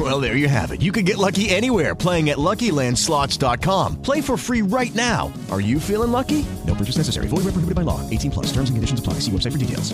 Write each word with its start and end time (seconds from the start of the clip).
Well, 0.00 0.18
there 0.18 0.34
you 0.34 0.48
have 0.48 0.70
it. 0.72 0.80
You 0.80 0.92
can 0.92 1.04
get 1.04 1.18
lucky 1.18 1.50
anywhere 1.50 1.94
playing 1.94 2.30
at 2.30 2.38
LuckyLandSlots.com. 2.38 4.00
Play 4.00 4.22
for 4.22 4.38
free 4.38 4.62
right 4.62 4.94
now. 4.94 5.30
Are 5.50 5.60
you 5.60 5.78
feeling 5.78 6.10
lucky? 6.10 6.46
No 6.66 6.74
purchase 6.74 6.96
necessary. 6.96 7.26
Void 7.26 7.44
where 7.44 7.52
prohibited 7.52 7.74
by 7.74 7.82
law. 7.82 8.00
18 8.08 8.30
plus. 8.30 8.46
Terms 8.46 8.70
and 8.70 8.78
conditions 8.78 9.00
apply. 9.00 9.14
See 9.14 9.30
website 9.30 9.52
for 9.52 9.58
details. 9.58 9.92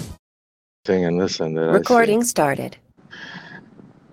Thing 0.84 1.04
and 1.04 1.20
this 1.20 1.40
and 1.40 1.56
that. 1.56 1.72
Recording 1.72 2.22
started. 2.22 2.76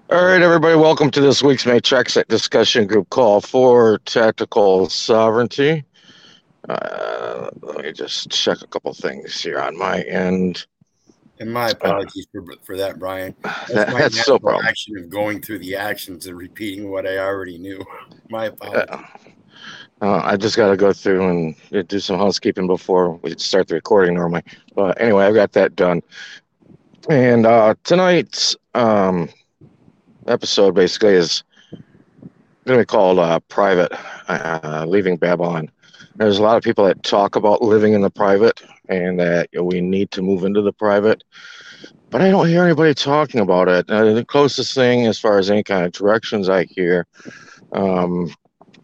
All 0.10 0.26
right, 0.26 0.42
everybody, 0.42 0.76
welcome 0.76 1.12
to 1.12 1.22
this 1.22 1.44
week's 1.44 1.64
Matrexit 1.64 2.28
discussion 2.28 2.88
group 2.88 3.10
call 3.12 3.40
for 3.40 4.00
tactical 4.00 4.90
sovereignty. 4.90 5.86
Uh, 6.68 7.50
let 7.62 7.86
me 7.86 7.92
just 7.92 8.32
check 8.32 8.62
a 8.62 8.68
couple 8.68 8.94
things 8.96 9.40
here 9.40 9.60
on 9.60 9.78
my 9.78 10.02
end. 10.02 10.66
And 11.40 11.52
my 11.52 11.70
apologies 11.70 12.28
for, 12.32 12.44
for 12.64 12.78
that, 12.78 13.00
Brian. 13.00 13.36
That- 13.70 13.92
my 13.92 14.02
that's 14.02 14.23
so 14.23 14.38
problem. 14.40 14.66
action 14.66 14.98
of 14.98 15.10
going 15.10 15.42
through 15.42 15.59
the 15.59 15.76
actions 15.76 16.28
and 16.28 16.38
repeating 16.38 16.92
what 16.92 17.08
I 17.08 17.18
already 17.18 17.58
knew. 17.58 17.84
My 18.30 18.46
apologies. 18.46 18.90
Uh, 18.90 19.04
uh, 20.02 20.22
I 20.23 20.38
just 20.38 20.58
got 20.58 20.70
to 20.70 20.78
go 20.78 20.92
through 20.92 21.30
and 21.30 21.56
uh, 21.73 21.82
do 21.84 22.00
some 22.00 22.18
housekeeping 22.18 22.68
before 22.68 23.16
we 23.16 23.36
start 23.38 23.68
the 23.68 23.76
recording 23.76 24.16
normally. 24.16 24.44
But 24.76 25.00
anyway, 25.00 25.26
I've 25.26 25.34
got 25.34 25.54
that 25.54 25.76
done. 25.76 26.02
And 27.09 27.45
uh, 27.45 27.76
tonight's 27.84 28.56
um, 28.73 29.30
episode 30.28 30.76
basically 30.76 31.14
is 31.14 31.44
going 32.66 32.80
to 32.80 32.81
be 32.81 32.86
called 32.86 33.20
uh, 33.20 33.39
Private 33.42 33.92
uh, 34.30 34.86
Leaving 34.88 35.17
Babylon. 35.17 35.70
There's 36.16 36.38
a 36.38 36.44
lot 36.44 36.58
of 36.58 36.64
people 36.64 36.86
that 36.86 37.04
talk 37.04 37.36
about 37.36 37.61
living 37.61 37.94
in 37.94 38.02
the 38.02 38.09
private 38.09 38.61
and 38.89 39.20
that 39.20 39.50
we 39.59 39.81
need 39.81 40.12
to 40.12 40.22
move 40.22 40.44
into 40.44 40.62
the 40.62 40.73
private. 40.73 41.23
But 42.09 42.22
I 42.22 42.30
don't 42.30 42.48
hear 42.48 42.64
anybody 42.64 42.94
talking 42.94 43.42
about 43.42 43.67
it. 43.67 43.89
Uh, 43.89 44.14
the 44.14 44.26
closest 44.26 44.76
thing, 44.76 45.08
as 45.08 45.20
far 45.20 45.39
as 45.39 45.50
any 45.50 45.64
kind 45.64 45.86
of 45.86 45.92
directions 45.92 46.48
I 46.48 46.66
hear, 46.66 47.08
um, 47.72 48.34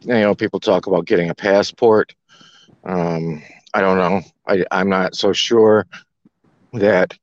you 0.02 0.14
know, 0.14 0.34
people 0.34 0.60
talk 0.60 0.88
about 0.88 1.06
getting 1.06 1.30
a 1.30 1.36
passport. 1.36 2.16
Um, 2.84 3.44
I 3.74 3.82
don't 3.82 3.98
know. 3.98 4.22
I, 4.48 4.66
I'm 4.72 4.90
not 4.90 5.16
so 5.16 5.32
sure 5.32 5.86
that 6.74 7.18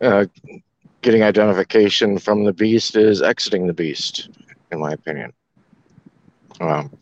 uh, 0.00 0.26
getting 1.02 1.22
identification 1.22 2.18
from 2.18 2.44
the 2.44 2.52
beast 2.52 2.96
is 2.96 3.22
exiting 3.22 3.66
the 3.66 3.72
beast, 3.72 4.30
in 4.70 4.78
my 4.78 4.92
opinion. 4.92 5.32
Um, 6.60 6.96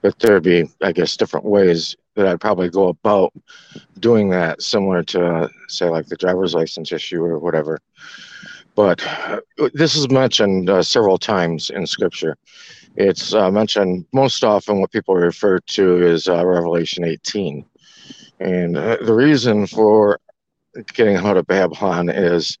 but 0.00 0.18
there'd 0.18 0.42
be, 0.42 0.68
I 0.80 0.92
guess, 0.92 1.16
different 1.16 1.46
ways 1.46 1.96
that 2.14 2.26
I'd 2.26 2.40
probably 2.40 2.68
go 2.68 2.88
about 2.88 3.32
doing 3.98 4.30
that, 4.30 4.62
similar 4.62 5.02
to, 5.04 5.24
uh, 5.24 5.48
say, 5.68 5.88
like 5.88 6.06
the 6.06 6.16
driver's 6.16 6.54
license 6.54 6.92
issue 6.92 7.22
or 7.22 7.38
whatever. 7.38 7.80
But 8.74 9.06
this 9.74 9.96
is 9.96 10.10
mentioned 10.10 10.70
uh, 10.70 10.82
several 10.82 11.18
times 11.18 11.70
in 11.70 11.86
Scripture. 11.86 12.36
It's 12.96 13.34
uh, 13.34 13.50
mentioned 13.50 14.06
most 14.12 14.44
often 14.44 14.80
what 14.80 14.92
people 14.92 15.14
refer 15.14 15.58
to 15.58 16.06
is 16.06 16.28
uh, 16.28 16.44
Revelation 16.46 17.04
18. 17.04 17.64
And 18.40 18.76
uh, 18.76 18.96
the 19.02 19.14
reason 19.14 19.66
for 19.66 20.20
getting 20.94 21.16
out 21.16 21.36
of 21.36 21.46
Babylon 21.46 22.08
is 22.08 22.58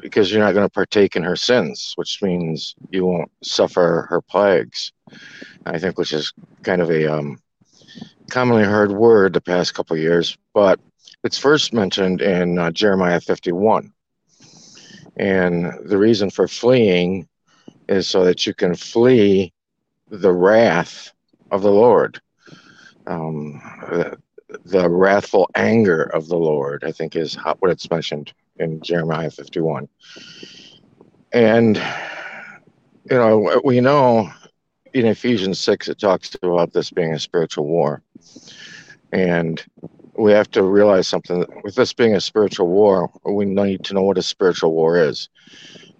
because 0.00 0.30
you're 0.30 0.44
not 0.44 0.54
going 0.54 0.66
to 0.66 0.72
partake 0.72 1.16
in 1.16 1.24
her 1.24 1.36
sins, 1.36 1.92
which 1.96 2.22
means 2.22 2.76
you 2.90 3.04
won't 3.04 3.30
suffer 3.42 4.06
her 4.08 4.20
plagues. 4.20 4.92
I 5.66 5.78
think, 5.78 5.98
which 5.98 6.12
is 6.12 6.32
kind 6.62 6.80
of 6.80 6.90
a 6.90 7.06
um, 7.06 7.38
commonly 8.30 8.64
heard 8.64 8.92
word 8.92 9.32
the 9.32 9.40
past 9.40 9.74
couple 9.74 9.96
years, 9.96 10.36
but 10.54 10.78
it's 11.24 11.38
first 11.38 11.72
mentioned 11.72 12.22
in 12.22 12.58
uh, 12.58 12.70
Jeremiah 12.70 13.20
51. 13.20 13.92
And 15.16 15.72
the 15.84 15.98
reason 15.98 16.30
for 16.30 16.46
fleeing 16.46 17.28
is 17.88 18.06
so 18.06 18.24
that 18.24 18.46
you 18.46 18.54
can 18.54 18.74
flee 18.74 19.52
the 20.10 20.32
wrath 20.32 21.12
of 21.50 21.62
the 21.62 21.72
Lord. 21.72 22.20
Um, 23.06 23.60
the, 23.88 24.18
the 24.64 24.88
wrathful 24.88 25.50
anger 25.54 26.02
of 26.02 26.28
the 26.28 26.36
Lord, 26.36 26.84
I 26.84 26.92
think, 26.92 27.16
is 27.16 27.34
how, 27.34 27.54
what 27.58 27.70
it's 27.70 27.90
mentioned 27.90 28.32
in 28.58 28.80
Jeremiah 28.80 29.30
51. 29.30 29.88
And, 31.32 31.76
you 31.76 33.16
know, 33.16 33.60
we 33.64 33.80
know 33.80 34.30
in 34.94 35.06
Ephesians 35.06 35.58
6, 35.60 35.88
it 35.88 35.98
talks 35.98 36.36
about 36.42 36.72
this 36.72 36.90
being 36.90 37.12
a 37.12 37.18
spiritual 37.18 37.66
war. 37.66 38.02
And 39.12 39.62
we 40.18 40.32
have 40.32 40.50
to 40.50 40.62
realize 40.62 41.06
something 41.06 41.44
with 41.62 41.74
this 41.74 41.92
being 41.92 42.14
a 42.14 42.20
spiritual 42.20 42.68
war, 42.68 43.10
we 43.24 43.44
need 43.44 43.84
to 43.84 43.94
know 43.94 44.02
what 44.02 44.18
a 44.18 44.22
spiritual 44.22 44.72
war 44.72 44.98
is. 44.98 45.28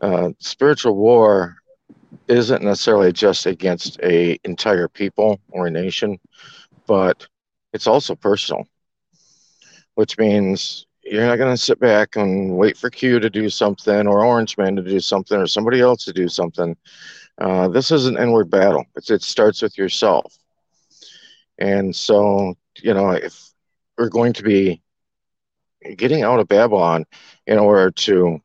Uh, 0.00 0.30
spiritual 0.38 0.96
war 0.96 1.56
isn't 2.26 2.62
necessarily 2.62 3.12
just 3.12 3.46
against 3.46 3.98
a 4.00 4.38
entire 4.44 4.88
people 4.88 5.40
or 5.50 5.66
a 5.66 5.70
nation, 5.70 6.18
but 6.86 7.26
it's 7.72 7.86
also 7.86 8.14
personal, 8.14 8.66
which 9.94 10.18
means 10.18 10.86
you're 11.04 11.26
not 11.26 11.36
going 11.36 11.54
to 11.54 11.62
sit 11.62 11.78
back 11.78 12.16
and 12.16 12.56
wait 12.56 12.76
for 12.76 12.90
Q 12.90 13.20
to 13.20 13.30
do 13.30 13.48
something 13.48 14.06
or 14.06 14.24
Orange 14.24 14.58
Man 14.58 14.76
to 14.76 14.82
do 14.82 15.00
something 15.00 15.38
or 15.38 15.46
somebody 15.46 15.80
else 15.80 16.04
to 16.04 16.12
do 16.12 16.28
something. 16.28 16.76
Uh, 17.40 17.68
this 17.68 17.90
is 17.90 18.06
an 18.06 18.18
inward 18.18 18.50
battle. 18.50 18.84
It's, 18.96 19.10
it 19.10 19.22
starts 19.22 19.62
with 19.62 19.78
yourself. 19.78 20.36
And 21.58 21.94
so, 21.94 22.54
you 22.82 22.94
know, 22.94 23.10
if 23.10 23.50
we're 23.96 24.08
going 24.08 24.32
to 24.34 24.42
be 24.42 24.82
getting 25.96 26.22
out 26.22 26.40
of 26.40 26.48
Babylon 26.48 27.04
in 27.46 27.58
order 27.58 27.90
to, 27.90 28.40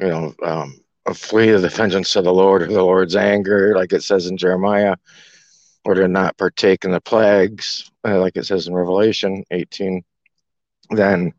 you 0.00 0.08
know, 0.08 0.34
um, 0.42 0.80
flee 1.12 1.50
the 1.50 1.68
vengeance 1.68 2.16
of 2.16 2.24
the 2.24 2.32
Lord 2.32 2.62
or 2.62 2.66
the 2.66 2.82
Lord's 2.82 3.16
anger, 3.16 3.74
like 3.76 3.92
it 3.92 4.02
says 4.02 4.26
in 4.26 4.36
Jeremiah, 4.36 4.96
or 5.84 5.94
to 5.94 6.08
not 6.08 6.36
partake 6.38 6.84
in 6.84 6.92
the 6.92 7.00
plagues, 7.00 7.90
uh, 8.06 8.18
like 8.18 8.36
it 8.36 8.46
says 8.46 8.66
in 8.66 8.74
Revelation 8.74 9.44
18, 9.50 10.02
then 10.90 11.32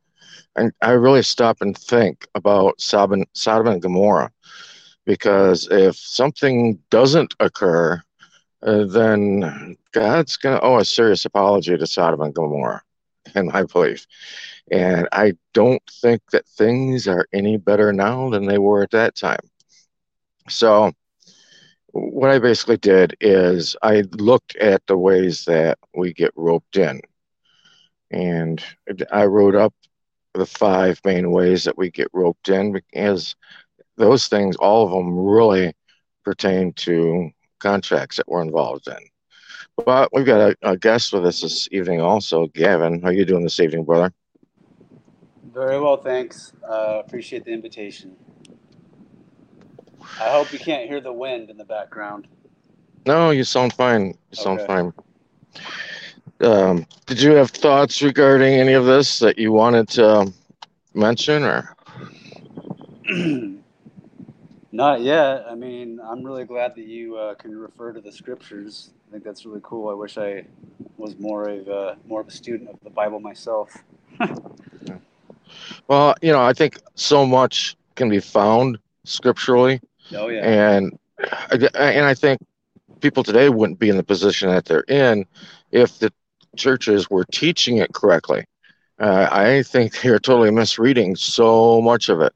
I 0.82 0.92
really 0.92 1.24
stop 1.24 1.58
and 1.62 1.78
think 1.78 2.28
about 2.36 2.80
Sodom 2.80 3.26
and 3.36 3.82
Gomorrah, 3.82 4.32
because 5.06 5.68
if 5.70 5.96
something 5.96 6.80
doesn't 6.90 7.36
occur, 7.40 8.02
uh, 8.64 8.86
then 8.86 9.78
God's 9.92 10.38
going 10.38 10.58
to 10.60 10.66
owe 10.66 10.80
a 10.80 10.86
serious 10.86 11.26
apology 11.26 11.78
to 11.78 11.88
Sodom 11.88 12.22
and 12.22 12.34
Gomorrah, 12.34 12.82
in 13.36 13.48
my 13.48 13.64
belief. 13.64 14.08
And 14.72 15.08
I 15.12 15.34
don't 15.54 15.84
think 16.02 16.22
that 16.32 16.48
things 16.48 17.08
are 17.08 17.28
any 17.32 17.58
better 17.58 17.94
now 17.94 18.30
than 18.30 18.46
they 18.46 18.58
were 18.58 18.82
at 18.82 18.92
that 18.92 19.16
time. 19.16 19.40
So, 20.50 20.92
what 21.92 22.30
I 22.30 22.40
basically 22.40 22.78
did 22.78 23.16
is 23.22 23.76
I 23.82 24.04
looked 24.18 24.56
at 24.58 24.86
the 24.88 24.98
ways 24.98 25.46
that 25.46 25.78
we 25.96 26.14
get 26.14 26.32
roped 26.36 26.76
in. 26.76 27.00
And 28.12 28.62
I 29.12 29.26
wrote 29.26 29.56
up 29.56 29.74
the 30.34 30.46
five 30.46 31.00
main 31.06 31.32
ways 31.32 31.64
that 31.64 31.78
we 31.78 31.90
get 31.90 32.10
roped 32.12 32.50
in 32.50 32.74
because 32.74 33.36
those 33.98 34.28
things, 34.28 34.56
all 34.58 34.86
of 34.86 34.92
them 34.92 35.18
really 35.18 35.74
pertain 36.24 36.74
to 36.74 37.30
contracts 37.60 38.18
that 38.18 38.28
we're 38.28 38.42
involved 38.42 38.88
in. 38.88 38.98
But 39.86 40.10
we've 40.14 40.26
got 40.26 40.52
a, 40.52 40.56
a 40.62 40.78
guest 40.78 41.14
with 41.14 41.26
us 41.26 41.42
this 41.42 41.68
evening 41.72 42.02
also. 42.02 42.48
Gavin, 42.48 43.02
how 43.02 43.10
are 43.10 43.14
you 43.14 43.26
doing 43.26 43.44
this 43.44 43.60
evening, 43.60 43.84
brother? 43.84 44.14
Very 45.54 45.80
well, 45.80 45.98
thanks. 45.98 46.54
Uh, 46.68 47.02
appreciate 47.06 47.46
the 47.46 47.52
invitation. 47.52 48.16
I 50.20 50.32
hope 50.32 50.52
you 50.54 50.60
can't 50.60 50.88
hear 50.88 51.02
the 51.02 51.14
wind 51.14 51.50
in 51.50 51.58
the 51.58 51.66
background. 51.66 52.28
No, 53.06 53.30
you 53.32 53.44
sound 53.44 53.74
fine. 53.74 54.08
You 54.32 54.36
sound 54.36 54.62
Okay. 54.62 54.68
fine. 54.68 54.94
Um, 56.42 56.86
did 57.06 57.22
you 57.22 57.32
have 57.32 57.52
thoughts 57.52 58.02
regarding 58.02 58.54
any 58.54 58.74
of 58.74 58.86
this 58.86 59.20
that 59.20 59.38
you 59.38 59.52
wanted 59.52 59.88
to 59.90 60.32
mention 60.94 61.44
or? 61.44 61.76
Not 64.76 65.00
yet. 65.00 65.46
I 65.50 65.56
mean, 65.56 66.02
I'm 66.04 66.22
really 66.22 66.44
glad 66.44 66.76
that 66.76 66.86
you 66.86 67.16
uh, 67.16 67.36
can 67.36 67.58
refer 67.58 67.94
to 67.94 68.02
the 68.02 68.12
scriptures. 68.12 68.90
I 69.08 69.12
think 69.14 69.24
that's 69.24 69.46
really 69.46 69.62
cool. 69.64 69.88
I 69.88 69.94
wish 69.94 70.18
I 70.18 70.46
was 70.98 71.18
more 71.18 71.48
of 71.48 71.70
a, 71.70 71.96
more 72.06 72.20
of 72.20 72.28
a 72.28 72.32
student 72.32 72.70
of 72.70 72.78
the 72.84 72.90
Bible 72.90 73.20
myself. 73.20 73.72
Well, 75.88 76.16
you 76.22 76.32
know, 76.32 76.42
I 76.42 76.54
think 76.54 76.80
so 76.96 77.26
much 77.26 77.76
can 77.96 78.10
be 78.10 78.20
found 78.20 78.80
scripturally, 79.04 79.80
Oh 80.14 80.28
yeah. 80.28 80.44
and 80.44 80.98
and 81.76 82.06
I 82.06 82.16
think 82.16 82.42
people 83.00 83.24
today 83.24 83.50
wouldn't 83.50 83.78
be 83.78 83.90
in 83.90 83.98
the 83.98 84.04
position 84.04 84.50
that 84.50 84.66
they're 84.66 84.86
in 84.90 85.26
if 85.72 86.00
the 86.00 86.12
churches 86.58 87.10
were 87.12 87.26
teaching 87.26 87.78
it 87.78 87.94
correctly. 87.94 88.46
Uh, 89.00 89.28
I 89.32 89.62
think 89.64 90.02
they're 90.02 90.20
totally 90.20 90.52
misreading 90.52 91.16
so 91.16 91.80
much 91.82 92.10
of 92.10 92.22
it. 92.22 92.34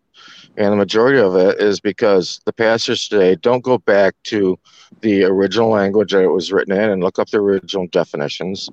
And 0.60 0.74
the 0.74 0.78
majority 0.78 1.20
of 1.20 1.38
it 1.38 1.62
is 1.62 1.80
because 1.80 2.42
the 2.46 2.52
pastors 2.52 3.08
today 3.08 3.36
don't 3.36 3.64
go 3.64 3.78
back 3.78 4.14
to 4.26 4.60
the 5.00 5.24
original 5.24 5.70
language 5.70 6.12
that 6.12 6.22
it 6.22 6.28
was 6.28 6.52
written 6.52 6.74
in 6.74 6.90
and 6.90 7.02
look 7.02 7.18
up 7.18 7.30
the 7.30 7.38
original 7.38 7.88
definitions. 7.88 8.70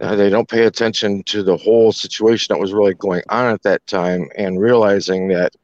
Uh, 0.00 0.16
they 0.16 0.30
don't 0.30 0.48
pay 0.48 0.64
attention 0.64 1.22
to 1.24 1.42
the 1.42 1.58
whole 1.58 1.92
situation 1.92 2.54
that 2.54 2.60
was 2.60 2.72
really 2.72 2.94
going 2.94 3.22
on 3.28 3.52
at 3.52 3.62
that 3.62 3.86
time 3.86 4.30
and 4.38 4.58
realizing 4.58 5.28
that 5.28 5.54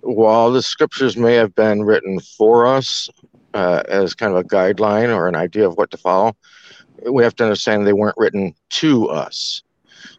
while 0.00 0.50
the 0.50 0.62
scriptures 0.62 1.18
may 1.18 1.34
have 1.34 1.54
been 1.54 1.82
written 1.82 2.18
for 2.18 2.66
us 2.66 3.10
uh, 3.52 3.82
as 3.88 4.14
kind 4.14 4.32
of 4.32 4.38
a 4.38 4.48
guideline 4.48 5.14
or 5.14 5.28
an 5.28 5.36
idea 5.36 5.68
of 5.68 5.76
what 5.76 5.90
to 5.90 5.98
follow, 5.98 6.34
we 7.10 7.22
have 7.22 7.36
to 7.36 7.44
understand 7.44 7.86
they 7.86 7.92
weren't 7.92 8.16
written 8.16 8.54
to 8.70 9.06
us, 9.10 9.62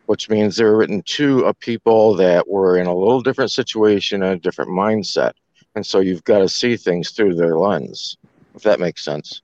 which 0.06 0.30
means 0.30 0.56
they 0.56 0.64
were 0.64 0.78
written 0.78 1.02
to 1.04 1.46
a 1.46 1.54
people 1.54 2.16
that 2.16 2.48
were 2.48 2.78
in 2.78 2.88
a 2.88 2.96
little 2.96 3.22
different 3.22 3.52
situation 3.52 4.24
and 4.24 4.34
a 4.34 4.40
different 4.40 4.72
mindset. 4.72 5.34
And 5.76 5.86
so 5.86 6.00
you've 6.00 6.24
got 6.24 6.40
to 6.40 6.50
see 6.50 6.76
things 6.78 7.12
through 7.12 7.36
their 7.36 7.58
lens, 7.58 8.18
if 8.56 8.64
that 8.64 8.80
makes 8.80 9.04
sense. 9.06 9.42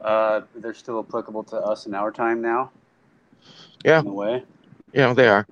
Uh, 0.00 0.42
they're 0.56 0.74
still 0.74 1.00
applicable 1.00 1.42
to 1.44 1.56
us 1.56 1.86
in 1.86 1.94
our 1.94 2.10
time 2.12 2.42
now. 2.42 2.70
Yeah. 3.84 4.00
In 4.00 4.08
a 4.08 4.12
way. 4.12 4.42
Yeah, 4.92 5.14
they 5.14 5.28
are. 5.28 5.46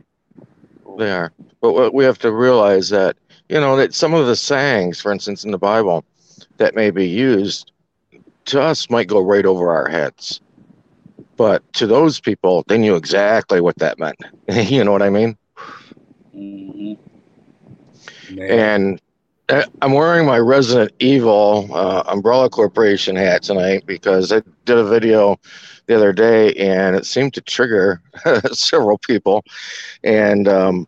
They 0.98 1.10
are. 1.10 1.32
But 1.60 1.72
what 1.72 1.94
we 1.94 2.04
have 2.04 2.18
to 2.18 2.32
realize 2.32 2.90
that, 2.90 3.16
you 3.48 3.58
know, 3.58 3.76
that 3.76 3.94
some 3.94 4.12
of 4.12 4.26
the 4.26 4.36
sayings, 4.36 5.00
for 5.00 5.10
instance, 5.10 5.44
in 5.44 5.50
the 5.50 5.58
Bible, 5.58 6.04
that 6.58 6.74
may 6.74 6.90
be 6.90 7.08
used 7.08 7.72
to 8.46 8.60
us 8.60 8.90
might 8.90 9.06
go 9.06 9.20
right 9.20 9.46
over 9.46 9.70
our 9.70 9.88
heads. 9.88 10.40
But 11.42 11.74
to 11.78 11.88
those 11.88 12.20
people, 12.20 12.64
they 12.68 12.78
knew 12.78 13.06
exactly 13.06 13.60
what 13.60 13.78
that 13.80 13.98
meant. 13.98 14.34
you 14.70 14.84
know 14.84 14.92
what 14.92 15.02
I 15.02 15.10
mean? 15.10 15.38
hmm 16.32 16.94
And 18.48 19.00
uh, 19.48 19.64
I'm 19.82 19.92
wearing 19.92 20.26
my 20.26 20.38
Resident 20.38 20.92
Evil 21.00 21.68
uh, 21.74 22.04
Umbrella 22.08 22.50
Corporation 22.50 23.16
hat 23.16 23.42
tonight 23.42 23.84
because 23.86 24.32
I 24.32 24.42
did 24.66 24.78
a 24.78 24.84
video 24.84 25.38
the 25.86 25.96
other 25.96 26.12
day 26.12 26.54
and 26.54 26.96
it 26.96 27.06
seemed 27.06 27.34
to 27.34 27.40
trigger 27.42 28.02
several 28.52 28.98
people. 28.98 29.42
And, 30.04 30.48
um, 30.48 30.86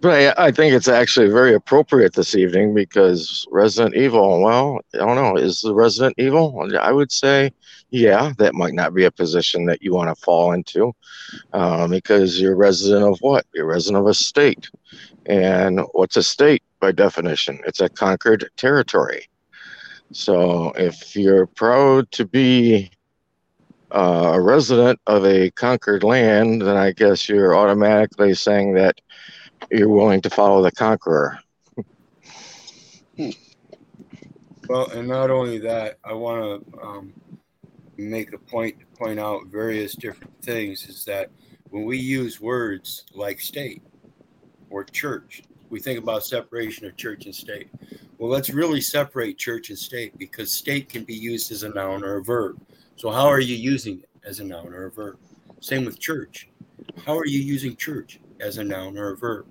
but 0.00 0.12
I, 0.38 0.46
I 0.46 0.50
think 0.52 0.74
it's 0.74 0.88
actually 0.88 1.28
very 1.30 1.54
appropriate 1.54 2.14
this 2.14 2.34
evening 2.34 2.74
because 2.74 3.46
Resident 3.50 3.96
Evil, 3.96 4.42
well, 4.42 4.80
I 4.94 4.98
don't 4.98 5.16
know, 5.16 5.36
is 5.36 5.60
the 5.60 5.74
Resident 5.74 6.14
Evil? 6.18 6.68
I 6.80 6.92
would 6.92 7.12
say, 7.12 7.52
yeah, 7.90 8.32
that 8.38 8.54
might 8.54 8.74
not 8.74 8.94
be 8.94 9.04
a 9.04 9.10
position 9.10 9.66
that 9.66 9.82
you 9.82 9.94
want 9.94 10.14
to 10.14 10.22
fall 10.22 10.52
into 10.52 10.92
um, 11.52 11.90
because 11.90 12.40
you're 12.40 12.54
a 12.54 12.56
resident 12.56 13.04
of 13.04 13.18
what? 13.20 13.46
You're 13.54 13.70
a 13.70 13.74
resident 13.74 14.02
of 14.02 14.08
a 14.08 14.14
state. 14.14 14.68
And 15.26 15.80
what's 15.92 16.16
a 16.16 16.22
state 16.22 16.62
by 16.80 16.92
definition? 16.92 17.60
It's 17.66 17.80
a 17.80 17.88
conquered 17.88 18.48
territory. 18.56 19.28
So 20.12 20.72
if 20.72 21.16
you're 21.16 21.46
proud 21.46 22.10
to 22.12 22.24
be 22.24 22.90
uh, 23.90 24.32
a 24.34 24.40
resident 24.40 25.00
of 25.06 25.24
a 25.24 25.50
conquered 25.52 26.04
land, 26.04 26.62
then 26.62 26.76
I 26.76 26.92
guess 26.92 27.28
you're 27.28 27.56
automatically 27.56 28.34
saying 28.34 28.74
that 28.74 29.00
you're 29.70 29.88
willing 29.88 30.20
to 30.22 30.30
follow 30.30 30.62
the 30.62 30.72
conqueror. 30.72 31.38
Well, 34.68 34.90
and 34.90 35.06
not 35.06 35.30
only 35.30 35.58
that, 35.60 35.98
I 36.04 36.12
want 36.12 36.64
to 36.72 36.80
um, 36.82 37.12
make 37.96 38.32
a 38.32 38.38
point 38.38 38.78
to 38.80 38.86
point 38.98 39.18
out 39.18 39.46
various 39.46 39.94
different 39.94 40.32
things 40.42 40.86
is 40.88 41.04
that 41.04 41.30
when 41.70 41.84
we 41.84 41.98
use 41.98 42.40
words 42.40 43.04
like 43.14 43.40
state 43.40 43.82
or 44.70 44.84
church, 44.84 45.42
we 45.68 45.80
think 45.80 45.98
about 45.98 46.24
separation 46.24 46.86
of 46.86 46.96
church 46.96 47.26
and 47.26 47.34
state. 47.34 47.68
Well, 48.18 48.30
let's 48.30 48.50
really 48.50 48.80
separate 48.80 49.36
church 49.36 49.70
and 49.70 49.78
state 49.78 50.16
because 50.16 50.52
state 50.52 50.88
can 50.88 51.04
be 51.04 51.14
used 51.14 51.50
as 51.52 51.64
a 51.64 51.68
noun 51.70 52.04
or 52.04 52.16
a 52.16 52.24
verb. 52.24 52.60
So, 52.96 53.10
how 53.10 53.26
are 53.26 53.40
you 53.40 53.56
using 53.56 54.00
it 54.00 54.08
as 54.24 54.40
a 54.40 54.44
noun 54.44 54.72
or 54.72 54.86
a 54.86 54.90
verb? 54.90 55.18
Same 55.60 55.84
with 55.84 55.98
church. 55.98 56.48
How 57.04 57.18
are 57.18 57.26
you 57.26 57.40
using 57.40 57.76
church 57.76 58.20
as 58.40 58.58
a 58.58 58.64
noun 58.64 58.96
or 58.96 59.12
a 59.12 59.16
verb? 59.16 59.46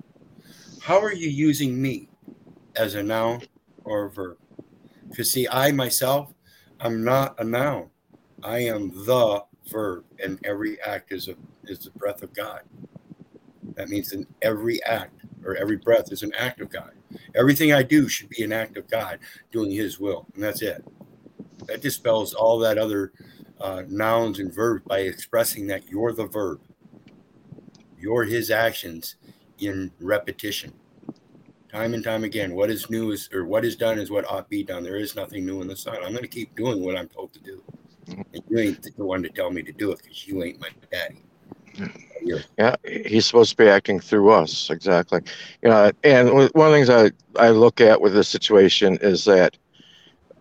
How 0.81 0.99
are 0.99 1.13
you 1.13 1.29
using 1.29 1.79
me 1.79 2.09
as 2.75 2.95
a 2.95 3.03
noun 3.03 3.41
or 3.83 4.05
a 4.05 4.09
verb? 4.09 4.37
Because, 5.09 5.31
see, 5.31 5.47
I 5.51 5.71
myself, 5.71 6.33
I'm 6.79 7.03
not 7.03 7.39
a 7.39 7.43
noun. 7.43 7.89
I 8.43 8.59
am 8.59 8.89
the 9.05 9.43
verb, 9.69 10.05
and 10.23 10.39
every 10.45 10.79
act 10.81 11.11
is 11.11 11.27
a 11.27 11.35
is 11.65 11.79
the 11.79 11.91
breath 11.91 12.21
of 12.21 12.33
God. 12.33 12.61
That 13.75 13.89
means 13.89 14.13
in 14.13 14.27
every 14.41 14.83
act 14.83 15.21
or 15.43 15.55
every 15.55 15.77
breath 15.77 16.11
is 16.11 16.23
an 16.23 16.33
act 16.37 16.61
of 16.61 16.69
God. 16.69 16.91
Everything 17.35 17.73
I 17.73 17.83
do 17.83 18.07
should 18.07 18.29
be 18.29 18.43
an 18.43 18.51
act 18.51 18.77
of 18.77 18.87
God 18.87 19.19
doing 19.51 19.71
His 19.71 19.99
will, 19.99 20.25
and 20.33 20.43
that's 20.43 20.61
it. 20.61 20.83
That 21.67 21.81
dispels 21.81 22.33
all 22.33 22.59
that 22.59 22.77
other 22.77 23.13
uh, 23.59 23.83
nouns 23.87 24.39
and 24.39 24.53
verbs 24.53 24.83
by 24.85 24.99
expressing 24.99 25.67
that 25.67 25.87
you're 25.89 26.13
the 26.13 26.27
verb. 26.27 26.61
You're 27.97 28.25
His 28.25 28.51
actions 28.51 29.15
in 29.59 29.91
repetition, 29.99 30.73
time 31.71 31.93
and 31.93 32.03
time 32.03 32.23
again. 32.23 32.53
What 32.53 32.69
is 32.69 32.89
new 32.89 33.11
is, 33.11 33.29
or 33.33 33.45
what 33.45 33.65
is 33.65 33.75
done 33.75 33.99
is 33.99 34.11
what 34.11 34.29
ought 34.29 34.41
to 34.41 34.49
be 34.49 34.63
done. 34.63 34.83
There 34.83 34.97
is 34.97 35.15
nothing 35.15 35.45
new 35.45 35.61
in 35.61 35.67
the 35.67 35.75
sun. 35.75 35.97
I'm 35.97 36.11
going 36.11 36.23
to 36.23 36.27
keep 36.27 36.55
doing 36.55 36.83
what 36.83 36.97
I'm 36.97 37.07
told 37.07 37.33
to 37.33 37.39
do. 37.39 37.63
You 38.49 38.59
ain't 38.59 38.81
the 38.95 39.03
one 39.05 39.23
to 39.23 39.29
tell 39.29 39.51
me 39.51 39.63
to 39.63 39.71
do 39.71 39.91
it 39.91 39.99
because 40.01 40.27
you 40.27 40.43
ain't 40.43 40.59
my 40.59 40.69
daddy. 40.91 41.21
You're- 42.21 42.43
Yeah, 42.57 42.75
he's 42.85 43.25
supposed 43.25 43.51
to 43.51 43.57
be 43.57 43.67
acting 43.67 43.99
through 43.99 44.31
us, 44.31 44.69
exactly. 44.69 45.21
You 45.61 45.69
know, 45.69 45.91
and 46.03 46.29
one 46.31 46.43
of 46.45 46.51
the 46.53 46.71
things 46.71 46.89
I, 46.89 47.11
I 47.37 47.49
look 47.49 47.81
at 47.81 47.99
with 47.99 48.13
this 48.13 48.27
situation 48.29 48.97
is 49.01 49.25
that 49.25 49.57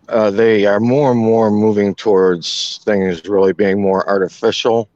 uh, 0.07 0.31
they 0.31 0.65
are 0.65 0.79
more 0.79 1.11
and 1.11 1.19
more 1.19 1.49
moving 1.51 1.95
towards 1.95 2.79
things 2.85 3.27
really 3.27 3.53
being 3.53 3.81
more 3.81 4.07
artificial 4.07 4.89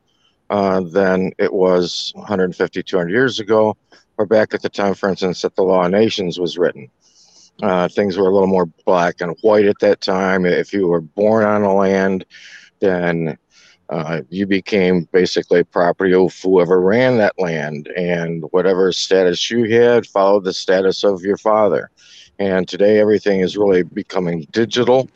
uh, 0.49 0.81
than 0.81 1.31
it 1.37 1.51
was 1.53 2.11
150, 2.15 2.83
200 2.83 3.09
years 3.11 3.39
ago, 3.39 3.75
or 4.17 4.25
back 4.25 4.53
at 4.53 4.61
the 4.61 4.69
time, 4.69 4.93
for 4.93 5.09
instance, 5.09 5.41
that 5.41 5.55
the 5.55 5.63
Law 5.63 5.85
of 5.85 5.91
Nations 5.91 6.39
was 6.39 6.57
written. 6.57 6.89
Uh, 7.61 7.87
things 7.89 8.17
were 8.17 8.27
a 8.27 8.33
little 8.33 8.47
more 8.47 8.65
black 8.85 9.21
and 9.21 9.35
white 9.41 9.65
at 9.65 9.79
that 9.79 10.01
time. 10.01 10.45
If 10.45 10.71
you 10.73 10.87
were 10.87 11.01
born 11.01 11.43
on 11.43 11.63
a 11.63 11.73
land, 11.73 12.25
then 12.79 13.37
uh, 13.89 14.21
you 14.29 14.45
became 14.45 15.07
basically 15.11 15.63
property 15.63 16.13
of 16.13 16.33
whoever 16.41 16.79
ran 16.79 17.17
that 17.17 17.37
land, 17.39 17.87
and 17.97 18.43
whatever 18.51 18.91
status 18.91 19.49
you 19.49 19.65
had 19.65 20.05
followed 20.05 20.43
the 20.43 20.53
status 20.53 21.03
of 21.03 21.21
your 21.21 21.37
father. 21.37 21.89
And 22.37 22.67
today, 22.67 22.99
everything 22.99 23.41
is 23.41 23.57
really 23.57 23.83
becoming 23.83 24.47
digital, 24.51 25.09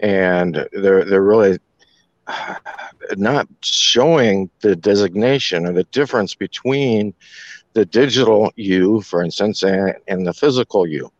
and 0.00 0.66
they're 0.72 1.04
they're 1.04 1.22
really 1.22 1.58
not 3.16 3.46
showing 3.62 4.50
the 4.62 4.74
designation 4.74 5.66
or 5.66 5.72
the 5.72 5.84
difference 5.84 6.34
between 6.34 7.14
the 7.74 7.84
digital 7.84 8.52
you, 8.56 9.02
for 9.02 9.22
instance, 9.22 9.62
and, 9.62 9.94
and 10.08 10.26
the 10.26 10.32
physical 10.32 10.86
you. 10.86 11.10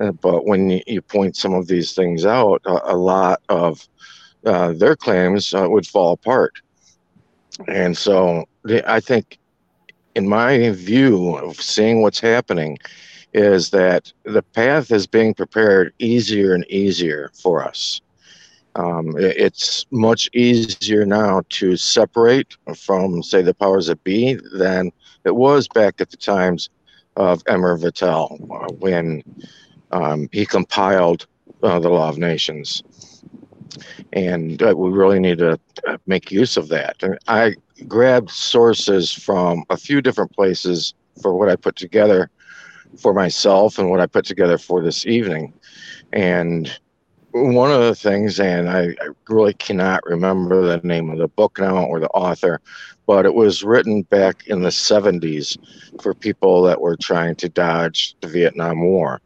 Uh, 0.00 0.12
but 0.12 0.46
when 0.46 0.80
you, 0.86 1.02
point 1.02 1.36
some 1.36 1.54
of 1.54 1.66
these 1.66 1.92
things 1.92 2.24
out, 2.24 2.62
a, 2.64 2.94
a 2.94 2.96
lot 2.96 3.42
of 3.48 3.86
uh, 4.46 4.72
their 4.72 4.96
claims 4.96 5.52
uh, 5.54 5.66
would 5.68 5.86
fall 5.86 6.12
apart. 6.12 6.54
And 7.68 7.96
so 7.96 8.46
I 8.86 9.00
think, 9.00 9.38
in 10.14 10.28
my 10.28 10.70
view 10.70 11.36
of 11.36 11.60
seeing 11.60 12.02
what's 12.02 12.20
happening, 12.20 12.78
is 13.34 13.70
that 13.70 14.12
the 14.24 14.42
path 14.42 14.90
is 14.90 15.06
being 15.06 15.34
prepared 15.34 15.92
easier 15.98 16.54
and 16.54 16.66
easier 16.70 17.30
for 17.34 17.64
us. 17.64 18.00
Um, 18.74 19.14
it's 19.18 19.84
much 19.90 20.30
easier 20.32 21.04
now 21.04 21.42
to 21.50 21.76
separate 21.76 22.56
from, 22.76 23.22
say, 23.22 23.42
the 23.42 23.54
powers 23.54 23.86
that 23.88 24.02
be 24.02 24.38
than 24.54 24.90
it 25.24 25.36
was 25.36 25.68
back 25.68 26.00
at 26.00 26.10
the 26.10 26.16
times 26.16 26.70
of 27.16 27.42
Emer 27.50 27.76
Vattel 27.76 28.40
uh, 28.50 28.72
when 28.78 29.22
um, 29.92 30.28
he 30.32 30.44
compiled 30.46 31.26
uh, 31.62 31.78
the 31.78 31.88
Law 31.88 32.08
of 32.08 32.18
Nations 32.18 32.82
and 34.12 34.62
uh, 34.62 34.74
we 34.76 34.90
really 34.90 35.18
need 35.18 35.38
to 35.38 35.58
uh, 35.86 35.96
make 36.06 36.30
use 36.30 36.56
of 36.56 36.68
that. 36.68 37.02
And 37.02 37.18
I 37.28 37.54
grabbed 37.88 38.30
sources 38.30 39.12
from 39.12 39.64
a 39.70 39.76
few 39.76 40.00
different 40.00 40.32
places 40.32 40.94
for 41.20 41.34
what 41.34 41.48
I 41.48 41.56
put 41.56 41.76
together 41.76 42.30
for 42.98 43.14
myself 43.14 43.78
and 43.78 43.90
what 43.90 44.00
I 44.00 44.06
put 44.06 44.24
together 44.24 44.58
for 44.58 44.82
this 44.82 45.06
evening. 45.06 45.54
And 46.12 46.70
one 47.30 47.72
of 47.72 47.80
the 47.80 47.94
things, 47.94 48.38
and 48.38 48.68
I, 48.68 48.88
I 49.00 49.08
really 49.28 49.54
cannot 49.54 50.04
remember 50.04 50.62
the 50.62 50.86
name 50.86 51.08
of 51.10 51.18
the 51.18 51.28
book 51.28 51.58
now 51.58 51.84
or 51.84 51.98
the 51.98 52.08
author, 52.08 52.60
but 53.06 53.24
it 53.24 53.34
was 53.34 53.64
written 53.64 54.02
back 54.02 54.46
in 54.46 54.60
the 54.60 54.68
70s 54.68 55.56
for 56.02 56.12
people 56.12 56.62
that 56.64 56.80
were 56.80 56.96
trying 56.96 57.36
to 57.36 57.48
dodge 57.48 58.14
the 58.20 58.28
Vietnam 58.28 58.82
War. 58.82 59.22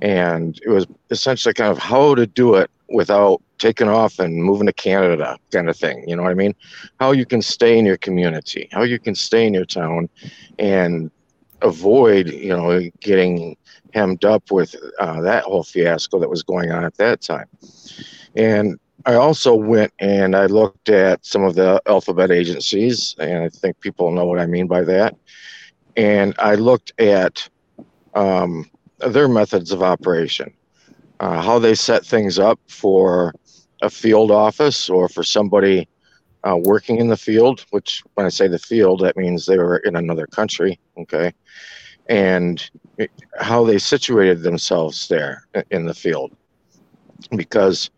And 0.00 0.58
it 0.64 0.70
was 0.70 0.86
essentially 1.10 1.54
kind 1.54 1.70
of 1.70 1.78
how 1.78 2.14
to 2.14 2.26
do 2.26 2.54
it 2.54 2.70
without 2.88 3.42
taking 3.58 3.88
off 3.88 4.18
and 4.18 4.42
moving 4.42 4.66
to 4.66 4.72
Canada, 4.72 5.36
kind 5.50 5.68
of 5.68 5.76
thing. 5.76 6.08
You 6.08 6.16
know 6.16 6.22
what 6.22 6.30
I 6.30 6.34
mean? 6.34 6.54
How 7.00 7.12
you 7.12 7.26
can 7.26 7.42
stay 7.42 7.78
in 7.78 7.84
your 7.84 7.96
community, 7.98 8.68
how 8.72 8.82
you 8.82 8.98
can 8.98 9.14
stay 9.14 9.46
in 9.46 9.54
your 9.54 9.64
town, 9.64 10.08
and 10.58 11.10
avoid, 11.62 12.28
you 12.28 12.56
know, 12.56 12.88
getting 13.00 13.56
hemmed 13.92 14.24
up 14.24 14.50
with 14.50 14.76
uh, 15.00 15.20
that 15.22 15.44
whole 15.44 15.64
fiasco 15.64 16.18
that 16.20 16.30
was 16.30 16.42
going 16.42 16.70
on 16.70 16.84
at 16.84 16.96
that 16.96 17.20
time. 17.20 17.48
And 18.36 18.78
I 19.06 19.14
also 19.14 19.54
went 19.54 19.92
and 19.98 20.36
I 20.36 20.46
looked 20.46 20.88
at 20.88 21.24
some 21.24 21.44
of 21.44 21.54
the 21.54 21.80
alphabet 21.86 22.30
agencies, 22.30 23.16
and 23.18 23.44
I 23.44 23.48
think 23.48 23.80
people 23.80 24.10
know 24.10 24.26
what 24.26 24.38
I 24.38 24.46
mean 24.46 24.66
by 24.66 24.82
that. 24.82 25.16
And 25.96 26.34
I 26.38 26.54
looked 26.54 26.92
at 27.00 27.48
um, 28.14 28.70
their 28.98 29.28
methods 29.28 29.72
of 29.72 29.82
operation, 29.82 30.52
uh, 31.20 31.40
how 31.40 31.58
they 31.58 31.74
set 31.74 32.04
things 32.04 32.38
up 32.38 32.58
for 32.68 33.34
a 33.82 33.90
field 33.90 34.30
office 34.30 34.90
or 34.90 35.08
for 35.08 35.22
somebody 35.22 35.88
uh, 36.44 36.56
working 36.56 36.98
in 36.98 37.08
the 37.08 37.16
field, 37.16 37.64
which 37.70 38.02
when 38.14 38.26
I 38.26 38.30
say 38.30 38.48
the 38.48 38.58
field, 38.58 39.00
that 39.00 39.16
means 39.16 39.46
they 39.46 39.58
were 39.58 39.78
in 39.78 39.96
another 39.96 40.26
country, 40.26 40.78
okay, 40.96 41.32
and 42.08 42.70
how 43.38 43.64
they 43.64 43.78
situated 43.78 44.42
themselves 44.42 45.08
there 45.08 45.46
in 45.70 45.86
the 45.86 45.94
field. 45.94 46.36
Because 47.34 47.90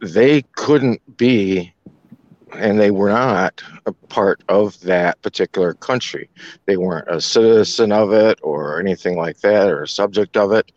they 0.00 0.42
couldn't 0.56 1.00
be 1.16 1.72
and 2.54 2.78
they 2.78 2.90
were 2.90 3.08
not 3.08 3.62
a 3.86 3.92
part 3.92 4.42
of 4.48 4.78
that 4.80 5.20
particular 5.22 5.74
country. 5.74 6.28
They 6.66 6.76
weren't 6.76 7.08
a 7.08 7.20
citizen 7.20 7.92
of 7.92 8.12
it 8.12 8.38
or 8.42 8.80
anything 8.80 9.16
like 9.16 9.40
that 9.40 9.68
or 9.68 9.82
a 9.82 9.88
subject 9.88 10.36
of 10.36 10.52
it. 10.52 10.72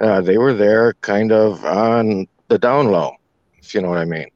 Uh, 0.00 0.20
they 0.20 0.38
were 0.38 0.54
there 0.54 0.94
kind 0.94 1.32
of 1.32 1.64
on 1.64 2.26
the 2.48 2.58
down 2.58 2.88
low, 2.88 3.12
if 3.58 3.74
you 3.74 3.80
know 3.80 3.88
what 3.88 3.98
I 3.98 4.04
mean. 4.04 4.28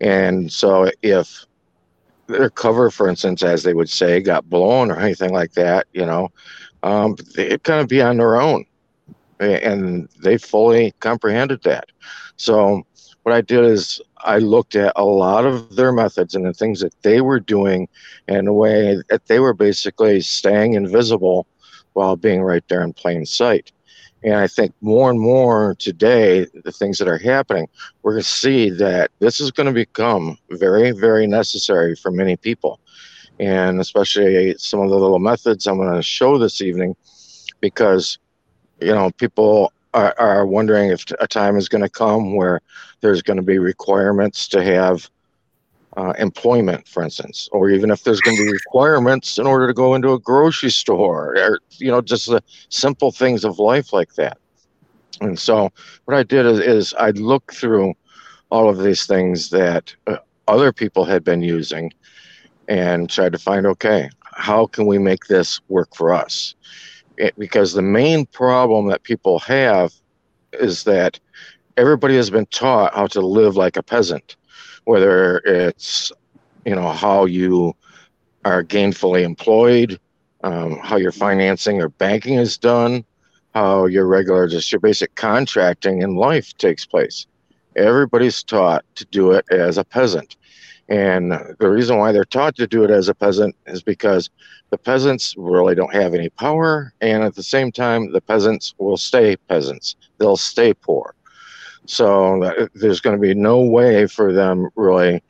And 0.00 0.52
so 0.52 0.90
if 1.02 1.44
their 2.26 2.50
cover, 2.50 2.90
for 2.90 3.08
instance, 3.08 3.42
as 3.42 3.62
they 3.62 3.74
would 3.74 3.90
say, 3.90 4.20
got 4.20 4.48
blown 4.48 4.90
or 4.90 4.98
anything 4.98 5.32
like 5.32 5.52
that, 5.52 5.86
you 5.92 6.06
know, 6.06 6.30
um, 6.82 7.16
they'd 7.34 7.62
kind 7.62 7.80
of 7.80 7.88
be 7.88 8.02
on 8.02 8.16
their 8.16 8.40
own. 8.40 8.64
And 9.40 10.08
they 10.22 10.38
fully 10.38 10.92
comprehended 11.00 11.62
that. 11.64 11.86
So 12.36 12.86
what 13.24 13.34
I 13.34 13.40
did 13.40 13.64
is 13.64 14.00
I 14.24 14.38
looked 14.38 14.74
at 14.74 14.92
a 14.96 15.04
lot 15.04 15.44
of 15.44 15.76
their 15.76 15.92
methods 15.92 16.34
and 16.34 16.44
the 16.44 16.52
things 16.52 16.80
that 16.80 16.94
they 17.02 17.20
were 17.20 17.40
doing 17.40 17.88
in 18.26 18.46
a 18.46 18.52
way 18.52 18.96
that 19.10 19.26
they 19.26 19.38
were 19.38 19.54
basically 19.54 20.20
staying 20.22 20.74
invisible 20.74 21.46
while 21.92 22.16
being 22.16 22.42
right 22.42 22.66
there 22.68 22.82
in 22.82 22.92
plain 22.92 23.26
sight. 23.26 23.70
And 24.22 24.36
I 24.36 24.46
think 24.46 24.72
more 24.80 25.10
and 25.10 25.20
more 25.20 25.76
today, 25.78 26.46
the 26.64 26.72
things 26.72 26.98
that 26.98 27.08
are 27.08 27.18
happening, 27.18 27.68
we're 28.02 28.12
going 28.12 28.22
to 28.22 28.28
see 28.28 28.70
that 28.70 29.10
this 29.18 29.38
is 29.38 29.50
going 29.50 29.66
to 29.66 29.72
become 29.72 30.38
very, 30.50 30.92
very 30.92 31.26
necessary 31.26 31.94
for 31.94 32.10
many 32.10 32.36
people. 32.36 32.80
And 33.38 33.80
especially 33.80 34.54
some 34.56 34.80
of 34.80 34.88
the 34.88 34.96
little 34.96 35.18
methods 35.18 35.66
I'm 35.66 35.76
going 35.76 35.94
to 35.94 36.02
show 36.02 36.38
this 36.38 36.62
evening, 36.62 36.96
because, 37.60 38.18
you 38.80 38.94
know, 38.94 39.10
people 39.10 39.72
are, 39.94 40.14
are 40.18 40.46
wondering 40.46 40.90
if 40.90 41.04
a 41.20 41.26
time 41.26 41.56
is 41.56 41.68
going 41.68 41.82
to 41.82 41.88
come 41.88 42.36
where 42.36 42.60
there's 43.00 43.22
going 43.22 43.36
to 43.36 43.42
be 43.42 43.58
requirements 43.58 44.48
to 44.48 44.62
have 44.62 45.08
uh, 45.96 46.12
employment, 46.18 46.86
for 46.88 47.02
instance, 47.02 47.48
or 47.52 47.70
even 47.70 47.90
if 47.90 48.02
there's 48.02 48.20
going 48.20 48.36
to 48.36 48.44
be 48.44 48.52
requirements 48.66 49.38
in 49.38 49.46
order 49.46 49.66
to 49.66 49.72
go 49.72 49.94
into 49.94 50.12
a 50.12 50.18
grocery 50.18 50.70
store, 50.70 51.36
or 51.36 51.60
you 51.70 51.90
know, 51.90 52.00
just 52.00 52.26
the 52.26 52.42
simple 52.68 53.12
things 53.12 53.44
of 53.44 53.58
life 53.58 53.92
like 53.92 54.14
that. 54.14 54.38
And 55.20 55.38
so, 55.38 55.70
what 56.04 56.16
I 56.16 56.24
did 56.24 56.44
is, 56.46 56.58
is 56.58 56.94
I 56.94 57.10
looked 57.10 57.54
through 57.54 57.94
all 58.50 58.68
of 58.68 58.82
these 58.82 59.06
things 59.06 59.50
that 59.50 59.94
uh, 60.08 60.16
other 60.48 60.72
people 60.72 61.04
had 61.04 61.22
been 61.22 61.42
using, 61.42 61.92
and 62.68 63.08
tried 63.08 63.32
to 63.32 63.38
find, 63.38 63.66
okay, 63.66 64.10
how 64.32 64.66
can 64.66 64.86
we 64.86 64.98
make 64.98 65.26
this 65.26 65.60
work 65.68 65.94
for 65.94 66.12
us? 66.12 66.54
It, 67.16 67.34
because 67.38 67.72
the 67.72 67.82
main 67.82 68.26
problem 68.26 68.88
that 68.88 69.02
people 69.02 69.38
have 69.40 69.92
is 70.52 70.84
that 70.84 71.18
everybody 71.76 72.16
has 72.16 72.30
been 72.30 72.46
taught 72.46 72.94
how 72.94 73.06
to 73.08 73.20
live 73.20 73.56
like 73.56 73.76
a 73.76 73.82
peasant 73.82 74.36
whether 74.84 75.38
it's 75.38 76.12
you 76.64 76.74
know 76.74 76.90
how 76.90 77.24
you 77.24 77.74
are 78.44 78.62
gainfully 78.62 79.22
employed, 79.22 79.98
um, 80.42 80.78
how 80.78 80.96
your 80.96 81.12
financing 81.12 81.80
or 81.80 81.88
banking 81.88 82.34
is 82.34 82.58
done, 82.58 83.04
how 83.54 83.86
your 83.86 84.06
regular 84.06 84.46
just 84.46 84.70
your 84.70 84.80
basic 84.80 85.14
contracting 85.14 86.02
in 86.02 86.14
life 86.14 86.56
takes 86.58 86.84
place. 86.84 87.26
Everybody's 87.76 88.42
taught 88.42 88.84
to 88.96 89.04
do 89.06 89.32
it 89.32 89.44
as 89.50 89.78
a 89.78 89.84
peasant. 89.84 90.36
And 90.88 91.32
the 91.58 91.70
reason 91.70 91.98
why 91.98 92.12
they're 92.12 92.24
taught 92.24 92.56
to 92.56 92.66
do 92.66 92.84
it 92.84 92.90
as 92.90 93.08
a 93.08 93.14
peasant 93.14 93.56
is 93.66 93.82
because 93.82 94.28
the 94.70 94.78
peasants 94.78 95.34
really 95.38 95.74
don't 95.74 95.94
have 95.94 96.14
any 96.14 96.28
power. 96.28 96.92
And 97.00 97.22
at 97.22 97.34
the 97.34 97.42
same 97.42 97.72
time, 97.72 98.12
the 98.12 98.20
peasants 98.20 98.74
will 98.78 98.96
stay 98.96 99.36
peasants, 99.36 99.96
they'll 100.18 100.36
stay 100.36 100.74
poor. 100.74 101.14
So 101.86 102.68
there's 102.74 103.00
going 103.00 103.16
to 103.16 103.20
be 103.20 103.34
no 103.34 103.60
way 103.60 104.06
for 104.06 104.32
them 104.32 104.68
really 104.74 105.22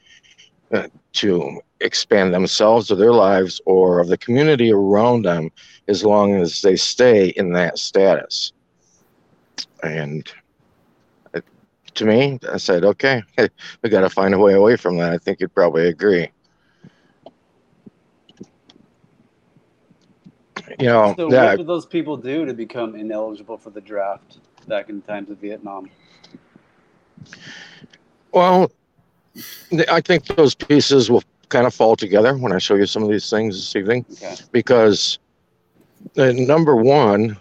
uh, 0.73 0.88
to 1.14 1.61
expand 1.80 2.32
themselves 2.32 2.90
or 2.90 2.96
their 2.96 3.12
lives 3.12 3.61
or 3.66 4.00
of 4.00 4.08
the 4.08 4.18
community 4.18 4.73
around 4.73 5.25
them 5.25 5.50
as 5.88 6.04
long 6.04 6.34
as 6.37 6.62
they 6.62 6.76
stay 6.76 7.28
in 7.30 7.52
that 7.52 7.78
status. 7.78 8.52
And 9.82 10.26
uh, 10.28 10.43
to 11.94 12.04
me, 12.04 12.38
I 12.50 12.56
said, 12.58 12.84
okay, 12.84 13.22
we 13.82 13.90
got 13.90 14.00
to 14.00 14.10
find 14.10 14.34
a 14.34 14.38
way 14.38 14.54
away 14.54 14.76
from 14.76 14.98
that. 14.98 15.12
I 15.12 15.18
think 15.18 15.40
you'd 15.40 15.54
probably 15.54 15.88
agree. 15.88 16.30
You 20.78 20.86
know, 20.86 21.14
so 21.16 21.28
that, 21.28 21.50
what 21.50 21.56
did 21.58 21.66
those 21.66 21.86
people 21.86 22.16
do 22.16 22.46
to 22.46 22.54
become 22.54 22.94
ineligible 22.94 23.58
for 23.58 23.70
the 23.70 23.80
draft 23.80 24.38
back 24.66 24.88
in 24.88 25.02
times 25.02 25.30
of 25.30 25.38
Vietnam? 25.38 25.90
Well, 28.32 28.70
I 29.90 30.00
think 30.00 30.26
those 30.26 30.54
pieces 30.54 31.10
will 31.10 31.22
kind 31.48 31.66
of 31.66 31.74
fall 31.74 31.96
together 31.96 32.36
when 32.36 32.52
I 32.52 32.58
show 32.58 32.74
you 32.74 32.86
some 32.86 33.02
of 33.02 33.10
these 33.10 33.28
things 33.28 33.56
this 33.56 33.76
evening, 33.76 34.04
Okay. 34.12 34.34
because 34.52 35.18
uh, 36.16 36.32
number 36.32 36.76
one, 36.76 37.36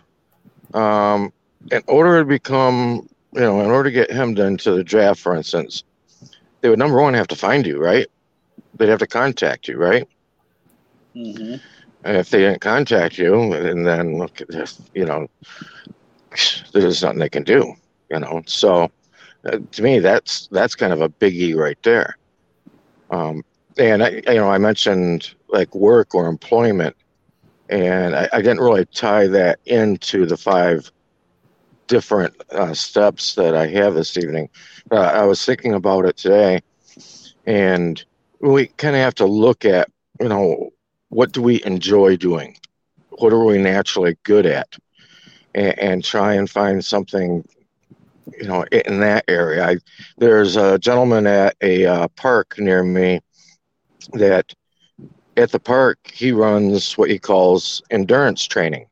um, 0.73 1.31
in 1.71 1.81
order 1.87 2.19
to 2.19 2.25
become, 2.25 3.07
you 3.35 3.41
know, 3.41 3.61
in 3.61 3.69
order 3.71 3.89
to 3.89 3.95
get 3.95 4.11
him 4.11 4.37
into 4.37 4.71
the 4.73 4.83
draft, 4.83 5.19
for 5.19 5.35
instance, 5.35 5.83
they 6.61 6.69
would 6.69 6.79
number 6.79 7.01
one 7.01 7.13
have 7.13 7.27
to 7.29 7.35
find 7.35 7.65
you, 7.65 7.79
right? 7.79 8.07
They'd 8.77 8.89
have 8.89 8.99
to 8.99 9.07
contact 9.07 9.67
you, 9.67 9.77
right? 9.77 10.07
hmm 11.15 11.57
And 12.03 12.17
if 12.17 12.29
they 12.29 12.39
didn't 12.39 12.61
contact 12.61 13.17
you, 13.17 13.53
and 13.53 13.85
then 13.85 14.17
look 14.17 14.41
at 14.41 14.49
this, 14.49 14.81
you 14.93 15.05
know, 15.05 15.27
there's 16.73 17.03
nothing 17.03 17.19
they 17.19 17.29
can 17.29 17.43
do, 17.43 17.73
you 18.11 18.19
know. 18.19 18.41
So 18.47 18.89
uh, 19.45 19.59
to 19.71 19.83
me, 19.83 19.99
that's 19.99 20.47
that's 20.51 20.75
kind 20.75 20.93
of 20.93 21.01
a 21.01 21.09
biggie 21.09 21.55
right 21.55 21.77
there. 21.83 22.17
Um, 23.11 23.43
and 23.77 24.03
I, 24.03 24.09
you 24.27 24.35
know, 24.35 24.49
I 24.49 24.59
mentioned 24.59 25.35
like 25.49 25.75
work 25.75 26.15
or 26.15 26.27
employment, 26.27 26.95
and 27.69 28.15
I, 28.15 28.29
I 28.33 28.41
didn't 28.41 28.61
really 28.61 28.85
tie 28.95 29.27
that 29.27 29.59
into 29.65 30.27
the 30.27 30.37
five 30.37 30.91
different 31.87 32.35
uh, 32.51 32.73
steps 32.73 33.35
that 33.35 33.55
I 33.55 33.67
have 33.67 33.93
this 33.93 34.17
evening. 34.17 34.49
Uh, 34.91 34.95
I 34.95 35.25
was 35.25 35.45
thinking 35.45 35.73
about 35.73 36.05
it 36.05 36.17
today, 36.17 36.61
and 37.45 38.03
we 38.39 38.67
kind 38.67 38.95
of 38.95 39.01
have 39.01 39.15
to 39.15 39.25
look 39.25 39.65
at, 39.65 39.89
you 40.19 40.29
know, 40.29 40.71
what 41.09 41.31
do 41.31 41.41
we 41.41 41.63
enjoy 41.63 42.17
doing? 42.17 42.57
What 43.09 43.33
are 43.33 43.43
we 43.43 43.57
naturally 43.57 44.17
good 44.23 44.45
at? 44.45 44.77
And, 45.55 45.77
and 45.79 46.03
try 46.03 46.33
and 46.33 46.49
find 46.49 46.83
something 46.83 47.43
you 48.37 48.47
know, 48.47 48.65
in 48.71 48.99
that 48.99 49.25
area. 49.27 49.65
I, 49.65 49.77
there's 50.17 50.55
a 50.55 50.79
gentleman 50.79 51.27
at 51.27 51.55
a 51.61 51.85
uh, 51.85 52.07
park 52.09 52.55
near 52.57 52.83
me 52.83 53.21
that 54.13 54.53
at 55.37 55.51
the 55.51 55.59
park 55.59 55.99
he 56.11 56.31
runs 56.31 56.97
what 56.97 57.09
he 57.09 57.19
calls 57.19 57.81
endurance 57.89 58.45
training. 58.45 58.85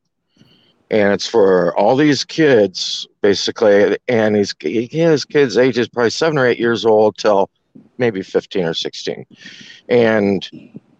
And 0.91 1.13
it's 1.13 1.27
for 1.27 1.75
all 1.77 1.95
these 1.95 2.23
kids, 2.25 3.07
basically. 3.21 3.97
And 4.07 4.35
he's 4.35 4.53
he 4.61 4.99
has 4.99 5.25
kids 5.25 5.57
ages 5.57 5.87
probably 5.87 6.11
seven 6.11 6.37
or 6.37 6.45
eight 6.45 6.59
years 6.59 6.85
old 6.85 7.17
till 7.17 7.49
maybe 7.97 8.21
15 8.21 8.65
or 8.65 8.73
16. 8.73 9.25
And 9.89 10.47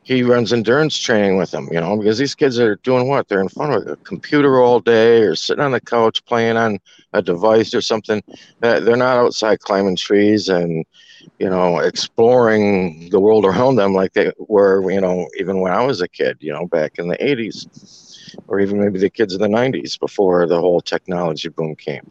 he 0.04 0.24
runs 0.24 0.54
endurance 0.54 0.98
training 0.98 1.38
with 1.38 1.52
them, 1.52 1.68
you 1.72 1.80
know, 1.80 1.98
because 1.98 2.18
these 2.18 2.36
kids 2.36 2.60
are 2.60 2.78
doing 2.78 3.08
what? 3.08 3.28
They're 3.28 3.42
in 3.42 3.50
front 3.50 3.74
of 3.74 3.88
a 3.88 3.96
computer 3.98 4.60
all 4.60 4.80
day 4.80 5.22
or 5.22 5.36
sitting 5.36 5.64
on 5.64 5.72
the 5.72 5.82
couch 5.82 6.26
playing 6.26 6.58
on 6.58 6.80
a 7.14 7.22
device 7.22 7.74
or 7.74 7.82
something. 7.82 8.24
Uh, 8.64 8.80
they're 8.80 8.98
not 8.98 9.18
outside 9.18 9.60
climbing 9.60 9.96
trees 9.96 10.50
and, 10.50 10.86
you 11.40 11.50
know, 11.50 11.80
exploring 11.80 13.10
the 13.10 13.20
world 13.20 13.46
around 13.46 13.76
them 13.76 13.94
like 13.94 14.14
they 14.14 14.32
were, 14.40 14.90
you 14.92 15.02
know, 15.02 15.28
even 15.40 15.60
when 15.60 15.74
I 15.74 15.86
was 15.86 16.02
a 16.02 16.08
kid, 16.08 16.38
you 16.40 16.54
know, 16.54 16.68
back 16.68 16.98
in 16.98 17.08
the 17.08 17.22
80s. 17.24 17.68
Or 18.48 18.60
even 18.60 18.80
maybe 18.80 19.00
the 19.00 19.10
kids 19.10 19.34
of 19.34 19.40
the 19.40 19.48
90s 19.48 20.00
before 20.00 20.46
the 20.48 20.60
whole 20.60 20.82
technology 20.82 21.50
boom 21.50 21.76
came. 21.76 22.10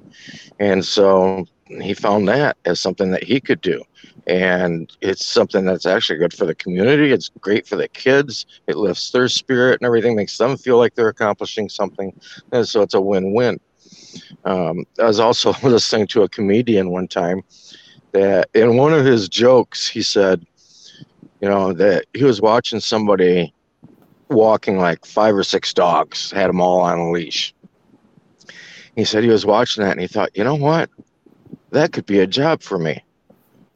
And 0.59 0.85
so 0.85 1.47
he 1.81 1.95
found 1.95 2.29
that 2.29 2.57
as 2.65 2.81
something 2.81 3.11
that 3.13 3.25
he 3.25 3.41
could 3.41 3.61
do. 3.61 3.83
And 4.27 4.95
it's 5.01 5.25
something 5.25 5.65
that's 5.65 5.87
actually 5.87 6.19
good 6.19 6.35
for 6.35 6.45
the 6.47 6.55
community. 6.55 7.13
It's 7.13 7.31
great 7.41 7.67
for 7.67 7.77
the 7.77 7.89
kids. 7.89 8.47
It 8.67 8.77
lifts 8.77 9.11
their 9.11 9.29
spirit 9.29 9.81
and 9.81 9.87
everything, 9.87 10.17
makes 10.17 10.37
them 10.37 10.57
feel 10.57 10.79
like 10.79 10.95
they're 10.95 11.09
accomplishing 11.09 11.69
something. 11.69 12.19
And 12.53 12.69
so 12.69 12.83
it's 12.83 12.95
a 12.95 13.01
win 13.01 13.33
win. 13.33 13.61
Um, 14.45 14.85
I 14.99 15.05
was 15.05 15.21
also 15.21 15.53
listening 15.63 16.07
to 16.09 16.23
a 16.23 16.29
comedian 16.29 16.91
one 16.91 17.09
time 17.09 17.43
that 18.13 18.51
in 18.55 18.77
one 18.77 18.93
of 18.93 19.05
his 19.05 19.29
jokes, 19.29 19.89
he 19.89 20.03
said, 20.03 20.45
you 21.41 21.49
know, 21.49 21.73
that 21.73 22.07
he 22.13 22.25
was 22.25 22.41
watching 22.41 22.81
somebody 22.81 23.55
walking 24.31 24.79
like 24.79 25.05
five 25.05 25.35
or 25.35 25.45
six 25.45 25.75
dogs, 25.75 26.31
had 26.31 26.49
them 26.49 26.61
all 26.61 26.81
on 26.81 26.99
a 26.99 27.11
leash. 27.11 27.55
He 28.97 29.05
said 29.05 29.25
he 29.25 29.31
was 29.31 29.47
watching 29.47 29.85
that 29.85 29.93
and 29.93 30.01
he 30.01 30.07
thought, 30.07 30.37
you 30.37 30.45
know 30.45 30.55
what? 30.55 30.91
That 31.71 31.93
could 31.93 32.07
be 32.07 32.21
a 32.21 32.27
job 32.27 32.63
for 32.63 32.79
me. 32.79 33.03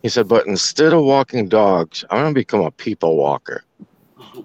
He 0.03 0.09
said, 0.09 0.29
but 0.29 0.47
instead 0.47 0.93
of 0.93 1.05
walking 1.05 1.49
dogs, 1.49 2.05
I'm 2.11 2.23
going 2.23 2.35
to 2.35 2.41
become 2.41 2.61
a 2.61 2.71
people 2.71 3.17
walker. 3.17 3.65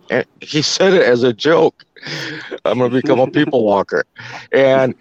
And 0.10 0.26
he 0.42 0.62
said 0.62 0.94
it 0.94 1.04
as 1.04 1.24
a 1.24 1.34
joke. 1.34 1.84
I'm 2.66 2.78
going 2.78 2.92
to 2.92 2.96
become 3.02 3.20
a 3.20 3.30
people 3.30 3.64
walker. 3.64 4.06
And 4.52 4.96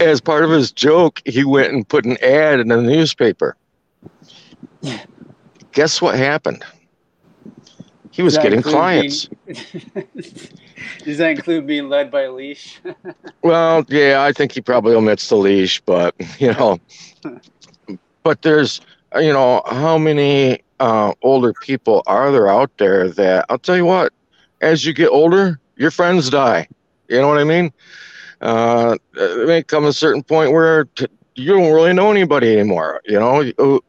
as 0.00 0.20
part 0.20 0.44
of 0.44 0.50
his 0.50 0.72
joke, 0.72 1.22
he 1.24 1.44
went 1.44 1.72
and 1.72 1.88
put 1.88 2.04
an 2.04 2.16
ad 2.22 2.60
in 2.60 2.68
the 2.68 2.82
newspaper. 2.82 3.56
Guess 5.72 6.02
what 6.02 6.16
happened? 6.16 6.64
He 8.12 8.22
was 8.22 8.36
getting 8.36 8.62
clients. 8.62 9.26
Being, 9.46 9.56
does 11.04 11.18
that 11.18 11.30
include 11.30 11.66
being 11.66 11.88
led 11.88 12.10
by 12.10 12.22
a 12.22 12.32
leash? 12.32 12.80
well, 13.42 13.84
yeah, 13.88 14.22
I 14.22 14.32
think 14.32 14.52
he 14.52 14.60
probably 14.60 14.94
omits 14.94 15.28
the 15.30 15.36
leash, 15.36 15.80
but 15.80 16.14
you 16.38 16.52
know, 16.52 16.78
but 18.22 18.42
there's, 18.42 18.82
you 19.16 19.32
know, 19.32 19.62
how 19.66 19.96
many 19.96 20.60
uh, 20.78 21.14
older 21.22 21.54
people 21.54 22.02
are 22.06 22.30
there 22.30 22.48
out 22.48 22.70
there 22.76 23.08
that 23.08 23.46
I'll 23.48 23.58
tell 23.58 23.76
you 23.76 23.86
what, 23.86 24.12
as 24.60 24.84
you 24.84 24.92
get 24.92 25.08
older, 25.08 25.58
your 25.76 25.90
friends 25.90 26.28
die. 26.28 26.68
You 27.08 27.18
know 27.18 27.28
what 27.28 27.38
I 27.38 27.44
mean? 27.44 27.72
Uh, 28.42 28.96
it 29.14 29.46
may 29.48 29.62
come 29.62 29.86
a 29.86 29.92
certain 29.92 30.22
point 30.22 30.52
where 30.52 30.84
t- 30.84 31.06
you 31.34 31.52
don't 31.54 31.72
really 31.72 31.94
know 31.94 32.10
anybody 32.10 32.52
anymore. 32.52 33.00
You 33.06 33.18
know, 33.18 33.80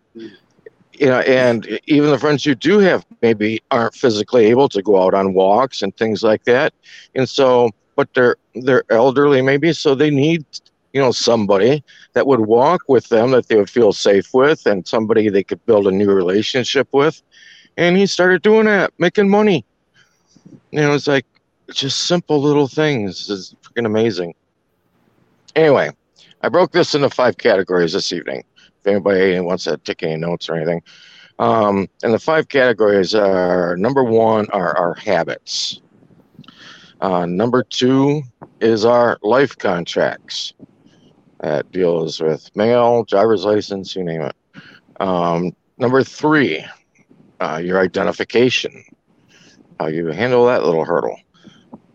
you 0.93 1.07
know, 1.07 1.19
and 1.21 1.79
even 1.88 2.09
the 2.12 2.19
friends 2.19 2.45
you 2.45 2.55
do 2.55 2.79
have 2.79 3.05
maybe 3.21 3.62
aren't 3.71 3.95
physically 3.95 4.45
able 4.45 4.69
to 4.69 4.81
go 4.81 5.01
out 5.03 5.13
on 5.13 5.33
walks 5.33 5.81
and 5.81 5.95
things 5.97 6.23
like 6.23 6.43
that. 6.45 6.73
And 7.15 7.27
so, 7.27 7.69
but 7.95 8.09
they're 8.13 8.35
they're 8.55 8.83
elderly 8.89 9.41
maybe, 9.41 9.73
so 9.73 9.95
they 9.95 10.09
need 10.09 10.45
you 10.93 11.01
know 11.01 11.12
somebody 11.12 11.83
that 12.13 12.27
would 12.27 12.41
walk 12.41 12.83
with 12.88 13.09
them 13.09 13.31
that 13.31 13.47
they 13.47 13.55
would 13.55 13.69
feel 13.69 13.91
safe 13.93 14.33
with, 14.33 14.65
and 14.65 14.88
somebody 14.88 15.29
they 15.29 15.43
could 15.43 15.63
build 15.65 15.88
a 15.88 15.91
new 15.91 16.12
relationship 16.12 16.88
with. 16.91 17.21
And 17.77 17.97
he 17.97 18.05
started 18.05 18.41
doing 18.41 18.65
that, 18.65 18.93
making 19.00 19.29
money. 19.29 19.65
You 20.71 20.81
know, 20.81 20.93
it's 20.93 21.07
like 21.07 21.25
just 21.71 22.01
simple 22.05 22.41
little 22.41 22.67
things. 22.67 23.29
is 23.29 23.55
freaking 23.63 23.85
amazing. 23.85 24.35
Anyway, 25.55 25.89
I 26.41 26.50
broke 26.50 26.71
this 26.71 26.93
into 26.93 27.09
five 27.09 27.38
categories 27.38 27.93
this 27.93 28.12
evening 28.12 28.43
if 28.83 28.87
anybody 28.87 29.39
wants 29.39 29.63
to 29.63 29.77
take 29.77 30.03
any 30.03 30.17
notes 30.17 30.49
or 30.49 30.55
anything. 30.55 30.81
Um, 31.39 31.87
and 32.03 32.13
the 32.13 32.19
five 32.19 32.47
categories 32.49 33.15
are 33.15 33.75
number 33.77 34.03
one 34.03 34.49
are 34.51 34.77
our 34.77 34.93
habits. 34.95 35.81
Uh, 37.01 37.25
number 37.25 37.63
two 37.63 38.21
is 38.61 38.85
our 38.85 39.17
life 39.23 39.57
contracts. 39.57 40.53
That 41.39 41.71
deals 41.71 42.21
with 42.21 42.55
mail, 42.55 43.03
driver's 43.03 43.43
license, 43.43 43.95
you 43.95 44.03
name 44.03 44.21
it. 44.21 44.35
Um, 44.99 45.53
number 45.77 46.03
three, 46.03 46.65
uh, 47.41 47.59
your 47.61 47.81
identification. 47.81 48.83
How 49.79 49.87
you 49.87 50.07
handle 50.07 50.45
that 50.45 50.63
little 50.63 50.85
hurdle. 50.85 51.19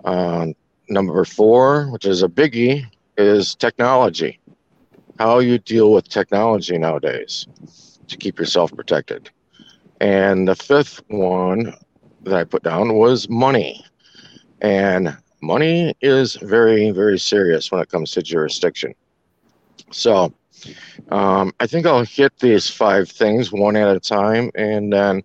Uh, 0.05 0.49
number 0.91 1.25
four, 1.25 1.91
which 1.91 2.05
is 2.05 2.23
a 2.23 2.29
biggie, 2.29 2.85
is 3.17 3.55
technology 3.55 4.39
how 5.19 5.41
you 5.41 5.59
deal 5.59 5.93
with 5.93 6.09
technology 6.09 6.79
nowadays 6.79 7.47
to 8.09 8.17
keep 8.17 8.39
yourself 8.39 8.75
protected. 8.75 9.31
And 10.01 10.47
the 10.47 10.55
fifth 10.55 11.03
one 11.09 11.75
that 12.23 12.35
I 12.35 12.45
put 12.45 12.63
down 12.63 12.95
was 12.95 13.29
money. 13.29 13.85
And 14.61 15.17
money 15.41 15.95
is 16.01 16.37
very, 16.37 16.91
very 16.91 17.19
serious 17.19 17.71
when 17.71 17.81
it 17.81 17.91
comes 17.91 18.13
to 18.13 18.23
jurisdiction. 18.23 18.95
So 19.91 20.33
um, 21.11 21.53
I 21.61 21.67
think 21.67 21.87
I'll 21.87 22.05
hit 22.05 22.39
these 22.39 22.69
five 22.71 23.09
things 23.09 23.53
one 23.53 23.77
at 23.77 23.95
a 23.95 24.01
time. 24.01 24.51
And 24.55 24.93
then 24.93 25.23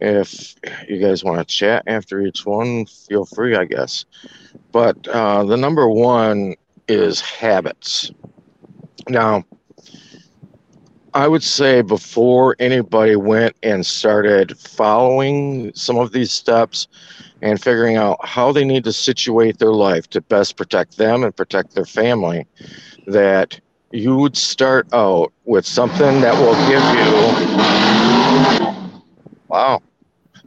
if 0.00 0.54
you 0.88 0.98
guys 0.98 1.24
want 1.24 1.38
to 1.38 1.44
chat 1.44 1.82
after 1.86 2.20
each 2.20 2.46
one, 2.46 2.86
feel 2.86 3.24
free, 3.24 3.56
I 3.56 3.64
guess. 3.64 4.04
But 4.72 5.06
uh, 5.08 5.44
the 5.44 5.56
number 5.56 5.88
one 5.88 6.54
is 6.88 7.20
habits. 7.20 8.12
Now, 9.08 9.44
I 11.14 11.26
would 11.26 11.42
say 11.42 11.80
before 11.80 12.54
anybody 12.58 13.16
went 13.16 13.56
and 13.62 13.84
started 13.84 14.58
following 14.58 15.72
some 15.74 15.96
of 15.98 16.12
these 16.12 16.30
steps 16.30 16.86
and 17.40 17.60
figuring 17.60 17.96
out 17.96 18.18
how 18.26 18.52
they 18.52 18.64
need 18.64 18.84
to 18.84 18.92
situate 18.92 19.58
their 19.58 19.72
life 19.72 20.08
to 20.10 20.20
best 20.20 20.56
protect 20.56 20.98
them 20.98 21.24
and 21.24 21.34
protect 21.34 21.74
their 21.74 21.86
family, 21.86 22.46
that 23.06 23.58
you 23.90 24.16
would 24.16 24.36
start 24.36 24.86
out 24.92 25.32
with 25.46 25.64
something 25.64 26.20
that 26.20 26.34
will 26.34 26.54
give 26.68 26.82
you, 28.60 29.38
wow, 29.48 29.80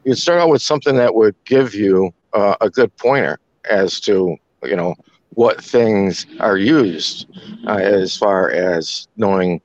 you'd 0.03 0.17
start 0.17 0.39
out 0.39 0.49
with 0.49 0.61
something 0.61 0.95
that 0.95 1.15
would 1.15 1.35
give 1.45 1.73
you 1.73 2.13
uh, 2.33 2.55
a 2.61 2.69
good 2.69 2.95
pointer 2.97 3.39
as 3.69 3.99
to, 4.01 4.37
you 4.63 4.75
know, 4.75 4.93
what 5.31 5.63
things 5.63 6.25
are 6.39 6.57
used 6.57 7.27
uh, 7.65 7.75
as 7.75 8.17
far 8.17 8.51
as 8.51 9.07
knowing 9.15 9.61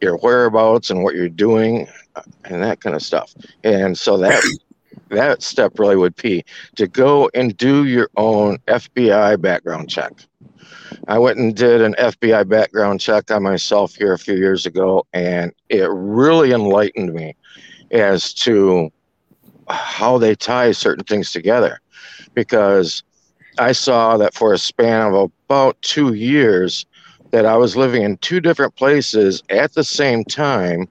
your 0.00 0.16
whereabouts 0.18 0.90
and 0.90 1.02
what 1.02 1.14
you're 1.14 1.28
doing 1.28 1.88
uh, 2.16 2.22
and 2.44 2.62
that 2.62 2.80
kind 2.80 2.96
of 2.96 3.02
stuff. 3.02 3.34
And 3.64 3.96
so 3.96 4.16
that 4.18 4.42
that 5.10 5.42
step 5.42 5.78
really 5.78 5.96
would 5.96 6.16
be 6.16 6.44
to 6.76 6.86
go 6.86 7.30
and 7.34 7.56
do 7.56 7.86
your 7.86 8.10
own 8.16 8.58
FBI 8.66 9.40
background 9.40 9.88
check. 9.88 10.12
I 11.06 11.18
went 11.18 11.38
and 11.38 11.54
did 11.54 11.80
an 11.80 11.94
FBI 11.98 12.48
background 12.48 13.00
check 13.00 13.30
on 13.30 13.42
myself 13.42 13.94
here 13.94 14.12
a 14.12 14.18
few 14.18 14.34
years 14.34 14.66
ago, 14.66 15.06
and 15.12 15.52
it 15.68 15.88
really 15.90 16.52
enlightened 16.52 17.14
me 17.14 17.36
as 17.90 18.34
to 18.34 18.90
how 19.68 20.18
they 20.18 20.34
tie 20.34 20.72
certain 20.72 21.04
things 21.04 21.32
together. 21.32 21.80
Because 22.34 23.02
I 23.58 23.72
saw 23.72 24.16
that 24.16 24.34
for 24.34 24.52
a 24.52 24.58
span 24.58 25.12
of 25.12 25.32
about 25.48 25.80
two 25.82 26.14
years, 26.14 26.86
that 27.30 27.44
I 27.44 27.56
was 27.56 27.76
living 27.76 28.02
in 28.02 28.16
two 28.18 28.40
different 28.40 28.74
places 28.76 29.42
at 29.50 29.74
the 29.74 29.84
same 29.84 30.24
time, 30.24 30.88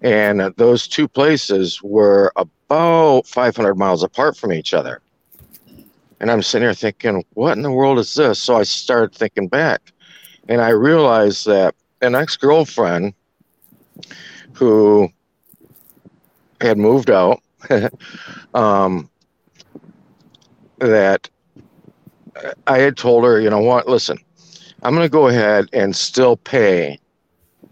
and 0.00 0.40
those 0.56 0.88
two 0.88 1.08
places 1.08 1.82
were 1.82 2.32
about 2.36 3.26
500 3.26 3.74
miles 3.74 4.02
apart 4.02 4.36
from 4.36 4.52
each 4.52 4.72
other. 4.72 5.00
And 6.20 6.30
I'm 6.30 6.42
sitting 6.42 6.66
here 6.66 6.74
thinking, 6.74 7.24
what 7.34 7.56
in 7.56 7.62
the 7.62 7.70
world 7.70 7.98
is 7.98 8.14
this? 8.14 8.40
So 8.40 8.56
I 8.56 8.62
started 8.62 9.14
thinking 9.14 9.48
back, 9.48 9.92
and 10.48 10.60
I 10.60 10.70
realized 10.70 11.46
that 11.46 11.74
an 12.00 12.14
ex 12.14 12.36
girlfriend 12.36 13.14
who 14.54 15.08
had 16.60 16.78
moved 16.78 17.10
out, 17.10 17.40
um, 18.54 19.10
that 20.78 21.28
I 22.66 22.78
had 22.78 22.96
told 22.96 23.24
her, 23.24 23.40
you 23.40 23.50
know 23.50 23.60
what, 23.60 23.88
listen, 23.88 24.18
I'm 24.82 24.94
going 24.94 25.04
to 25.04 25.10
go 25.10 25.28
ahead 25.28 25.68
and 25.72 25.94
still 25.94 26.36
pay 26.36 26.98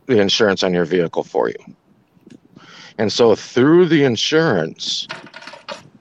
the 0.07 0.20
insurance 0.20 0.62
on 0.62 0.72
your 0.72 0.85
vehicle 0.85 1.24
for 1.24 1.48
you. 1.48 1.76
And 2.98 3.12
so 3.12 3.35
through 3.35 3.87
the 3.87 4.05
insurance, 4.05 5.07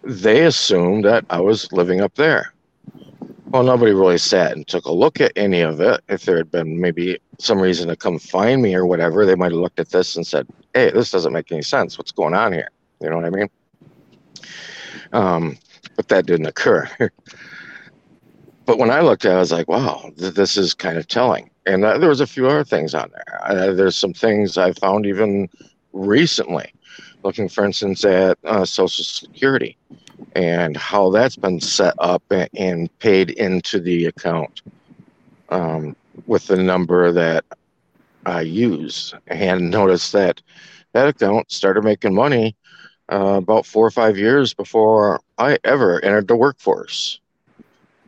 they 0.04 0.46
assumed 0.46 1.06
that 1.06 1.26
I 1.30 1.42
was 1.42 1.72
living 1.72 2.02
up 2.02 2.16
there. 2.16 2.54
Well, 3.48 3.64
nobody 3.64 3.92
really 3.92 4.18
sat 4.18 4.54
and 4.54 4.68
took 4.68 4.86
a 4.86 4.92
look 4.92 5.22
at 5.22 5.32
any 5.36 5.62
of 5.62 5.80
it. 5.80 6.02
If 6.10 6.26
there 6.26 6.38
had 6.38 6.52
been 6.52 6.80
maybe 6.80 7.20
some 7.40 7.60
reason 7.60 7.88
to 7.90 7.96
come 7.96 8.20
find 8.20 8.62
me 8.62 8.76
or 8.76 8.86
whatever, 8.86 9.26
they 9.26 9.36
might 9.36 9.52
have 9.52 9.62
looked 9.62 9.80
at 9.80 9.90
this 9.90 10.16
and 10.16 10.26
said, 10.26 10.48
hey, 10.74 10.92
this 10.92 11.12
doesn't 11.12 11.34
make 11.34 11.52
any 11.52 11.62
sense. 11.62 11.98
What's 11.98 12.12
going 12.12 12.34
on 12.34 12.54
here? 12.54 12.70
You 13.02 13.10
know 13.10 13.18
what 13.18 13.26
I 13.26 13.30
mean? 13.30 13.50
Um, 15.14 15.58
but 15.96 16.08
that 16.10 16.26
didn't 16.26 16.48
occur. 16.48 16.90
but 18.66 18.78
when 18.80 18.92
I 18.92 19.02
looked 19.02 19.26
at 19.26 19.32
it, 19.34 19.36
I 19.36 19.40
was 19.40 19.52
like, 19.52 19.68
wow, 19.68 20.12
th- 20.18 20.34
this 20.34 20.58
is 20.58 20.74
kind 20.74 20.98
of 20.98 21.08
telling. 21.08 21.50
And 21.66 21.86
uh, 21.86 21.98
there 21.98 22.10
was 22.10 22.22
a 22.22 22.28
few 22.28 22.48
other 22.48 22.64
things 22.64 22.94
on 22.96 23.12
there. 23.12 23.40
Uh, 23.44 23.74
there's 23.74 23.98
some 23.98 24.14
things 24.14 24.58
I 24.58 24.74
found 24.74 25.06
even 25.06 25.50
recently, 25.94 26.74
looking, 27.24 27.50
for 27.50 27.66
instance, 27.66 28.04
at 28.06 28.38
uh, 28.46 28.66
Social 28.66 29.04
Security. 29.04 29.78
and 30.36 30.78
how 30.78 31.10
that's 31.12 31.36
been 31.38 31.60
set 31.62 31.94
up 32.00 32.24
and 32.54 32.90
paid 33.00 33.32
into 33.32 33.80
the 33.80 34.06
account 34.06 34.62
um, 35.50 35.96
with 36.28 36.48
the 36.48 36.58
number 36.58 37.12
that 37.12 37.46
I 38.26 38.42
use. 38.42 39.14
And 39.28 39.70
notice 39.72 40.12
that 40.12 40.42
that 40.94 41.08
account 41.08 41.52
started 41.52 41.84
making 41.84 42.14
money 42.16 42.56
uh, 43.12 43.36
about 43.38 43.66
four 43.66 43.86
or 43.86 43.92
five 43.92 44.18
years 44.18 44.54
before 44.54 45.20
I 45.38 45.58
ever 45.64 46.04
entered 46.04 46.28
the 46.28 46.36
workforce. 46.36 47.20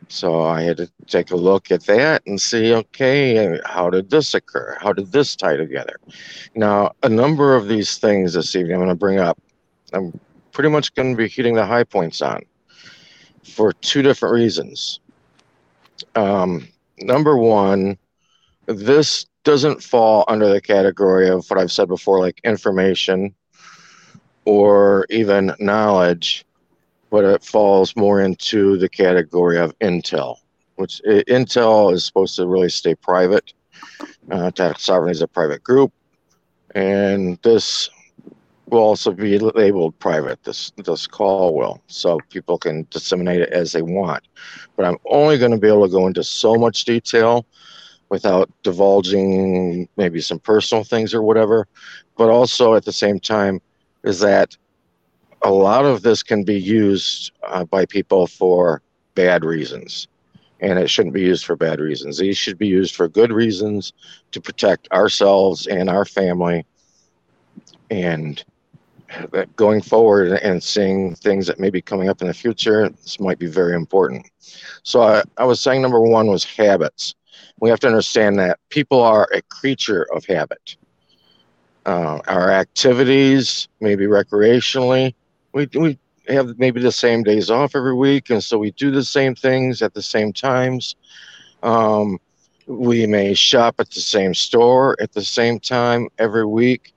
So 0.08 0.42
I 0.42 0.62
had 0.62 0.78
to 0.78 0.90
take 1.06 1.30
a 1.30 1.36
look 1.36 1.70
at 1.70 1.84
that 1.84 2.22
and 2.26 2.40
see, 2.40 2.72
okay, 2.72 3.60
how 3.66 3.90
did 3.90 4.08
this 4.08 4.34
occur? 4.34 4.76
How 4.80 4.92
did 4.92 5.12
this 5.12 5.36
tie 5.36 5.56
together? 5.56 5.96
Now, 6.54 6.92
a 7.02 7.08
number 7.08 7.54
of 7.54 7.68
these 7.68 7.98
things 7.98 8.32
this 8.32 8.56
evening 8.56 8.74
I'm 8.74 8.80
going 8.80 8.88
to 8.88 8.94
bring 8.94 9.18
up. 9.18 9.38
I'm 9.92 10.18
pretty 10.52 10.70
much 10.70 10.94
going 10.94 11.12
to 11.12 11.16
be 11.16 11.28
hitting 11.28 11.54
the 11.54 11.66
high 11.66 11.84
points 11.84 12.22
on 12.22 12.42
for 13.44 13.72
two 13.74 14.02
different 14.02 14.34
reasons. 14.34 15.00
Um, 16.14 16.66
number 16.98 17.36
one, 17.36 17.98
this 18.66 19.26
doesn't 19.44 19.82
fall 19.82 20.24
under 20.28 20.48
the 20.48 20.60
category 20.60 21.28
of 21.28 21.48
what 21.48 21.58
I've 21.58 21.72
said 21.72 21.88
before, 21.88 22.18
like 22.18 22.40
information 22.44 23.34
or 24.44 25.06
even 25.10 25.54
knowledge 25.58 26.46
but 27.10 27.24
it 27.24 27.42
falls 27.42 27.96
more 27.96 28.20
into 28.20 28.76
the 28.78 28.88
category 28.88 29.58
of 29.58 29.78
intel, 29.78 30.36
which 30.76 31.00
intel 31.06 31.92
is 31.92 32.04
supposed 32.04 32.36
to 32.36 32.46
really 32.46 32.68
stay 32.68 32.94
private. 32.94 33.52
Uh, 34.30 34.50
Tactical 34.50 34.78
Sovereignty 34.78 35.12
is 35.12 35.22
a 35.22 35.28
private 35.28 35.62
group, 35.62 35.92
and 36.74 37.38
this 37.42 37.88
will 38.66 38.80
also 38.80 39.12
be 39.12 39.38
labeled 39.38 39.98
private. 39.98 40.42
This 40.44 40.72
this 40.76 41.06
call 41.06 41.54
will, 41.54 41.80
so 41.86 42.18
people 42.30 42.58
can 42.58 42.86
disseminate 42.90 43.40
it 43.40 43.50
as 43.50 43.72
they 43.72 43.82
want. 43.82 44.28
But 44.76 44.86
I'm 44.86 44.98
only 45.06 45.38
going 45.38 45.52
to 45.52 45.58
be 45.58 45.68
able 45.68 45.86
to 45.86 45.92
go 45.92 46.06
into 46.06 46.22
so 46.22 46.56
much 46.56 46.84
detail 46.84 47.46
without 48.10 48.50
divulging 48.62 49.88
maybe 49.96 50.20
some 50.20 50.38
personal 50.38 50.84
things 50.84 51.14
or 51.14 51.22
whatever. 51.22 51.66
But 52.16 52.30
also 52.30 52.74
at 52.74 52.84
the 52.84 52.92
same 52.92 53.20
time, 53.20 53.60
is 54.04 54.20
that 54.20 54.56
a 55.42 55.50
lot 55.50 55.84
of 55.84 56.02
this 56.02 56.22
can 56.22 56.42
be 56.44 56.58
used 56.58 57.32
uh, 57.46 57.64
by 57.64 57.86
people 57.86 58.26
for 58.26 58.82
bad 59.14 59.44
reasons. 59.44 60.08
And 60.60 60.78
it 60.78 60.90
shouldn't 60.90 61.14
be 61.14 61.22
used 61.22 61.44
for 61.44 61.54
bad 61.54 61.78
reasons. 61.78 62.18
These 62.18 62.36
should 62.36 62.58
be 62.58 62.66
used 62.66 62.94
for 62.96 63.08
good 63.08 63.32
reasons 63.32 63.92
to 64.32 64.40
protect 64.40 64.90
ourselves 64.90 65.66
and 65.66 65.88
our 65.88 66.04
family. 66.04 66.66
And 67.90 68.44
going 69.56 69.80
forward 69.80 70.32
and 70.32 70.62
seeing 70.62 71.14
things 71.14 71.46
that 71.46 71.58
may 71.58 71.70
be 71.70 71.80
coming 71.80 72.08
up 72.08 72.20
in 72.20 72.28
the 72.28 72.34
future 72.34 72.88
this 72.88 73.18
might 73.18 73.38
be 73.38 73.46
very 73.46 73.74
important. 73.74 74.26
So 74.82 75.00
i, 75.02 75.22
I 75.38 75.44
was 75.44 75.60
saying 75.60 75.80
number 75.82 76.00
one 76.00 76.26
was 76.26 76.44
habits. 76.44 77.14
We 77.60 77.70
have 77.70 77.80
to 77.80 77.86
understand 77.86 78.38
that 78.38 78.58
people 78.68 79.02
are 79.02 79.28
a 79.32 79.42
creature 79.42 80.06
of 80.14 80.24
habit. 80.26 80.76
Uh, 81.86 82.20
our 82.28 82.50
activities 82.50 83.68
maybe 83.80 84.04
recreationally 84.04 85.14
we 85.52 85.68
we 85.74 85.98
have 86.28 86.58
maybe 86.58 86.80
the 86.80 86.92
same 86.92 87.22
days 87.22 87.50
off 87.50 87.74
every 87.74 87.94
week, 87.94 88.30
and 88.30 88.42
so 88.42 88.58
we 88.58 88.70
do 88.72 88.90
the 88.90 89.04
same 89.04 89.34
things 89.34 89.82
at 89.82 89.94
the 89.94 90.02
same 90.02 90.32
times. 90.32 90.96
Um, 91.62 92.18
we 92.66 93.06
may 93.06 93.34
shop 93.34 93.76
at 93.78 93.90
the 93.90 94.00
same 94.00 94.34
store 94.34 94.96
at 95.00 95.12
the 95.12 95.24
same 95.24 95.58
time 95.58 96.08
every 96.18 96.44
week. 96.44 96.92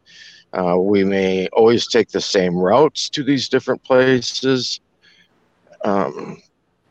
Uh, 0.54 0.78
we 0.78 1.04
may 1.04 1.48
always 1.54 1.88
take 1.88 2.10
the 2.10 2.20
same 2.20 2.56
routes 2.58 3.10
to 3.10 3.24
these 3.24 3.48
different 3.48 3.82
places. 3.84 4.82
Um, 5.86 6.42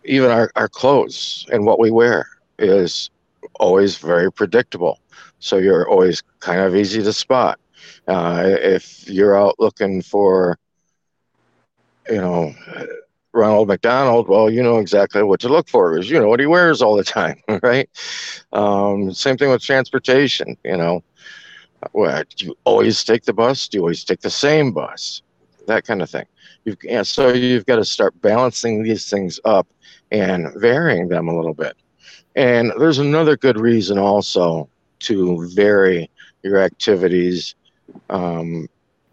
even 0.04 0.30
our, 0.30 0.50
our 0.56 0.68
clothes 0.68 1.46
and 1.52 1.66
what 1.66 1.78
we 1.78 1.90
wear 1.90 2.26
is 2.58 3.10
always 3.58 3.98
very 3.98 4.32
predictable. 4.32 4.98
So 5.40 5.58
you're 5.58 5.88
always 5.88 6.22
kind 6.40 6.60
of 6.60 6.74
easy 6.74 7.02
to 7.02 7.12
spot. 7.12 7.60
Uh, 8.08 8.44
if 8.46 9.08
you're 9.08 9.38
out 9.38 9.56
looking 9.58 10.00
for 10.02 10.58
you 12.10 12.20
know, 12.20 12.54
Ronald 13.32 13.68
McDonald, 13.68 14.28
well, 14.28 14.50
you 14.50 14.62
know 14.62 14.78
exactly 14.78 15.22
what 15.22 15.40
to 15.40 15.48
look 15.48 15.68
for 15.68 15.92
because 15.94 16.10
you 16.10 16.18
know 16.18 16.28
what 16.28 16.40
he 16.40 16.46
wears 16.46 16.82
all 16.82 16.96
the 16.96 17.04
time, 17.20 17.40
right? 17.62 17.88
Um, 18.52 19.12
same 19.12 19.36
thing 19.36 19.50
with 19.50 19.62
transportation, 19.62 20.56
you 20.64 20.76
know. 20.76 21.02
What, 21.92 22.28
do 22.36 22.46
you 22.46 22.58
always 22.64 23.02
take 23.04 23.24
the 23.24 23.32
bus? 23.32 23.68
Do 23.68 23.78
you 23.78 23.82
always 23.82 24.04
take 24.04 24.20
the 24.20 24.30
same 24.30 24.72
bus? 24.72 25.22
That 25.66 25.86
kind 25.86 26.02
of 26.02 26.10
thing. 26.10 26.26
You've, 26.64 26.76
yeah, 26.82 27.02
so 27.02 27.32
you've 27.32 27.64
got 27.64 27.76
to 27.76 27.84
start 27.84 28.20
balancing 28.20 28.82
these 28.82 29.08
things 29.08 29.40
up 29.46 29.66
and 30.10 30.52
varying 30.56 31.08
them 31.08 31.28
a 31.28 31.34
little 31.34 31.54
bit. 31.54 31.76
And 32.36 32.72
there's 32.78 32.98
another 32.98 33.36
good 33.36 33.58
reason 33.58 33.96
also 33.96 34.68
to 35.00 35.48
vary 35.54 36.10
your 36.42 36.58
activities 36.58 37.54
um, 38.10 38.68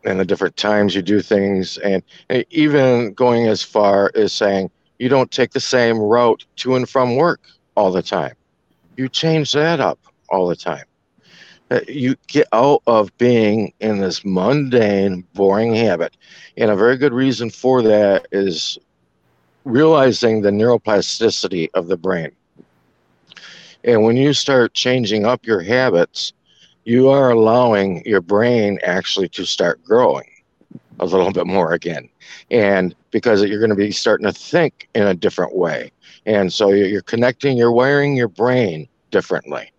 and 0.08 0.20
the 0.22 0.26
different 0.26 0.56
times 0.56 0.96
you 0.96 1.02
do 1.02 1.22
things, 1.22 1.78
and, 1.80 2.02
even 2.50 3.14
going 3.14 3.48
as 3.48 3.62
far 3.62 4.10
as 4.16 4.32
saying 4.32 4.72
you 5.00 5.10
don't 5.10 5.32
take 5.32 5.52
the 5.52 5.60
same 5.60 5.98
route 5.98 6.46
to 6.56 6.76
and 6.76 6.88
from 6.90 7.18
work 7.18 7.42
all 7.76 7.92
the 7.92 8.02
time. 8.02 8.34
You 8.96 9.10
change 9.10 9.52
that 9.52 9.80
up 9.82 10.00
all 10.30 10.48
the 10.48 10.56
time. 10.56 10.86
Uh, 11.70 11.82
you 11.90 12.16
get 12.28 12.48
out 12.54 12.82
of 12.88 13.16
being 13.18 13.74
in 13.82 14.00
this 14.00 14.24
mundane, 14.24 15.26
boring 15.34 15.76
habit. 15.76 16.16
And 16.56 16.72
a 16.72 16.76
very 16.76 16.96
good 16.96 17.14
reason 17.14 17.50
for 17.50 17.82
that 17.82 18.28
is 18.32 18.78
realizing 19.66 20.42
the 20.42 20.52
neuroplasticity 20.52 21.68
of 21.74 21.88
the 21.88 21.98
brain. 21.98 22.32
And 23.84 24.04
when 24.04 24.16
you 24.16 24.34
start 24.34 24.74
changing 24.74 25.26
up 25.26 25.46
your 25.46 25.62
habits, 25.62 26.32
you 26.88 27.10
are 27.10 27.32
allowing 27.32 28.02
your 28.06 28.22
brain 28.22 28.80
actually 28.82 29.28
to 29.28 29.46
start 29.46 29.84
growing 29.84 30.24
a 31.02 31.06
little 31.06 31.34
bit 31.34 31.46
more 31.46 31.74
again. 31.74 32.08
And 32.50 32.96
because 33.12 33.44
you're 33.44 33.60
going 33.60 33.72
to 33.72 33.76
be 33.76 33.92
starting 33.92 34.26
to 34.26 34.32
think 34.32 34.88
in 34.96 35.04
a 35.04 35.14
different 35.14 35.54
way. 35.54 35.92
And 36.26 36.52
so 36.52 36.70
you're 36.72 37.02
connecting, 37.02 37.58
you're 37.58 37.74
wiring 37.74 38.16
your 38.16 38.30
brain 38.30 38.88
differently. 39.12 39.70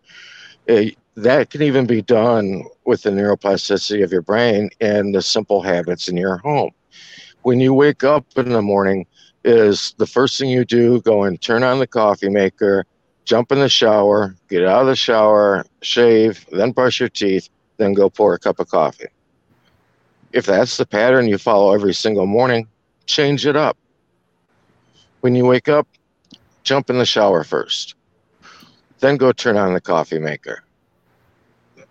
It, 0.67 0.93
uh, 0.93 1.01
that 1.23 1.49
can 1.49 1.63
even 1.63 1.87
be 1.87 2.03
done 2.03 2.63
with 2.85 3.03
the 3.03 3.11
neuroplasticity 3.11 4.05
of 4.05 4.13
your 4.13 4.23
brain 4.23 4.69
and 4.83 5.15
the 5.15 5.23
simple 5.23 5.63
habits 5.63 6.09
in 6.09 6.17
your 6.19 6.37
home. 6.37 6.73
When 7.41 7.59
you 7.59 7.73
wake 7.73 8.05
up 8.05 8.27
in 8.37 8.51
the 8.51 8.61
morning, 8.61 9.07
is 9.45 9.95
the 9.97 10.07
first 10.07 10.39
thing 10.39 10.51
you 10.51 10.67
do 10.67 11.01
go 11.01 11.23
and 11.23 11.41
turn 11.41 11.63
on 11.63 11.79
the 11.79 11.87
coffee 11.87 12.29
maker, 12.29 12.85
jump 13.29 13.53
in 13.53 13.59
the 13.59 13.69
shower, 13.69 14.35
get 14.49 14.65
out 14.65 14.81
of 14.81 14.87
the 14.87 14.97
shower, 14.97 15.67
shave, 15.83 16.47
then 16.51 16.73
brush 16.73 16.99
your 16.99 17.11
teeth, 17.11 17.51
then 17.77 17.93
go 17.93 18.09
pour 18.09 18.33
a 18.33 18.39
cup 18.39 18.59
of 18.59 18.69
coffee. 18.69 19.09
If 20.33 20.47
that's 20.47 20.79
the 20.79 20.87
pattern 20.87 21.29
you 21.29 21.37
follow 21.37 21.75
every 21.75 21.93
single 21.93 22.25
morning, 22.25 22.67
change 23.05 23.45
it 23.45 23.55
up. 23.55 23.77
When 25.21 25.35
you 25.35 25.45
wake 25.45 25.69
up, 25.69 25.87
jump 26.63 26.89
in 26.89 26.97
the 26.97 27.05
shower 27.05 27.45
first. 27.45 27.95
Then 29.01 29.19
go 29.19 29.33
turn 29.33 29.59
on 29.59 29.75
the 29.75 29.81
coffee 29.81 30.19
maker. 30.19 30.65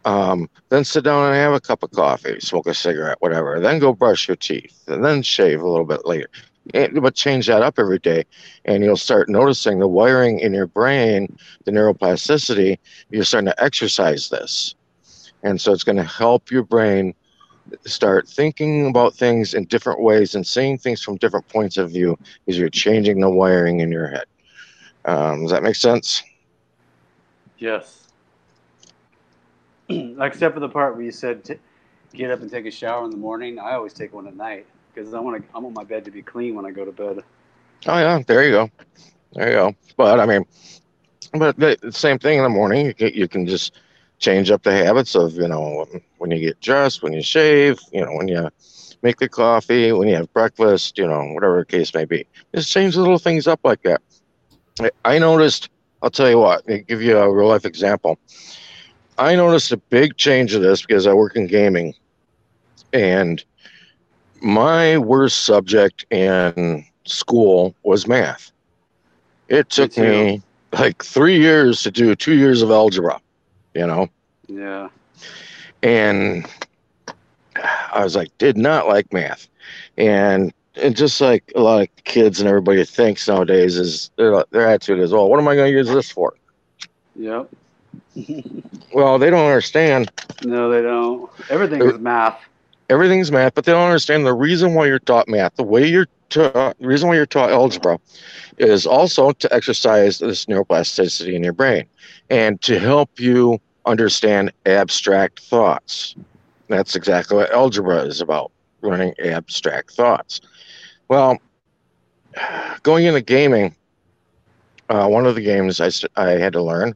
Um, 0.06 0.50
then 0.70 0.84
sit 0.84 1.04
down 1.04 1.28
and 1.28 1.36
have 1.36 1.54
a 1.54 1.60
cup 1.60 1.84
of 1.84 1.92
coffee, 1.92 2.40
smoke 2.40 2.66
a 2.66 2.74
cigarette, 2.74 3.18
whatever. 3.20 3.60
Then 3.60 3.78
go 3.78 3.94
brush 3.94 4.28
your 4.28 4.38
teeth, 4.38 4.84
and 4.88 5.06
then 5.06 5.22
shave 5.22 5.62
a 5.62 5.68
little 5.68 5.86
bit 5.86 6.06
later 6.08 6.30
but 6.74 7.16
change 7.16 7.48
that 7.48 7.62
up 7.62 7.80
every 7.80 8.00
day. 8.00 8.26
And 8.66 8.84
you'll 8.84 8.98
start 8.98 9.30
noticing 9.30 9.80
the 9.80 9.88
wiring 9.88 10.40
in 10.40 10.54
your 10.54 10.68
brain 10.68 11.38
the 11.66 11.72
neuroplasticity 11.72 12.78
you're 13.10 13.24
starting 13.24 13.50
to 13.50 13.64
exercise 13.64 14.30
this. 14.30 14.76
And 15.44 15.60
so 15.60 15.72
it's 15.72 15.84
going 15.84 15.98
to 15.98 16.04
help 16.04 16.52
your 16.52 16.64
brain 16.64 17.14
start 17.86 18.28
thinking 18.28 18.88
about 18.88 19.14
things 19.14 19.54
in 19.54 19.66
different 19.66 20.02
ways 20.02 20.36
and 20.36 20.46
seeing 20.46 20.78
things 20.78 21.02
from 21.02 21.18
different 21.18 21.48
points 21.50 21.78
of 21.78 21.92
view 21.92 22.18
as 22.48 22.58
you're 22.58 22.70
changing 22.70 23.20
the 23.20 23.30
wiring 23.30 23.82
in 23.82 23.92
your 23.92 24.08
head. 24.08 24.26
Um, 25.06 25.42
does 25.42 25.52
that 25.52 25.64
make 25.64 25.76
sense? 25.76 26.24
Yes. 27.58 28.08
Except 29.90 30.54
for 30.54 30.60
the 30.60 30.70
part 30.70 30.96
where 30.96 31.04
you 31.04 31.12
said 31.12 31.44
t- 31.44 31.56
get 32.14 32.32
up 32.32 32.42
and 32.42 32.50
take 32.50 32.66
a 32.66 32.72
shower 32.72 33.06
in 33.06 33.12
the 33.12 33.18
morning 33.18 33.60
i 33.60 33.74
always 33.74 33.94
take 33.94 34.14
one 34.14 34.28
at 34.28 34.36
night 34.36 34.66
because 34.98 35.14
I 35.14 35.20
want 35.20 35.44
to. 35.44 35.56
I 35.56 35.60
want 35.60 35.76
my 35.76 35.84
bed 35.84 36.06
to 36.06 36.12
be 36.12 36.22
clean 36.22 36.56
when 36.56 36.66
I 36.66 36.72
go 36.72 36.84
to 36.86 36.92
bed. 36.92 37.24
Oh 37.86 37.98
yeah, 37.98 38.22
there 38.26 38.44
you 38.44 38.52
go, 38.52 38.70
there 39.34 39.50
you 39.50 39.56
go. 39.56 39.76
But 39.96 40.20
I 40.20 40.26
mean, 40.26 40.46
but 41.34 41.58
the 41.58 41.78
same 41.92 42.18
thing 42.18 42.38
in 42.38 42.44
the 42.44 42.50
morning. 42.50 42.88
You 42.88 42.94
can, 42.94 43.14
you 43.14 43.28
can 43.28 43.46
just 43.46 43.80
change 44.20 44.50
up 44.50 44.64
the 44.64 44.72
habits 44.72 45.16
of 45.16 45.34
you 45.34 45.48
know 45.48 45.86
when 46.18 46.32
you 46.32 46.40
get 46.40 46.60
dressed, 46.62 47.04
when 47.04 47.14
you 47.14 47.22
shave, 47.22 47.80
you 47.92 48.04
know 48.04 48.14
when 48.14 48.28
you 48.28 48.50
make 49.04 49.18
the 49.18 49.30
coffee, 49.30 49.92
when 49.92 50.08
you 50.08 50.16
have 50.16 50.34
breakfast, 50.34 50.98
you 50.98 51.08
know 51.08 51.24
whatever 51.34 51.60
the 51.60 51.66
case 51.66 51.94
may 51.94 52.06
be. 52.06 52.26
Just 52.56 52.72
change 52.72 52.96
little 52.96 53.20
things 53.20 53.48
up 53.48 53.60
like 53.64 53.84
that. 53.84 54.02
I 55.06 55.20
noticed. 55.20 55.70
I'll 56.02 56.12
tell 56.12 56.30
you 56.30 56.38
what. 56.38 56.64
I'll 56.70 56.78
give 56.80 57.02
you 57.02 57.18
a 57.18 57.32
real 57.32 57.48
life 57.48 57.66
example. 57.66 58.20
I 59.18 59.36
noticed 59.36 59.72
a 59.72 59.78
big 59.78 60.16
change 60.18 60.54
of 60.54 60.62
this 60.62 60.82
because 60.82 61.08
I 61.08 61.14
work 61.14 61.36
in 61.36 61.48
gaming, 61.48 61.96
and 62.94 63.44
my 64.42 64.98
worst 64.98 65.46
subject 65.46 66.06
in 66.12 66.86
school 67.06 67.76
was 67.84 68.08
math. 68.08 68.52
It 69.50 69.70
took 69.70 69.92
too. 69.92 70.02
me 70.02 70.42
like 70.74 71.04
three 71.04 71.40
years 71.40 71.82
to 71.84 71.92
do 71.92 72.16
two 72.16 72.34
years 72.34 72.62
of 72.62 72.70
algebra, 72.72 73.20
you 73.74 73.88
know, 73.88 74.08
Yeah. 74.48 74.90
and 75.82 76.46
I 77.94 78.04
was 78.04 78.16
like, 78.16 78.36
did 78.38 78.58
not 78.58 78.88
like 78.88 79.12
math, 79.14 79.48
and 79.98 80.54
and 80.76 80.96
just 80.96 81.20
like 81.22 81.52
a 81.56 81.62
lot 81.62 81.82
of 81.82 81.88
kids 82.04 82.40
and 82.40 82.48
everybody 82.48 82.84
thinks 82.86 83.28
nowadays 83.28 83.78
is 83.78 84.12
their 84.18 84.44
their 84.52 84.68
attitude 84.68 85.00
is, 85.00 85.12
well, 85.12 85.30
what 85.30 85.40
am 85.40 85.48
I 85.48 85.56
going 85.56 85.72
to 85.72 85.78
use 85.78 85.88
this 85.88 86.12
for? 86.12 86.34
Yep. 87.16 87.50
Well, 88.94 89.18
they 89.18 89.30
don't 89.30 89.46
understand 89.46 90.12
No, 90.44 90.70
they 90.70 90.82
don't. 90.82 91.30
Everything 91.50 91.82
Er- 91.82 91.92
is 91.92 92.00
math. 92.00 92.40
Everything's 92.90 93.32
math, 93.32 93.54
but 93.54 93.66
they 93.66 93.72
don't 93.72 93.86
understand 93.86 94.26
the 94.26 94.34
reason 94.34 94.74
why 94.74 94.86
you're 94.86 95.00
taught 95.00 95.28
math. 95.28 95.56
The 95.56 95.64
way 95.64 95.86
you're 95.88 96.08
taught, 96.30 96.78
the 96.80 96.88
reason 96.88 97.10
why 97.10 97.16
you're 97.16 97.26
taught 97.26 97.52
algebra, 97.52 98.00
is 98.58 98.86
also 98.86 99.32
to 99.32 99.54
exercise 99.54 100.20
this 100.20 100.46
neuroplasticity 100.46 101.34
in 101.34 101.44
your 101.44 101.54
brain, 101.54 101.86
and 102.30 102.62
to 102.62 102.80
help 102.80 103.20
you 103.20 103.60
understand 103.86 104.52
abstract 104.66 105.40
thoughts. 105.42 106.16
That's 106.68 106.96
exactly 106.96 107.38
what 107.38 107.52
algebra 107.52 108.02
is 108.04 108.22
about: 108.22 108.52
learning 108.82 109.14
abstract 109.20 109.92
thoughts. 109.92 110.42
Well, 111.08 111.38
going 112.84 113.06
into 113.06 113.22
gaming, 113.22 113.76
uh, 114.90 115.08
one 115.08 115.26
of 115.26 115.36
the 115.36 115.42
games 115.42 115.80
I, 115.82 115.90
I 116.16 116.32
had 116.32 116.54
to 116.54 116.62
learn 116.62 116.96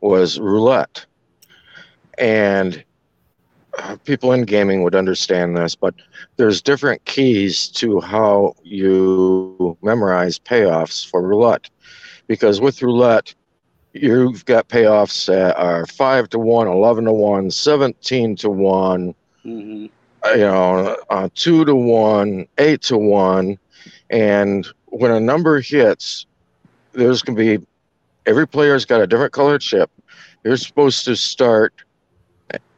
was 0.00 0.38
roulette, 0.40 1.04
and 2.18 2.82
people 4.04 4.32
in 4.32 4.42
gaming 4.42 4.82
would 4.82 4.94
understand 4.94 5.56
this, 5.56 5.74
but 5.74 5.94
there's 6.36 6.62
different 6.62 7.04
keys 7.04 7.68
to 7.68 8.00
how 8.00 8.54
you 8.62 9.76
memorize 9.82 10.38
payoffs 10.38 11.08
for 11.08 11.22
roulette. 11.22 11.70
Because 12.26 12.60
with 12.60 12.82
roulette, 12.82 13.34
you've 13.92 14.44
got 14.44 14.68
payoffs 14.68 15.26
that 15.26 15.56
are 15.56 15.86
5 15.86 16.28
to 16.30 16.38
1, 16.38 16.68
11 16.68 17.04
to 17.04 17.12
1, 17.12 17.50
17 17.50 18.36
to 18.36 18.50
1, 18.50 19.14
hmm 19.42 19.86
uh, 20.24 20.30
you 20.30 20.40
know, 20.40 20.96
uh, 21.10 21.28
2 21.34 21.64
to 21.64 21.74
1, 21.74 22.46
8 22.58 22.82
to 22.82 22.98
1. 22.98 23.58
And 24.10 24.66
when 24.86 25.10
a 25.10 25.20
number 25.20 25.60
hits, 25.60 26.26
there's 26.92 27.22
going 27.22 27.36
to 27.36 27.58
be 27.58 27.66
every 28.26 28.46
player's 28.46 28.84
got 28.84 29.00
a 29.00 29.06
different 29.06 29.32
colored 29.32 29.60
chip. 29.60 29.90
You're 30.44 30.56
supposed 30.56 31.04
to 31.06 31.16
start 31.16 31.72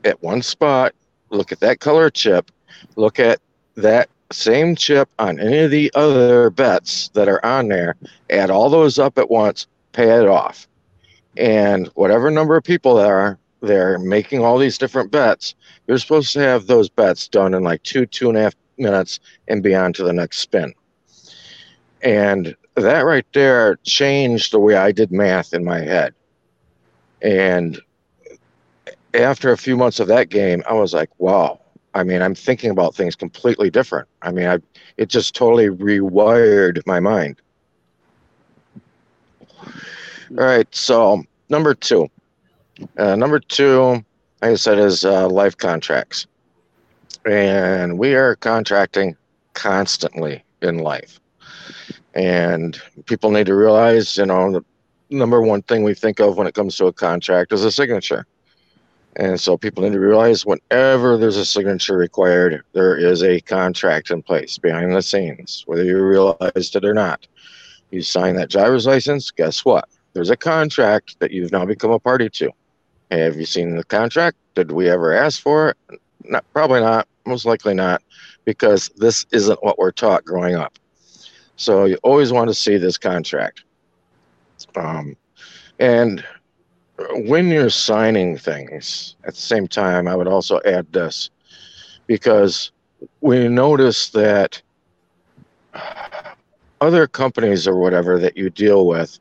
at 0.04 0.22
one 0.22 0.42
spot, 0.42 0.94
look 1.30 1.52
at 1.52 1.60
that 1.60 1.80
color 1.80 2.10
chip, 2.10 2.50
look 2.96 3.18
at 3.18 3.40
that 3.76 4.08
same 4.30 4.74
chip 4.76 5.08
on 5.18 5.38
any 5.38 5.58
of 5.60 5.70
the 5.70 5.90
other 5.94 6.50
bets 6.50 7.08
that 7.14 7.28
are 7.28 7.44
on 7.44 7.68
there, 7.68 7.96
add 8.30 8.50
all 8.50 8.70
those 8.70 8.98
up 8.98 9.18
at 9.18 9.30
once, 9.30 9.66
pay 9.92 10.10
it 10.10 10.28
off. 10.28 10.66
And 11.36 11.88
whatever 11.88 12.30
number 12.30 12.56
of 12.56 12.64
people 12.64 12.94
there 12.94 13.16
are 13.16 13.38
there 13.60 13.98
making 13.98 14.44
all 14.44 14.58
these 14.58 14.76
different 14.76 15.10
bets, 15.10 15.54
you're 15.86 15.98
supposed 15.98 16.32
to 16.32 16.40
have 16.40 16.66
those 16.66 16.88
bets 16.88 17.28
done 17.28 17.54
in 17.54 17.62
like 17.62 17.82
two, 17.84 18.06
two 18.06 18.28
and 18.28 18.36
a 18.36 18.42
half 18.42 18.54
minutes 18.76 19.20
and 19.48 19.62
be 19.62 19.74
on 19.74 19.92
to 19.94 20.02
the 20.02 20.12
next 20.12 20.38
spin. 20.38 20.74
And 22.02 22.56
that 22.74 23.02
right 23.02 23.26
there 23.32 23.76
changed 23.84 24.52
the 24.52 24.58
way 24.58 24.74
I 24.74 24.92
did 24.92 25.12
math 25.12 25.54
in 25.54 25.64
my 25.64 25.80
head. 25.80 26.14
And 27.22 27.80
after 29.14 29.52
a 29.52 29.58
few 29.58 29.76
months 29.76 30.00
of 30.00 30.08
that 30.08 30.28
game, 30.28 30.62
I 30.68 30.74
was 30.74 30.94
like, 30.94 31.10
wow. 31.18 31.60
I 31.94 32.04
mean, 32.04 32.22
I'm 32.22 32.34
thinking 32.34 32.70
about 32.70 32.94
things 32.94 33.14
completely 33.14 33.68
different. 33.68 34.08
I 34.22 34.32
mean, 34.32 34.46
I 34.46 34.58
it 34.96 35.08
just 35.08 35.34
totally 35.34 35.68
rewired 35.68 36.80
my 36.86 37.00
mind. 37.00 37.40
All 40.38 40.44
right, 40.44 40.66
so 40.74 41.22
number 41.50 41.74
two. 41.74 42.08
Uh, 42.96 43.16
number 43.16 43.38
two, 43.38 44.02
like 44.40 44.52
I 44.52 44.54
said, 44.54 44.78
is 44.78 45.04
uh, 45.04 45.28
life 45.28 45.56
contracts. 45.56 46.26
And 47.26 47.98
we 47.98 48.14
are 48.14 48.36
contracting 48.36 49.16
constantly 49.52 50.42
in 50.62 50.78
life. 50.78 51.20
And 52.14 52.80
people 53.06 53.30
need 53.30 53.46
to 53.46 53.54
realize, 53.54 54.16
you 54.16 54.26
know, 54.26 54.52
the 54.52 54.64
number 55.10 55.42
one 55.42 55.62
thing 55.62 55.84
we 55.84 55.94
think 55.94 56.20
of 56.20 56.36
when 56.36 56.46
it 56.46 56.54
comes 56.54 56.76
to 56.76 56.86
a 56.86 56.92
contract 56.92 57.52
is 57.52 57.64
a 57.64 57.70
signature. 57.70 58.26
And 59.16 59.38
so 59.38 59.58
people 59.58 59.82
need 59.82 59.92
to 59.92 60.00
realize 60.00 60.46
whenever 60.46 61.18
there's 61.18 61.36
a 61.36 61.44
signature 61.44 61.96
required, 61.96 62.64
there 62.72 62.96
is 62.96 63.22
a 63.22 63.40
contract 63.40 64.10
in 64.10 64.22
place 64.22 64.56
behind 64.56 64.94
the 64.94 65.02
scenes, 65.02 65.64
whether 65.66 65.84
you 65.84 66.02
realized 66.02 66.76
it 66.76 66.84
or 66.84 66.94
not. 66.94 67.26
You 67.90 68.00
sign 68.00 68.36
that 68.36 68.48
driver's 68.48 68.86
license, 68.86 69.30
guess 69.30 69.64
what? 69.66 69.86
There's 70.14 70.30
a 70.30 70.36
contract 70.36 71.18
that 71.20 71.30
you've 71.30 71.52
now 71.52 71.66
become 71.66 71.90
a 71.90 71.98
party 71.98 72.30
to. 72.30 72.50
Have 73.10 73.36
you 73.36 73.44
seen 73.44 73.76
the 73.76 73.84
contract? 73.84 74.38
Did 74.54 74.72
we 74.72 74.88
ever 74.88 75.12
ask 75.12 75.42
for 75.42 75.68
it? 75.68 76.00
Not, 76.24 76.44
probably 76.54 76.80
not, 76.80 77.06
most 77.26 77.44
likely 77.44 77.74
not, 77.74 78.02
because 78.46 78.88
this 78.96 79.26
isn't 79.30 79.62
what 79.62 79.78
we're 79.78 79.92
taught 79.92 80.24
growing 80.24 80.54
up. 80.54 80.78
So 81.56 81.84
you 81.84 81.98
always 82.02 82.32
want 82.32 82.48
to 82.48 82.54
see 82.54 82.78
this 82.78 82.96
contract. 82.96 83.64
Um, 84.74 85.16
and 85.78 86.24
when 86.98 87.48
you're 87.48 87.70
signing 87.70 88.36
things 88.36 89.16
at 89.24 89.34
the 89.34 89.40
same 89.40 89.66
time, 89.66 90.06
I 90.06 90.14
would 90.14 90.28
also 90.28 90.60
add 90.64 90.90
this 90.92 91.30
because 92.06 92.70
we 93.20 93.48
notice 93.48 94.10
that 94.10 94.60
other 96.80 97.06
companies 97.06 97.66
or 97.66 97.78
whatever 97.78 98.18
that 98.18 98.36
you 98.36 98.50
deal 98.50 98.86
with, 98.86 99.18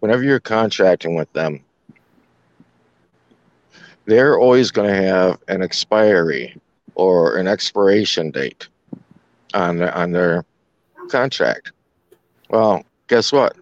whenever 0.00 0.22
you're 0.22 0.40
contracting 0.40 1.14
with 1.14 1.32
them, 1.32 1.62
they're 4.06 4.38
always 4.38 4.70
going 4.70 4.88
to 4.88 5.02
have 5.02 5.38
an 5.48 5.62
expiry 5.62 6.56
or 6.94 7.36
an 7.36 7.46
expiration 7.46 8.30
date 8.30 8.68
on 9.54 9.82
on 9.82 10.12
their 10.12 10.44
contract. 11.08 11.72
Well, 12.48 12.84
guess 13.08 13.32
what? 13.32 13.56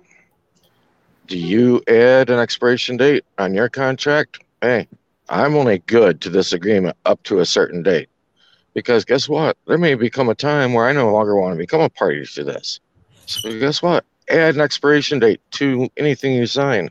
Do 1.28 1.36
you 1.36 1.82
add 1.88 2.30
an 2.30 2.38
expiration 2.38 2.96
date 2.96 3.22
on 3.36 3.52
your 3.52 3.68
contract? 3.68 4.40
Hey, 4.62 4.88
I'm 5.28 5.56
only 5.56 5.80
good 5.80 6.22
to 6.22 6.30
this 6.30 6.54
agreement 6.54 6.96
up 7.04 7.22
to 7.24 7.40
a 7.40 7.46
certain 7.46 7.82
date. 7.82 8.08
Because 8.72 9.04
guess 9.04 9.28
what? 9.28 9.58
There 9.66 9.76
may 9.76 9.94
become 9.94 10.30
a 10.30 10.34
time 10.34 10.72
where 10.72 10.86
I 10.86 10.92
no 10.92 11.12
longer 11.12 11.36
want 11.36 11.52
to 11.52 11.58
become 11.58 11.82
a 11.82 11.90
party 11.90 12.24
to 12.24 12.44
this. 12.44 12.80
So 13.26 13.58
guess 13.60 13.82
what? 13.82 14.06
Add 14.30 14.54
an 14.54 14.62
expiration 14.62 15.18
date 15.18 15.42
to 15.52 15.90
anything 15.98 16.32
you 16.32 16.46
sign. 16.46 16.88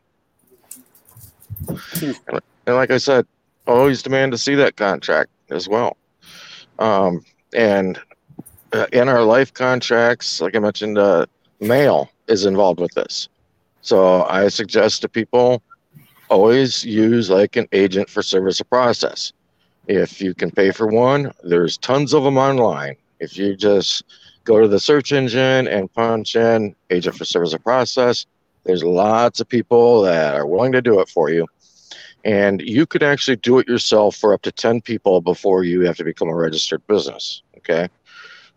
and, 2.00 2.20
like 2.68 2.92
I 2.92 3.00
said, 3.00 3.26
always 3.66 4.04
demand 4.04 4.34
to 4.34 4.38
see 4.38 4.54
that 4.54 4.76
contract 4.76 5.32
as 5.50 5.68
well. 5.68 5.98
Um, 6.78 7.26
and 7.56 8.00
uh, 8.72 8.86
in 8.94 9.10
our 9.10 9.24
life 9.24 9.52
contracts, 9.52 10.42
like 10.42 10.56
I 10.56 10.60
mentioned, 10.60 11.00
uh, 11.00 11.26
mail 11.60 12.12
is 12.28 12.46
involved 12.46 12.80
with 12.80 12.94
this. 12.94 13.30
So 13.88 14.26
I 14.26 14.50
suggest 14.50 15.02
to 15.04 15.08
people 15.08 15.64
always 16.28 16.84
use 16.84 17.30
like 17.30 17.56
an 17.56 17.70
agent 17.72 18.10
for 18.10 18.22
service 18.22 18.60
of 18.60 18.70
process. 18.70 19.32
If 19.88 20.20
you 20.20 20.34
can 20.34 20.52
pay 20.52 20.72
for 20.72 20.88
one, 20.88 21.32
there's 21.42 21.78
tons 21.78 22.14
of 22.14 22.26
them 22.26 22.38
online. 22.38 22.98
If 23.22 23.38
you 23.38 23.56
just 23.56 24.04
go 24.44 24.60
to 24.60 24.68
the 24.68 24.78
search 24.78 25.14
engine 25.14 25.70
and 25.70 25.94
punch 25.94 26.36
in 26.36 26.76
agent 26.90 27.16
for 27.16 27.24
service 27.24 27.54
of 27.54 27.64
process, 27.64 28.26
there's 28.66 28.84
lots 28.84 29.40
of 29.40 29.48
people 29.48 30.02
that 30.02 30.36
are 30.36 30.46
willing 30.46 30.74
to 30.74 30.82
do 30.82 31.00
it 31.00 31.08
for 31.08 31.30
you. 31.30 31.48
And 32.26 32.60
you 32.60 32.86
could 32.86 33.04
actually 33.04 33.38
do 33.38 33.58
it 33.60 33.70
yourself 33.70 34.18
for 34.18 34.34
up 34.34 34.42
to 34.42 34.52
10 34.52 34.82
people 34.82 35.22
before 35.22 35.64
you 35.64 35.80
have 35.86 35.96
to 35.96 36.04
become 36.04 36.28
a 36.28 36.36
registered 36.36 36.86
business. 36.88 37.42
Okay. 37.60 37.88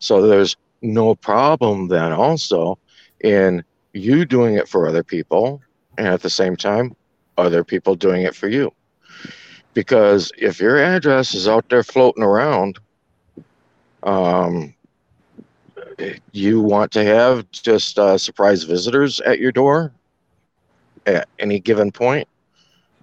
So 0.01 0.27
there's 0.27 0.57
no 0.83 1.15
problem 1.15 1.87
then 1.87 2.13
also 2.13 2.81
in 3.23 3.63
you 3.93 4.25
doing 4.25 4.55
it 4.55 4.69
for 4.69 4.89
other 4.89 5.03
people 5.03 5.61
and 5.99 6.07
at 6.07 6.23
the 6.23 6.31
same 6.31 6.57
time 6.57 6.95
other 7.37 7.65
people 7.65 7.95
doing 7.95 8.23
it 8.23 8.35
for 8.35 8.49
you. 8.49 8.73
Because 9.75 10.33
if 10.37 10.61
your 10.61 10.79
address 10.79 11.35
is 11.35 11.49
out 11.49 11.69
there 11.69 11.83
floating 11.83 12.23
around 12.23 12.79
um, 14.03 14.75
you 16.33 16.61
want 16.61 16.91
to 16.93 17.05
have 17.05 17.51
just 17.51 17.99
uh, 17.99 18.17
surprise 18.17 18.65
visitors 18.65 19.21
at 19.21 19.39
your 19.39 19.53
door 19.53 19.93
at 21.07 21.29
any 21.39 21.61
given 21.61 21.93
point? 21.93 22.27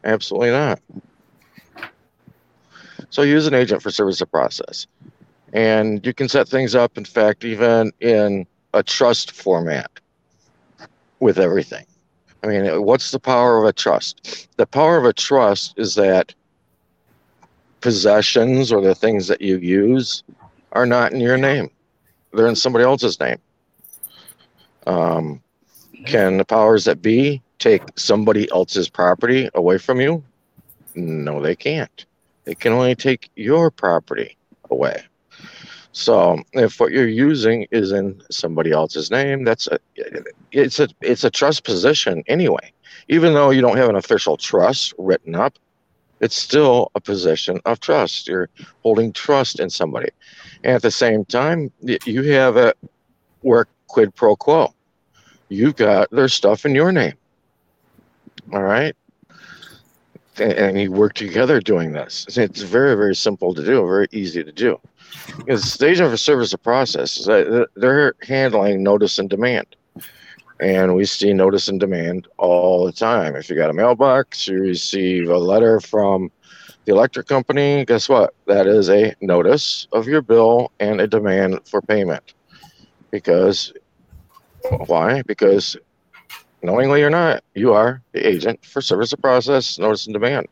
Absolutely 0.03 0.51
not. 0.51 0.79
So 3.09 3.21
use 3.21 3.47
an 3.47 3.53
agent 3.53 3.81
for 3.81 3.91
service 3.91 4.21
of 4.21 4.31
process. 4.31 4.87
And 5.53 6.05
you 6.05 6.13
can 6.13 6.27
set 6.27 6.47
things 6.47 6.75
up 6.75 6.97
in 6.97 7.05
fact 7.05 7.45
even 7.45 7.91
in 8.01 8.45
a 8.73 8.83
trust 8.83 9.31
format 9.31 9.89
with 11.19 11.39
everything. 11.39 11.85
I 12.43 12.47
mean, 12.47 12.83
what's 12.83 13.11
the 13.11 13.19
power 13.19 13.57
of 13.57 13.65
a 13.65 13.73
trust? 13.73 14.47
The 14.57 14.67
power 14.67 14.97
of 14.97 15.05
a 15.05 15.13
trust 15.13 15.73
is 15.77 15.95
that 15.95 16.33
possessions 17.81 18.71
or 18.71 18.81
the 18.81 18.95
things 18.95 19.27
that 19.27 19.41
you 19.41 19.57
use 19.57 20.23
are 20.73 20.85
not 20.85 21.13
in 21.13 21.19
your 21.19 21.37
name, 21.37 21.69
they're 22.33 22.47
in 22.47 22.55
somebody 22.55 22.85
else's 22.85 23.19
name. 23.19 23.37
Um, 24.85 25.41
can 26.05 26.37
the 26.37 26.45
powers 26.45 26.85
that 26.85 27.01
be 27.01 27.41
take 27.59 27.81
somebody 27.95 28.49
else's 28.51 28.89
property 28.89 29.49
away 29.55 29.77
from 29.77 29.99
you? 29.99 30.23
No, 30.95 31.41
they 31.41 31.55
can't. 31.55 32.05
They 32.45 32.55
can 32.55 32.71
only 32.73 32.95
take 32.95 33.29
your 33.35 33.69
property 33.69 34.37
away. 34.69 35.03
So 35.97 36.37
if 36.53 36.79
what 36.79 36.91
you're 36.91 37.07
using 37.07 37.65
is 37.71 37.91
in 37.91 38.21
somebody 38.29 38.71
else's 38.71 39.09
name, 39.09 39.43
that's 39.43 39.65
a 39.65 39.79
it's 40.51 40.79
a 40.79 40.89
it's 41.01 41.23
a 41.23 41.31
trust 41.31 41.63
position 41.63 42.23
anyway. 42.27 42.71
Even 43.07 43.33
though 43.33 43.49
you 43.49 43.61
don't 43.61 43.77
have 43.77 43.89
an 43.89 43.95
official 43.95 44.37
trust 44.37 44.93
written 44.99 45.33
up, 45.33 45.57
it's 46.21 46.35
still 46.35 46.91
a 46.93 47.01
position 47.01 47.59
of 47.65 47.79
trust. 47.79 48.27
You're 48.27 48.47
holding 48.83 49.11
trust 49.11 49.59
in 49.59 49.71
somebody. 49.71 50.09
And 50.63 50.75
at 50.75 50.83
the 50.83 50.91
same 50.91 51.25
time, 51.25 51.71
you 51.81 52.21
have 52.31 52.57
a 52.57 52.75
work 53.41 53.67
quid 53.87 54.13
pro 54.13 54.35
quo. 54.35 54.75
You've 55.49 55.77
got 55.77 56.11
their 56.11 56.29
stuff 56.29 56.63
in 56.63 56.75
your 56.75 56.91
name. 56.91 57.15
All 58.53 58.61
right. 58.61 58.95
And 60.39 60.79
you 60.79 60.91
work 60.91 61.13
together 61.13 61.59
doing 61.59 61.93
this. 61.93 62.25
It's 62.37 62.61
very, 62.61 62.95
very 62.95 63.15
simple 63.15 63.53
to 63.53 63.63
do, 63.63 63.85
very 63.87 64.07
easy 64.11 64.43
to 64.43 64.51
do. 64.51 64.79
Because 65.37 65.71
stage 65.71 65.99
of 65.99 66.13
a 66.13 66.17
service 66.17 66.53
of 66.53 66.61
process, 66.61 67.25
they're 67.25 68.15
handling 68.21 68.83
notice 68.83 69.17
and 69.19 69.29
demand. 69.29 69.75
And 70.59 70.95
we 70.95 71.05
see 71.05 71.33
notice 71.33 71.67
and 71.67 71.79
demand 71.79 72.27
all 72.37 72.85
the 72.85 72.91
time. 72.91 73.35
If 73.35 73.49
you 73.49 73.55
got 73.55 73.69
a 73.69 73.73
mailbox, 73.73 74.47
you 74.47 74.59
receive 74.59 75.29
a 75.29 75.37
letter 75.37 75.79
from 75.79 76.31
the 76.85 76.93
electric 76.93 77.27
company, 77.27 77.83
guess 77.85 78.07
what? 78.07 78.33
That 78.45 78.65
is 78.65 78.89
a 78.89 79.13
notice 79.21 79.87
of 79.91 80.07
your 80.07 80.21
bill 80.21 80.71
and 80.79 81.01
a 81.01 81.07
demand 81.07 81.59
for 81.67 81.81
payment. 81.81 82.33
Because 83.11 83.73
why? 84.85 85.21
Because 85.23 85.77
knowingly 86.67 87.01
or 87.01 87.09
not, 87.09 87.43
you 87.55 87.73
are 87.73 88.01
the 88.11 88.27
agent 88.27 88.63
for 88.65 88.81
service 88.81 89.13
of 89.13 89.21
process, 89.21 89.79
notice 89.79 90.05
and 90.05 90.13
demand. 90.13 90.47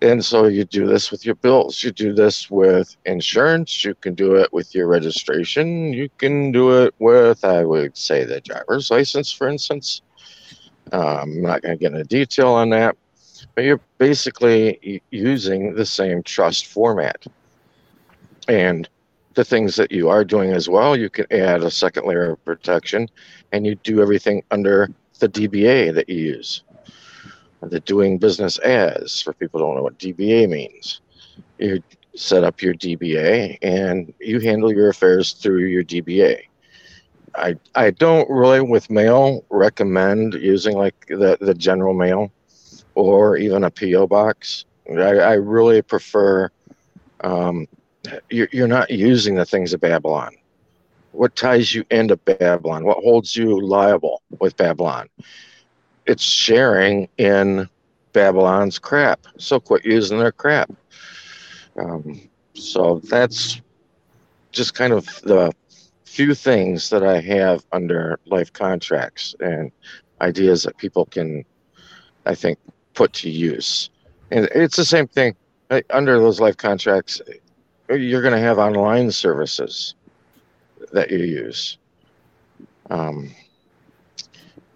And 0.00 0.24
so 0.24 0.46
you 0.46 0.64
do 0.64 0.86
this 0.86 1.10
with 1.10 1.26
your 1.26 1.34
bills. 1.34 1.82
You 1.82 1.90
do 1.90 2.14
this 2.14 2.48
with 2.48 2.96
insurance. 3.04 3.84
You 3.84 3.94
can 3.96 4.14
do 4.14 4.36
it 4.36 4.50
with 4.52 4.74
your 4.74 4.86
registration. 4.86 5.92
You 5.92 6.08
can 6.18 6.52
do 6.52 6.82
it 6.84 6.94
with, 7.00 7.44
I 7.44 7.64
would 7.64 7.96
say, 7.96 8.24
the 8.24 8.40
driver's 8.40 8.90
license, 8.90 9.30
for 9.30 9.48
instance. 9.48 10.02
Um, 10.92 11.02
I'm 11.02 11.42
not 11.42 11.62
going 11.62 11.76
to 11.76 11.80
get 11.82 11.92
into 11.92 12.04
detail 12.04 12.48
on 12.48 12.70
that, 12.70 12.96
but 13.54 13.64
you're 13.64 13.80
basically 13.98 15.02
using 15.10 15.74
the 15.74 15.84
same 15.84 16.22
trust 16.22 16.66
format. 16.66 17.26
And 18.48 18.88
the 19.34 19.44
things 19.44 19.76
that 19.76 19.92
you 19.92 20.08
are 20.08 20.24
doing 20.24 20.52
as 20.52 20.68
well, 20.68 20.96
you 20.96 21.08
can 21.08 21.26
add 21.30 21.62
a 21.62 21.70
second 21.70 22.06
layer 22.06 22.32
of 22.32 22.44
protection 22.44 23.08
and 23.52 23.66
you 23.66 23.76
do 23.76 24.02
everything 24.02 24.42
under 24.50 24.90
the 25.20 25.28
DBA 25.28 25.94
that 25.94 26.08
you 26.08 26.16
use 26.16 26.64
the 27.62 27.80
doing 27.80 28.18
business 28.18 28.58
as 28.58 29.20
for 29.20 29.32
people 29.34 29.60
don't 29.60 29.76
know 29.76 29.82
what 29.82 29.98
DBA 29.98 30.48
means. 30.48 31.00
You 31.58 31.82
set 32.16 32.44
up 32.44 32.62
your 32.62 32.74
DBA 32.74 33.58
and 33.62 34.12
you 34.20 34.40
handle 34.40 34.72
your 34.72 34.88
affairs 34.88 35.32
through 35.32 35.66
your 35.66 35.84
DBA. 35.84 36.42
I 37.36 37.56
I 37.74 37.90
don't 37.90 38.28
really 38.28 38.60
with 38.60 38.90
mail 38.90 39.44
recommend 39.50 40.34
using 40.34 40.76
like 40.76 41.06
the 41.08 41.36
the 41.40 41.54
general 41.54 41.94
mail 41.94 42.32
or 42.94 43.36
even 43.36 43.64
a 43.64 43.70
PO 43.70 44.06
box. 44.06 44.64
I, 44.90 45.18
I 45.18 45.32
really 45.34 45.82
prefer 45.82 46.50
um, 47.22 47.68
you're, 48.30 48.48
you're 48.52 48.68
not 48.68 48.90
using 48.90 49.34
the 49.34 49.46
things 49.46 49.72
of 49.72 49.80
Babylon. 49.80 50.36
What 51.12 51.34
ties 51.34 51.74
you 51.74 51.84
into 51.90 52.16
Babylon? 52.16 52.84
What 52.84 52.98
holds 52.98 53.34
you 53.34 53.60
liable 53.60 54.22
with 54.38 54.56
Babylon? 54.56 55.08
it's 56.10 56.24
sharing 56.24 57.08
in 57.18 57.68
Babylon's 58.12 58.80
crap. 58.80 59.26
So 59.38 59.60
quit 59.60 59.84
using 59.84 60.18
their 60.18 60.32
crap. 60.32 60.70
Um, 61.78 62.28
so 62.54 63.00
that's 63.04 63.60
just 64.50 64.74
kind 64.74 64.92
of 64.92 65.06
the 65.22 65.52
few 66.04 66.34
things 66.34 66.90
that 66.90 67.04
I 67.04 67.20
have 67.20 67.64
under 67.70 68.18
life 68.26 68.52
contracts 68.52 69.36
and 69.38 69.70
ideas 70.20 70.64
that 70.64 70.76
people 70.78 71.04
can, 71.04 71.44
I 72.26 72.34
think, 72.34 72.58
put 72.94 73.12
to 73.14 73.30
use. 73.30 73.90
And 74.32 74.48
it's 74.52 74.76
the 74.76 74.84
same 74.84 75.06
thing 75.06 75.36
under 75.90 76.18
those 76.18 76.40
life 76.40 76.56
contracts. 76.56 77.22
You're 77.90 78.22
going 78.22 78.34
to 78.34 78.40
have 78.40 78.58
online 78.58 79.10
services 79.10 79.94
that 80.92 81.10
you 81.10 81.18
use. 81.18 81.78
Um, 82.90 83.30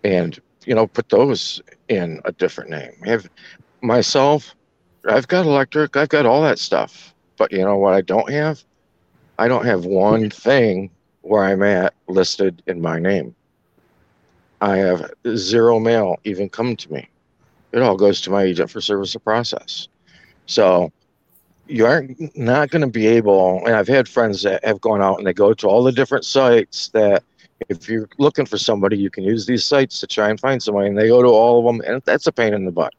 and 0.03 0.39
you 0.67 0.75
know, 0.75 0.87
put 0.87 1.09
those 1.09 1.63
in 1.89 2.21
a 2.25 2.33
different 2.33 2.71
name. 2.71 2.93
Have 3.05 3.29
myself, 3.83 4.55
I've 5.07 5.29
got 5.29 5.47
electric, 5.47 5.97
I've 5.97 6.09
got 6.09 6.27
all 6.27 6.43
that 6.43 6.59
stuff. 6.59 7.15
But 7.37 7.53
you 7.53 7.59
know 7.59 7.77
what 7.77 7.95
I 7.95 8.01
don't 8.01 8.31
have? 8.31 8.63
I 9.39 9.49
don't 9.49 9.67
have 9.67 9.85
one 9.85 10.31
thing 10.31 10.91
where 11.23 11.45
I'm 11.45 11.63
at 11.63 11.95
listed 12.07 12.63
in 12.67 12.81
my 12.81 12.99
name. 12.99 13.35
I 14.61 14.77
have 14.77 15.11
zero 15.37 15.79
mail 15.79 16.19
even 16.25 16.49
come 16.49 16.77
to 16.77 16.93
me. 16.93 17.09
It 17.73 17.83
all 17.83 17.97
goes 17.97 18.21
to 18.23 18.31
my 18.31 18.45
agent 18.45 18.71
for 18.71 18.81
service 18.81 19.15
of 19.15 19.25
process. 19.25 19.89
So 20.47 20.93
you 21.67 21.87
aren't 21.87 22.37
not 22.37 22.71
going 22.71 22.83
to 22.83 22.89
be 22.89 23.07
able, 23.07 23.65
and 23.65 23.75
I've 23.75 23.89
had 23.89 24.09
friends 24.09 24.43
that 24.43 24.65
have 24.65 24.81
gone 24.81 25.03
out 25.03 25.19
and 25.19 25.27
they 25.27 25.33
go 25.33 25.55
to 25.55 25.67
all 25.67 25.83
the 25.83 25.93
different 25.93 26.25
sites 26.25 26.89
that 26.89 27.23
if 27.69 27.89
you're 27.89 28.09
looking 28.19 28.47
for 28.47 28.59
somebody, 28.59 28.97
you 28.99 29.11
can 29.11 29.25
use 29.25 29.47
these 29.47 29.65
sites 29.65 30.01
to 30.01 30.07
try 30.07 30.29
and 30.29 30.39
find 30.39 30.63
somebody, 30.63 30.89
and 30.89 30.99
they 30.99 31.09
go 31.09 31.23
to 31.23 31.29
all 31.29 31.59
of 31.61 31.65
them, 31.65 31.81
and 31.87 32.03
that's 32.05 32.27
a 32.27 32.33
pain 32.33 32.53
in 32.53 32.65
the 32.65 32.73
butt. 32.73 32.93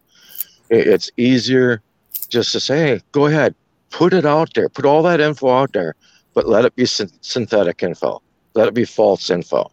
It's 0.70 1.12
easier 1.18 1.82
just 2.30 2.52
to 2.54 2.60
say, 2.60 2.78
hey, 2.78 3.02
go 3.12 3.28
ahead, 3.28 3.54
put 3.92 4.14
it 4.14 4.26
out 4.26 4.54
there, 4.56 4.70
put 4.70 4.86
all 4.86 5.04
that 5.04 5.22
info 5.22 5.50
out 5.50 5.74
there, 5.74 5.96
but 6.34 6.48
let 6.48 6.66
it 6.66 6.76
be 6.76 6.86
synthetic 6.86 7.84
info, 7.84 8.22
let 8.56 8.68
it 8.68 8.74
be 8.74 8.86
false 8.86 9.30
info. 9.30 9.70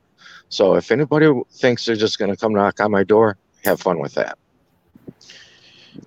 So 0.50 0.74
if 0.74 0.90
anybody 0.90 1.32
thinks 1.52 1.86
they're 1.86 1.96
just 1.96 2.18
going 2.18 2.30
to 2.30 2.36
come 2.36 2.52
knock 2.52 2.78
on 2.78 2.90
my 2.90 3.04
door, 3.04 3.38
have 3.64 3.80
fun 3.80 4.00
with 4.00 4.12
that. 4.14 4.36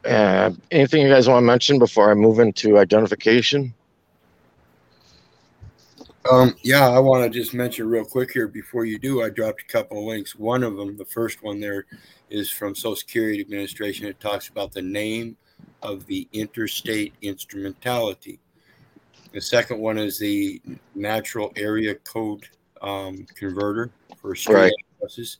Uh, 0.03 0.51
anything 0.71 1.01
you 1.01 1.09
guys 1.09 1.27
want 1.27 1.43
to 1.43 1.45
mention 1.45 1.79
before 1.79 2.11
I 2.11 2.13
move 2.13 2.39
into 2.39 2.77
identification? 2.77 3.73
Um, 6.31 6.55
yeah, 6.63 6.89
I 6.89 6.97
want 6.99 7.23
to 7.23 7.39
just 7.39 7.53
mention 7.53 7.87
real 7.87 8.05
quick 8.05 8.31
here 8.31 8.47
before 8.47 8.85
you 8.85 8.97
do. 8.97 9.21
I 9.21 9.29
dropped 9.29 9.61
a 9.61 9.65
couple 9.65 9.99
of 9.99 10.05
links. 10.05 10.35
One 10.35 10.63
of 10.63 10.75
them, 10.75 10.97
the 10.97 11.05
first 11.05 11.43
one 11.43 11.59
there, 11.59 11.85
is 12.31 12.49
from 12.49 12.73
Social 12.73 12.95
Security 12.95 13.41
Administration. 13.41 14.07
It 14.07 14.19
talks 14.19 14.49
about 14.49 14.71
the 14.71 14.81
name 14.81 15.37
of 15.83 16.05
the 16.07 16.27
interstate 16.33 17.13
instrumentality. 17.21 18.39
The 19.33 19.41
second 19.41 19.79
one 19.79 19.99
is 19.99 20.17
the 20.17 20.61
natural 20.95 21.53
area 21.55 21.93
code 21.93 22.47
um, 22.81 23.27
converter 23.35 23.91
for 24.19 24.33
street 24.33 24.55
right. 24.55 24.73
addresses. 24.97 25.37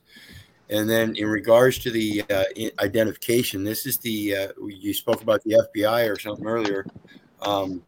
And 0.68 0.90
then 0.90 1.14
in 1.16 1.28
regards 1.28 1.78
to 1.80 1.90
the 1.90 2.24
uh, 2.28 2.44
identification, 2.82 3.62
this 3.62 3.86
is 3.86 3.98
the 3.98 4.36
uh, 4.36 4.48
you 4.66 4.92
spoke 4.92 5.22
about 5.22 5.42
the 5.44 5.64
FBI 5.74 6.10
or 6.10 6.18
something 6.18 6.46
earlier. 6.46 6.84
Um, 7.42 7.82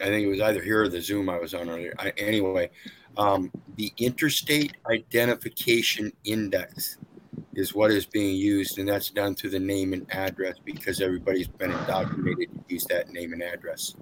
I 0.00 0.06
think 0.06 0.26
it 0.26 0.28
was 0.28 0.40
either 0.40 0.60
here 0.60 0.82
or 0.82 0.88
the 0.88 1.00
Zoom 1.00 1.28
I 1.28 1.38
was 1.38 1.54
on 1.54 1.70
earlier. 1.70 1.94
I, 1.98 2.10
anyway, 2.18 2.70
um, 3.16 3.50
the 3.76 3.92
Interstate 3.98 4.76
Identification 4.90 6.12
Index 6.24 6.98
is 7.54 7.74
what 7.74 7.90
is 7.90 8.04
being 8.04 8.36
used, 8.36 8.78
and 8.78 8.88
that's 8.88 9.10
done 9.10 9.34
through 9.34 9.50
the 9.50 9.58
name 9.60 9.92
and 9.92 10.06
address 10.12 10.56
because 10.64 11.00
everybody's 11.00 11.48
been 11.48 11.70
indoctrinated 11.70 12.50
to 12.52 12.60
use 12.68 12.84
that 12.86 13.10
name 13.12 13.32
and 13.32 13.42
address. 13.42 13.94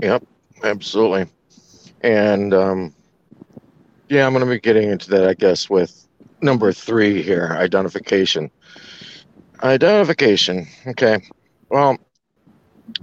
Yep, 0.00 0.24
absolutely. 0.62 1.26
And 2.02 2.54
um, 2.54 2.94
yeah, 4.12 4.26
I'm 4.26 4.34
going 4.34 4.44
to 4.44 4.50
be 4.50 4.60
getting 4.60 4.90
into 4.90 5.08
that, 5.08 5.26
I 5.26 5.32
guess, 5.32 5.70
with 5.70 6.06
number 6.42 6.70
three 6.70 7.22
here 7.22 7.56
identification. 7.58 8.50
Identification. 9.62 10.66
Okay. 10.86 11.22
Well, 11.70 11.96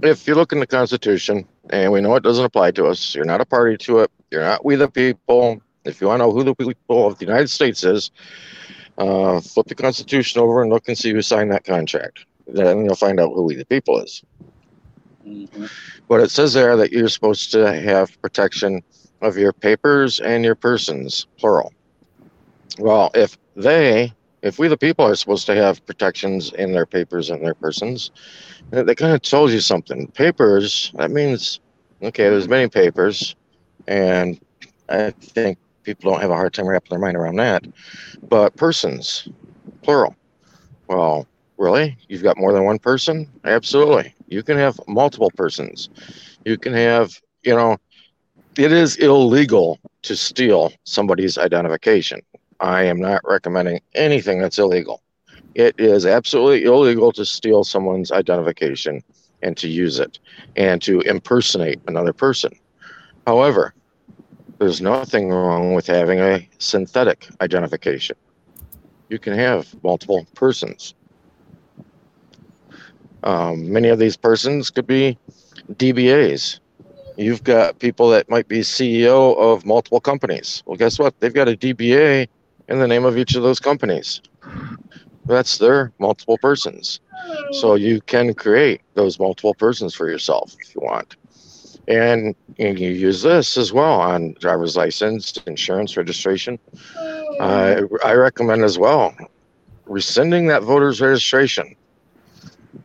if 0.02 0.28
you 0.28 0.36
look 0.36 0.52
in 0.52 0.60
the 0.60 0.68
Constitution, 0.68 1.48
and 1.70 1.90
we 1.90 2.00
know 2.00 2.14
it 2.14 2.22
doesn't 2.22 2.44
apply 2.44 2.70
to 2.72 2.86
us, 2.86 3.12
you're 3.12 3.24
not 3.24 3.40
a 3.40 3.44
party 3.44 3.76
to 3.78 3.98
it, 3.98 4.10
you're 4.30 4.42
not 4.42 4.64
we 4.64 4.76
the 4.76 4.88
people. 4.88 5.60
If 5.84 6.00
you 6.00 6.06
want 6.06 6.20
to 6.20 6.26
know 6.26 6.32
who 6.32 6.44
the 6.44 6.54
people 6.54 7.08
of 7.08 7.18
the 7.18 7.26
United 7.26 7.50
States 7.50 7.82
is, 7.82 8.12
uh, 8.96 9.40
flip 9.40 9.66
the 9.66 9.74
Constitution 9.74 10.40
over 10.40 10.62
and 10.62 10.70
look 10.70 10.86
and 10.86 10.96
see 10.96 11.10
who 11.10 11.22
signed 11.22 11.50
that 11.50 11.64
contract. 11.64 12.24
Then 12.46 12.84
you'll 12.84 12.94
find 12.94 13.18
out 13.18 13.32
who 13.34 13.42
we 13.42 13.56
the 13.56 13.64
people 13.64 14.00
is. 14.00 14.22
Mm-hmm. 15.26 15.66
But 16.06 16.20
it 16.20 16.30
says 16.30 16.52
there 16.52 16.76
that 16.76 16.92
you're 16.92 17.08
supposed 17.08 17.50
to 17.50 17.72
have 17.80 18.20
protection 18.22 18.84
of 19.20 19.36
your 19.36 19.52
papers 19.52 20.20
and 20.20 20.44
your 20.44 20.54
persons, 20.54 21.26
plural. 21.38 21.72
Well, 22.78 23.10
if 23.14 23.36
they, 23.56 24.12
if 24.42 24.58
we 24.58 24.68
the 24.68 24.76
people 24.76 25.04
are 25.06 25.14
supposed 25.14 25.46
to 25.46 25.54
have 25.54 25.84
protections 25.86 26.52
in 26.52 26.72
their 26.72 26.86
papers 26.86 27.30
and 27.30 27.44
their 27.44 27.54
persons, 27.54 28.10
that 28.70 28.96
kind 28.96 29.12
of 29.12 29.22
tells 29.22 29.52
you 29.52 29.60
something. 29.60 30.06
Papers, 30.08 30.92
that 30.96 31.10
means, 31.10 31.60
okay, 32.02 32.28
there's 32.28 32.48
many 32.48 32.68
papers, 32.68 33.36
and 33.86 34.40
I 34.88 35.10
think 35.10 35.58
people 35.82 36.10
don't 36.10 36.20
have 36.20 36.30
a 36.30 36.36
hard 36.36 36.54
time 36.54 36.66
wrapping 36.66 36.90
their 36.90 36.98
mind 36.98 37.16
around 37.16 37.36
that. 37.36 37.66
But 38.28 38.56
persons, 38.56 39.28
plural. 39.82 40.16
Well, 40.88 41.26
really? 41.58 41.96
You've 42.08 42.22
got 42.22 42.38
more 42.38 42.52
than 42.52 42.64
one 42.64 42.78
person? 42.78 43.28
Absolutely. 43.44 44.14
You 44.28 44.42
can 44.42 44.56
have 44.56 44.78
multiple 44.88 45.30
persons. 45.36 45.90
You 46.44 46.56
can 46.56 46.72
have, 46.72 47.20
you 47.42 47.54
know, 47.54 47.76
it 48.60 48.72
is 48.72 48.96
illegal 48.96 49.78
to 50.02 50.14
steal 50.14 50.70
somebody's 50.84 51.38
identification. 51.38 52.20
I 52.60 52.82
am 52.82 53.00
not 53.00 53.22
recommending 53.24 53.80
anything 53.94 54.38
that's 54.38 54.58
illegal. 54.58 55.00
It 55.54 55.74
is 55.78 56.04
absolutely 56.04 56.64
illegal 56.64 57.10
to 57.12 57.24
steal 57.24 57.64
someone's 57.64 58.12
identification 58.12 59.02
and 59.42 59.56
to 59.56 59.66
use 59.66 59.98
it 59.98 60.18
and 60.56 60.82
to 60.82 61.00
impersonate 61.00 61.80
another 61.88 62.12
person. 62.12 62.52
However, 63.26 63.72
there's 64.58 64.82
nothing 64.82 65.30
wrong 65.30 65.72
with 65.72 65.86
having 65.86 66.20
a 66.20 66.46
synthetic 66.58 67.28
identification. 67.40 68.16
You 69.08 69.18
can 69.18 69.32
have 69.32 69.74
multiple 69.82 70.26
persons. 70.34 70.94
Um, 73.22 73.72
many 73.72 73.88
of 73.88 73.98
these 73.98 74.18
persons 74.18 74.68
could 74.68 74.86
be 74.86 75.16
DBAs. 75.72 76.59
You've 77.20 77.44
got 77.44 77.78
people 77.80 78.08
that 78.10 78.30
might 78.30 78.48
be 78.48 78.60
CEO 78.60 79.36
of 79.36 79.66
multiple 79.66 80.00
companies. 80.00 80.62
Well, 80.64 80.78
guess 80.78 80.98
what? 80.98 81.20
They've 81.20 81.34
got 81.34 81.48
a 81.48 81.56
DBA 81.56 82.26
in 82.68 82.78
the 82.78 82.88
name 82.88 83.04
of 83.04 83.18
each 83.18 83.34
of 83.34 83.42
those 83.42 83.60
companies. 83.60 84.22
That's 85.26 85.58
their 85.58 85.92
multiple 85.98 86.38
persons. 86.38 87.00
So 87.52 87.74
you 87.74 88.00
can 88.00 88.32
create 88.32 88.80
those 88.94 89.18
multiple 89.18 89.52
persons 89.52 89.94
for 89.94 90.08
yourself 90.08 90.56
if 90.60 90.74
you 90.74 90.80
want. 90.80 91.16
And 91.88 92.34
you 92.56 92.70
use 92.70 93.20
this 93.20 93.58
as 93.58 93.70
well 93.70 94.00
on 94.00 94.34
driver's 94.40 94.74
license, 94.78 95.36
insurance 95.46 95.98
registration. 95.98 96.58
Uh, 97.38 97.82
I 98.02 98.14
recommend 98.14 98.64
as 98.64 98.78
well 98.78 99.14
rescinding 99.84 100.46
that 100.46 100.62
voter's 100.62 101.02
registration. 101.02 101.76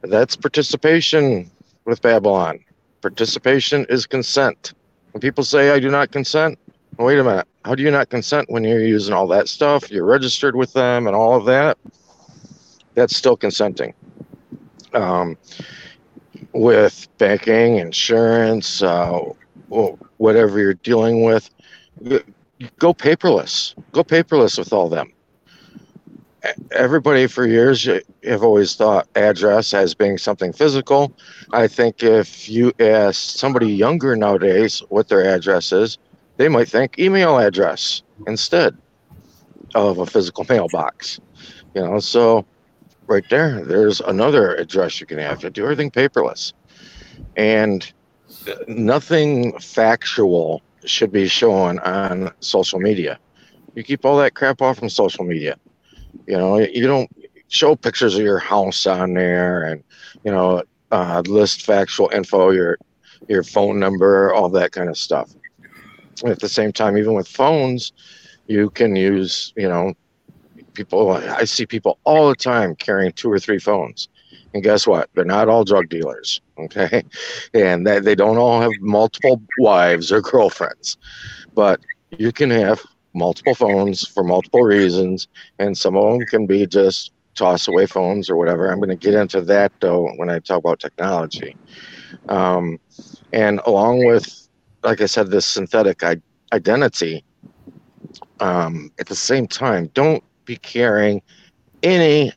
That's 0.01 0.35
participation 0.35 1.49
with 1.85 2.01
Babylon. 2.01 2.64
Participation 3.05 3.85
is 3.87 4.07
consent. 4.07 4.73
When 5.11 5.21
people 5.21 5.43
say, 5.43 5.69
I 5.69 5.79
do 5.79 5.91
not 5.91 6.11
consent, 6.11 6.57
wait 6.97 7.19
a 7.19 7.23
minute. 7.23 7.47
How 7.63 7.75
do 7.75 7.83
you 7.83 7.91
not 7.91 8.09
consent 8.09 8.49
when 8.49 8.63
you're 8.63 8.83
using 8.83 9.13
all 9.13 9.27
that 9.27 9.47
stuff? 9.47 9.91
You're 9.91 10.07
registered 10.07 10.55
with 10.55 10.73
them 10.73 11.05
and 11.05 11.15
all 11.15 11.35
of 11.35 11.45
that. 11.45 11.77
That's 12.95 13.15
still 13.15 13.37
consenting. 13.37 13.93
Um, 14.95 15.37
with 16.53 17.07
banking, 17.19 17.75
insurance, 17.75 18.81
uh, 18.81 19.19
whatever 20.17 20.59
you're 20.59 20.73
dealing 20.73 21.23
with, 21.23 21.47
go 22.79 22.91
paperless. 22.91 23.75
Go 23.91 24.03
paperless 24.03 24.57
with 24.57 24.73
all 24.73 24.89
them. 24.89 25.13
Everybody 26.71 27.27
for 27.27 27.47
years 27.47 27.87
have 28.23 28.43
always 28.43 28.75
thought 28.75 29.07
address 29.15 29.73
as 29.73 29.93
being 29.93 30.17
something 30.17 30.53
physical. 30.53 31.15
I 31.53 31.67
think 31.67 32.03
if 32.03 32.49
you 32.49 32.73
ask 32.79 33.37
somebody 33.37 33.67
younger 33.71 34.15
nowadays 34.15 34.81
what 34.89 35.07
their 35.07 35.23
address 35.23 35.71
is, 35.71 35.97
they 36.37 36.49
might 36.49 36.67
think 36.67 36.99
email 36.99 37.37
address 37.37 38.03
instead 38.27 38.77
of 39.73 39.99
a 39.99 40.05
physical 40.05 40.45
mailbox. 40.49 41.19
You 41.73 41.81
know, 41.81 41.99
so 41.99 42.45
right 43.07 43.27
there. 43.29 43.63
There's 43.63 44.01
another 44.01 44.55
address 44.55 44.99
you 44.99 45.05
can 45.05 45.19
have 45.19 45.39
to 45.39 45.49
do 45.49 45.63
everything 45.63 45.91
paperless. 45.91 46.53
And 47.35 47.91
nothing 48.67 49.57
factual 49.59 50.61
should 50.85 51.11
be 51.11 51.27
shown 51.27 51.79
on 51.79 52.31
social 52.39 52.79
media. 52.79 53.19
You 53.75 53.83
keep 53.83 54.05
all 54.05 54.17
that 54.17 54.35
crap 54.35 54.61
off 54.61 54.79
from 54.79 54.89
social 54.89 55.25
media. 55.25 55.57
You 56.27 56.37
know, 56.37 56.59
you 56.59 56.87
don't 56.87 57.09
show 57.47 57.75
pictures 57.75 58.15
of 58.15 58.21
your 58.21 58.39
house 58.39 58.85
on 58.85 59.13
there 59.13 59.63
and, 59.63 59.83
you 60.23 60.31
know, 60.31 60.63
uh, 60.91 61.21
list 61.27 61.65
factual 61.65 62.09
info, 62.09 62.51
your 62.51 62.77
your 63.27 63.43
phone 63.43 63.79
number, 63.79 64.33
all 64.33 64.49
that 64.49 64.71
kind 64.71 64.89
of 64.89 64.97
stuff. 64.97 65.31
At 66.25 66.39
the 66.39 66.49
same 66.49 66.71
time, 66.71 66.97
even 66.97 67.13
with 67.13 67.27
phones, 67.27 67.91
you 68.47 68.69
can 68.69 68.95
use, 68.95 69.53
you 69.55 69.67
know, 69.67 69.93
people 70.73 71.11
I 71.11 71.45
see 71.45 71.65
people 71.65 71.99
all 72.03 72.29
the 72.29 72.35
time 72.35 72.75
carrying 72.75 73.11
two 73.13 73.31
or 73.31 73.39
three 73.39 73.59
phones. 73.59 74.09
And 74.53 74.63
guess 74.63 74.87
what? 74.87 75.09
They're 75.13 75.25
not 75.25 75.49
all 75.49 75.65
drug 75.65 75.89
dealers, 75.89 76.39
okay? 76.59 77.03
And 77.53 77.85
they 77.85 78.15
don't 78.15 78.37
all 78.37 78.61
have 78.61 78.71
multiple 78.79 79.41
wives 79.59 80.11
or 80.11 80.21
girlfriends. 80.21 80.97
But 81.53 81.81
you 82.17 82.31
can 82.31 82.49
have 82.51 82.81
multiple 83.15 83.55
phones 83.55 84.07
for 84.07 84.23
multiple 84.23 84.63
reasons, 84.63 85.27
and 85.59 85.77
some 85.77 85.97
of 85.97 86.11
them 86.13 86.25
can 86.27 86.45
be 86.47 86.67
just 86.67 87.11
toss 87.35 87.67
away 87.67 87.85
phones 87.85 88.29
or 88.29 88.37
whatever. 88.37 88.67
I'm 88.71 88.79
going 88.79 88.89
to 88.89 88.95
get 88.97 89.13
into 89.13 89.41
that 89.41 89.73
though 89.81 90.09
when 90.17 90.29
I 90.29 90.39
talk 90.39 90.59
about 90.59 90.79
technology. 90.79 91.55
Um, 92.29 92.79
and 93.33 93.61
along 93.65 94.05
with, 94.05 94.47
like 94.83 95.01
I 95.01 95.05
said, 95.07 95.31
this 95.31 95.45
synthetic 95.45 96.03
I- 96.03 96.21
identity, 96.53 97.25
um, 98.39 98.91
at 98.99 99.07
the 99.07 99.15
same 99.15 99.47
time, 99.47 99.89
don't 99.93 100.23
be 100.45 100.57
carrying 100.57 101.21
any 101.83 102.33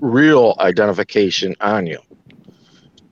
real 0.00 0.54
identification 0.60 1.54
on 1.60 1.86
you. 1.86 1.98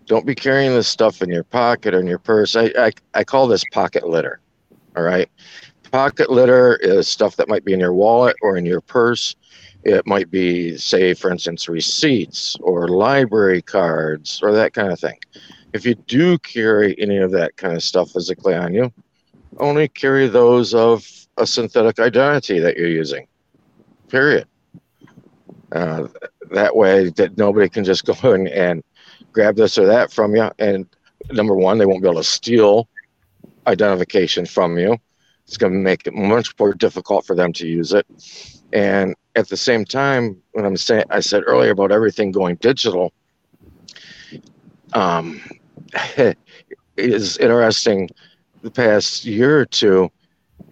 Don't 0.06 0.26
be 0.26 0.34
carrying 0.34 0.72
this 0.74 0.88
stuff 0.88 1.22
in 1.22 1.30
your 1.30 1.44
pocket 1.44 1.94
or 1.94 2.00
in 2.00 2.06
your 2.06 2.18
purse. 2.18 2.56
I, 2.56 2.72
I, 2.78 2.92
I 3.14 3.24
call 3.24 3.46
this 3.48 3.64
pocket 3.72 4.06
litter. 4.06 4.40
All 4.96 5.02
right. 5.02 5.28
Pocket 5.94 6.28
litter 6.28 6.74
is 6.82 7.06
stuff 7.06 7.36
that 7.36 7.48
might 7.48 7.64
be 7.64 7.72
in 7.72 7.78
your 7.78 7.92
wallet 7.92 8.34
or 8.42 8.56
in 8.56 8.66
your 8.66 8.80
purse. 8.80 9.36
It 9.84 10.04
might 10.08 10.28
be, 10.28 10.76
say, 10.76 11.14
for 11.14 11.30
instance, 11.30 11.68
receipts 11.68 12.56
or 12.62 12.88
library 12.88 13.62
cards 13.62 14.40
or 14.42 14.50
that 14.54 14.72
kind 14.74 14.90
of 14.90 14.98
thing. 14.98 15.16
If 15.72 15.86
you 15.86 15.94
do 15.94 16.36
carry 16.38 17.00
any 17.00 17.18
of 17.18 17.30
that 17.30 17.56
kind 17.56 17.76
of 17.76 17.82
stuff 17.84 18.10
physically 18.10 18.54
on 18.54 18.74
you, 18.74 18.92
only 19.58 19.86
carry 19.86 20.26
those 20.26 20.74
of 20.74 21.06
a 21.36 21.46
synthetic 21.46 22.00
identity 22.00 22.58
that 22.58 22.76
you're 22.76 22.88
using 22.88 23.28
period. 24.08 24.48
Uh, 25.70 26.08
that 26.50 26.74
way 26.74 27.10
that 27.10 27.38
nobody 27.38 27.68
can 27.68 27.84
just 27.84 28.04
go 28.20 28.32
in 28.32 28.48
and 28.48 28.82
grab 29.32 29.54
this 29.54 29.78
or 29.78 29.86
that 29.86 30.12
from 30.12 30.34
you. 30.34 30.50
And 30.58 30.88
number 31.30 31.54
one, 31.54 31.78
they 31.78 31.86
won't 31.86 32.02
be 32.02 32.08
able 32.08 32.20
to 32.20 32.24
steal 32.24 32.88
identification 33.68 34.44
from 34.44 34.76
you. 34.76 34.98
It's 35.46 35.56
going 35.56 35.72
to 35.72 35.78
make 35.78 36.06
it 36.06 36.14
much 36.14 36.54
more 36.58 36.72
difficult 36.72 37.26
for 37.26 37.36
them 37.36 37.52
to 37.54 37.66
use 37.66 37.92
it. 37.92 38.06
And 38.72 39.14
at 39.36 39.48
the 39.48 39.56
same 39.56 39.84
time, 39.84 40.40
when 40.52 40.64
I'm 40.64 40.76
saying, 40.76 41.04
I 41.10 41.20
said 41.20 41.42
earlier 41.46 41.72
about 41.72 41.92
everything 41.92 42.32
going 42.32 42.56
digital, 42.56 43.12
um, 44.94 45.40
is 46.96 47.38
interesting. 47.38 48.08
The 48.62 48.70
past 48.70 49.24
year 49.24 49.60
or 49.60 49.66
two 49.66 50.10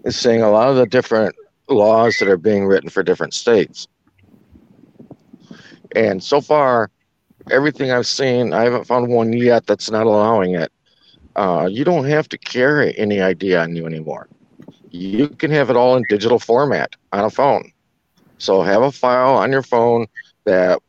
is 0.04 0.16
seeing 0.16 0.42
a 0.42 0.50
lot 0.50 0.68
of 0.68 0.76
the 0.76 0.86
different 0.86 1.34
laws 1.68 2.16
that 2.18 2.28
are 2.28 2.38
being 2.38 2.66
written 2.66 2.88
for 2.88 3.02
different 3.02 3.34
states. 3.34 3.86
And 5.94 6.22
so 6.22 6.40
far, 6.40 6.90
everything 7.50 7.90
I've 7.90 8.06
seen, 8.06 8.52
I 8.52 8.62
haven't 8.62 8.86
found 8.86 9.08
one 9.08 9.32
yet 9.32 9.66
that's 9.66 9.90
not 9.90 10.06
allowing 10.06 10.54
it. 10.54 10.72
Uh, 11.36 11.68
you 11.70 11.84
don't 11.84 12.04
have 12.04 12.28
to 12.30 12.38
carry 12.38 12.96
any 12.98 13.20
ID 13.20 13.54
on 13.56 13.74
you 13.76 13.86
anymore. 13.86 14.28
You 14.92 15.28
can 15.28 15.50
have 15.50 15.70
it 15.70 15.76
all 15.76 15.96
in 15.96 16.04
digital 16.08 16.38
format 16.38 16.94
on 17.12 17.24
a 17.24 17.30
phone. 17.30 17.72
So 18.36 18.60
have 18.60 18.82
a 18.82 18.92
file 18.92 19.36
on 19.36 19.50
your 19.50 19.62
phone 19.62 20.06
that 20.44 20.80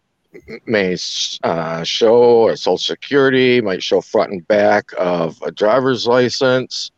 may 0.65 0.97
uh, 1.43 1.83
show 1.83 2.49
a 2.49 2.57
social 2.57 2.77
security, 2.77 3.61
might 3.61 3.81
show 3.81 4.01
front 4.01 4.33
and 4.33 4.45
back 4.47 4.91
of 4.97 5.41
a 5.41 5.51
driver's 5.51 6.05
license, 6.05 6.91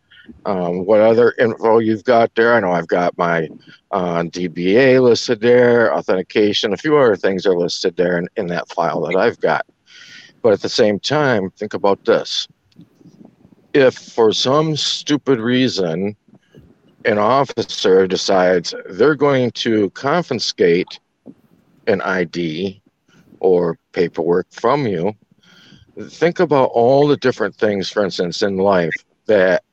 um, 0.46 0.86
what 0.86 1.00
other 1.00 1.36
info 1.38 1.78
you've 1.78 2.04
got 2.06 2.34
there. 2.34 2.56
I 2.56 2.60
know 2.60 2.72
I've 2.72 2.88
got 2.88 3.16
my 3.20 3.50
uh, 3.92 4.24
DBA 4.24 5.00
listed 5.00 5.42
there, 5.42 5.94
authentication, 5.94 6.74
a 6.74 6.78
few 6.78 6.98
other 6.98 7.16
things 7.16 7.46
are 7.46 7.56
listed 7.56 7.96
there 7.98 8.18
in, 8.18 8.28
in 8.36 8.48
that 8.48 8.68
file 8.70 9.02
that 9.02 9.16
I've 9.16 9.40
got. 9.40 9.66
But 10.42 10.54
at 10.54 10.62
the 10.62 10.70
same 10.70 11.00
time, 11.00 11.52
think 11.52 11.76
about 11.76 12.04
this. 12.06 12.48
If 13.74 13.96
for 13.96 14.32
some 14.32 14.76
stupid 14.76 15.40
reason 15.40 16.16
an 17.06 17.18
officer 17.18 18.08
decides 18.08 18.74
they're 18.90 19.16
going 19.16 19.52
to 19.52 19.90
confiscate 19.92 21.00
an 21.88 22.02
ID 22.02 22.82
or 23.40 23.78
paperwork 23.92 24.48
from 24.52 24.88
you, 24.88 25.14
think 26.10 26.40
about 26.40 26.72
all 26.74 27.08
the 27.08 27.18
different 27.18 27.56
things, 27.56 27.90
for 27.90 28.04
instance, 28.04 28.42
in 28.42 28.58
life 28.58 28.94
that 29.28 29.64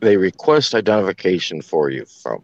they 0.00 0.16
request 0.16 0.74
identification 0.74 1.60
for 1.62 1.90
you 1.90 2.04
from 2.06 2.42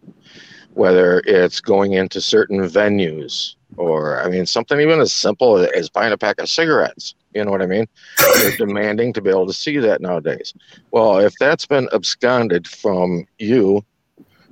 whether 0.73 1.21
it's 1.25 1.59
going 1.59 1.93
into 1.93 2.21
certain 2.21 2.59
venues 2.59 3.55
or 3.77 4.21
i 4.21 4.29
mean 4.29 4.45
something 4.45 4.79
even 4.79 4.99
as 4.99 5.11
simple 5.11 5.57
as 5.57 5.89
buying 5.89 6.13
a 6.13 6.17
pack 6.17 6.39
of 6.39 6.47
cigarettes 6.47 7.15
You 7.37 7.45
know 7.45 7.51
what 7.51 7.61
I 7.61 7.67
mean? 7.67 7.87
They're 8.17 8.57
demanding 8.57 9.13
to 9.13 9.21
be 9.21 9.29
able 9.29 9.45
to 9.45 9.53
see 9.53 9.77
that 9.77 10.01
nowadays. 10.01 10.55
Well, 10.89 11.19
if 11.19 11.33
that's 11.39 11.67
been 11.67 11.87
absconded 11.93 12.67
from 12.67 13.27
you, 13.37 13.85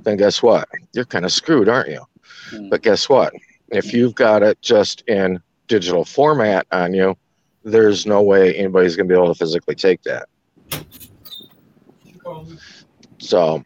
then 0.03 0.17
guess 0.17 0.43
what? 0.43 0.69
You're 0.93 1.05
kind 1.05 1.25
of 1.25 1.31
screwed, 1.31 1.67
aren't 1.67 1.89
you? 1.89 2.05
Hmm. 2.51 2.69
But 2.69 2.83
guess 2.83 3.09
what? 3.09 3.33
If 3.69 3.91
you've 3.91 4.13
got 4.13 4.43
it 4.43 4.61
just 4.61 5.01
in 5.07 5.41
digital 5.65 6.05
format 6.05 6.67
on 6.71 6.93
you, 6.93 7.17
there's 7.63 8.05
no 8.05 8.21
way 8.21 8.53
anybody's 8.55 8.95
going 8.95 9.09
to 9.09 9.13
be 9.13 9.17
able 9.17 9.33
to 9.33 9.39
physically 9.39 9.73
take 9.73 10.03
that. 10.03 10.29
So 13.17 13.63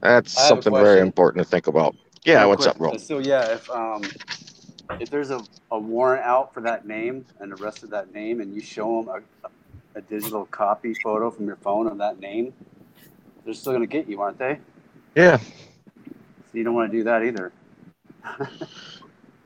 that's 0.00 0.38
I 0.38 0.42
have 0.42 0.58
a 0.58 0.62
something 0.62 0.72
very 0.72 1.00
important 1.00 1.44
to 1.44 1.50
think 1.50 1.66
about. 1.66 1.96
Yeah, 2.24 2.44
what's 2.44 2.66
up, 2.66 2.78
Ro? 2.78 2.96
So 2.96 3.18
yeah, 3.18 3.54
if 3.54 3.68
um, 3.70 4.02
if 5.00 5.10
there's 5.10 5.30
a, 5.30 5.40
a 5.70 5.78
warrant 5.78 6.24
out 6.24 6.54
for 6.54 6.60
that 6.62 6.86
name 6.86 7.24
and 7.40 7.50
the 7.50 7.56
rest 7.56 7.82
of 7.82 7.90
that 7.90 8.12
name, 8.12 8.40
and 8.40 8.54
you 8.54 8.60
show 8.60 9.02
them 9.02 9.22
a, 9.44 9.48
a 9.98 10.02
digital 10.02 10.46
copy 10.46 10.94
photo 11.02 11.30
from 11.30 11.46
your 11.46 11.56
phone 11.56 11.86
of 11.86 11.98
that 11.98 12.20
name, 12.20 12.52
they're 13.44 13.54
still 13.54 13.72
gonna 13.72 13.86
get 13.86 14.08
you, 14.08 14.20
aren't 14.20 14.38
they? 14.38 14.58
Yeah, 15.14 15.38
So 15.38 15.44
you 16.52 16.64
don't 16.64 16.74
want 16.74 16.90
to 16.92 16.98
do 16.98 17.04
that 17.04 17.24
either. 17.24 17.52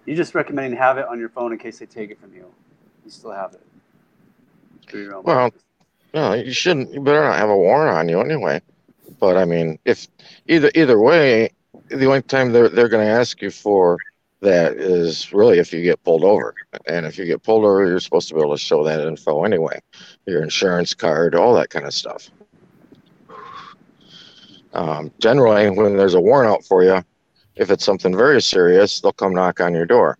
you 0.05 0.16
just 0.16 0.34
recommending 0.34 0.76
have 0.76 0.99
it 0.99 1.07
on 1.07 1.20
your 1.20 1.28
phone 1.28 1.53
in 1.53 1.59
case 1.59 1.78
they 1.78 1.86
take 1.86 2.11
it 2.11 2.20
from 2.20 2.34
you. 2.34 2.53
You 3.05 3.11
still 3.11 3.30
have 3.30 3.55
it. 3.55 3.62
Well, 5.22 5.51
purpose. 5.51 5.62
no, 6.12 6.32
you 6.34 6.53
shouldn't. 6.53 6.93
You 6.93 7.01
better 7.01 7.22
not 7.22 7.38
have 7.38 7.51
a 7.51 7.57
warrant 7.57 7.97
on 7.97 8.09
you 8.09 8.20
anyway. 8.20 8.61
But 9.20 9.36
I 9.36 9.45
mean, 9.45 9.78
if 9.84 10.09
either 10.49 10.70
either 10.74 10.99
way, 10.99 11.51
the 11.88 12.07
only 12.07 12.22
time 12.22 12.53
they're 12.53 12.68
they're 12.68 12.88
going 12.88 13.07
to 13.07 13.12
ask 13.12 13.41
you 13.43 13.51
for 13.51 13.97
that 14.41 14.72
is 14.76 15.32
really 15.32 15.59
if 15.59 15.72
you 15.72 15.82
get 15.82 16.03
pulled 16.03 16.24
over. 16.24 16.55
And 16.86 17.07
if 17.07 17.18
you 17.18 17.26
get 17.26 17.43
pulled 17.43 17.64
over, 17.64 17.86
you're 17.86 18.01
supposed 18.01 18.28
to 18.28 18.34
be 18.34 18.41
able 18.41 18.55
to 18.55 18.59
show 18.59 18.82
that 18.84 19.07
info 19.07 19.45
anyway, 19.45 19.80
your 20.26 20.43
insurance 20.43 20.95
card, 20.95 21.34
all 21.34 21.55
that 21.55 21.70
kind 21.70 21.86
of 21.86 21.95
stuff. 21.95 22.30
Um, 24.72 25.11
generally, 25.18 25.68
when 25.70 25.97
there's 25.97 26.14
a 26.14 26.20
warrant 26.20 26.53
out 26.53 26.64
for 26.64 26.84
you, 26.84 27.05
if 27.57 27.70
it's 27.70 27.84
something 27.84 28.16
very 28.16 28.41
serious, 28.41 29.01
they'll 29.01 29.12
come 29.12 29.34
knock 29.34 29.61
on 29.61 29.74
your 29.74 29.86
door. 29.86 30.16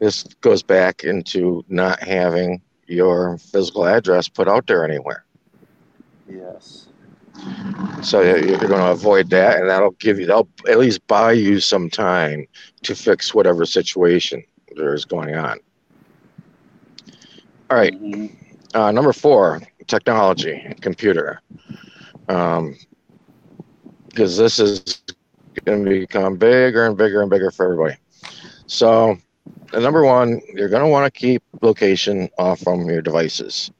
This 0.00 0.24
goes 0.40 0.62
back 0.62 1.04
into 1.04 1.64
not 1.68 2.02
having 2.02 2.60
your 2.86 3.38
physical 3.38 3.86
address 3.86 4.28
put 4.28 4.48
out 4.48 4.66
there 4.66 4.84
anywhere. 4.84 5.24
yes. 6.28 6.86
So 8.04 8.20
you- 8.20 8.46
you're 8.46 8.58
going 8.58 8.80
to 8.80 8.90
avoid 8.90 9.30
that, 9.30 9.58
and 9.58 9.68
that'll 9.68 9.92
give 9.92 10.20
you, 10.20 10.26
they'll 10.26 10.48
at 10.68 10.78
least 10.78 11.06
buy 11.06 11.32
you 11.32 11.58
some 11.58 11.88
time 11.88 12.46
to 12.82 12.94
fix 12.94 13.34
whatever 13.34 13.64
situation 13.64 14.44
there 14.76 14.94
is 14.94 15.04
going 15.04 15.34
on. 15.34 15.58
All 17.70 17.78
right, 17.78 17.98
Mhm. 18.00 18.30
uh, 18.74 18.90
number 18.92 19.12
four, 19.12 19.62
technology, 19.86 20.62
computer. 20.80 21.40
Um, 22.28 22.76
because 24.08 24.36
this 24.36 24.58
is 24.58 25.02
going 25.64 25.84
to 25.84 25.90
become 25.90 26.36
bigger 26.36 26.86
and 26.86 26.96
bigger 26.96 27.22
and 27.22 27.30
bigger 27.30 27.50
for 27.50 27.64
everybody. 27.64 27.96
So, 28.66 29.16
number 29.72 30.04
one, 30.04 30.40
you're 30.52 30.68
going 30.68 30.82
to 30.82 30.88
want 30.88 31.12
to 31.12 31.20
keep 31.20 31.42
location 31.62 32.28
off 32.38 32.60
from 32.60 32.88
your 32.88 33.02
devices. 33.02 33.70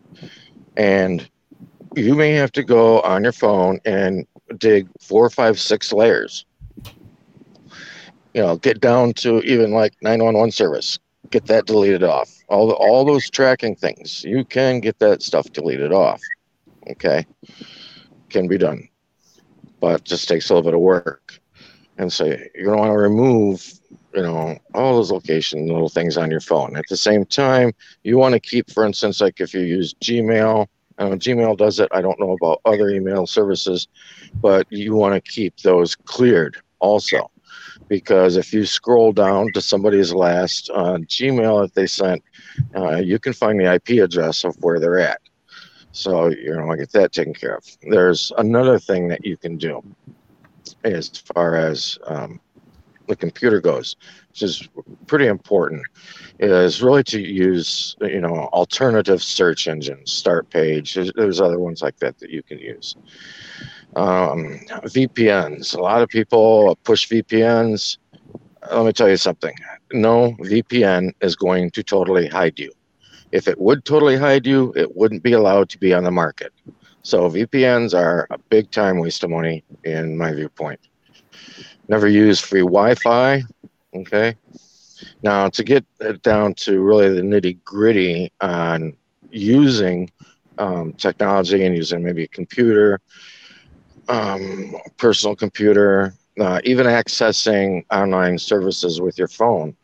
And 0.76 1.28
you 1.96 2.14
may 2.14 2.32
have 2.32 2.52
to 2.52 2.62
go 2.62 3.00
on 3.00 3.22
your 3.22 3.32
phone 3.32 3.80
and 3.84 4.26
dig 4.58 4.88
four, 5.00 5.30
five, 5.30 5.58
six 5.58 5.92
layers. 5.92 6.44
You 8.34 8.42
know, 8.42 8.56
get 8.56 8.80
down 8.80 9.12
to 9.14 9.40
even 9.42 9.70
like 9.70 9.94
911 10.02 10.50
service, 10.50 10.98
get 11.30 11.46
that 11.46 11.66
deleted 11.66 12.02
off. 12.02 12.30
All 12.48 12.66
the, 12.66 12.74
all 12.74 13.04
those 13.04 13.30
tracking 13.30 13.76
things, 13.76 14.24
you 14.24 14.44
can 14.44 14.80
get 14.80 14.98
that 14.98 15.22
stuff 15.22 15.52
deleted 15.52 15.92
off. 15.92 16.20
Okay, 16.90 17.24
can 18.28 18.48
be 18.48 18.58
done, 18.58 18.88
but 19.80 20.04
just 20.04 20.28
takes 20.28 20.50
a 20.50 20.54
little 20.54 20.68
bit 20.68 20.74
of 20.74 20.80
work. 20.80 21.38
And 21.96 22.12
so 22.12 22.24
you're 22.24 22.66
gonna 22.66 22.76
want 22.76 22.90
to 22.90 22.98
remove, 22.98 23.72
you 24.12 24.22
know, 24.22 24.58
all 24.74 24.96
those 24.96 25.12
location 25.12 25.68
little 25.68 25.88
things 25.88 26.16
on 26.16 26.30
your 26.30 26.40
phone. 26.40 26.76
At 26.76 26.84
the 26.90 26.96
same 26.96 27.24
time, 27.24 27.72
you 28.02 28.18
want 28.18 28.34
to 28.34 28.40
keep, 28.40 28.70
for 28.70 28.84
instance, 28.84 29.20
like 29.20 29.40
if 29.40 29.54
you 29.54 29.60
use 29.60 29.94
Gmail, 29.94 30.66
Know 30.98 31.10
Gmail 31.10 31.56
does 31.56 31.80
it. 31.80 31.88
I 31.92 32.00
don't 32.00 32.20
know 32.20 32.32
about 32.32 32.60
other 32.64 32.90
email 32.90 33.26
services, 33.26 33.88
but 34.34 34.66
you 34.70 34.94
want 34.94 35.14
to 35.14 35.30
keep 35.32 35.56
those 35.58 35.94
cleared 35.94 36.56
also. 36.78 37.30
Because 37.88 38.36
if 38.36 38.52
you 38.52 38.64
scroll 38.64 39.12
down 39.12 39.52
to 39.52 39.60
somebody's 39.60 40.12
last 40.12 40.70
uh, 40.72 40.98
Gmail 40.98 41.62
that 41.62 41.74
they 41.74 41.86
sent, 41.86 42.22
uh, 42.74 42.96
you 42.96 43.18
can 43.18 43.32
find 43.32 43.60
the 43.60 43.74
IP 43.74 44.02
address 44.02 44.44
of 44.44 44.56
where 44.60 44.80
they're 44.80 44.98
at. 44.98 45.20
So 45.92 46.30
going 46.30 46.70
to 46.70 46.76
get 46.76 46.92
that 46.92 47.12
taken 47.12 47.34
care 47.34 47.56
of. 47.56 47.64
There's 47.82 48.32
another 48.38 48.78
thing 48.78 49.08
that 49.08 49.24
you 49.24 49.36
can 49.36 49.56
do 49.56 49.82
as 50.82 51.08
far 51.08 51.56
as 51.56 51.98
um, 52.06 52.40
the 53.06 53.16
computer 53.16 53.60
goes, 53.60 53.96
which 54.30 54.42
is 54.42 54.68
pretty 55.06 55.26
important, 55.26 55.82
is 56.38 56.82
really 56.82 57.04
to 57.04 57.20
use 57.20 57.96
you 58.00 58.20
know 58.20 58.48
alternative 58.52 59.22
search 59.22 59.68
engines, 59.68 60.10
Startpage. 60.10 60.94
There's, 60.94 61.12
there's 61.14 61.40
other 61.40 61.58
ones 61.58 61.82
like 61.82 61.98
that 61.98 62.18
that 62.18 62.30
you 62.30 62.42
can 62.42 62.58
use. 62.58 62.96
Um, 63.96 64.60
VPNs. 64.86 65.76
A 65.76 65.80
lot 65.80 66.02
of 66.02 66.08
people 66.08 66.76
push 66.84 67.08
VPNs. 67.08 67.98
Let 68.72 68.86
me 68.86 68.92
tell 68.92 69.08
you 69.08 69.16
something. 69.16 69.54
No 69.92 70.32
VPN 70.40 71.12
is 71.20 71.36
going 71.36 71.70
to 71.72 71.82
totally 71.82 72.26
hide 72.26 72.58
you. 72.58 72.72
If 73.30 73.48
it 73.48 73.60
would 73.60 73.84
totally 73.84 74.16
hide 74.16 74.46
you, 74.46 74.72
it 74.76 74.96
wouldn't 74.96 75.22
be 75.22 75.32
allowed 75.32 75.68
to 75.70 75.78
be 75.78 75.92
on 75.92 76.04
the 76.04 76.10
market. 76.10 76.52
So 77.02 77.28
VPNs 77.28 77.94
are 77.94 78.26
a 78.30 78.38
big 78.38 78.70
time 78.70 78.98
waste 78.98 79.22
of 79.24 79.30
money 79.30 79.62
in 79.84 80.16
my 80.16 80.32
viewpoint. 80.32 80.80
Never 81.88 82.08
use 82.08 82.40
free 82.40 82.60
Wi-Fi. 82.60 83.42
Okay. 83.94 84.36
Now 85.22 85.48
to 85.48 85.64
get 85.64 85.84
down 86.22 86.54
to 86.54 86.80
really 86.80 87.08
the 87.08 87.22
nitty 87.22 87.62
gritty 87.64 88.32
on 88.40 88.96
using 89.30 90.10
um, 90.58 90.92
technology 90.94 91.64
and 91.64 91.76
using 91.76 92.02
maybe 92.02 92.24
a 92.24 92.28
computer, 92.28 93.00
um, 94.08 94.74
personal 94.96 95.34
computer, 95.36 96.14
uh, 96.40 96.60
even 96.64 96.86
accessing 96.86 97.84
online 97.90 98.38
services 98.38 99.00
with 99.00 99.18
your 99.18 99.28
phone, 99.28 99.76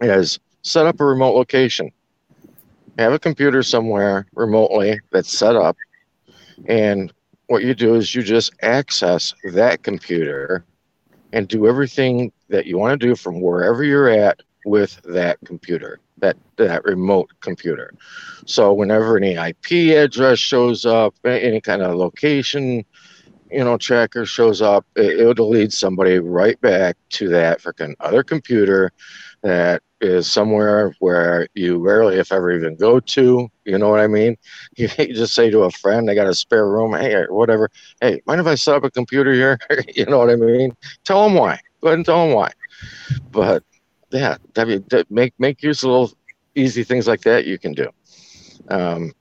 is 0.00 0.38
set 0.62 0.86
up 0.86 1.00
a 1.00 1.04
remote 1.04 1.34
location. 1.34 1.90
Have 2.98 3.12
a 3.12 3.18
computer 3.18 3.62
somewhere 3.62 4.26
remotely 4.34 5.00
that's 5.10 5.36
set 5.36 5.56
up, 5.56 5.76
and 6.66 7.12
what 7.46 7.64
you 7.64 7.74
do 7.74 7.94
is 7.94 8.14
you 8.14 8.22
just 8.22 8.52
access 8.62 9.34
that 9.52 9.82
computer 9.82 10.64
and 11.32 11.48
do 11.48 11.66
everything 11.66 12.32
that 12.48 12.66
you 12.66 12.78
want 12.78 13.00
to 13.00 13.06
do 13.06 13.16
from 13.16 13.40
wherever 13.40 13.82
you're 13.82 14.08
at 14.08 14.40
with 14.64 15.00
that 15.02 15.38
computer, 15.44 15.98
that 16.18 16.36
that 16.56 16.84
remote 16.84 17.30
computer. 17.40 17.92
So 18.46 18.72
whenever 18.72 19.16
any 19.16 19.34
IP 19.34 19.96
address 19.96 20.38
shows 20.38 20.86
up, 20.86 21.14
any 21.24 21.60
kind 21.60 21.82
of 21.82 21.96
location, 21.96 22.84
you 23.50 23.64
know, 23.64 23.76
tracker 23.76 24.24
shows 24.24 24.62
up, 24.62 24.86
it, 24.96 25.20
it'll 25.20 25.48
lead 25.48 25.72
somebody 25.72 26.18
right 26.18 26.60
back 26.60 26.96
to 27.10 27.28
that 27.28 27.60
freaking 27.60 27.94
other 28.00 28.22
computer 28.22 28.92
that 29.42 29.82
is 30.02 30.30
somewhere 30.30 30.94
where 30.98 31.48
you 31.54 31.78
rarely, 31.78 32.18
if 32.18 32.32
ever, 32.32 32.52
even 32.52 32.76
go 32.76 33.00
to. 33.00 33.48
You 33.64 33.78
know 33.78 33.88
what 33.88 34.00
I 34.00 34.08
mean? 34.08 34.36
You, 34.76 34.88
just 34.88 35.34
say 35.34 35.50
to 35.50 35.62
a 35.62 35.70
friend, 35.70 36.08
they 36.08 36.14
got 36.14 36.26
a 36.26 36.34
spare 36.34 36.68
room, 36.68 36.94
hey, 36.94 37.14
or 37.14 37.32
whatever. 37.32 37.70
Hey, 38.00 38.20
mind 38.26 38.40
if 38.40 38.46
I 38.46 38.56
set 38.56 38.76
up 38.76 38.84
a 38.84 38.90
computer 38.90 39.32
here? 39.32 39.58
you 39.94 40.06
know 40.06 40.18
what 40.18 40.30
I 40.30 40.36
mean? 40.36 40.72
Tell 41.04 41.24
them 41.24 41.34
why. 41.34 41.60
Go 41.80 41.88
ahead 41.88 41.98
and 41.98 42.06
tell 42.06 42.26
them 42.26 42.34
why. 42.34 42.50
But 43.30 43.64
yeah, 44.10 44.36
I 44.56 44.80
make 45.10 45.34
make 45.38 45.62
use 45.62 45.82
of 45.82 45.90
little 45.90 46.12
easy 46.54 46.84
things 46.84 47.06
like 47.08 47.22
that 47.22 47.46
you 47.46 47.58
can 47.58 47.72
do. 47.72 47.88
Um, 48.68 49.12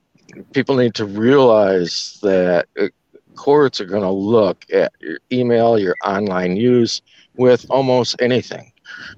people 0.53 0.75
need 0.75 0.95
to 0.95 1.05
realize 1.05 2.19
that 2.21 2.67
uh, 2.79 2.87
courts 3.35 3.81
are 3.81 3.85
going 3.85 4.03
to 4.03 4.11
look 4.11 4.65
at 4.73 4.93
your 4.99 5.19
email, 5.31 5.79
your 5.79 5.95
online 6.03 6.55
use 6.55 7.01
with 7.35 7.65
almost 7.69 8.21
anything. 8.21 8.70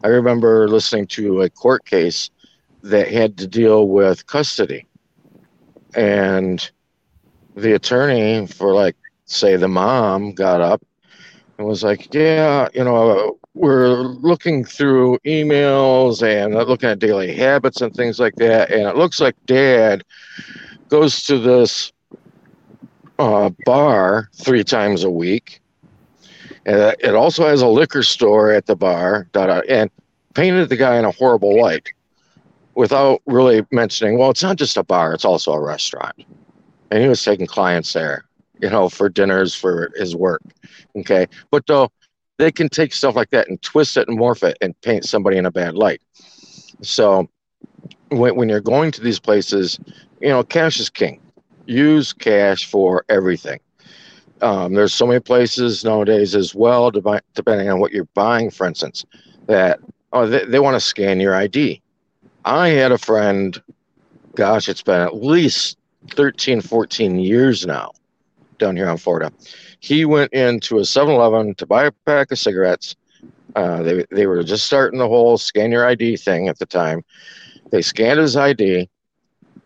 I 0.03 0.07
remember 0.07 0.67
listening 0.67 1.07
to 1.07 1.41
a 1.41 1.49
court 1.49 1.86
case 1.86 2.30
that 2.84 3.07
had 3.09 3.38
to 3.38 3.47
deal 3.47 3.88
with 3.88 4.26
custody, 4.28 4.86
and 5.95 6.69
the 7.55 7.74
attorney 7.74 8.47
for 8.47 8.74
like 8.74 8.95
say 9.26 9.55
the 9.55 9.67
mom 9.67 10.34
got 10.34 10.61
up 10.61 10.82
and 11.57 11.67
was 11.67 11.84
like, 11.84 12.13
"Yeah, 12.13 12.67
you 12.74 12.84
know, 12.84 13.38
we're 13.53 13.95
looking 14.01 14.65
through 14.65 15.19
emails 15.26 16.24
and 16.24 16.55
looking 16.55 16.89
at 16.89 16.99
daily 16.99 17.34
habits 17.34 17.82
and 17.82 17.93
things 17.93 18.19
like 18.19 18.36
that, 18.36 18.71
and 18.71 18.88
it 18.88 18.95
looks 18.95 19.19
like 19.19 19.36
dad 19.45 20.03
goes 20.89 21.24
to 21.24 21.39
this 21.39 21.91
uh, 23.19 23.49
bar 23.65 24.30
three 24.34 24.63
times 24.63 25.03
a 25.03 25.09
week. 25.09 25.61
And 26.66 26.80
uh, 26.80 26.95
it 26.99 27.16
also 27.16 27.45
has 27.47 27.61
a 27.61 27.68
liquor 27.68 28.03
store 28.03 28.51
at 28.51 28.66
the 28.66 28.76
bar, 28.76 29.28
da, 29.34 29.47
da, 29.47 29.61
and 29.70 29.89
painted 30.34 30.70
the 30.70 30.78
guy 30.78 30.97
in 30.97 31.05
a 31.05 31.11
horrible 31.11 31.59
light. 31.61 31.91
without 32.76 33.22
really 33.26 33.66
mentioning, 33.72 34.18
well, 34.18 34.30
it's 34.30 34.43
not 34.43 34.57
just 34.57 34.78
a 34.78 34.84
bar, 34.84 35.14
it's 35.14 35.26
also 35.26 35.53
a 35.53 35.59
restaurant. 35.59 36.16
And 36.91 37.01
he 37.01 37.07
was 37.07 37.24
taking 37.24 37.47
clients 37.47 37.93
there, 37.93 38.26
you 38.61 38.70
know, 38.70 38.89
for 38.89 39.09
dinners 39.09 39.55
for 39.55 39.91
his 39.95 40.16
work. 40.16 40.41
Okay. 40.95 41.28
But 41.51 41.66
though 41.68 41.91
they 42.38 42.51
can 42.51 42.70
take 42.70 42.93
stuff 42.93 43.16
like 43.16 43.30
that 43.32 43.47
and 43.47 43.61
twist 43.61 43.97
it 43.97 44.07
and 44.07 44.18
morph 44.18 44.43
it 44.43 44.57
and 44.61 44.80
paint 44.82 45.05
somebody 45.05 45.38
in 45.38 45.45
a 45.45 45.51
bad 45.51 45.76
light. 45.76 46.01
So 46.82 47.30
when, 48.09 48.36
when 48.36 48.49
you're 48.49 48.59
going 48.59 48.91
to 48.91 49.01
these 49.01 49.20
places, 49.20 49.80
you 50.20 50.30
know, 50.30 50.43
cash 50.43 50.80
is 50.80 50.89
king. 50.89 51.20
Use 51.66 52.11
cash 52.14 52.66
for 52.66 53.05
everything. 53.09 53.59
Um, 54.43 54.73
there's 54.73 54.93
so 54.93 55.07
many 55.07 55.21
places 55.21 55.85
nowadays 55.85 56.35
as 56.35 56.53
well, 56.53 56.91
depending 56.91 57.69
on 57.69 57.79
what 57.79 57.93
you're 57.93 58.09
buying, 58.13 58.51
for 58.51 58.67
instance, 58.67 59.05
that 59.47 59.79
oh, 60.11 60.27
they, 60.27 60.43
they 60.43 60.59
want 60.59 60.75
to 60.75 60.81
scan 60.81 61.21
your 61.21 61.33
ID. 61.33 61.81
I 62.43 62.67
had 62.67 62.91
a 62.91 62.97
friend, 62.97 63.61
gosh, 64.35 64.67
it's 64.67 64.83
been 64.83 64.99
at 64.99 65.15
least 65.15 65.77
13, 66.11 66.59
14 66.59 67.19
years 67.19 67.65
now 67.65 67.93
down 68.57 68.75
here 68.75 68.89
in 68.89 68.97
Florida. 68.97 69.31
He 69.79 70.03
went 70.03 70.33
into 70.33 70.79
a 70.79 70.85
7 70.85 71.13
Eleven 71.13 71.55
to 71.55 71.65
buy 71.65 71.85
a 71.85 71.91
pack 72.05 72.29
of 72.31 72.37
cigarettes. 72.37 72.97
Uh, 73.55 73.81
they, 73.81 74.05
they 74.11 74.27
were 74.27 74.43
just 74.43 74.65
starting 74.65 74.99
the 74.99 75.07
whole 75.07 75.37
scan 75.37 75.71
your 75.71 75.87
ID 75.87 76.17
thing 76.17 76.49
at 76.49 76.59
the 76.59 76.65
time. 76.65 77.01
They 77.71 77.81
scanned 77.81 78.19
his 78.19 78.35
ID. 78.35 78.89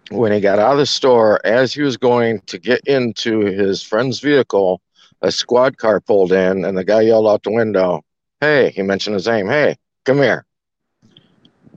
When 0.09 0.31
he 0.31 0.39
got 0.39 0.59
out 0.59 0.73
of 0.73 0.77
the 0.77 0.85
store, 0.85 1.41
as 1.45 1.73
he 1.73 1.81
was 1.81 1.97
going 1.97 2.39
to 2.41 2.57
get 2.57 2.81
into 2.87 3.41
his 3.41 3.83
friend's 3.83 4.19
vehicle, 4.19 4.81
a 5.21 5.31
squad 5.31 5.77
car 5.77 5.99
pulled 5.99 6.31
in, 6.31 6.63
and 6.63 6.77
the 6.77 6.83
guy 6.83 7.01
yelled 7.01 7.27
out 7.27 7.43
the 7.43 7.51
window, 7.51 8.03
Hey, 8.39 8.69
he 8.69 8.83
mentioned 8.83 9.15
his 9.15 9.27
name. 9.27 9.47
Hey, 9.47 9.77
come 10.05 10.17
here. 10.17 10.45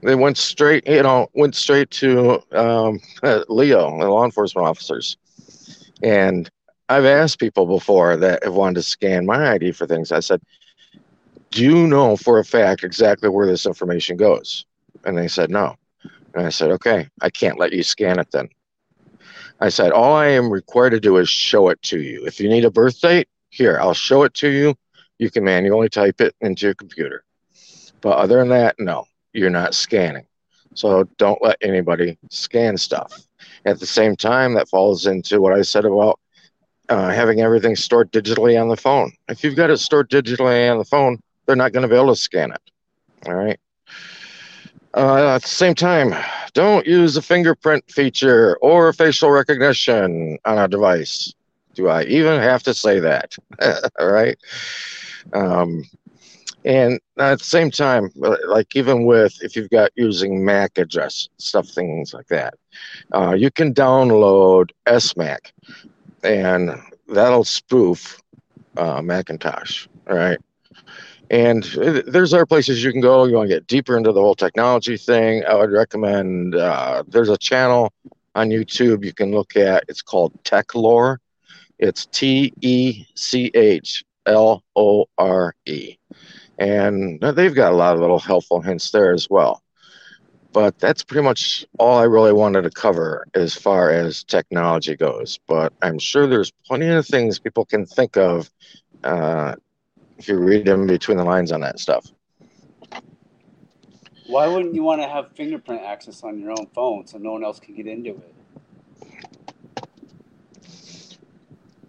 They 0.03 0.15
went 0.15 0.39
straight, 0.39 0.87
you 0.87 1.03
know, 1.03 1.29
went 1.35 1.55
straight 1.55 1.91
to 1.93 2.41
um, 2.53 3.01
Leo, 3.49 3.99
the 3.99 4.09
law 4.09 4.25
enforcement 4.25 4.67
officers. 4.67 5.17
And 6.03 6.51
I've 6.89 7.05
asked 7.05 7.39
people 7.39 7.67
before 7.67 8.17
that 8.17 8.45
have 8.45 8.55
wanted 8.55 8.77
to 8.77 8.83
scan 8.83 9.27
my 9.27 9.53
ID 9.53 9.73
for 9.73 9.87
things. 9.87 10.13
I 10.13 10.21
said, 10.21 10.41
Do 11.51 11.65
you 11.65 11.87
know 11.87 12.17
for 12.17 12.39
a 12.39 12.45
fact 12.45 12.85
exactly 12.85 13.29
where 13.29 13.47
this 13.47 13.67
information 13.67 14.17
goes? 14.17 14.65
And 15.05 15.17
they 15.17 15.29
said, 15.29 15.51
No. 15.51 15.77
And 16.35 16.47
I 16.47 16.51
said, 16.51 16.71
okay, 16.73 17.09
I 17.21 17.31
can't 17.31 17.59
let 17.59 17.73
you 17.73 17.83
scan 17.83 18.19
it 18.19 18.31
then. 18.31 18.49
I 19.61 19.69
said, 19.69 19.93
all 19.93 20.15
I 20.15 20.29
am 20.29 20.51
required 20.51 20.91
to 20.91 21.01
do 21.01 21.19
is 21.19 21.29
show 21.29 21.69
it 21.69 21.83
to 21.83 22.01
you. 22.01 22.25
If 22.25 22.41
you 22.41 22.49
need 22.49 22.65
a 22.65 22.71
birth 22.71 23.01
date, 23.01 23.29
here, 23.51 23.79
I'll 23.81 23.95
show 23.95 24.23
it 24.23 24.35
to 24.35 24.49
you. 24.49 24.75
You 25.19 25.31
can 25.31 25.45
manually 25.45 25.89
type 25.89 26.21
it 26.21 26.35
into 26.41 26.67
your 26.67 26.75
computer. 26.75 27.25
But 28.01 28.17
other 28.17 28.39
than 28.39 28.49
that, 28.49 28.77
no, 28.79 29.07
you're 29.33 29.51
not 29.51 29.75
scanning. 29.75 30.27
So 30.75 31.05
don't 31.19 31.43
let 31.43 31.59
anybody 31.61 32.17
scan 32.31 32.79
stuff. 32.79 33.13
At 33.67 33.81
the 33.81 33.87
same 33.87 34.17
time, 34.17 34.55
that 34.55 34.69
falls 34.69 35.07
into 35.07 35.41
what 35.41 35.53
I 35.53 35.63
said 35.63 35.85
about 35.85 36.19
uh, 36.89 37.11
having 37.11 37.41
everything 37.41 37.77
stored 37.77 38.11
digitally 38.13 38.61
on 38.61 38.69
the 38.69 38.77
phone. 38.77 39.13
If 39.29 39.45
you've 39.45 39.57
got 39.57 39.71
it 39.71 39.79
stored 39.79 40.09
digitally 40.09 40.71
on 40.71 40.79
the 40.79 40.85
phone, 40.85 41.19
they're 41.47 41.57
not 41.57 41.73
going 41.73 41.83
to 41.83 41.89
be 41.89 41.97
able 41.97 42.15
to 42.15 42.17
scan 42.17 42.53
it. 42.53 42.61
All 43.27 43.35
right. 43.35 43.59
Uh, 44.95 45.35
at 45.37 45.43
the 45.43 45.49
same 45.49 45.75
time, 45.75 46.15
don't 46.53 46.87
use 46.87 47.17
a 47.17 47.23
fingerprint 47.23 47.89
feature 47.91 48.57
or 48.61 48.93
facial 48.93 49.31
recognition 49.31 50.37
on 50.45 50.59
a 50.59 50.69
device. 50.69 51.33
Do 51.75 51.89
I 51.89 52.03
even 52.05 52.41
have 52.41 52.63
to 52.65 52.75
say 52.75 52.99
that? 53.01 53.37
All 54.01 54.11
right. 54.11 54.37
Um, 55.33 55.85
and 56.65 57.01
at 57.19 57.39
the 57.39 57.45
same 57.45 57.71
time, 57.71 58.11
like 58.17 58.75
even 58.77 59.07
with 59.07 59.43
if 59.43 59.57
you've 59.57 59.71
got 59.71 59.93
using 59.95 60.45
MAC 60.45 60.77
address 60.77 61.29
stuff, 61.39 61.69
things 61.69 62.13
like 62.13 62.27
that, 62.27 62.55
uh, 63.15 63.33
you 63.33 63.51
can 63.51 63.73
download 63.73 64.71
SMAC, 64.87 65.53
and 66.23 66.71
that'll 67.09 67.45
spoof 67.45 68.21
uh, 68.77 69.01
Macintosh. 69.01 69.87
All 70.09 70.17
right. 70.17 70.39
And 71.31 71.63
there's 71.63 72.35
other 72.35 72.45
places 72.45 72.83
you 72.83 72.91
can 72.91 73.01
go. 73.01 73.25
You 73.25 73.37
want 73.37 73.49
to 73.49 73.55
get 73.55 73.69
deeper 73.69 73.97
into 73.97 74.11
the 74.11 74.21
whole 74.21 74.35
technology 74.35 74.97
thing. 74.97 75.45
I 75.45 75.55
would 75.55 75.71
recommend 75.71 76.57
uh, 76.57 77.05
there's 77.07 77.29
a 77.29 77.39
channel 77.39 77.93
on 78.35 78.49
YouTube 78.49 79.05
you 79.05 79.13
can 79.13 79.31
look 79.31 79.57
at. 79.57 79.85
It's 79.89 80.03
called 80.03 80.33
Techlore. 80.43 81.19
It's 81.79 82.07
T 82.07 82.53
E 82.61 83.07
C 83.15 83.51
H 83.55 84.05
L 84.27 84.65
O 84.75 85.07
R 85.19 85.55
E. 85.67 85.97
And 86.59 87.21
they've 87.21 87.55
got 87.55 87.73
a 87.73 87.77
lot 87.77 87.95
of 87.95 88.01
little 88.01 88.19
helpful 88.19 88.61
hints 88.61 88.91
there 88.91 89.13
as 89.15 89.31
well. 89.31 89.63
But 90.53 90.81
that's 90.81 91.05
pretty 91.05 91.23
much 91.23 91.65
all 91.79 91.97
I 91.99 92.05
really 92.05 92.33
wanted 92.33 92.63
to 92.63 92.71
cover 92.71 93.25
as 93.35 93.55
far 93.55 93.91
as 93.91 94.25
technology 94.25 94.97
goes. 94.97 95.39
But 95.47 95.73
I'm 95.81 96.01
sure 96.01 96.27
there's 96.27 96.51
plenty 96.67 96.89
of 96.89 97.07
things 97.07 97.39
people 97.39 97.65
can 97.65 97.87
think 97.87 98.17
of 98.17 98.51
uh, 99.05 99.55
if 100.21 100.29
you 100.29 100.37
read 100.37 100.67
them 100.67 100.87
between 100.87 101.17
the 101.17 101.25
lines 101.25 101.51
on 101.51 101.61
that 101.63 101.81
stuff. 101.81 102.13
Why 104.27 104.47
wouldn't 104.47 104.75
you 104.75 104.83
want 104.83 105.01
to 105.01 105.09
have 105.09 105.33
fingerprint 105.33 105.83
access 105.83 106.23
on 106.23 106.39
your 106.39 106.51
own 106.51 106.67
phone 106.75 107.07
so 107.07 107.19
no 107.19 107.33
one 107.33 107.43
else 107.43 107.59
can 107.59 107.75
get 107.75 107.87
into 107.87 108.11
it? 108.11 108.35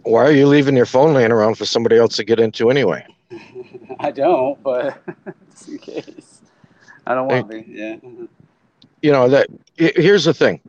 Why 0.04 0.24
are 0.24 0.32
you 0.32 0.48
leaving 0.48 0.76
your 0.76 0.86
phone 0.86 1.14
laying 1.14 1.32
around 1.32 1.56
for 1.56 1.66
somebody 1.66 1.98
else 1.98 2.16
to 2.16 2.24
get 2.24 2.40
into 2.40 2.72
anyway? 2.72 3.06
I 4.00 4.12
don't, 4.12 4.62
but 4.64 5.04
just 5.52 5.68
in 5.68 5.78
case. 5.78 6.42
I 7.06 7.14
don't 7.14 7.28
want 7.28 7.52
to 7.52 7.62
be. 7.62 7.66
Yeah. 7.68 7.98
You 9.02 9.12
know 9.12 9.28
that. 9.28 9.48
Here's 9.76 10.24
the 10.24 10.34
thing. 10.34 10.62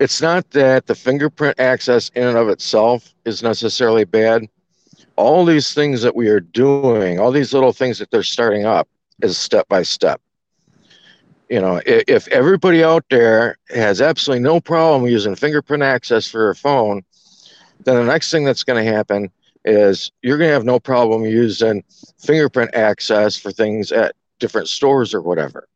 It's 0.00 0.20
not 0.20 0.50
that 0.50 0.86
the 0.86 0.94
fingerprint 0.94 1.60
access 1.60 2.10
in 2.10 2.26
and 2.26 2.36
of 2.36 2.48
itself 2.48 3.14
is 3.24 3.42
necessarily 3.42 4.04
bad 4.04 4.48
all 5.16 5.44
these 5.44 5.72
things 5.72 6.02
that 6.02 6.16
we 6.16 6.28
are 6.28 6.40
doing, 6.40 7.20
all 7.20 7.30
these 7.30 7.52
little 7.52 7.72
things 7.72 7.98
that 7.98 8.10
they're 8.10 8.22
starting 8.22 8.66
up 8.66 8.88
is 9.22 9.38
step 9.38 9.68
by 9.68 9.82
step. 9.82 10.20
You 11.48 11.60
know, 11.60 11.80
if, 11.86 12.04
if 12.08 12.28
everybody 12.28 12.82
out 12.82 13.04
there 13.10 13.58
has 13.70 14.00
absolutely 14.00 14.42
no 14.42 14.60
problem 14.60 15.06
using 15.06 15.36
fingerprint 15.36 15.82
access 15.82 16.26
for 16.26 16.50
a 16.50 16.54
phone, 16.54 17.02
then 17.84 17.96
the 17.96 18.04
next 18.04 18.30
thing 18.30 18.44
that's 18.44 18.64
going 18.64 18.84
to 18.84 18.90
happen 18.90 19.30
is 19.64 20.10
you're 20.22 20.38
going 20.38 20.48
to 20.48 20.54
have 20.54 20.64
no 20.64 20.80
problem 20.80 21.24
using 21.24 21.84
fingerprint 22.18 22.74
access 22.74 23.36
for 23.36 23.52
things 23.52 23.92
at 23.92 24.14
different 24.38 24.68
stores 24.68 25.14
or 25.14 25.22
whatever. 25.22 25.68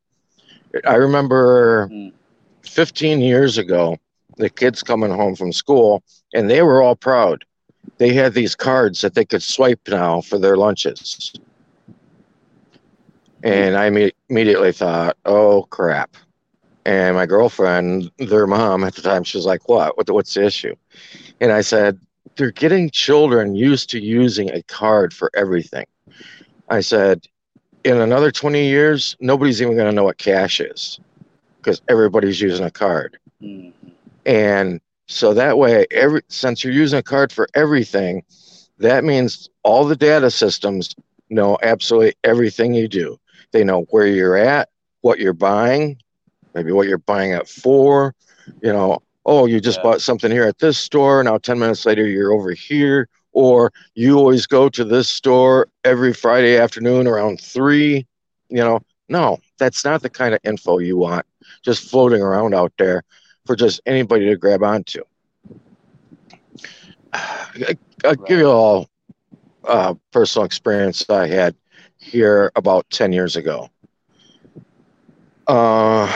I 0.86 0.94
remember 0.94 1.88
hmm. 1.88 2.08
15 2.62 3.20
years 3.20 3.56
ago, 3.56 3.98
the 4.36 4.50
kids 4.50 4.82
coming 4.82 5.10
home 5.10 5.34
from 5.34 5.52
school, 5.52 6.02
and 6.34 6.50
they 6.50 6.62
were 6.62 6.82
all 6.82 6.96
proud 6.96 7.44
they 7.96 8.12
had 8.12 8.34
these 8.34 8.54
cards 8.54 9.00
that 9.00 9.14
they 9.14 9.24
could 9.24 9.42
swipe 9.42 9.80
now 9.88 10.20
for 10.20 10.38
their 10.38 10.56
lunches. 10.56 11.32
And 13.42 13.76
I 13.76 14.12
immediately 14.28 14.72
thought, 14.72 15.16
oh 15.24 15.66
crap. 15.70 16.16
And 16.84 17.16
my 17.16 17.26
girlfriend, 17.26 18.10
their 18.18 18.46
mom 18.46 18.82
at 18.84 18.94
the 18.94 19.02
time, 19.02 19.24
she 19.24 19.36
was 19.36 19.46
like, 19.46 19.68
what? 19.68 19.96
what 19.96 20.10
what's 20.10 20.34
the 20.34 20.44
issue? 20.44 20.74
And 21.40 21.52
I 21.52 21.60
said, 21.60 22.00
they're 22.36 22.50
getting 22.50 22.90
children 22.90 23.54
used 23.54 23.90
to 23.90 24.00
using 24.00 24.50
a 24.50 24.62
card 24.62 25.12
for 25.12 25.30
everything. 25.34 25.86
I 26.68 26.80
said, 26.80 27.26
in 27.84 27.96
another 27.98 28.30
20 28.30 28.66
years, 28.66 29.16
nobody's 29.20 29.60
even 29.62 29.74
going 29.74 29.88
to 29.88 29.94
know 29.94 30.04
what 30.04 30.18
cash 30.18 30.60
is 30.60 31.00
because 31.58 31.82
everybody's 31.88 32.40
using 32.40 32.64
a 32.64 32.70
card. 32.70 33.18
Mm-hmm. 33.42 33.88
And 34.26 34.80
so 35.08 35.32
that 35.34 35.56
way, 35.56 35.86
every 35.90 36.22
since 36.28 36.62
you're 36.62 36.72
using 36.72 36.98
a 36.98 37.02
card 37.02 37.32
for 37.32 37.48
everything, 37.54 38.22
that 38.78 39.04
means 39.04 39.48
all 39.62 39.84
the 39.84 39.96
data 39.96 40.30
systems 40.30 40.94
know 41.30 41.58
absolutely 41.62 42.14
everything 42.24 42.74
you 42.74 42.88
do. 42.88 43.18
They 43.52 43.64
know 43.64 43.86
where 43.90 44.06
you're 44.06 44.36
at, 44.36 44.68
what 45.00 45.18
you're 45.18 45.32
buying, 45.32 45.96
maybe 46.54 46.72
what 46.72 46.88
you're 46.88 46.98
buying 46.98 47.32
it 47.32 47.48
for. 47.48 48.14
You 48.62 48.72
know, 48.72 48.98
oh, 49.24 49.46
you 49.46 49.60
just 49.60 49.78
yeah. 49.78 49.84
bought 49.84 50.02
something 50.02 50.30
here 50.30 50.44
at 50.44 50.58
this 50.58 50.78
store. 50.78 51.22
Now, 51.24 51.38
10 51.38 51.58
minutes 51.58 51.86
later, 51.86 52.06
you're 52.06 52.32
over 52.32 52.52
here. 52.52 53.08
Or 53.32 53.72
you 53.94 54.18
always 54.18 54.46
go 54.46 54.68
to 54.70 54.84
this 54.84 55.08
store 55.08 55.68
every 55.84 56.12
Friday 56.12 56.58
afternoon 56.58 57.06
around 57.06 57.40
three. 57.40 58.06
You 58.48 58.58
know, 58.58 58.80
no, 59.08 59.38
that's 59.58 59.84
not 59.84 60.02
the 60.02 60.10
kind 60.10 60.34
of 60.34 60.40
info 60.44 60.78
you 60.78 60.96
want 60.96 61.24
just 61.62 61.88
floating 61.88 62.20
around 62.20 62.54
out 62.54 62.72
there 62.78 63.04
for 63.48 63.56
just 63.56 63.80
anybody 63.86 64.26
to 64.26 64.36
grab 64.36 64.62
onto. 64.62 65.02
I'll 68.04 68.14
give 68.26 68.40
you 68.40 68.50
all 68.50 68.90
uh, 69.64 69.94
personal 70.12 70.44
experience 70.44 71.08
I 71.08 71.28
had 71.28 71.54
here 71.96 72.52
about 72.56 72.90
10 72.90 73.10
years 73.14 73.36
ago. 73.36 73.70
Uh, 75.46 76.12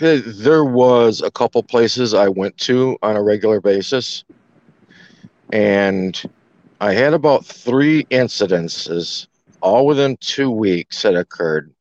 there 0.00 0.64
was 0.64 1.22
a 1.22 1.30
couple 1.30 1.62
places 1.62 2.12
I 2.12 2.26
went 2.26 2.58
to 2.58 2.98
on 3.04 3.14
a 3.14 3.22
regular 3.22 3.60
basis, 3.60 4.24
and 5.52 6.20
I 6.80 6.92
had 6.92 7.14
about 7.14 7.46
three 7.46 8.02
incidences, 8.06 9.28
all 9.60 9.86
within 9.86 10.16
two 10.16 10.50
weeks, 10.50 11.02
that 11.02 11.14
occurred 11.14 11.72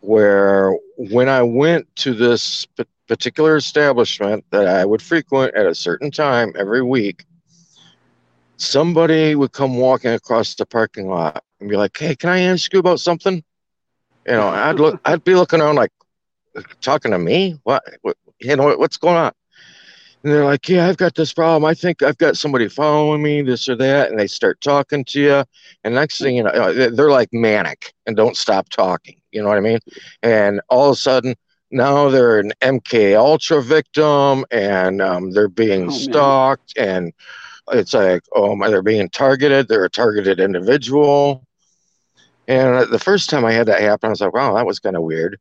where 0.00 0.74
when 0.96 1.28
I 1.28 1.42
went 1.42 1.94
to 1.96 2.14
this 2.14 2.66
particular 3.08 3.56
establishment 3.56 4.44
that 4.50 4.68
I 4.68 4.84
would 4.84 5.02
frequent 5.02 5.54
at 5.54 5.66
a 5.66 5.74
certain 5.74 6.10
time 6.10 6.52
every 6.56 6.82
week, 6.82 7.24
somebody 8.56 9.34
would 9.34 9.52
come 9.52 9.76
walking 9.76 10.12
across 10.12 10.54
the 10.54 10.66
parking 10.66 11.08
lot 11.08 11.42
and 11.60 11.68
be 11.68 11.76
like, 11.76 11.96
"Hey, 11.96 12.14
can 12.14 12.30
I 12.30 12.40
ask 12.40 12.72
you 12.72 12.78
about 12.78 13.00
something?" 13.00 13.42
You 14.26 14.32
know, 14.32 14.48
I'd 14.48 14.76
look, 14.76 15.00
I'd 15.04 15.24
be 15.24 15.34
looking 15.34 15.60
around 15.60 15.76
like, 15.76 15.92
talking 16.80 17.12
to 17.12 17.18
me? 17.18 17.58
What, 17.64 17.82
what 18.02 18.16
you 18.40 18.54
know, 18.56 18.76
what's 18.76 18.96
going 18.96 19.16
on? 19.16 19.32
And 20.22 20.32
they're 20.32 20.44
like, 20.44 20.68
yeah, 20.68 20.88
I've 20.88 20.96
got 20.96 21.14
this 21.14 21.32
problem. 21.32 21.64
I 21.64 21.74
think 21.74 22.02
I've 22.02 22.18
got 22.18 22.36
somebody 22.36 22.68
following 22.68 23.22
me, 23.22 23.42
this 23.42 23.68
or 23.68 23.76
that. 23.76 24.10
And 24.10 24.18
they 24.18 24.26
start 24.26 24.60
talking 24.60 25.04
to 25.06 25.20
you. 25.20 25.44
And 25.84 25.94
next 25.94 26.18
thing 26.18 26.36
you 26.36 26.42
know, 26.42 26.90
they're 26.90 27.10
like 27.10 27.28
manic 27.32 27.92
and 28.06 28.16
don't 28.16 28.36
stop 28.36 28.68
talking. 28.68 29.20
You 29.30 29.42
know 29.42 29.48
what 29.48 29.58
I 29.58 29.60
mean? 29.60 29.78
And 30.22 30.60
all 30.68 30.88
of 30.88 30.94
a 30.94 30.96
sudden, 30.96 31.36
now 31.70 32.08
they're 32.08 32.38
an 32.40 32.52
MK 32.62 33.16
Ultra 33.16 33.62
victim 33.62 34.44
and 34.50 35.00
um, 35.02 35.30
they're 35.32 35.48
being 35.48 35.82
Oh, 35.82 35.86
man. 35.86 35.92
stalked. 35.92 36.78
And 36.78 37.12
it's 37.72 37.94
like, 37.94 38.22
oh 38.34 38.56
my, 38.56 38.68
they're 38.70 38.82
being 38.82 39.08
targeted. 39.10 39.68
They're 39.68 39.84
a 39.84 39.90
targeted 39.90 40.40
individual. 40.40 41.44
And 42.46 42.74
uh, 42.76 42.84
the 42.86 42.98
first 42.98 43.28
time 43.28 43.44
I 43.44 43.52
had 43.52 43.66
that 43.68 43.80
happen, 43.80 44.08
I 44.08 44.10
was 44.10 44.20
like, 44.20 44.32
wow, 44.32 44.54
that 44.54 44.66
was 44.66 44.78
kind 44.80 44.96
of 44.96 45.02
weird. 45.02 45.38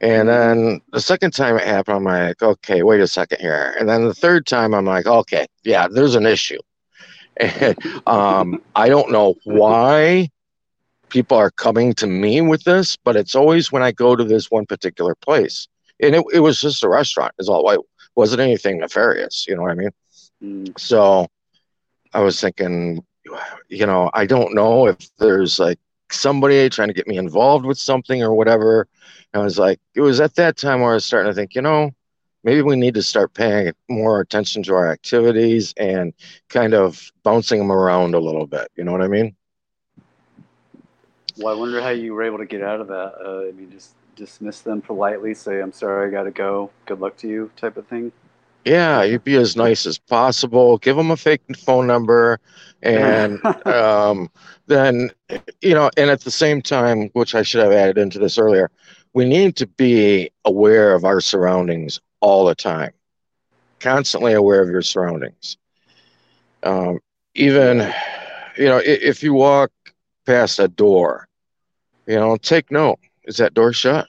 And 0.00 0.28
then 0.28 0.80
the 0.92 1.00
second 1.00 1.32
time 1.32 1.56
it 1.56 1.66
happened, 1.66 1.96
I'm 1.96 2.04
like, 2.04 2.40
okay, 2.40 2.84
wait 2.84 3.00
a 3.00 3.08
second 3.08 3.40
here. 3.40 3.74
And 3.78 3.88
then 3.88 4.04
the 4.04 4.14
third 4.14 4.46
time, 4.46 4.72
I'm 4.72 4.84
like, 4.84 5.06
okay, 5.06 5.46
yeah, 5.64 5.88
there's 5.88 6.14
an 6.14 6.26
issue. 6.26 6.58
um, 8.06 8.62
I 8.76 8.88
don't 8.88 9.10
know 9.10 9.34
why 9.44 10.30
people 11.08 11.36
are 11.36 11.50
coming 11.50 11.92
to 11.94 12.06
me 12.06 12.40
with 12.40 12.64
this, 12.64 12.96
but 12.96 13.16
it's 13.16 13.34
always 13.34 13.72
when 13.72 13.82
I 13.82 13.92
go 13.92 14.16
to 14.16 14.24
this 14.24 14.50
one 14.50 14.66
particular 14.66 15.14
place. 15.14 15.68
And 16.00 16.14
it, 16.14 16.24
it 16.32 16.40
was 16.40 16.60
just 16.60 16.84
a 16.84 16.88
restaurant, 16.88 17.34
is 17.38 17.48
all. 17.48 17.68
It 17.70 17.80
wasn't 18.14 18.40
anything 18.40 18.78
nefarious. 18.78 19.46
You 19.48 19.56
know 19.56 19.62
what 19.62 19.72
I 19.72 19.74
mean? 19.74 19.90
Mm. 20.42 20.78
So 20.78 21.26
I 22.12 22.20
was 22.20 22.40
thinking, 22.40 23.04
you 23.68 23.86
know, 23.86 24.10
I 24.14 24.26
don't 24.26 24.54
know 24.54 24.86
if 24.86 24.98
there's 25.18 25.58
like 25.58 25.78
somebody 26.10 26.68
trying 26.68 26.88
to 26.88 26.94
get 26.94 27.08
me 27.08 27.18
involved 27.18 27.66
with 27.66 27.78
something 27.78 28.22
or 28.22 28.34
whatever. 28.34 28.88
I 29.34 29.38
was 29.38 29.58
like, 29.58 29.80
it 29.94 30.00
was 30.00 30.20
at 30.20 30.36
that 30.36 30.56
time 30.56 30.80
where 30.80 30.92
I 30.92 30.94
was 30.94 31.04
starting 31.04 31.30
to 31.30 31.34
think, 31.34 31.54
you 31.54 31.62
know, 31.62 31.90
maybe 32.44 32.62
we 32.62 32.76
need 32.76 32.94
to 32.94 33.02
start 33.02 33.34
paying 33.34 33.72
more 33.88 34.20
attention 34.20 34.62
to 34.64 34.74
our 34.74 34.90
activities 34.90 35.74
and 35.76 36.14
kind 36.48 36.74
of 36.74 37.10
bouncing 37.22 37.58
them 37.58 37.72
around 37.72 38.14
a 38.14 38.20
little 38.20 38.46
bit. 38.46 38.68
You 38.76 38.84
know 38.84 38.92
what 38.92 39.02
I 39.02 39.08
mean? 39.08 39.36
Well, 41.38 41.54
I 41.54 41.58
wonder 41.58 41.80
how 41.80 41.90
you 41.90 42.14
were 42.14 42.24
able 42.24 42.38
to 42.38 42.46
get 42.46 42.62
out 42.62 42.80
of 42.80 42.88
that. 42.88 43.14
Uh, 43.24 43.48
I 43.48 43.52
mean, 43.52 43.70
just 43.70 43.94
dismiss 44.16 44.60
them 44.60 44.82
politely, 44.82 45.34
say, 45.34 45.60
"I'm 45.60 45.72
sorry, 45.72 46.08
I 46.08 46.10
got 46.10 46.24
to 46.24 46.30
go. 46.32 46.70
Good 46.86 47.00
luck 47.00 47.16
to 47.18 47.28
you," 47.28 47.50
type 47.56 47.76
of 47.76 47.86
thing. 47.86 48.12
Yeah, 48.64 49.02
you'd 49.02 49.24
be 49.24 49.36
as 49.36 49.56
nice 49.56 49.86
as 49.86 49.98
possible. 49.98 50.78
Give 50.78 50.96
them 50.96 51.10
a 51.10 51.16
fake 51.16 51.42
phone 51.56 51.86
number, 51.86 52.40
and 52.82 53.40
um, 53.66 54.30
then 54.66 55.10
you 55.62 55.74
know, 55.74 55.90
and 55.96 56.10
at 56.10 56.20
the 56.22 56.30
same 56.30 56.62
time, 56.62 57.10
which 57.12 57.34
I 57.34 57.42
should 57.42 57.62
have 57.62 57.72
added 57.72 57.98
into 57.98 58.18
this 58.18 58.38
earlier, 58.38 58.70
we 59.14 59.24
need 59.24 59.56
to 59.56 59.66
be 59.66 60.30
aware 60.44 60.94
of 60.94 61.04
our 61.04 61.20
surroundings 61.20 62.00
all 62.20 62.44
the 62.46 62.54
time, 62.54 62.92
constantly 63.80 64.32
aware 64.32 64.62
of 64.62 64.70
your 64.70 64.82
surroundings. 64.82 65.56
Um, 66.62 67.00
even, 67.34 67.78
you 68.56 68.66
know, 68.66 68.78
i- 68.78 68.82
if 68.84 69.22
you 69.22 69.34
walk 69.34 69.70
past 70.26 70.58
a 70.58 70.68
door, 70.68 71.27
you 72.08 72.16
know, 72.16 72.36
take 72.36 72.72
note: 72.72 72.98
is 73.24 73.36
that 73.36 73.54
door 73.54 73.72
shut? 73.72 74.08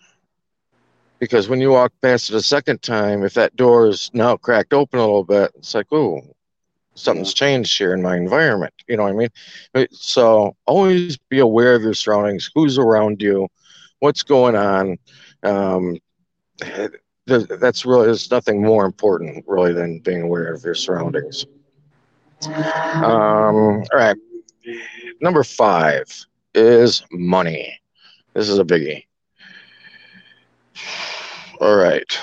because 1.20 1.50
when 1.50 1.60
you 1.60 1.72
walk 1.72 1.92
past 2.02 2.30
it 2.30 2.36
a 2.36 2.42
second 2.42 2.82
time, 2.82 3.24
if 3.24 3.34
that 3.34 3.56
door 3.56 3.88
is 3.88 4.10
now 4.14 4.38
cracked 4.38 4.74
open 4.74 5.00
a 5.00 5.06
little 5.06 5.26
bit, 5.26 5.52
it's 5.56 5.76
like, 5.76 5.88
oh, 5.92 6.22
something's 6.96 7.34
changed 7.34 7.78
here 7.78 7.94
in 7.94 8.02
my 8.02 8.16
environment. 8.16 8.74
You 8.88 8.98
know 8.98 9.04
what 9.04 9.14
I 9.14 9.80
mean? 9.82 9.88
So 9.92 10.56
always 10.66 11.18
be 11.18 11.40
aware 11.40 11.76
of 11.76 11.82
your 11.82 11.94
surroundings, 11.94 12.50
who's 12.56 12.78
around 12.78 13.22
you, 13.22 13.50
what's 14.00 14.24
going 14.24 14.56
on. 14.56 14.98
Um, 15.44 15.98
that's 17.28 17.86
really 17.86 18.06
there's 18.06 18.32
nothing 18.32 18.64
more 18.64 18.86
important 18.86 19.46
really 19.48 19.74
than 19.74 20.00
being 20.00 20.24
aware 20.24 20.54
of 20.54 20.64
your 20.64 20.76
surroundings. 20.76 21.46
Um, 22.46 23.04
all 23.04 23.88
right, 23.94 24.18
number 25.22 25.44
five 25.44 26.06
is 26.54 27.04
money. 27.12 27.79
This 28.34 28.50
is 28.50 28.60
a 28.60 28.64
biggie. 28.64 29.06
All 31.60 31.76
right. 31.76 32.20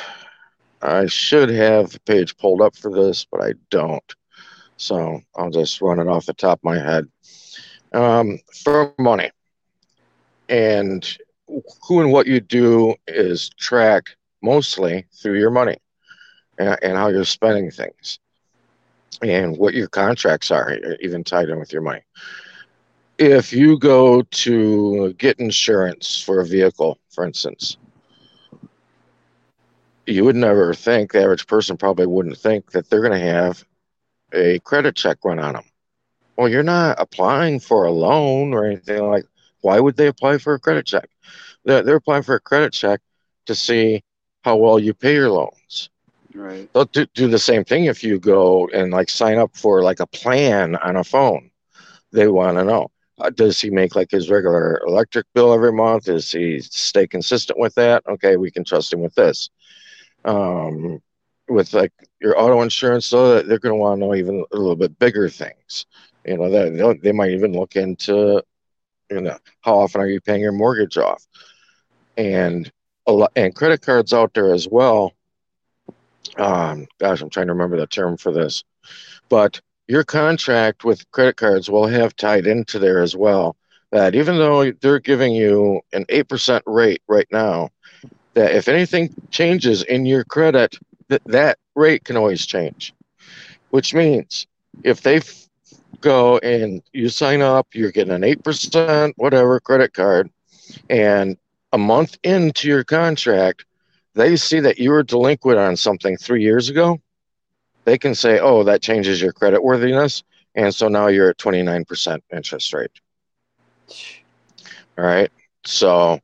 I 0.82 1.06
should 1.06 1.50
have 1.50 1.90
the 1.90 2.00
page 2.00 2.36
pulled 2.36 2.62
up 2.62 2.76
for 2.76 2.90
this, 2.90 3.26
but 3.30 3.40
I 3.42 3.54
don't. 3.70 4.14
So 4.76 5.20
I'll 5.34 5.50
just 5.50 5.80
run 5.80 5.98
it 6.00 6.08
off 6.08 6.26
the 6.26 6.34
top 6.34 6.60
of 6.60 6.64
my 6.64 6.78
head. 6.78 7.08
Um, 7.92 8.38
for 8.62 8.94
money. 8.98 9.30
And 10.48 11.18
who 11.86 12.00
and 12.00 12.12
what 12.12 12.26
you 12.26 12.40
do 12.40 12.94
is 13.06 13.50
track 13.58 14.16
mostly 14.42 15.06
through 15.20 15.38
your 15.38 15.50
money 15.50 15.76
and, 16.58 16.78
and 16.82 16.96
how 16.96 17.08
you're 17.08 17.24
spending 17.24 17.70
things 17.70 18.18
and 19.22 19.56
what 19.56 19.74
your 19.74 19.88
contracts 19.88 20.50
are, 20.50 20.78
even 21.00 21.24
tied 21.24 21.48
in 21.48 21.58
with 21.58 21.72
your 21.72 21.82
money. 21.82 22.02
If 23.18 23.52
you 23.52 23.78
go 23.78 24.22
to 24.22 25.12
get 25.14 25.40
insurance 25.40 26.22
for 26.22 26.40
a 26.40 26.46
vehicle, 26.46 26.98
for 27.10 27.24
instance, 27.24 27.78
you 30.06 30.24
would 30.24 30.36
never 30.36 30.74
think 30.74 31.12
the 31.12 31.22
average 31.22 31.46
person 31.46 31.76
probably 31.76 32.06
wouldn't 32.06 32.36
think 32.36 32.72
that 32.72 32.90
they're 32.90 33.00
going 33.00 33.18
to 33.18 33.18
have 33.18 33.64
a 34.32 34.58
credit 34.60 34.96
check 34.96 35.18
run 35.24 35.38
on 35.38 35.54
them. 35.54 35.64
Well, 36.36 36.48
you're 36.48 36.62
not 36.62 37.00
applying 37.00 37.58
for 37.58 37.84
a 37.84 37.90
loan 37.90 38.52
or 38.52 38.66
anything 38.66 39.02
like. 39.06 39.24
Why 39.62 39.80
would 39.80 39.96
they 39.96 40.06
apply 40.06 40.38
for 40.38 40.54
a 40.54 40.60
credit 40.60 40.86
check? 40.86 41.08
They're, 41.64 41.82
they're 41.82 41.96
applying 41.96 42.22
for 42.22 42.34
a 42.36 42.40
credit 42.40 42.72
check 42.72 43.00
to 43.46 43.54
see 43.54 44.04
how 44.44 44.56
well 44.56 44.78
you 44.78 44.94
pay 44.94 45.14
your 45.14 45.30
loans. 45.30 45.88
Right. 46.34 46.70
They'll 46.72 46.84
do, 46.84 47.06
do 47.14 47.26
the 47.28 47.38
same 47.38 47.64
thing 47.64 47.86
if 47.86 48.04
you 48.04 48.20
go 48.20 48.68
and 48.68 48.92
like 48.92 49.08
sign 49.08 49.38
up 49.38 49.56
for 49.56 49.82
like 49.82 50.00
a 50.00 50.06
plan 50.06 50.76
on 50.76 50.96
a 50.96 51.02
phone. 51.02 51.50
They 52.12 52.28
want 52.28 52.58
to 52.58 52.64
know 52.64 52.90
uh, 53.18 53.30
does 53.30 53.60
he 53.60 53.70
make 53.70 53.94
like 53.96 54.10
his 54.10 54.30
regular 54.30 54.82
electric 54.86 55.26
bill 55.34 55.52
every 55.52 55.72
month? 55.72 56.04
Does 56.04 56.30
he 56.30 56.60
stay 56.60 57.06
consistent 57.06 57.58
with 57.58 57.74
that? 57.74 58.02
Okay, 58.08 58.36
we 58.36 58.50
can 58.50 58.64
trust 58.64 58.92
him 58.92 59.00
with 59.00 59.14
this. 59.14 59.50
Um, 60.24 61.00
with 61.48 61.72
like 61.74 61.92
your 62.20 62.38
auto 62.38 62.62
insurance, 62.62 63.08
though, 63.10 63.42
they're 63.42 63.58
going 63.58 63.72
to 63.72 63.76
want 63.76 64.00
to 64.00 64.06
know 64.06 64.14
even 64.14 64.44
a 64.52 64.56
little 64.56 64.76
bit 64.76 64.98
bigger 64.98 65.28
things. 65.28 65.86
You 66.24 66.36
know, 66.38 66.50
that 66.50 67.00
they 67.02 67.12
might 67.12 67.30
even 67.30 67.52
look 67.52 67.76
into, 67.76 68.42
you 69.10 69.20
know, 69.20 69.38
how 69.60 69.78
often 69.78 70.00
are 70.00 70.08
you 70.08 70.20
paying 70.20 70.40
your 70.40 70.52
mortgage 70.52 70.98
off, 70.98 71.24
and 72.16 72.70
a 73.06 73.12
lot, 73.12 73.32
and 73.36 73.54
credit 73.54 73.82
cards 73.82 74.12
out 74.12 74.34
there 74.34 74.52
as 74.52 74.68
well 74.68 75.12
um, 76.36 76.86
gosh, 76.98 77.22
I'm 77.22 77.30
trying 77.30 77.46
to 77.46 77.52
remember 77.52 77.76
the 77.76 77.86
term 77.86 78.16
for 78.16 78.32
this, 78.32 78.64
but 79.28 79.60
your 79.88 80.04
contract 80.04 80.84
with 80.84 81.10
credit 81.10 81.36
cards 81.36 81.70
will 81.70 81.86
have 81.86 82.16
tied 82.16 82.46
into 82.46 82.78
there 82.78 83.02
as 83.02 83.16
well 83.16 83.56
that 83.92 84.14
even 84.14 84.36
though 84.36 84.70
they're 84.72 84.98
giving 84.98 85.32
you 85.32 85.80
an 85.92 86.04
8% 86.08 86.62
rate 86.66 87.02
right 87.08 87.26
now, 87.30 87.70
that 88.34 88.54
if 88.54 88.68
anything 88.68 89.14
changes 89.30 89.82
in 89.82 90.04
your 90.06 90.24
credit, 90.24 90.76
that 91.08 91.22
that 91.26 91.58
rate 91.74 92.04
can 92.04 92.16
always 92.16 92.44
change, 92.46 92.92
which 93.70 93.94
means 93.94 94.46
if 94.82 95.00
they 95.00 95.16
f- 95.16 95.48
go 96.00 96.38
and 96.38 96.82
you 96.92 97.08
sign 97.08 97.40
up, 97.40 97.68
you're 97.72 97.92
getting 97.92 98.12
an 98.12 98.24
8%, 98.24 99.14
whatever 99.16 99.60
credit 99.60 99.94
card, 99.94 100.30
and 100.90 101.36
a 101.72 101.78
month 101.78 102.18
into 102.22 102.68
your 102.68 102.84
contract, 102.84 103.64
they 104.14 104.36
see 104.36 104.60
that 104.60 104.78
you 104.78 104.90
were 104.90 105.02
delinquent 105.02 105.58
on 105.58 105.76
something 105.76 106.16
three 106.16 106.42
years 106.42 106.68
ago, 106.68 106.98
they 107.86 107.96
can 107.96 108.14
say, 108.14 108.40
oh, 108.40 108.64
that 108.64 108.82
changes 108.82 109.22
your 109.22 109.32
credit 109.32 109.62
worthiness. 109.62 110.24
And 110.56 110.74
so 110.74 110.88
now 110.88 111.06
you're 111.06 111.30
at 111.30 111.38
29% 111.38 112.20
interest 112.32 112.72
rate. 112.74 112.90
All 114.98 115.04
right. 115.04 115.30
So 115.64 116.20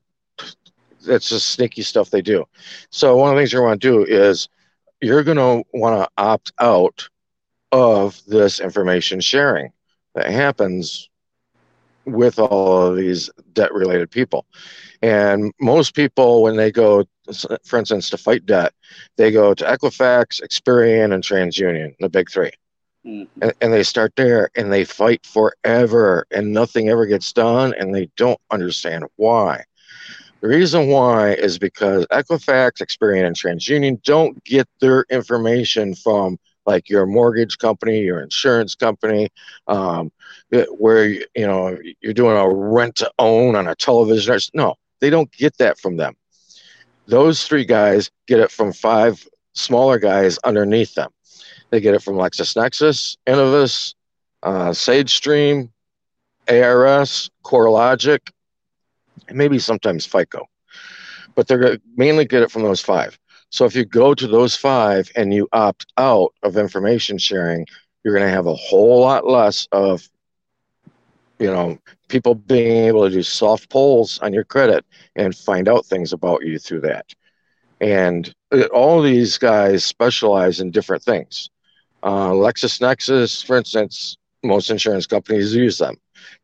that's 1.06 1.28
just 1.28 1.50
sneaky 1.50 1.82
stuff 1.82 2.10
they 2.10 2.20
do. 2.20 2.44
So 2.90 3.16
one 3.16 3.30
of 3.30 3.36
the 3.36 3.40
things 3.40 3.52
you 3.52 3.62
want 3.62 3.80
to 3.80 3.88
do 3.88 4.04
is 4.04 4.48
you're 5.00 5.22
going 5.22 5.36
to 5.36 5.62
want 5.72 6.02
to 6.02 6.10
opt 6.18 6.52
out 6.58 7.08
of 7.70 8.20
this 8.26 8.60
information 8.60 9.20
sharing 9.20 9.72
that 10.14 10.30
happens 10.30 11.08
with 12.04 12.38
all 12.38 12.82
of 12.82 12.96
these 12.96 13.30
debt 13.52 13.72
related 13.72 14.10
people. 14.10 14.46
And 15.00 15.52
most 15.60 15.94
people, 15.94 16.42
when 16.42 16.56
they 16.56 16.72
go, 16.72 17.04
for 17.64 17.78
instance, 17.78 18.10
to 18.10 18.18
fight 18.18 18.46
debt, 18.46 18.72
they 19.16 19.30
go 19.30 19.54
to 19.54 19.64
Equifax, 19.64 20.42
Experian, 20.42 21.12
and 21.12 21.22
TransUnion, 21.22 21.94
the 22.00 22.08
big 22.08 22.30
three. 22.30 22.50
Mhm. 23.06 23.28
And, 23.40 23.52
and 23.60 23.72
they 23.72 23.82
start 23.82 24.12
there 24.16 24.50
and 24.54 24.72
they 24.72 24.84
fight 24.84 25.26
forever 25.26 26.26
and 26.30 26.52
nothing 26.52 26.88
ever 26.88 27.06
gets 27.06 27.32
done 27.32 27.74
and 27.78 27.94
they 27.94 28.08
don't 28.16 28.40
understand 28.50 29.04
why. 29.16 29.64
The 30.40 30.48
reason 30.48 30.88
why 30.88 31.34
is 31.34 31.58
because 31.58 32.06
Equifax, 32.06 32.82
Experian, 32.82 33.26
and 33.26 33.36
TransUnion 33.36 34.02
don't 34.02 34.42
get 34.44 34.68
their 34.80 35.04
information 35.10 35.94
from 35.94 36.38
like 36.66 36.88
your 36.88 37.06
mortgage 37.06 37.58
company, 37.58 38.00
your 38.00 38.20
insurance 38.20 38.74
company, 38.74 39.28
um, 39.68 40.10
where 40.78 41.06
you 41.06 41.26
know 41.36 41.78
you're 42.00 42.12
doing 42.12 42.36
a 42.36 42.48
rent 42.48 42.96
to 42.96 43.10
own 43.18 43.56
on 43.56 43.68
a 43.68 43.74
television. 43.74 44.36
No, 44.54 44.74
they 45.00 45.10
don't 45.10 45.30
get 45.32 45.58
that 45.58 45.78
from 45.78 45.96
them. 45.96 46.14
Those 47.06 47.46
three 47.46 47.64
guys 47.64 48.10
get 48.26 48.40
it 48.40 48.50
from 48.50 48.72
five 48.72 49.26
smaller 49.54 49.98
guys 49.98 50.38
underneath 50.38 50.94
them. 50.94 51.10
They 51.70 51.80
get 51.80 51.94
it 51.94 52.02
from 52.02 52.14
LexisNexis, 52.14 53.16
Innovis, 53.26 53.94
uh, 54.42 54.70
SageStream, 54.70 55.70
ARS, 56.48 57.30
CoreLogic, 57.44 58.30
and 59.28 59.38
maybe 59.38 59.58
sometimes 59.58 60.06
FICO. 60.06 60.46
But 61.34 61.48
they're 61.48 61.58
going 61.58 61.76
to 61.76 61.82
mainly 61.96 62.24
get 62.24 62.42
it 62.42 62.50
from 62.50 62.62
those 62.62 62.80
five. 62.80 63.18
So 63.50 63.64
if 63.64 63.74
you 63.74 63.84
go 63.84 64.14
to 64.14 64.26
those 64.26 64.56
five 64.56 65.10
and 65.16 65.32
you 65.32 65.48
opt 65.52 65.86
out 65.96 66.32
of 66.42 66.56
information 66.56 67.18
sharing, 67.18 67.66
you're 68.02 68.14
going 68.14 68.26
to 68.26 68.34
have 68.34 68.46
a 68.46 68.54
whole 68.54 69.00
lot 69.00 69.26
less 69.26 69.68
of, 69.72 70.08
you 71.42 71.48
know, 71.50 71.76
people 72.06 72.36
being 72.36 72.84
able 72.86 73.02
to 73.02 73.10
do 73.10 73.20
soft 73.20 73.68
pulls 73.68 74.20
on 74.20 74.32
your 74.32 74.44
credit 74.44 74.84
and 75.16 75.36
find 75.36 75.68
out 75.68 75.84
things 75.84 76.12
about 76.12 76.44
you 76.44 76.56
through 76.56 76.82
that. 76.82 77.12
And 77.80 78.32
all 78.72 79.02
these 79.02 79.38
guys 79.38 79.84
specialize 79.84 80.60
in 80.60 80.70
different 80.70 81.02
things. 81.02 81.50
Uh, 82.04 82.30
LexisNexis, 82.30 83.44
for 83.44 83.56
instance, 83.56 84.16
most 84.44 84.70
insurance 84.70 85.04
companies 85.04 85.52
use 85.52 85.78
them. 85.78 85.96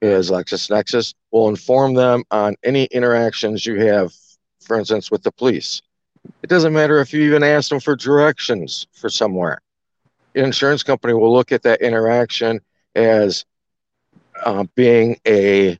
Is 0.02 0.32
LexisNexis 0.32 1.14
will 1.30 1.48
inform 1.48 1.94
them 1.94 2.24
on 2.32 2.56
any 2.64 2.86
interactions 2.86 3.64
you 3.64 3.76
have, 3.86 4.12
for 4.60 4.80
instance, 4.80 5.12
with 5.12 5.22
the 5.22 5.30
police. 5.30 5.80
It 6.42 6.50
doesn't 6.50 6.72
matter 6.72 6.98
if 6.98 7.12
you 7.12 7.22
even 7.22 7.44
ask 7.44 7.68
them 7.68 7.78
for 7.78 7.94
directions 7.94 8.88
for 8.92 9.08
somewhere. 9.08 9.60
An 10.34 10.46
insurance 10.46 10.82
company 10.82 11.14
will 11.14 11.32
look 11.32 11.52
at 11.52 11.62
that 11.62 11.82
interaction 11.82 12.60
as 12.96 13.44
uh, 14.44 14.64
being 14.74 15.18
a 15.26 15.78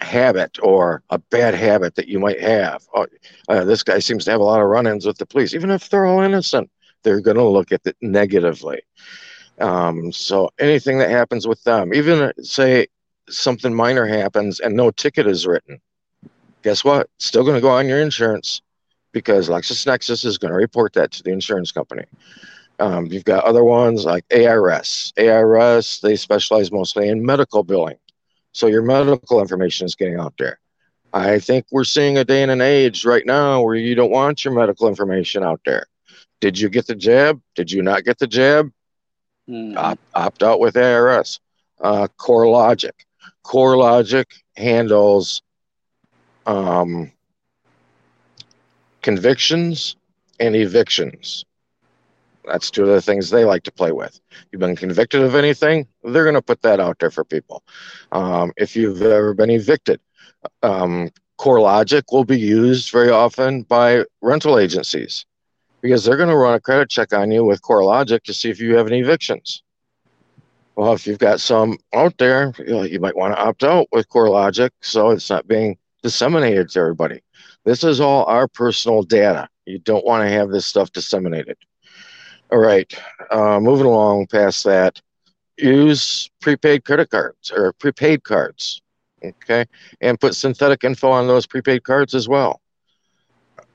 habit 0.00 0.58
or 0.62 1.02
a 1.10 1.18
bad 1.18 1.54
habit 1.54 1.94
that 1.96 2.08
you 2.08 2.18
might 2.18 2.40
have. 2.40 2.86
Oh, 2.94 3.06
uh, 3.48 3.64
this 3.64 3.82
guy 3.82 3.98
seems 3.98 4.24
to 4.24 4.30
have 4.30 4.40
a 4.40 4.44
lot 4.44 4.60
of 4.60 4.68
run 4.68 4.86
ins 4.86 5.06
with 5.06 5.18
the 5.18 5.26
police, 5.26 5.54
even 5.54 5.70
if 5.70 5.88
they're 5.88 6.06
all 6.06 6.20
innocent 6.20 6.70
they're 7.02 7.20
going 7.20 7.36
to 7.36 7.44
look 7.44 7.72
at 7.72 7.86
it 7.86 7.96
negatively. 8.00 8.82
Um, 9.60 10.12
so 10.12 10.50
anything 10.58 10.98
that 10.98 11.10
happens 11.10 11.46
with 11.46 11.62
them, 11.64 11.92
even 11.94 12.32
say 12.42 12.86
something 13.28 13.74
minor 13.74 14.06
happens 14.06 14.60
and 14.60 14.74
no 14.74 14.90
ticket 14.90 15.26
is 15.26 15.46
written, 15.46 15.80
guess 16.62 16.84
what? 16.84 17.08
Still 17.18 17.44
going 17.44 17.56
to 17.56 17.60
go 17.60 17.70
on 17.70 17.88
your 17.88 18.00
insurance 18.00 18.62
because 19.12 19.48
LexisNexis 19.48 20.24
is 20.24 20.38
going 20.38 20.52
to 20.52 20.56
report 20.56 20.92
that 20.92 21.10
to 21.12 21.22
the 21.22 21.30
insurance 21.32 21.72
company. 21.72 22.04
Um, 22.78 23.06
you've 23.06 23.24
got 23.24 23.44
other 23.44 23.64
ones 23.64 24.04
like 24.04 24.24
ARS. 24.32 25.12
ARS, 25.18 26.00
they 26.02 26.16
specialize 26.16 26.70
mostly 26.70 27.08
in 27.08 27.24
medical 27.24 27.64
billing. 27.64 27.96
So 28.52 28.66
your 28.66 28.82
medical 28.82 29.40
information 29.40 29.86
is 29.86 29.94
getting 29.94 30.18
out 30.18 30.34
there. 30.38 30.60
I 31.12 31.38
think 31.38 31.66
we're 31.70 31.84
seeing 31.84 32.18
a 32.18 32.24
day 32.24 32.42
and 32.42 32.50
an 32.50 32.60
age 32.60 33.04
right 33.04 33.24
now 33.24 33.62
where 33.62 33.74
you 33.74 33.94
don't 33.94 34.10
want 34.10 34.44
your 34.44 34.54
medical 34.54 34.88
information 34.88 35.42
out 35.42 35.60
there. 35.64 35.86
Did 36.40 36.58
you 36.58 36.68
get 36.68 36.86
the 36.86 36.94
jab? 36.94 37.40
Did 37.54 37.72
you 37.72 37.82
not 37.82 38.04
get 38.04 38.18
the 38.18 38.26
jab? 38.26 38.70
Mm. 39.48 39.76
Opt, 39.76 40.00
opt 40.14 40.42
out 40.42 40.60
with 40.60 40.76
ARS. 40.76 41.40
Uh, 41.80 42.08
CoreLogic. 42.18 42.92
Core 43.42 43.78
Logic 43.78 44.26
handles 44.56 45.42
um, 46.46 47.10
convictions 49.00 49.96
and 50.38 50.54
evictions. 50.54 51.46
That's 52.48 52.70
two 52.70 52.82
of 52.82 52.88
the 52.88 53.02
things 53.02 53.30
they 53.30 53.44
like 53.44 53.62
to 53.64 53.72
play 53.72 53.92
with. 53.92 54.20
You've 54.50 54.60
been 54.60 54.76
convicted 54.76 55.22
of 55.22 55.34
anything, 55.34 55.86
they're 56.02 56.24
going 56.24 56.34
to 56.34 56.42
put 56.42 56.62
that 56.62 56.80
out 56.80 56.98
there 56.98 57.10
for 57.10 57.24
people. 57.24 57.62
Um, 58.12 58.52
if 58.56 58.74
you've 58.74 59.02
ever 59.02 59.34
been 59.34 59.50
evicted, 59.50 60.00
um, 60.62 61.10
CoreLogic 61.38 62.04
will 62.10 62.24
be 62.24 62.38
used 62.38 62.90
very 62.90 63.10
often 63.10 63.62
by 63.62 64.04
rental 64.22 64.58
agencies 64.58 65.24
because 65.80 66.04
they're 66.04 66.16
going 66.16 66.28
to 66.28 66.36
run 66.36 66.54
a 66.54 66.60
credit 66.60 66.90
check 66.90 67.12
on 67.12 67.30
you 67.30 67.44
with 67.44 67.62
CoreLogic 67.62 68.22
to 68.24 68.34
see 68.34 68.50
if 68.50 68.60
you 68.60 68.76
have 68.76 68.88
any 68.88 69.00
evictions. 69.00 69.62
Well, 70.74 70.92
if 70.92 71.06
you've 71.06 71.18
got 71.18 71.40
some 71.40 71.76
out 71.92 72.18
there, 72.18 72.52
you, 72.58 72.66
know, 72.66 72.82
you 72.82 73.00
might 73.00 73.16
want 73.16 73.34
to 73.34 73.40
opt 73.40 73.64
out 73.64 73.88
with 73.92 74.08
CoreLogic 74.08 74.70
so 74.80 75.10
it's 75.10 75.30
not 75.30 75.46
being 75.46 75.76
disseminated 76.02 76.70
to 76.70 76.80
everybody. 76.80 77.20
This 77.64 77.84
is 77.84 78.00
all 78.00 78.24
our 78.26 78.48
personal 78.48 79.02
data. 79.02 79.48
You 79.66 79.78
don't 79.78 80.04
want 80.04 80.24
to 80.24 80.30
have 80.30 80.50
this 80.50 80.66
stuff 80.66 80.92
disseminated. 80.92 81.56
All 82.50 82.58
right, 82.58 82.92
uh, 83.30 83.60
moving 83.60 83.86
along 83.86 84.28
past 84.28 84.64
that, 84.64 85.02
use 85.58 86.30
prepaid 86.40 86.84
credit 86.84 87.10
cards 87.10 87.50
or 87.50 87.74
prepaid 87.74 88.24
cards, 88.24 88.80
okay, 89.22 89.66
and 90.00 90.18
put 90.18 90.34
synthetic 90.34 90.82
info 90.82 91.10
on 91.10 91.26
those 91.26 91.46
prepaid 91.46 91.84
cards 91.84 92.14
as 92.14 92.26
well. 92.26 92.60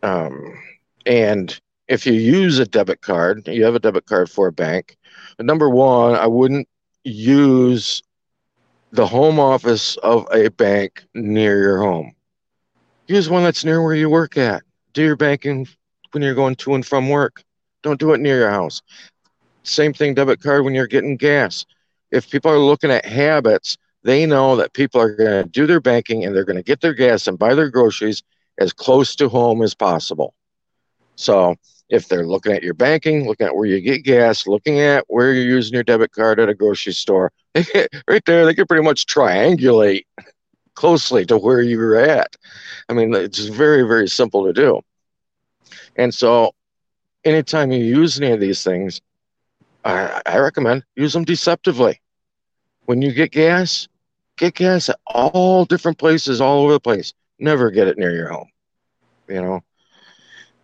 Um, 0.02 0.58
and 1.06 1.60
if 1.88 2.08
you 2.08 2.14
use 2.14 2.58
a 2.58 2.66
debit 2.66 3.02
card, 3.02 3.48
you 3.48 3.64
have 3.64 3.76
a 3.76 3.80
debit 3.80 4.06
card 4.06 4.30
for 4.30 4.48
a 4.48 4.52
bank. 4.52 4.98
Number 5.40 5.70
one, 5.70 6.16
I 6.16 6.26
wouldn't 6.26 6.68
use 7.04 8.02
the 8.92 9.06
home 9.06 9.40
office 9.40 9.98
of 9.98 10.28
a 10.32 10.50
bank 10.50 11.04
near 11.14 11.60
your 11.60 11.82
home. 11.82 12.16
Use 13.08 13.30
one 13.30 13.44
that's 13.44 13.66
near 13.66 13.84
where 13.84 13.96
you 13.96 14.10
work 14.10 14.38
at. 14.38 14.64
Do 14.94 15.04
your 15.04 15.16
banking 15.16 15.68
when 16.12 16.24
you're 16.24 16.36
going 16.36 16.56
to 16.56 16.74
and 16.74 16.86
from 16.86 17.10
work. 17.10 17.44
Don't 17.84 18.00
do 18.00 18.14
it 18.14 18.20
near 18.20 18.40
your 18.40 18.50
house. 18.50 18.82
Same 19.64 19.94
thing, 19.94 20.14
debit 20.14 20.42
card 20.42 20.66
when 20.66 20.74
you're 20.74 20.88
getting 20.88 21.16
gas. 21.16 21.66
If 22.12 22.30
people 22.30 22.52
are 22.52 22.60
looking 22.60 22.92
at 22.92 23.06
habits, 23.06 23.78
they 24.04 24.26
know 24.26 24.56
that 24.58 24.74
people 24.74 25.00
are 25.02 25.16
going 25.16 25.44
to 25.44 25.50
do 25.50 25.66
their 25.66 25.80
banking 25.80 26.26
and 26.26 26.36
they're 26.36 26.44
going 26.44 26.58
to 26.58 26.64
get 26.64 26.82
their 26.82 26.94
gas 26.94 27.28
and 27.28 27.40
buy 27.40 27.56
their 27.56 27.70
groceries 27.70 28.24
as 28.58 28.74
close 28.74 29.16
to 29.16 29.30
home 29.30 29.62
as 29.62 29.74
possible. 29.74 30.34
So 31.16 31.56
if 31.90 32.08
they're 32.08 32.26
looking 32.26 32.54
at 32.54 32.64
your 32.64 32.74
banking, 32.74 33.28
looking 33.28 33.48
at 33.48 33.56
where 33.56 33.66
you 33.66 33.80
get 33.80 34.04
gas, 34.04 34.48
looking 34.48 34.80
at 34.80 35.06
where 35.08 35.34
you're 35.34 35.44
using 35.44 35.74
your 35.74 35.84
debit 35.84 36.12
card 36.12 36.40
at 36.40 36.50
a 36.50 36.54
grocery 36.54 36.94
store, 36.94 37.32
right 38.08 38.26
there, 38.26 38.46
they 38.46 38.54
can 38.54 38.68
pretty 38.68 38.84
much 38.84 39.06
triangulate 39.06 40.06
closely 40.74 41.26
to 41.26 41.38
where 41.38 41.62
you're 41.62 41.96
at. 41.96 42.36
I 42.90 42.94
mean, 42.94 43.14
it's 43.14 43.46
very, 43.46 43.84
very 43.84 44.08
simple 44.08 44.46
to 44.46 44.54
do. 44.54 44.82
And 45.96 46.14
so, 46.14 46.54
anytime 47.26 47.72
you 47.72 47.84
use 47.84 48.20
any 48.20 48.32
of 48.32 48.40
these 48.40 48.64
things, 48.64 49.02
I, 49.84 50.22
I 50.26 50.38
recommend 50.40 50.84
use 50.96 51.14
them 51.14 51.26
deceptively. 51.26 52.02
When 52.86 53.02
you 53.02 53.14
get 53.14 53.32
gas, 53.32 53.88
get 54.38 54.56
gas 54.56 54.90
at 54.90 55.00
all 55.06 55.66
different 55.66 55.98
places 55.98 56.42
all 56.42 56.64
over 56.64 56.74
the 56.74 56.80
place. 56.80 57.14
Never 57.40 57.72
get 57.72 57.88
it 57.88 57.98
near 57.98 58.16
your 58.16 58.30
home. 58.30 58.50
You 59.28 59.42
know, 59.42 59.64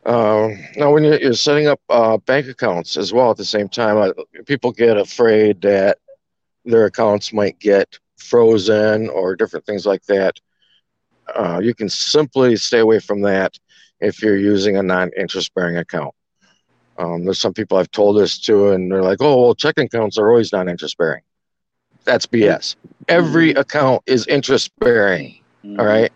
um, 0.06 0.58
now, 0.76 0.94
when 0.94 1.04
you're, 1.04 1.34
setting 1.34 1.68
up 1.68 1.82
uh, 1.90 2.18
bank 2.18 2.48
accounts 2.48 2.98
as 2.98 3.14
well 3.14 3.32
at 3.32 3.38
the 3.38 3.46
same 3.46 3.68
time, 3.68 3.98
uh, 3.98 4.12
people 4.46 4.72
get 4.72 4.98
afraid 4.98 5.62
that 5.62 6.00
their 6.66 6.86
accounts 6.86 7.34
might 7.34 7.60
get 7.60 8.00
frozen 8.18 9.10
or 9.10 9.36
different 9.36 9.66
things 9.66 9.86
like 9.86 10.04
that. 10.06 10.40
Uh, 11.36 11.60
you 11.62 11.76
can 11.76 11.90
simply 11.90 12.56
stay 12.56 12.80
away 12.80 13.00
from 13.00 13.22
that 13.22 13.58
if 14.00 14.22
you're 14.22 14.38
using 14.38 14.78
a 14.78 14.84
non-interest 14.84 15.54
bearing 15.54 15.78
account. 15.78 16.14
Um, 17.00 17.24
there's 17.24 17.40
some 17.40 17.54
people 17.54 17.78
I've 17.78 17.92
told 17.92 18.18
this 18.18 18.38
to, 18.42 18.70
and 18.70 18.92
they're 18.92 19.02
like, 19.02 19.20
"Oh, 19.22 19.42
well, 19.42 19.56
checking 19.56 19.86
accounts 19.86 20.18
are 20.18 20.30
always 20.30 20.52
non-interest 20.52 20.98
bearing." 20.98 21.24
That's 22.04 22.26
BS. 22.26 22.76
Every 23.08 23.52
mm-hmm. 23.52 23.60
account 23.60 24.04
is 24.06 24.28
interest 24.28 24.72
bearing. 24.80 25.40
Mm-hmm. 25.64 25.80
All 25.80 25.86
right. 25.86 26.12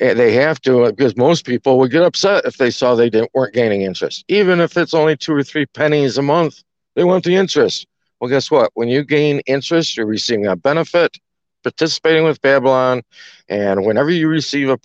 Eh, 0.00 0.14
they 0.14 0.32
have 0.32 0.60
to 0.60 0.86
because 0.92 1.16
most 1.16 1.44
people 1.44 1.78
would 1.78 1.90
get 1.90 2.02
upset 2.02 2.44
if 2.44 2.56
they 2.56 2.70
saw 2.70 2.94
they 2.94 3.10
didn't 3.10 3.30
weren't 3.34 3.54
gaining 3.54 3.82
interest 3.82 4.24
even 4.28 4.60
if 4.60 4.76
it's 4.76 4.94
only 4.94 5.16
two 5.16 5.34
or 5.34 5.42
three 5.42 5.66
pennies 5.66 6.16
a 6.18 6.22
month 6.22 6.62
they 6.94 7.02
want 7.02 7.24
the 7.24 7.34
interest 7.34 7.86
well 8.20 8.30
guess 8.30 8.48
what 8.48 8.70
when 8.74 8.88
you 8.88 9.02
gain 9.02 9.40
interest 9.40 9.96
you're 9.96 10.06
receiving 10.06 10.46
a 10.46 10.54
benefit 10.54 11.18
participating 11.64 12.22
with 12.22 12.40
babylon 12.42 13.02
and 13.48 13.84
whenever 13.84 14.10
you 14.10 14.28
receive 14.28 14.68
a, 14.68 14.78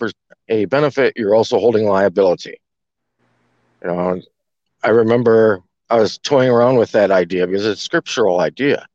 a 0.48 0.64
benefit 0.64 1.12
you're 1.16 1.34
also 1.34 1.60
holding 1.60 1.86
liability 1.86 2.60
you 3.82 3.88
know 3.88 4.20
i 4.84 4.90
remember 4.90 5.60
i 5.90 5.96
was 5.96 6.18
toying 6.18 6.50
around 6.50 6.76
with 6.76 6.92
that 6.92 7.10
idea 7.10 7.46
because 7.46 7.66
it's 7.66 7.80
a 7.80 7.84
scriptural 7.84 8.40
idea 8.40 8.86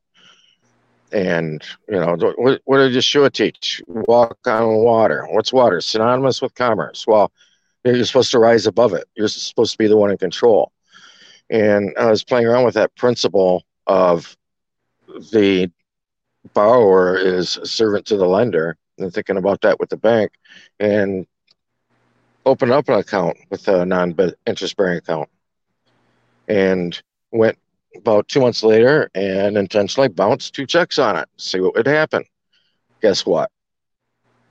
and 1.12 1.64
you 1.88 2.00
know 2.00 2.16
what, 2.38 2.62
what 2.66 2.78
did 2.78 2.94
Yeshua 2.94 3.32
teach? 3.32 3.82
Walk 3.88 4.38
on 4.46 4.76
water. 4.76 5.26
What's 5.32 5.52
water? 5.52 5.82
Synonymous 5.82 6.42
with 6.42 6.54
commerce. 6.56 7.06
Well, 7.08 7.32
you're 7.84 8.06
supposed 8.06 8.32
to 8.32 8.40
rise 8.40 8.68
above 8.68 8.94
it. 8.94 9.08
You're 9.16 9.28
supposed 9.28 9.72
to 9.72 9.78
be 9.78 9.88
the 9.88 9.98
one 9.98 10.12
in 10.12 10.18
control. 10.18 10.72
And 11.50 11.96
I 11.98 12.10
was 12.10 12.24
playing 12.24 12.46
around 12.46 12.66
with 12.66 12.76
that 12.76 12.96
principle 12.96 13.64
of 13.88 14.38
the 15.32 15.72
borrower 16.54 17.18
is 17.18 17.58
a 17.58 17.66
servant 17.66 18.06
to 18.08 18.18
the 18.18 18.28
lender, 18.28 18.78
and 18.98 19.12
thinking 19.12 19.38
about 19.38 19.62
that 19.62 19.80
with 19.80 19.90
the 19.90 19.98
bank. 19.98 20.32
And 20.80 21.26
open 22.46 22.72
up 22.72 22.88
an 22.90 23.00
account 23.00 23.38
with 23.50 23.68
a 23.68 23.86
non 23.86 24.16
interest 24.46 24.78
bearing 24.78 24.98
account 24.98 25.30
and 26.50 27.02
went 27.32 27.58
about 27.95 28.28
two 28.28 28.41
months 28.41 28.64
later 28.64 29.10
and 29.16 29.58
intentionally 29.58 30.10
bounced 30.10 30.54
two 30.54 30.66
checks 30.66 31.00
on 31.00 31.16
it, 31.16 31.30
see 31.38 31.60
what 31.60 31.76
would 31.76 31.88
happen. 31.88 32.26
Guess 33.02 33.26
what? 33.26 33.50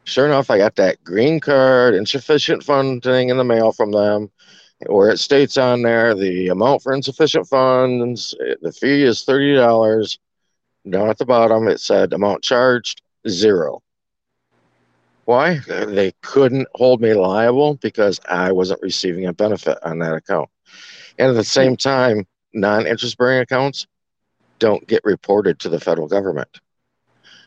Sure 0.04 0.24
enough, 0.24 0.50
I 0.50 0.56
got 0.56 0.76
that 0.76 1.04
green 1.04 1.38
card, 1.38 1.94
insufficient 1.94 2.62
funding 2.64 3.28
in 3.28 3.36
the 3.36 3.44
mail 3.44 3.72
from 3.72 3.92
them, 3.92 4.30
where 4.86 5.10
it 5.10 5.18
states 5.18 5.58
on 5.58 5.82
there 5.82 6.14
the 6.14 6.48
amount 6.48 6.82
for 6.82 6.94
insufficient 6.94 7.46
funds, 7.46 8.34
the 8.62 8.72
fee 8.72 9.02
is 9.02 9.24
$30. 9.26 10.18
Down 10.88 11.10
at 11.10 11.18
the 11.18 11.26
bottom, 11.26 11.68
it 11.68 11.80
said 11.80 12.14
amount 12.14 12.42
charged 12.42 13.02
zero. 13.28 13.82
Why? 15.26 15.58
They 15.66 16.12
couldn't 16.22 16.68
hold 16.74 17.02
me 17.02 17.12
liable 17.12 17.74
because 17.74 18.18
I 18.26 18.52
wasn't 18.52 18.80
receiving 18.80 19.26
a 19.26 19.34
benefit 19.34 19.76
on 19.82 19.98
that 19.98 20.14
account. 20.14 20.48
And 21.18 21.30
at 21.30 21.34
the 21.34 21.44
same 21.44 21.76
time, 21.76 22.26
non 22.52 22.86
interest 22.86 23.18
bearing 23.18 23.40
accounts 23.40 23.86
don't 24.58 24.86
get 24.86 25.04
reported 25.04 25.58
to 25.60 25.68
the 25.68 25.80
federal 25.80 26.08
government. 26.08 26.60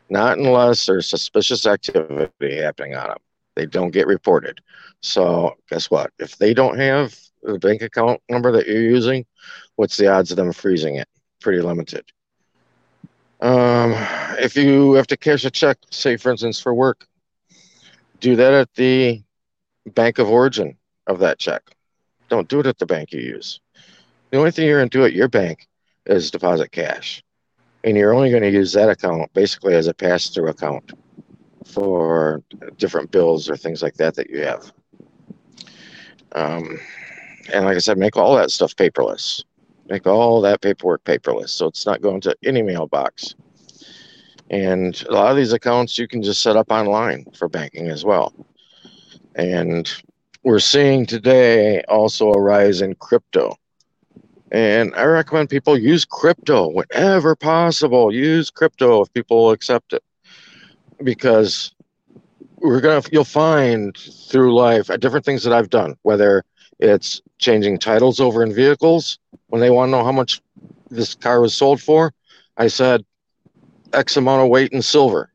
Not 0.08 0.38
unless 0.38 0.86
there's 0.86 1.08
suspicious 1.08 1.66
activity 1.66 2.56
happening 2.56 2.94
on 2.94 3.08
them. 3.08 3.18
They 3.54 3.66
don't 3.66 3.90
get 3.90 4.06
reported. 4.06 4.60
So, 5.00 5.56
guess 5.68 5.90
what? 5.90 6.10
If 6.18 6.36
they 6.38 6.54
don't 6.54 6.78
have 6.78 7.18
the 7.42 7.58
bank 7.58 7.82
account 7.82 8.20
number 8.28 8.52
that 8.52 8.66
you're 8.66 8.82
using, 8.82 9.24
what's 9.76 9.96
the 9.96 10.08
odds 10.08 10.30
of 10.30 10.36
them 10.36 10.52
freezing 10.52 10.96
it? 10.96 11.08
Pretty 11.40 11.60
limited. 11.60 12.04
Um, 13.40 13.94
if 14.38 14.56
you 14.56 14.92
have 14.92 15.08
to 15.08 15.16
cash 15.16 15.44
a 15.44 15.50
check, 15.50 15.76
say 15.90 16.16
for 16.16 16.30
instance 16.30 16.60
for 16.60 16.72
work, 16.72 17.06
do 18.20 18.36
that 18.36 18.52
at 18.54 18.72
the 18.74 19.22
bank 19.86 20.18
of 20.18 20.28
origin 20.28 20.76
of 21.08 21.18
that 21.18 21.38
check. 21.38 21.62
Don't 22.32 22.48
do 22.48 22.60
it 22.60 22.66
at 22.66 22.78
the 22.78 22.86
bank 22.86 23.12
you 23.12 23.20
use. 23.20 23.60
The 24.30 24.38
only 24.38 24.52
thing 24.52 24.66
you're 24.66 24.78
going 24.78 24.88
to 24.88 24.98
do 24.98 25.04
at 25.04 25.12
your 25.12 25.28
bank 25.28 25.68
is 26.06 26.30
deposit 26.30 26.72
cash. 26.72 27.22
And 27.84 27.94
you're 27.94 28.14
only 28.14 28.30
going 28.30 28.42
to 28.42 28.50
use 28.50 28.72
that 28.72 28.88
account 28.88 29.30
basically 29.34 29.74
as 29.74 29.86
a 29.86 29.92
pass 29.92 30.30
through 30.30 30.48
account 30.48 30.92
for 31.66 32.42
different 32.78 33.10
bills 33.10 33.50
or 33.50 33.56
things 33.58 33.82
like 33.82 33.96
that 33.96 34.14
that 34.14 34.30
you 34.30 34.40
have. 34.44 34.72
Um, 36.34 36.80
and 37.52 37.66
like 37.66 37.76
I 37.76 37.80
said, 37.80 37.98
make 37.98 38.16
all 38.16 38.34
that 38.36 38.50
stuff 38.50 38.74
paperless. 38.76 39.44
Make 39.90 40.06
all 40.06 40.40
that 40.40 40.62
paperwork 40.62 41.04
paperless. 41.04 41.50
So 41.50 41.66
it's 41.66 41.84
not 41.84 42.00
going 42.00 42.22
to 42.22 42.34
any 42.42 42.62
mailbox. 42.62 43.34
And 44.48 44.98
a 45.06 45.12
lot 45.12 45.30
of 45.30 45.36
these 45.36 45.52
accounts 45.52 45.98
you 45.98 46.08
can 46.08 46.22
just 46.22 46.40
set 46.40 46.56
up 46.56 46.70
online 46.70 47.26
for 47.36 47.50
banking 47.50 47.90
as 47.90 48.06
well. 48.06 48.32
And 49.34 49.86
we're 50.42 50.58
seeing 50.58 51.06
today 51.06 51.82
also 51.88 52.32
a 52.32 52.40
rise 52.40 52.82
in 52.82 52.94
crypto. 52.96 53.56
And 54.50 54.94
I 54.94 55.04
recommend 55.04 55.48
people 55.50 55.78
use 55.78 56.04
crypto 56.04 56.68
whenever 56.68 57.34
possible. 57.34 58.12
Use 58.12 58.50
crypto 58.50 59.02
if 59.02 59.12
people 59.12 59.50
accept 59.50 59.92
it. 59.92 60.02
Because 61.02 61.74
we're 62.56 62.80
gonna 62.80 63.02
you'll 63.10 63.24
find 63.24 63.96
through 63.96 64.54
life 64.54 64.90
uh, 64.90 64.96
different 64.96 65.24
things 65.24 65.42
that 65.44 65.52
I've 65.52 65.70
done, 65.70 65.96
whether 66.02 66.44
it's 66.78 67.22
changing 67.38 67.78
titles 67.78 68.20
over 68.20 68.42
in 68.42 68.52
vehicles 68.52 69.18
when 69.48 69.60
they 69.60 69.70
want 69.70 69.88
to 69.88 69.92
know 69.92 70.04
how 70.04 70.12
much 70.12 70.40
this 70.90 71.14
car 71.14 71.40
was 71.40 71.56
sold 71.56 71.80
for. 71.80 72.12
I 72.56 72.68
said, 72.68 73.04
X 73.92 74.16
amount 74.16 74.42
of 74.42 74.48
weight 74.48 74.72
in 74.72 74.82
silver. 74.82 75.30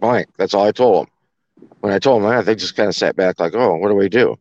Blank. 0.00 0.28
That's 0.36 0.54
all 0.54 0.66
I 0.66 0.72
told 0.72 1.06
them. 1.06 1.12
When 1.80 1.92
I 1.92 1.98
told 1.98 2.22
them 2.22 2.30
that, 2.30 2.46
they 2.46 2.54
just 2.54 2.76
kind 2.76 2.88
of 2.88 2.94
sat 2.94 3.16
back 3.16 3.38
like, 3.38 3.54
oh, 3.54 3.76
what 3.76 3.88
do 3.88 3.94
we 3.94 4.08
do? 4.08 4.36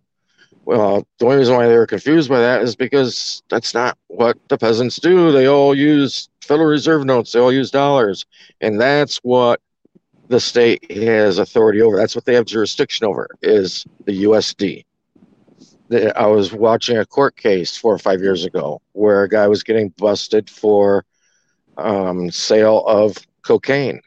Well, 0.66 1.08
the 1.20 1.26
only 1.26 1.38
reason 1.38 1.56
why 1.56 1.68
they 1.68 1.78
were 1.78 1.86
confused 1.86 2.30
by 2.30 2.40
that 2.40 2.64
is 2.64 2.76
because 2.76 3.44
that's 3.50 3.74
not 3.74 3.98
what 4.08 4.38
the 4.48 4.58
peasants 4.58 4.96
do. 4.98 5.32
They 5.32 5.48
all 5.48 5.76
use 5.76 6.28
Federal 6.42 6.70
Reserve 6.70 7.06
notes, 7.06 7.32
they 7.32 7.40
all 7.40 7.52
use 7.52 7.70
dollars. 7.70 8.26
And 8.62 8.82
that's 8.82 9.18
what 9.18 9.62
the 10.28 10.40
state 10.40 10.92
has 10.92 11.38
authority 11.38 11.82
over. 11.82 11.98
That's 11.98 12.16
what 12.16 12.26
they 12.26 12.34
have 12.34 12.46
jurisdiction 12.46 13.06
over 13.06 13.30
is 13.42 13.86
the 14.06 14.24
USD. 14.24 14.86
I 16.16 16.26
was 16.26 16.52
watching 16.52 16.98
a 16.98 17.06
court 17.06 17.36
case 17.36 17.78
four 17.78 17.94
or 17.94 18.00
five 18.00 18.22
years 18.22 18.44
ago 18.44 18.82
where 18.94 19.24
a 19.24 19.30
guy 19.30 19.48
was 19.48 19.62
getting 19.62 19.90
busted 19.98 20.50
for 20.50 21.06
um, 21.78 22.32
sale 22.32 22.84
of 22.88 23.18
cocaine. 23.44 24.02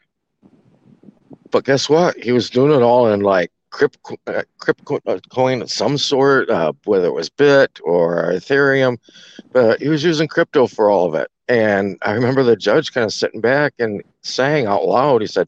But 1.51 1.65
guess 1.65 1.89
what? 1.89 2.17
He 2.17 2.31
was 2.31 2.49
doing 2.49 2.71
it 2.71 2.83
all 2.83 3.11
in 3.11 3.21
like 3.21 3.51
crypto, 3.69 4.17
uh, 4.27 4.43
crypto 4.59 4.99
uh, 5.05 5.19
coin 5.29 5.61
of 5.61 5.71
some 5.71 5.97
sort, 5.97 6.49
uh, 6.49 6.73
whether 6.85 7.07
it 7.07 7.13
was 7.13 7.29
Bit 7.29 7.79
or 7.83 8.31
Ethereum. 8.31 8.97
But 9.51 9.81
he 9.81 9.89
was 9.89 10.03
using 10.03 10.27
crypto 10.27 10.67
for 10.67 10.89
all 10.89 11.07
of 11.07 11.15
it. 11.15 11.29
And 11.47 11.97
I 12.03 12.11
remember 12.11 12.43
the 12.43 12.55
judge 12.55 12.93
kind 12.93 13.05
of 13.05 13.13
sitting 13.13 13.41
back 13.41 13.73
and 13.79 14.03
saying 14.21 14.67
out 14.67 14.85
loud, 14.85 15.21
he 15.21 15.27
said, 15.27 15.47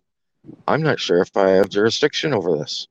I'm 0.68 0.82
not 0.82 1.00
sure 1.00 1.22
if 1.22 1.38
I 1.38 1.50
have 1.52 1.70
jurisdiction 1.70 2.34
over 2.34 2.58
this. 2.58 2.88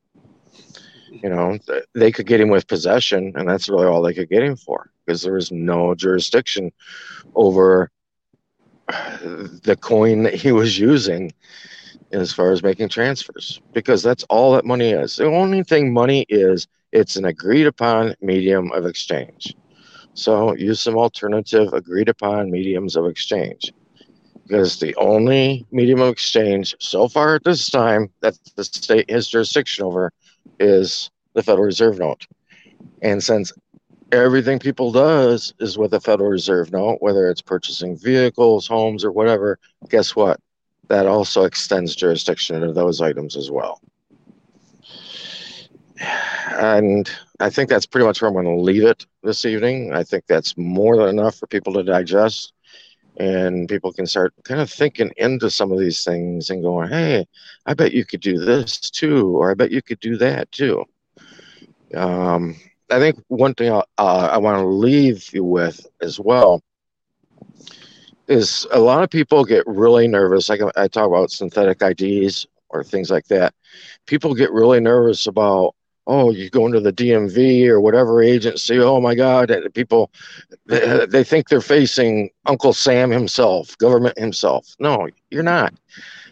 You 1.11 1.29
know, 1.29 1.59
they 1.93 2.11
could 2.11 2.25
get 2.25 2.39
him 2.39 2.49
with 2.49 2.67
possession, 2.67 3.33
and 3.35 3.47
that's 3.47 3.67
really 3.67 3.85
all 3.85 4.01
they 4.01 4.13
could 4.13 4.29
get 4.29 4.43
him 4.43 4.55
for 4.55 4.89
because 5.05 5.21
there 5.21 5.33
was 5.33 5.51
no 5.51 5.93
jurisdiction 5.93 6.71
over 7.35 7.91
the 8.87 9.77
coin 9.79 10.23
that 10.23 10.33
he 10.33 10.51
was 10.51 10.79
using 10.79 11.31
as 12.11 12.33
far 12.33 12.51
as 12.51 12.63
making 12.63 12.89
transfers 12.89 13.61
because 13.73 14.03
that's 14.03 14.23
all 14.25 14.53
that 14.53 14.65
money 14.65 14.91
is. 14.91 15.15
The 15.15 15.25
only 15.25 15.63
thing 15.63 15.93
money 15.93 16.25
is, 16.29 16.67
it's 16.91 17.15
an 17.15 17.25
agreed 17.25 17.67
upon 17.67 18.15
medium 18.21 18.71
of 18.73 18.85
exchange. 18.85 19.55
So 20.13 20.53
use 20.55 20.81
some 20.81 20.97
alternative 20.97 21.71
agreed 21.73 22.09
upon 22.09 22.51
mediums 22.51 22.95
of 22.95 23.05
exchange 23.05 23.71
because 24.43 24.79
the 24.79 24.95
only 24.95 25.65
medium 25.71 26.01
of 26.01 26.09
exchange 26.09 26.75
so 26.79 27.07
far 27.07 27.35
at 27.35 27.43
this 27.45 27.69
time 27.69 28.09
that 28.19 28.37
the 28.55 28.65
state 28.65 29.09
has 29.09 29.29
jurisdiction 29.29 29.85
over 29.85 30.11
is 30.59 31.09
the 31.33 31.41
Federal 31.41 31.65
Reserve 31.65 31.99
note. 31.99 32.27
And 33.01 33.23
since 33.23 33.53
everything 34.11 34.59
people 34.59 34.91
does 34.91 35.53
is 35.59 35.77
with 35.77 35.93
a 35.93 36.01
Federal 36.01 36.29
Reserve 36.29 36.71
note, 36.71 36.97
whether 36.99 37.29
it's 37.29 37.41
purchasing 37.41 37.97
vehicles, 37.97 38.67
homes, 38.67 39.05
or 39.05 39.11
whatever. 39.11 39.57
Guess 39.89 40.15
what? 40.15 40.39
That 40.91 41.07
also 41.07 41.45
extends 41.45 41.95
jurisdiction 41.95 42.59
to 42.59 42.73
those 42.73 42.99
items 42.99 43.37
as 43.37 43.49
well. 43.49 43.79
And 46.59 47.09
I 47.39 47.49
think 47.49 47.69
that's 47.69 47.85
pretty 47.85 48.05
much 48.05 48.21
where 48.21 48.27
I'm 48.27 48.33
going 48.33 48.45
to 48.45 48.61
leave 48.61 48.83
it 48.83 49.05
this 49.23 49.45
evening. 49.45 49.93
I 49.93 50.03
think 50.03 50.25
that's 50.27 50.57
more 50.57 50.97
than 50.97 51.07
enough 51.07 51.37
for 51.37 51.47
people 51.47 51.71
to 51.75 51.83
digest. 51.83 52.51
And 53.15 53.69
people 53.69 53.93
can 53.93 54.05
start 54.05 54.33
kind 54.43 54.59
of 54.59 54.69
thinking 54.69 55.13
into 55.15 55.49
some 55.49 55.71
of 55.71 55.79
these 55.79 56.03
things 56.03 56.49
and 56.49 56.61
going, 56.61 56.89
hey, 56.89 57.25
I 57.65 57.73
bet 57.73 57.93
you 57.93 58.03
could 58.03 58.19
do 58.19 58.37
this 58.37 58.77
too, 58.77 59.37
or 59.37 59.49
I 59.49 59.53
bet 59.53 59.71
you 59.71 59.81
could 59.81 60.01
do 60.01 60.17
that 60.17 60.51
too. 60.51 60.83
Um, 61.95 62.57
I 62.89 62.99
think 62.99 63.17
one 63.29 63.53
thing 63.53 63.71
uh, 63.71 63.83
I 63.97 64.37
want 64.39 64.59
to 64.59 64.67
leave 64.67 65.33
you 65.33 65.45
with 65.45 65.87
as 66.01 66.19
well 66.19 66.61
is 68.31 68.65
a 68.71 68.79
lot 68.79 69.03
of 69.03 69.09
people 69.09 69.43
get 69.43 69.67
really 69.67 70.07
nervous. 70.07 70.47
Like 70.49 70.61
I 70.77 70.87
talk 70.87 71.07
about 71.07 71.31
synthetic 71.31 71.81
IDs 71.81 72.47
or 72.69 72.83
things 72.83 73.11
like 73.11 73.27
that. 73.27 73.53
People 74.07 74.33
get 74.33 74.51
really 74.51 74.79
nervous 74.79 75.27
about, 75.27 75.75
oh, 76.07 76.31
you 76.31 76.49
go 76.49 76.65
into 76.65 76.79
the 76.79 76.93
DMV 76.93 77.67
or 77.67 77.81
whatever 77.81 78.23
agency. 78.23 78.79
Oh 78.79 79.01
my 79.01 79.15
God! 79.15 79.51
People, 79.73 80.11
they, 80.65 81.05
they 81.05 81.23
think 81.23 81.49
they're 81.49 81.61
facing 81.61 82.29
Uncle 82.45 82.73
Sam 82.73 83.11
himself, 83.11 83.77
government 83.77 84.17
himself. 84.17 84.75
No, 84.79 85.09
you're 85.29 85.43
not. 85.43 85.73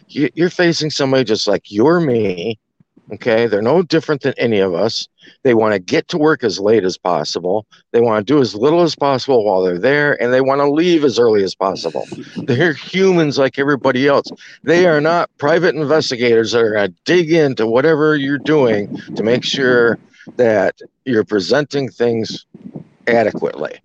You're 0.08 0.50
facing 0.50 0.90
somebody 0.90 1.22
just 1.22 1.46
like 1.46 1.70
you're 1.70 2.00
me 2.00 2.58
Okay. 3.12 3.46
They're 3.46 3.62
no 3.62 3.82
different 3.82 4.22
than 4.22 4.34
any 4.36 4.60
of 4.60 4.74
us. 4.74 5.08
They 5.42 5.54
want 5.54 5.74
to 5.74 5.78
get 5.78 6.08
to 6.08 6.18
work 6.18 6.44
as 6.44 6.58
late 6.60 6.84
as 6.84 6.96
possible. 6.96 7.66
They 7.92 8.00
want 8.00 8.26
to 8.26 8.32
do 8.32 8.40
as 8.40 8.54
little 8.54 8.82
as 8.82 8.94
possible 8.94 9.44
while 9.44 9.62
they're 9.62 9.78
there, 9.78 10.20
and 10.22 10.32
they 10.32 10.40
want 10.40 10.60
to 10.60 10.70
leave 10.70 11.04
as 11.04 11.18
early 11.18 11.42
as 11.42 11.54
possible. 11.54 12.06
they're 12.44 12.72
humans 12.72 13.38
like 13.38 13.58
everybody 13.58 14.06
else. 14.06 14.26
They 14.62 14.86
are 14.86 15.00
not 15.00 15.30
private 15.38 15.74
investigators 15.74 16.52
that 16.52 16.62
are 16.62 16.72
going 16.72 16.90
to 16.90 16.96
dig 17.04 17.32
into 17.32 17.66
whatever 17.66 18.16
you're 18.16 18.38
doing 18.38 18.96
to 19.16 19.22
make 19.22 19.44
sure 19.44 19.98
that 20.36 20.80
you're 21.04 21.24
presenting 21.24 21.88
things 21.90 22.46
adequately 23.06 23.80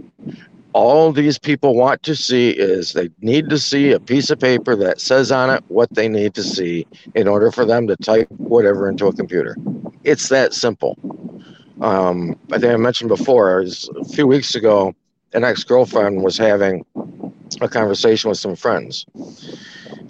all 0.76 1.14
these 1.14 1.40
people 1.40 1.74
want 1.74 2.04
to 2.04 2.14
see 2.18 2.50
is 2.50 2.92
they 2.92 3.10
need 3.22 3.50
to 3.50 3.58
see 3.58 3.94
a 3.94 4.00
piece 4.00 4.30
of 4.30 4.38
paper 4.38 4.76
that 4.76 5.00
says 5.00 5.32
on 5.32 5.50
it 5.50 5.64
what 5.70 5.90
they 5.96 6.10
need 6.10 6.34
to 6.34 6.44
see 6.44 6.86
in 7.16 7.30
order 7.30 7.50
for 7.50 7.64
them 7.64 7.88
to 7.88 7.96
type 7.96 8.30
whatever 8.32 8.90
into 8.90 9.08
a 9.08 9.14
computer. 9.14 9.56
It's 10.04 10.28
that 10.28 10.54
simple. 10.54 10.98
Um, 11.80 12.38
I 12.52 12.60
think 12.60 12.74
I 12.74 12.76
mentioned 12.76 13.08
before, 13.08 13.62
a 13.62 14.04
few 14.04 14.28
weeks 14.28 14.54
ago, 14.54 14.94
an 15.32 15.46
ex 15.46 15.64
girlfriend 15.64 16.22
was 16.22 16.38
having 16.38 16.86
a 17.62 17.70
conversation 17.70 18.30
with 18.30 18.38
some 18.38 18.58
friends. 18.58 19.06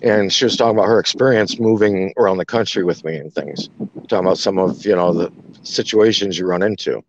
And 0.02 0.34
she 0.34 0.46
was 0.46 0.58
talking 0.58 0.80
about 0.80 0.88
her 0.88 1.00
experience 1.00 1.60
moving 1.60 2.12
around 2.18 2.38
the 2.38 2.46
country 2.46 2.84
with 2.84 3.06
me 3.06 3.18
and 3.18 3.32
things. 3.32 3.70
Talking 4.08 4.26
about 4.26 4.40
some 4.40 4.58
of, 4.58 4.84
you 4.84 4.96
know, 4.96 5.14
the 5.14 5.32
situations 5.66 6.38
you 6.38 6.46
run 6.46 6.64
into. 6.64 7.04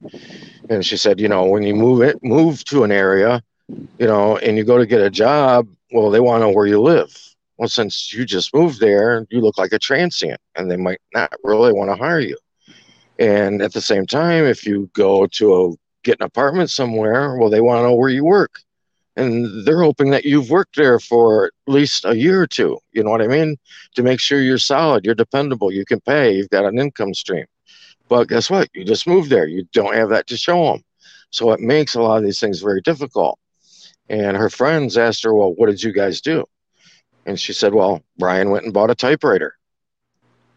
And 0.69 0.85
she 0.85 0.97
said, 0.97 1.21
you 1.21 1.29
know, 1.29 1.45
when 1.45 1.63
you 1.63 1.75
move 1.75 2.03
it, 2.03 2.23
move 2.23 2.65
to 2.67 2.85
an 2.85 2.93
area, 2.93 3.43
you 3.69 4.07
know, 4.07 4.37
and 4.39 4.57
you 4.57 4.65
go 4.65 4.79
to 4.79 4.87
get 4.87 5.01
a 5.01 5.11
job, 5.11 5.69
well, 5.93 6.11
they 6.11 6.21
want 6.21 6.41
to 6.41 6.47
know 6.47 6.53
where 6.53 6.67
you 6.67 6.81
live. 6.81 7.17
Well, 7.59 7.69
since 7.69 8.13
you 8.13 8.25
just 8.25 8.55
moved 8.55 8.81
there, 8.81 9.27
you 9.31 9.41
look 9.41 9.57
like 9.57 9.73
a 9.73 9.79
transient, 9.79 10.41
and 10.57 10.71
they 10.71 10.77
might 10.77 11.01
not 11.15 11.33
really 11.43 11.73
want 11.73 11.91
to 11.91 11.97
hire 11.97 12.21
you. 12.21 12.37
And 13.19 13.63
at 13.63 13.73
the 13.73 13.81
same 13.81 14.07
time, 14.07 14.45
if 14.45 14.67
you 14.67 14.91
go 14.93 15.27
to 15.27 15.55
a, 15.55 15.73
get 16.03 16.21
an 16.21 16.27
apartment 16.27 16.71
somewhere, 16.71 17.37
well, 17.37 17.49
they 17.49 17.63
want 17.63 17.79
to 17.79 17.85
know 17.85 17.95
where 17.95 18.11
you 18.11 18.25
work. 18.25 18.61
And 19.17 19.67
they're 19.67 19.83
hoping 19.83 20.11
that 20.11 20.27
you've 20.27 20.51
worked 20.51 20.77
there 20.77 21.01
for 21.01 21.47
at 21.47 21.53
least 21.67 22.05
a 22.05 22.15
year 22.15 22.43
or 22.43 22.47
two. 22.47 22.79
You 22.93 23.03
know 23.03 23.11
what 23.11 23.23
I 23.23 23.27
mean? 23.27 23.57
To 23.95 24.03
make 24.03 24.21
sure 24.21 24.43
you're 24.43 24.59
solid, 24.59 25.07
you're 25.07 25.15
dependable, 25.15 25.73
you 25.73 25.87
can 25.87 26.01
pay, 26.01 26.35
you've 26.35 26.51
got 26.51 26.67
an 26.67 26.79
income 26.79 27.15
stream. 27.15 27.47
But 28.09 28.29
guess 28.29 28.51
what? 28.51 28.69
You 28.75 28.85
just 28.85 29.07
moved 29.07 29.31
there. 29.31 29.47
You 29.47 29.67
don't 29.73 29.95
have 29.95 30.11
that 30.11 30.27
to 30.29 30.37
show 30.37 30.73
them. 30.73 30.85
So 31.31 31.51
it 31.53 31.61
makes 31.61 31.95
a 31.95 32.03
lot 32.03 32.19
of 32.19 32.25
these 32.25 32.41
things 32.41 32.61
very 32.61 32.81
difficult. 32.81 33.39
And 34.09 34.37
her 34.37 34.49
friends 34.49 34.97
asked 34.97 35.25
her, 35.25 35.35
Well, 35.35 35.55
what 35.55 35.67
did 35.67 35.83
you 35.83 35.93
guys 35.93 36.21
do? 36.21 36.45
And 37.27 37.39
she 37.39 37.53
said, 37.53 37.75
Well, 37.75 38.03
Brian 38.19 38.51
went 38.51 38.65
and 38.65 38.73
bought 38.73 38.91
a 38.91 38.95
typewriter. 38.95 39.55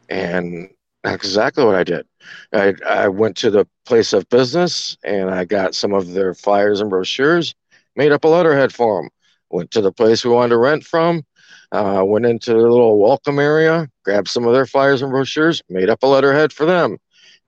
And 0.10 0.70
that's 1.04 1.26
exactly 1.26 1.64
what 1.66 1.76
I 1.76 1.84
did. 1.84 2.06
I, 2.54 2.76
I 2.86 3.08
went 3.08 3.36
to 3.38 3.50
the 3.50 3.68
place 3.86 4.14
of 4.14 4.30
business 4.30 4.98
and 5.04 5.30
I 5.30 5.46
got 5.46 5.76
some 5.76 5.94
of 5.94 6.14
their 6.14 6.34
flyers 6.34 6.82
and 6.82 6.90
brochures, 6.90 7.56
made 7.96 8.12
up 8.12 8.24
a 8.24 8.28
letterhead 8.28 8.74
for 8.74 9.02
them. 9.02 9.10
Went 9.50 9.72
to 9.72 9.82
the 9.82 9.92
place 9.92 10.24
we 10.24 10.32
wanted 10.32 10.50
to 10.50 10.58
rent 10.58 10.84
from, 10.84 11.24
uh, 11.72 12.04
went 12.06 12.26
into 12.26 12.52
the 12.52 12.60
little 12.60 13.00
welcome 13.00 13.40
area, 13.40 13.88
grabbed 14.06 14.28
some 14.28 14.46
of 14.46 14.54
their 14.54 14.68
flyers 14.68 15.02
and 15.02 15.12
brochures, 15.12 15.64
made 15.70 15.90
up 15.90 16.04
a 16.04 16.08
letterhead 16.08 16.54
for 16.54 16.66
them, 16.66 16.98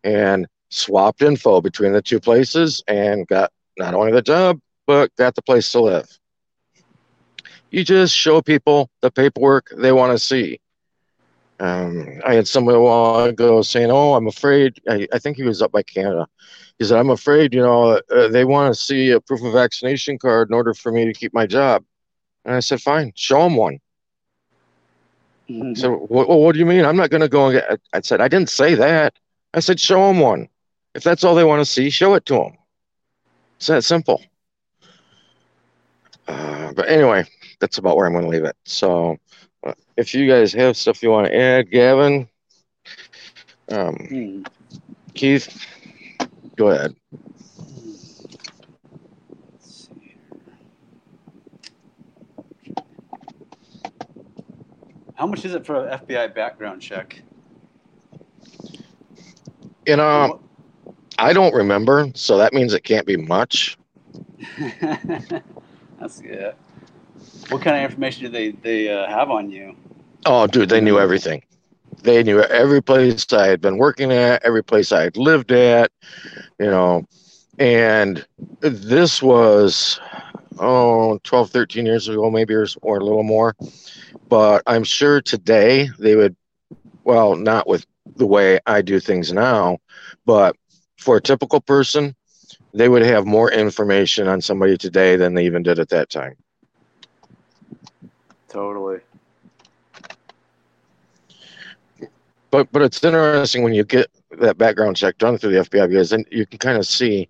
and 0.04 0.48
swapped 0.70 1.22
info 1.22 1.62
between 1.62 1.94
the 1.94 2.02
two 2.02 2.20
places 2.20 2.84
and 2.88 3.28
got 3.28 3.52
not 3.78 3.94
only 3.94 4.12
the 4.12 4.22
job, 4.22 4.60
but 4.88 5.16
got 5.16 5.36
the 5.36 5.42
place 5.42 5.72
to 5.72 5.82
live. 5.82 6.08
You 7.70 7.84
just 7.84 8.16
show 8.16 8.42
people 8.42 8.90
the 9.02 9.12
paperwork 9.12 9.72
they 9.78 9.92
want 9.92 10.12
to 10.12 10.20
see. 10.20 10.60
Um, 11.60 12.20
I 12.26 12.34
had 12.34 12.48
someone 12.48 12.74
a 12.74 12.82
while 12.82 13.26
ago 13.26 13.62
saying, 13.62 13.92
"Oh, 13.92 14.16
I'm 14.16 14.28
afraid." 14.28 14.82
I, 14.90 15.08
I, 15.14 15.20
think 15.20 15.38
he 15.38 15.44
was 15.44 15.62
up 15.62 15.72
by 15.72 15.84
Canada. 15.84 16.28
He 16.80 16.86
said, 16.86 16.98
"I'm 16.98 17.12
afraid, 17.12 17.54
you 17.54 17.62
know, 17.62 18.02
uh, 18.12 18.28
they 18.30 18.46
want 18.46 18.74
to 18.74 18.82
see 18.82 19.12
a 19.12 19.22
proof 19.22 19.44
of 19.44 19.54
vaccination 19.54 20.18
card 20.18 20.50
in 20.50 20.56
order 20.56 20.74
for 20.74 20.92
me 20.92 21.06
to 21.06 21.14
keep 21.14 21.36
my 21.36 21.46
job." 21.46 21.84
And 22.46 22.56
I 22.56 22.62
said, 22.62 22.82
"Fine, 22.82 23.14
show 23.16 23.44
them 23.44 23.58
one." 23.58 23.80
Mm-hmm. 25.48 25.76
So, 25.76 25.98
what, 25.98 26.28
what 26.30 26.54
do 26.54 26.60
you 26.60 26.66
mean? 26.66 26.84
I'm 26.84 26.98
not 26.98 27.12
going 27.12 27.22
to 27.22 27.30
go 27.30 27.50
and 27.50 27.54
get. 27.54 27.80
I 27.94 28.02
said, 28.02 28.22
"I 28.22 28.28
didn't 28.28 28.50
say 28.50 28.74
that. 28.74 29.14
I 29.54 29.60
said, 29.60 29.80
show 29.80 30.08
them 30.08 30.20
one. 30.20 30.48
If 30.94 31.04
that's 31.04 31.24
all 31.24 31.36
they 31.36 31.44
want 31.44 31.62
to 31.62 31.66
see, 31.66 31.90
show 31.90 32.14
it 32.16 32.26
to 32.28 32.34
them. 32.36 32.58
It's 33.58 33.68
that 33.68 33.84
simple." 33.84 34.22
Uh, 36.28 36.74
but 36.74 36.88
anyway, 36.90 37.26
that's 37.60 37.78
about 37.78 37.98
where 37.98 38.06
I'm 38.06 38.14
going 38.14 38.26
to 38.26 38.30
leave 38.30 38.46
it. 38.46 38.56
So 38.64 39.18
if 39.98 40.14
you 40.14 40.28
guys 40.28 40.54
have 40.54 40.78
stuff 40.78 41.04
you 41.04 41.12
want 41.12 41.28
to 41.28 41.36
add, 41.36 41.70
Gavin, 41.70 42.28
um, 43.70 43.96
hmm. 43.96 44.44
Keith, 45.14 45.66
go 46.56 46.70
ahead. 46.70 46.96
How 55.16 55.28
much 55.28 55.46
is 55.46 55.54
it 55.54 55.66
for 55.66 55.86
an 55.86 56.00
FBI 56.00 56.34
background 56.34 56.82
check? 56.82 57.22
You 59.86 59.96
know, 59.98 60.40
I 61.18 61.34
don't 61.34 61.54
remember, 61.54 62.12
so 62.16 62.38
that 62.38 62.54
means 62.54 62.74
it 62.74 62.84
can't 62.84 63.06
be 63.06 63.18
much. 63.18 63.78
That's 66.00 66.22
good. 66.22 66.56
What 67.50 67.62
kind 67.62 67.78
of 67.78 67.84
information 67.84 68.24
do 68.24 68.30
they 68.30 68.52
they 68.52 68.90
uh, 68.90 69.08
have 69.08 69.30
on 69.30 69.50
you? 69.50 69.76
Oh, 70.26 70.48
dude, 70.48 70.70
they 70.70 70.82
knew 70.82 71.00
everything. 71.00 71.44
They 72.04 72.24
knew 72.24 72.42
every 72.42 72.82
place 72.82 73.24
I 73.24 73.48
had 73.48 73.62
been 73.62 73.78
working 73.78 74.12
at, 74.12 74.44
every 74.44 74.64
place 74.64 74.92
I 74.92 75.04
had 75.04 75.18
lived 75.18 75.52
at, 75.52 75.92
you 76.60 76.68
know. 76.68 77.04
And 77.60 78.26
this 78.60 79.22
was, 79.22 80.00
oh, 80.60 81.20
12, 81.24 81.50
13 81.52 81.86
years 81.86 82.08
ago, 82.08 82.30
maybe, 82.32 82.54
or, 82.54 82.66
or 82.82 82.98
a 82.98 83.04
little 83.04 83.24
more. 83.24 83.56
But 84.30 84.64
I'm 84.66 84.84
sure 84.84 85.22
today 85.22 85.90
they 86.00 86.16
would, 86.16 86.36
well, 87.04 87.36
not 87.36 87.68
with 87.68 87.86
the 88.16 88.26
way 88.26 88.60
I 88.66 88.82
do 88.82 89.00
things 89.00 89.32
now, 89.32 89.80
but 90.26 90.56
for 90.98 91.18
a 91.18 91.22
typical 91.22 91.62
person, 91.62 92.16
they 92.74 92.90
would 92.90 93.02
have 93.02 93.26
more 93.26 93.52
information 93.52 94.28
on 94.28 94.42
somebody 94.42 94.78
today 94.78 95.16
than 95.16 95.34
they 95.34 95.46
even 95.46 95.64
did 95.64 95.80
at 95.80 95.90
that 95.90 96.10
time. 96.10 96.36
Totally. 98.48 99.00
but 102.52 102.72
but 102.72 102.82
it's 102.82 103.04
interesting 103.04 103.64
when 103.64 103.74
you 103.74 103.84
get 103.84 104.12
that 104.40 104.58
background 104.58 104.98
check 104.98 105.18
done 105.18 105.38
through 105.38 105.54
the 105.54 105.62
FBI 105.62 105.90
because 105.90 106.10
then 106.10 106.26
you 106.30 106.46
can 106.46 106.60
kind 106.60 106.78
of 106.78 106.86
see 106.86 107.30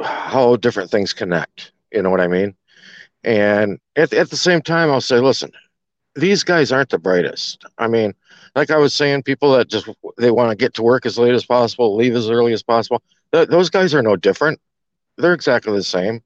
how 0.00 0.56
different 0.56 0.90
things 0.90 1.12
connect. 1.12 1.72
You 1.92 2.02
know 2.02 2.10
what 2.10 2.20
I 2.20 2.28
mean? 2.28 2.54
And 3.24 3.78
at, 3.96 4.12
at 4.12 4.30
the 4.30 4.36
same 4.36 4.62
time, 4.62 4.90
I'll 4.90 5.00
say, 5.00 5.18
listen, 5.18 5.50
these 6.14 6.44
guys 6.44 6.70
aren't 6.70 6.90
the 6.90 6.98
brightest. 6.98 7.64
I 7.78 7.88
mean, 7.88 8.14
like 8.58 8.70
I 8.72 8.76
was 8.76 8.92
saying, 8.92 9.22
people 9.22 9.52
that 9.52 9.68
just 9.68 9.88
they 10.16 10.32
want 10.32 10.50
to 10.50 10.56
get 10.56 10.74
to 10.74 10.82
work 10.82 11.06
as 11.06 11.16
late 11.16 11.32
as 11.32 11.46
possible, 11.46 11.94
leave 11.94 12.16
as 12.16 12.28
early 12.28 12.52
as 12.52 12.62
possible. 12.62 13.00
Th- 13.32 13.48
those 13.48 13.70
guys 13.70 13.94
are 13.94 14.02
no 14.02 14.16
different. 14.16 14.60
They're 15.16 15.32
exactly 15.32 15.74
the 15.74 15.84
same. 15.84 16.22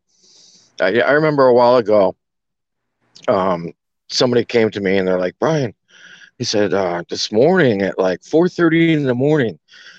I, 0.81 1.01
I 1.01 1.13
remember 1.13 1.47
a 1.47 1.53
while 1.53 1.77
ago, 1.77 2.17
um, 3.29 3.73
somebody 4.09 4.47
came 4.47 4.71
to 4.71 4.81
me 4.81 4.97
and 4.97 5.07
they're 5.07 5.19
like, 5.19 5.39
Brian, 5.39 5.75
he 6.39 6.45
said 6.45 6.73
uh, 6.73 7.03
this 7.11 7.31
morning 7.31 7.83
at 7.83 7.99
like 7.99 8.23
4:30 8.23 8.95
in 8.95 9.03
the 9.05 9.15
morning, 9.15 9.59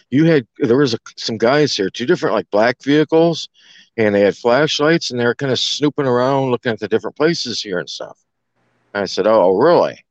you 0.10 0.26
had 0.26 0.48
there 0.58 0.78
was 0.78 0.96
a, 0.96 1.00
some 1.16 1.38
guys 1.38 1.78
here, 1.78 1.92
two 1.92 2.08
different 2.08 2.34
like 2.34 2.50
black 2.50 2.82
vehicles, 2.82 3.48
and 3.96 4.16
they 4.16 4.22
had 4.22 4.36
flashlights 4.36 5.12
and 5.12 5.20
they 5.20 5.26
were 5.26 5.36
kind 5.36 5.52
of 5.52 5.60
snooping 5.60 6.08
around 6.08 6.50
looking 6.50 6.72
at 6.72 6.80
the 6.80 6.88
different 6.88 7.16
places 7.16 7.62
here 7.62 7.78
and 7.78 7.90
stuff. 7.90 8.18
And 8.96 9.04
I 9.04 9.06
said, 9.06 9.28
"Oh, 9.28 9.56
really?" 9.56 10.03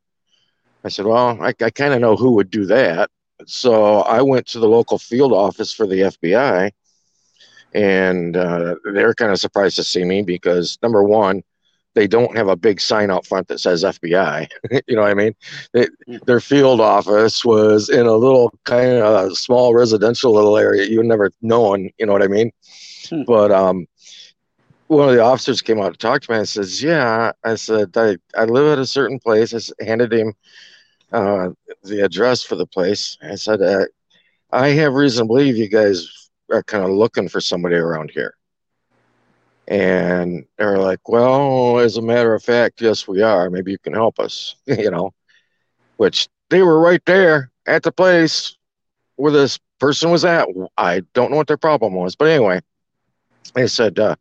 I 0.85 0.89
said, 0.89 1.07
"Well, 1.07 1.39
I, 1.41 1.55
I 1.61 1.71
kind 1.71 1.95
of 1.95 2.01
know 2.01 2.17
who 2.17 2.33
would 2.33 2.51
do 2.51 2.67
that." 2.67 3.11
So 3.47 4.01
I 4.03 4.23
went 4.23 4.47
to 4.49 4.59
the 4.59 4.69
local 4.69 4.99
field 4.99 5.33
office 5.33 5.73
for 5.73 5.87
the 5.87 6.01
FBI, 6.01 6.71
and 7.75 8.37
uh, 8.37 8.77
they're 8.93 9.15
kind 9.15 9.33
of 9.33 9.39
surprised 9.39 9.77
to 9.77 9.85
see 9.85 10.05
me 10.05 10.23
because 10.23 10.79
number 10.83 11.03
one, 11.03 11.43
they 11.95 12.07
don't 12.07 12.37
have 12.37 12.49
a 12.49 12.57
big 12.57 12.81
sign 12.81 13.11
out 13.11 13.27
front 13.27 13.49
that 13.49 13.61
says 13.61 13.85
FBI. 13.85 14.49
you 14.87 14.97
know 14.97 15.03
what 15.03 15.11
I 15.11 15.15
mean? 15.15 15.35
They, 15.73 15.89
their 16.27 16.41
field 16.41 16.81
office 16.81 17.45
was 17.45 17.89
in 17.89 18.07
a 18.07 18.15
little 18.15 18.53
kind 18.65 18.99
of 18.99 19.37
small 19.37 19.75
residential 19.75 20.33
little 20.33 20.57
area 20.57 20.85
you 20.85 21.03
never 21.03 21.31
known. 21.43 21.91
You 21.99 22.07
know 22.07 22.13
what 22.13 22.23
I 22.23 22.29
mean? 22.29 22.51
Hmm. 23.11 23.23
But 23.27 23.51
um, 23.51 23.87
one 24.87 25.09
of 25.09 25.15
the 25.15 25.23
officers 25.23 25.61
came 25.61 25.81
out 25.81 25.93
to 25.93 25.99
talk 25.99 26.23
to 26.23 26.33
me 26.33 26.39
and 26.39 26.49
says, 26.49 26.83
"Yeah," 26.83 27.33
I 27.45 27.55
said, 27.57 27.97
"I, 27.97 28.17
I 28.37 28.45
live 28.45 28.73
at 28.73 28.79
a 28.79 28.87
certain 28.87 29.19
place." 29.19 29.53
I 29.81 29.85
handed 29.85 30.13
him 30.13 30.35
uh, 31.13 31.51
the 31.85 32.01
address 32.01 32.43
for 32.43 32.57
the 32.57 32.67
place. 32.67 33.19
I 33.23 33.37
said, 33.37 33.63
uh, 33.63 33.87
"I 34.51 34.69
have 34.69 34.95
reason 34.95 35.25
to 35.25 35.29
believe 35.29 35.57
you 35.57 35.69
guys 35.69 36.31
are 36.51 36.63
kind 36.63 36.85
of 36.85 36.91
looking 36.91 37.29
for 37.29 37.41
somebody 37.41 37.77
around 37.77 38.11
here." 38.11 38.35
And 39.69 40.45
they're 40.59 40.79
like, 40.79 41.09
well, 41.09 41.79
as 41.79 41.97
a 41.97 42.03
matter 42.03 42.35
of 42.35 42.43
fact, 42.43 42.81
yes, 42.81 43.07
we 43.07 43.23
are. 43.23 43.49
Maybe 43.49 43.71
you 43.71 43.79
can 43.79 43.93
help 43.93 44.19
us, 44.19 44.57
you 44.67 44.91
know, 44.91 45.15
which 45.97 46.29
they 46.51 46.63
were 46.63 46.81
right 46.81 47.03
there 47.07 47.51
at 47.67 47.83
the 47.83 47.93
place 47.93 48.57
where 49.17 49.33
this 49.33 49.59
person 49.79 50.11
was 50.11 50.25
at. 50.25 50.49
I 50.77 51.03
don't 51.15 51.31
know 51.31 51.37
what 51.37 51.47
their 51.47 51.57
problem 51.57 51.95
was, 51.95 52.17
but 52.17 52.29
anyway, 52.29 52.61
they 53.55 53.67
said, 53.67 53.99
uh, 53.99 54.17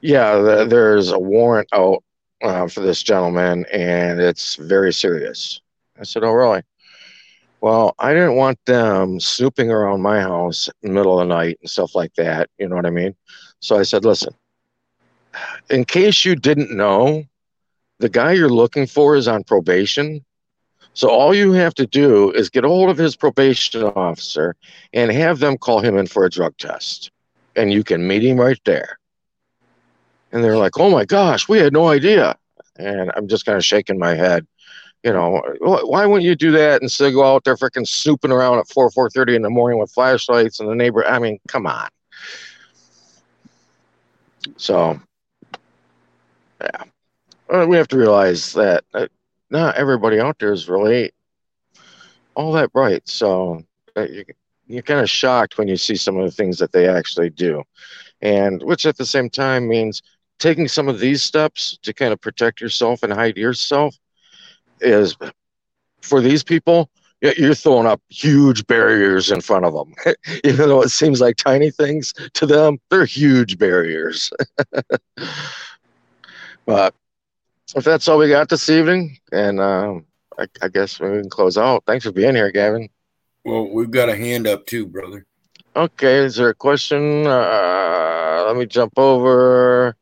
yeah, 0.00 0.36
the, 0.36 0.66
there's 0.66 1.10
a 1.10 1.18
warrant 1.18 1.68
out 1.72 2.02
uh, 2.42 2.68
for 2.68 2.80
this 2.80 3.02
gentleman 3.02 3.64
and 3.72 4.20
it's 4.20 4.56
very 4.56 4.92
serious. 4.92 5.60
I 5.98 6.04
said, 6.04 6.24
oh, 6.24 6.32
really? 6.32 6.62
Well, 7.60 7.94
I 7.98 8.12
didn't 8.12 8.36
want 8.36 8.58
them 8.66 9.20
snooping 9.20 9.70
around 9.70 10.02
my 10.02 10.20
house 10.20 10.68
in 10.82 10.90
the 10.90 10.94
middle 10.94 11.20
of 11.20 11.28
the 11.28 11.34
night 11.34 11.58
and 11.60 11.70
stuff 11.70 11.94
like 11.94 12.14
that. 12.14 12.50
You 12.58 12.68
know 12.68 12.76
what 12.76 12.86
I 12.86 12.90
mean? 12.90 13.14
So 13.60 13.78
I 13.78 13.84
said, 13.84 14.04
listen, 14.04 14.34
in 15.70 15.84
case 15.84 16.24
you 16.24 16.34
didn't 16.34 16.76
know, 16.76 17.24
the 18.00 18.08
guy 18.08 18.32
you're 18.32 18.48
looking 18.48 18.86
for 18.86 19.14
is 19.14 19.28
on 19.28 19.44
probation. 19.44 20.24
So 20.94 21.08
all 21.08 21.32
you 21.34 21.52
have 21.52 21.74
to 21.74 21.86
do 21.86 22.32
is 22.32 22.50
get 22.50 22.64
a 22.64 22.68
hold 22.68 22.90
of 22.90 22.98
his 22.98 23.14
probation 23.14 23.84
officer 23.84 24.56
and 24.92 25.12
have 25.12 25.38
them 25.38 25.56
call 25.56 25.80
him 25.80 25.96
in 25.96 26.08
for 26.08 26.24
a 26.24 26.30
drug 26.30 26.56
test. 26.58 27.12
And 27.54 27.72
you 27.72 27.84
can 27.84 28.06
meet 28.06 28.24
him 28.24 28.40
right 28.40 28.60
there. 28.64 28.98
And 30.32 30.42
they're 30.42 30.58
like, 30.58 30.78
oh 30.78 30.90
my 30.90 31.04
gosh, 31.04 31.48
we 31.48 31.58
had 31.58 31.72
no 31.72 31.88
idea. 31.88 32.36
And 32.76 33.12
I'm 33.14 33.28
just 33.28 33.44
kind 33.44 33.56
of 33.56 33.64
shaking 33.64 33.98
my 33.98 34.14
head. 34.14 34.46
You 35.04 35.12
know, 35.12 35.42
why 35.60 36.06
wouldn't 36.06 36.24
you 36.24 36.36
do 36.36 36.52
that 36.52 36.80
instead 36.80 37.08
of 37.08 37.14
go 37.14 37.24
out 37.24 37.42
there 37.42 37.56
freaking 37.56 37.86
snooping 37.86 38.30
around 38.30 38.58
at 38.60 38.68
four 38.68 38.88
four 38.90 39.10
thirty 39.10 39.34
in 39.34 39.42
the 39.42 39.50
morning 39.50 39.80
with 39.80 39.90
flashlights 39.90 40.60
and 40.60 40.68
the 40.68 40.76
neighbor? 40.76 41.04
I 41.04 41.18
mean, 41.18 41.40
come 41.48 41.66
on. 41.66 41.88
So, 44.56 45.00
yeah, 46.60 46.84
Uh, 47.48 47.66
we 47.68 47.76
have 47.76 47.88
to 47.88 47.98
realize 47.98 48.52
that 48.52 48.84
not 49.50 49.74
everybody 49.74 50.20
out 50.20 50.38
there 50.38 50.52
is 50.52 50.68
really 50.68 51.10
all 52.34 52.52
that 52.52 52.72
bright. 52.72 53.08
So 53.08 53.62
you, 53.96 54.24
you're 54.66 54.82
kind 54.82 55.00
of 55.00 55.10
shocked 55.10 55.58
when 55.58 55.68
you 55.68 55.76
see 55.76 55.96
some 55.96 56.16
of 56.16 56.24
the 56.24 56.30
things 56.30 56.58
that 56.58 56.72
they 56.72 56.88
actually 56.88 57.30
do, 57.30 57.62
and 58.20 58.62
which 58.62 58.86
at 58.86 58.96
the 58.96 59.04
same 59.04 59.28
time 59.28 59.68
means 59.68 60.00
taking 60.38 60.68
some 60.68 60.88
of 60.88 60.98
these 60.98 61.22
steps 61.22 61.78
to 61.82 61.92
kind 61.92 62.12
of 62.12 62.20
protect 62.20 62.60
yourself 62.60 63.02
and 63.02 63.12
hide 63.12 63.36
yourself 63.36 63.96
is 64.82 65.16
for 66.00 66.20
these 66.20 66.42
people 66.42 66.90
you're 67.22 67.54
throwing 67.54 67.86
up 67.86 68.02
huge 68.08 68.66
barriers 68.66 69.30
in 69.30 69.40
front 69.40 69.64
of 69.64 69.72
them. 69.72 69.94
Even 70.44 70.68
though 70.68 70.82
it 70.82 70.88
seems 70.88 71.20
like 71.20 71.36
tiny 71.36 71.70
things 71.70 72.12
to 72.34 72.46
them 72.46 72.78
they're 72.90 73.04
huge 73.04 73.58
barriers. 73.58 74.32
But 76.64 76.94
if 77.74 77.82
that's 77.82 78.06
all 78.06 78.18
we 78.18 78.28
got 78.28 78.48
this 78.48 78.70
evening 78.70 79.18
and 79.32 79.58
um, 79.60 80.06
I, 80.38 80.46
I 80.62 80.68
guess 80.68 81.00
we 81.00 81.08
can 81.08 81.28
close 81.28 81.58
out. 81.58 81.82
Thanks 81.88 82.04
for 82.04 82.12
being 82.12 82.36
here 82.36 82.52
gavin. 82.52 82.88
Well, 83.44 83.68
we've 83.68 83.90
got 83.90 84.08
a 84.08 84.16
hand 84.16 84.46
up 84.46 84.64
too, 84.66 84.86
brother. 84.86 85.26
okay 85.74 86.18
is 86.18 86.36
there 86.36 86.50
a 86.50 86.54
question? 86.54 87.26
Uh, 87.26 88.44
let 88.46 88.56
me 88.56 88.64
jump 88.64 88.92
over. 88.96 89.96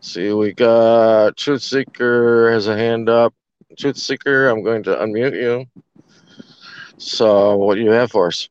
See 0.00 0.32
we 0.32 0.52
got 0.52 1.36
truth 1.36 1.62
seeker 1.62 2.50
has 2.50 2.66
a 2.66 2.76
hand 2.76 3.08
up 3.08 3.32
truth 3.76 3.96
seeker 3.96 4.48
i'm 4.48 4.62
going 4.62 4.82
to 4.82 4.94
unmute 4.96 5.34
you 5.34 5.66
so 6.98 7.56
what 7.56 7.74
do 7.74 7.82
you 7.82 7.90
have 7.90 8.10
for 8.10 8.28
us 8.28 8.48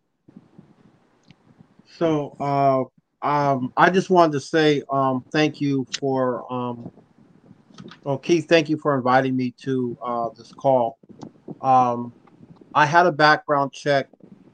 So, 2.01 2.35
uh, 2.39 2.83
um, 3.23 3.71
I 3.77 3.91
just 3.91 4.09
wanted 4.09 4.33
to 4.33 4.39
say 4.39 4.81
um, 4.89 5.23
thank 5.31 5.61
you 5.61 5.85
for, 5.99 6.51
um, 6.51 6.91
well, 8.03 8.17
Keith, 8.17 8.49
thank 8.49 8.69
you 8.69 8.77
for 8.77 8.95
inviting 8.95 9.35
me 9.35 9.51
to 9.61 9.95
uh, 10.03 10.29
this 10.35 10.51
call. 10.51 10.97
Um, 11.61 12.11
I 12.73 12.87
had 12.87 13.05
a 13.05 13.11
background 13.11 13.71
check 13.71 14.07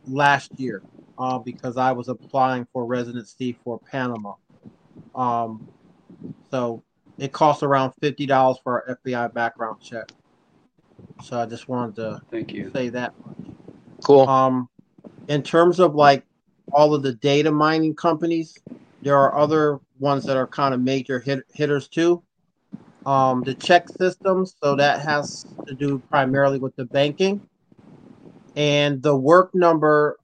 last 0.08 0.60
year 0.60 0.82
uh, 1.18 1.40
because 1.40 1.78
I 1.78 1.94
was 1.94 2.10
applying 2.10 2.68
for 2.74 2.86
residency 2.86 3.58
for 3.64 3.80
Panama. 3.80 4.34
Um, 5.16 5.70
so 6.52 6.84
it 7.18 7.32
costs 7.32 7.64
around 7.64 7.94
fifty 8.02 8.26
dollars 8.26 8.58
for 8.62 8.80
an 8.80 8.98
FBI 9.06 9.34
background 9.34 9.78
check. 9.82 10.12
So 11.24 11.40
I 11.40 11.46
just 11.46 11.68
wanted 11.68 11.96
to 11.98 12.22
Thank 12.32 12.54
you. 12.54 12.72
say 12.74 12.90
that. 12.90 13.14
cool 14.04 14.28
Um, 14.28 14.70
in 15.28 15.44
terms 15.44 15.80
of 15.80 15.96
like 15.96 16.24
all 16.72 16.94
of 16.94 17.04
the 17.04 17.14
data 17.14 17.52
mining 17.52 17.96
companies, 17.96 18.58
there 19.02 19.18
are 19.18 19.38
other 19.38 19.80
ones 20.00 20.26
that 20.26 20.38
are 20.38 20.48
kind 20.48 20.74
of 20.74 20.82
major 20.82 21.20
hit, 21.20 21.44
hitters 21.54 21.88
too. 21.88 22.24
Um, 23.06 23.44
the 23.44 23.56
ChexSystems, 23.56 24.54
so 24.62 24.76
that 24.76 25.02
has 25.02 25.46
to 25.68 25.74
do 25.76 26.00
primarily 26.10 26.60
with 26.60 26.76
the 26.76 26.86
banking, 26.86 27.42
and 28.56 29.02
the 29.02 29.16
work 29.16 29.54
number 29.54 30.18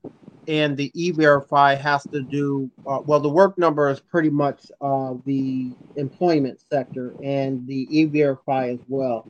and 0.46 0.76
the 0.76 0.90
e-verify 0.94 1.74
has 1.74 2.04
to 2.06 2.22
do 2.22 2.70
uh, 2.86 3.00
well. 3.06 3.20
The 3.20 3.30
work 3.30 3.56
number 3.56 3.88
is 3.88 4.00
pretty 4.00 4.28
much 4.28 4.70
uh, 4.82 5.14
the 5.24 5.72
employment 5.96 6.60
sector, 6.70 7.14
and 7.22 7.66
the 7.66 7.86
e-verify 7.90 8.68
as 8.68 8.80
well 8.86 9.26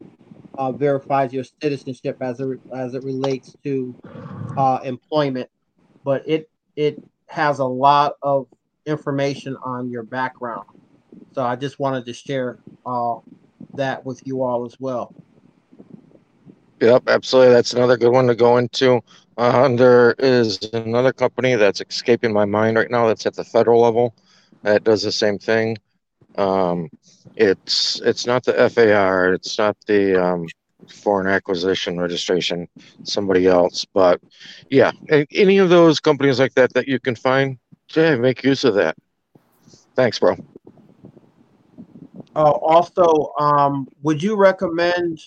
uh, 0.59 0.72
verifies 0.72 1.32
your 1.32 1.44
citizenship 1.44 2.16
as 2.20 2.40
it 2.40 2.60
as 2.74 2.94
it 2.94 3.02
relates 3.05 3.56
to 3.64 3.94
uh, 4.56 4.78
employment, 4.85 5.48
but 6.05 6.22
it 6.26 6.48
it 6.76 7.01
has 7.28 7.59
a 7.59 7.64
lot 7.64 8.14
of 8.22 8.47
information 8.86 9.56
on 9.64 9.90
your 9.90 10.02
background. 10.02 10.64
So 11.32 11.43
I 11.44 11.56
just 11.56 11.78
wanted 11.78 12.05
to 12.06 12.12
share 12.12 12.59
uh, 12.86 13.16
that 13.74 14.05
with 14.05 14.20
you 14.26 14.43
all 14.43 14.64
as 14.66 14.76
well. 14.81 15.14
Yep, 16.81 17.09
absolutely. 17.09 17.52
That's 17.55 17.72
another 17.72 17.97
good 17.97 18.12
one 18.12 18.26
to 18.28 18.35
go 18.35 18.56
into. 18.59 19.01
Uh, 19.36 19.68
there 19.76 20.14
is 20.18 20.59
another 20.62 21.12
company 21.12 21.55
that's 21.55 21.81
escaping 21.81 22.32
my 22.32 22.44
mind 22.44 22.76
right 22.76 22.90
now. 22.90 23.06
That's 23.06 23.26
at 23.26 23.35
the 23.35 23.44
federal 23.44 23.81
level. 23.81 24.14
That 24.62 24.85
does 24.85 25.02
the 25.02 25.12
same 25.12 25.39
thing. 25.39 25.76
Um, 26.36 26.90
it's 27.37 28.01
it's 28.05 28.27
not 28.27 28.45
the 28.45 28.71
FAR. 28.71 29.33
It's 29.33 29.59
not 29.59 29.77
the 29.87 30.23
um, 30.23 30.47
Foreign 30.89 31.27
Acquisition 31.27 31.99
Registration. 31.99 32.69
Somebody 33.03 33.47
else. 33.47 33.85
But 33.85 34.21
yeah, 34.71 34.93
any 35.33 35.59
of 35.59 35.69
those 35.69 36.01
companies 36.01 36.39
like 36.39 36.55
that 36.55 36.73
that 36.75 36.89
you 36.89 37.01
can 37.01 37.17
find, 37.17 37.59
yeah, 37.95 38.17
make 38.17 38.45
use 38.45 38.65
of 38.65 38.75
that. 38.75 38.97
Thanks, 39.97 40.19
bro. 40.19 40.37
Uh, 42.37 42.51
also, 42.51 43.33
um, 43.39 43.87
would 44.03 44.23
you 44.23 44.37
recommend 44.37 45.21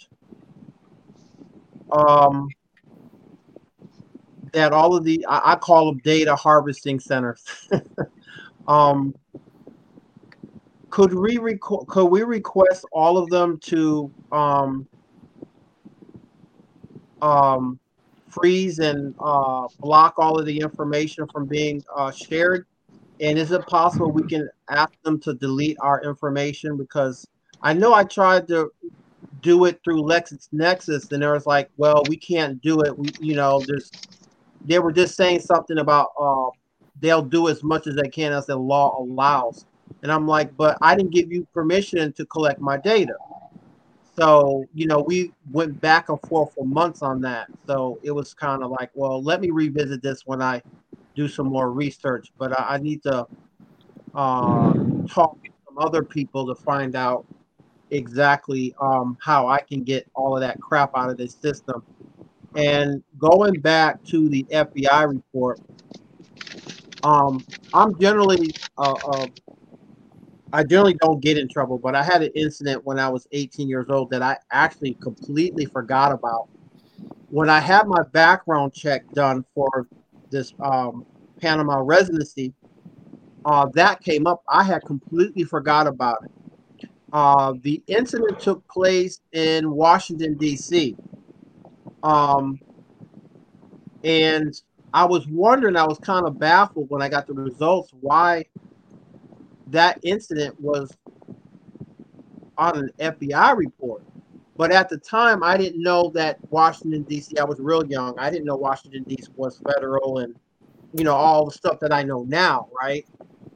um, 1.91 2.49
that 4.51 4.73
all 4.73 4.95
of 4.95 5.05
the 5.05 5.25
I, 5.27 5.53
I 5.53 5.55
call 5.55 5.87
them 5.87 5.99
data 5.99 6.35
harvesting 6.35 6.99
centers? 6.99 7.45
um, 8.67 9.15
could 10.97 11.13
we 11.13 11.37
could 11.61 12.05
we 12.05 12.23
request 12.23 12.83
all 12.91 13.19
of 13.19 13.29
them 13.29 13.59
to 13.59 14.11
um, 14.31 14.87
um, 17.21 17.79
freeze 18.31 18.79
and 18.79 19.13
uh, 19.19 19.67
block 19.79 20.15
all 20.17 20.39
of 20.39 20.47
the 20.47 20.59
information 20.59 21.27
from 21.31 21.45
being 21.45 21.83
uh, 21.95 22.09
shared? 22.09 22.65
And 23.21 23.37
is 23.37 23.51
it 23.51 23.63
possible 23.67 24.11
we 24.11 24.23
can 24.23 24.49
ask 24.71 24.91
them 25.03 25.19
to 25.19 25.35
delete 25.35 25.77
our 25.81 26.01
information? 26.03 26.77
Because 26.77 27.27
I 27.61 27.73
know 27.73 27.93
I 27.93 28.03
tried 28.03 28.47
to 28.47 28.71
do 29.41 29.65
it 29.65 29.79
through 29.83 30.01
LexisNexis, 30.01 31.11
and 31.11 31.21
there 31.21 31.33
was 31.33 31.45
like, 31.45 31.69
well, 31.77 32.01
we 32.09 32.17
can't 32.17 32.59
do 32.63 32.81
it. 32.81 32.97
We, 32.97 33.09
you 33.19 33.35
know, 33.35 33.61
there's 33.67 33.91
they 34.65 34.79
were 34.79 34.91
just 34.91 35.15
saying 35.15 35.41
something 35.41 35.77
about 35.77 36.07
uh, 36.19 36.49
they'll 36.99 37.21
do 37.21 37.49
as 37.49 37.61
much 37.61 37.85
as 37.85 37.93
they 37.93 38.09
can 38.09 38.33
as 38.33 38.47
the 38.47 38.57
law 38.57 38.99
allows. 38.99 39.63
And 40.03 40.11
I'm 40.11 40.27
like, 40.27 40.55
but 40.55 40.77
I 40.81 40.95
didn't 40.95 41.11
give 41.11 41.31
you 41.31 41.47
permission 41.53 42.13
to 42.13 42.25
collect 42.25 42.61
my 42.61 42.77
data. 42.77 43.15
So, 44.19 44.65
you 44.73 44.87
know, 44.87 44.99
we 44.99 45.31
went 45.51 45.79
back 45.79 46.09
and 46.09 46.19
forth 46.21 46.53
for 46.53 46.65
months 46.65 47.01
on 47.01 47.21
that. 47.21 47.47
So 47.67 47.99
it 48.01 48.11
was 48.11 48.33
kind 48.33 48.63
of 48.63 48.71
like, 48.71 48.89
well, 48.95 49.21
let 49.21 49.41
me 49.41 49.51
revisit 49.51 50.01
this 50.01 50.25
when 50.25 50.41
I 50.41 50.61
do 51.15 51.27
some 51.27 51.47
more 51.47 51.71
research. 51.71 52.31
But 52.37 52.59
I, 52.59 52.75
I 52.75 52.77
need 52.77 53.03
to 53.03 53.27
uh, 54.15 54.73
talk 55.07 55.43
to 55.43 55.51
some 55.67 55.77
other 55.77 56.03
people 56.03 56.47
to 56.47 56.55
find 56.63 56.95
out 56.95 57.25
exactly 57.91 58.73
um, 58.81 59.17
how 59.21 59.47
I 59.47 59.59
can 59.59 59.83
get 59.83 60.09
all 60.15 60.35
of 60.35 60.41
that 60.41 60.59
crap 60.59 60.91
out 60.95 61.09
of 61.09 61.17
this 61.17 61.35
system. 61.35 61.83
And 62.55 63.03
going 63.19 63.59
back 63.61 64.03
to 64.05 64.29
the 64.29 64.43
FBI 64.45 65.13
report, 65.13 65.59
um, 67.03 67.45
I'm 67.73 67.99
generally 67.99 68.49
uh, 68.77 68.95
uh, 69.11 69.27
I 70.53 70.63
generally 70.63 70.95
don't 71.01 71.21
get 71.21 71.37
in 71.37 71.49
trouble, 71.49 71.77
but 71.77 71.95
I 71.95 72.03
had 72.03 72.21
an 72.21 72.31
incident 72.35 72.85
when 72.85 72.99
I 72.99 73.09
was 73.09 73.27
18 73.31 73.67
years 73.67 73.87
old 73.89 74.09
that 74.11 74.21
I 74.21 74.37
actually 74.51 74.93
completely 75.01 75.65
forgot 75.65 76.11
about. 76.11 76.47
When 77.29 77.49
I 77.49 77.59
had 77.59 77.87
my 77.87 78.03
background 78.13 78.73
check 78.73 79.03
done 79.13 79.43
for 79.53 79.87
this 80.31 80.53
um, 80.63 81.05
Panama 81.41 81.81
residency, 81.83 82.53
uh, 83.45 83.67
that 83.73 84.01
came 84.01 84.25
up. 84.27 84.43
I 84.49 84.63
had 84.63 84.83
completely 84.85 85.43
forgot 85.43 85.87
about 85.87 86.17
it. 86.23 86.89
Uh, 87.11 87.53
the 87.61 87.81
incident 87.87 88.39
took 88.39 88.65
place 88.67 89.21
in 89.33 89.71
Washington, 89.71 90.37
D.C. 90.37 90.95
Um, 92.03 92.59
and 94.03 94.53
I 94.93 95.05
was 95.05 95.27
wondering, 95.27 95.75
I 95.75 95.85
was 95.85 95.99
kind 95.99 96.25
of 96.25 96.39
baffled 96.39 96.89
when 96.89 97.01
I 97.01 97.09
got 97.09 97.27
the 97.27 97.33
results 97.33 97.91
why 97.99 98.45
that 99.67 99.99
incident 100.03 100.59
was 100.59 100.91
on 102.57 102.77
an 102.77 102.89
FBI 102.99 103.55
report. 103.55 104.03
But 104.55 104.71
at 104.71 104.89
the 104.89 104.97
time, 104.97 105.43
I 105.43 105.55
didn't 105.55 105.81
know 105.81 106.09
that 106.15 106.39
Washington, 106.49 107.03
D.C., 107.03 107.37
I 107.37 107.43
was 107.43 107.59
real 107.59 107.85
young. 107.85 108.17
I 108.17 108.31
didn't 108.31 108.45
know 108.45 108.55
Washington, 108.55 109.03
D.C. 109.03 109.27
was 109.35 109.61
federal 109.71 110.17
and, 110.19 110.35
you 110.93 111.03
know, 111.03 111.13
all 111.13 111.45
the 111.45 111.51
stuff 111.51 111.79
that 111.81 111.93
I 111.93 112.01
know 112.01 112.23
now, 112.23 112.67
right? 112.81 113.05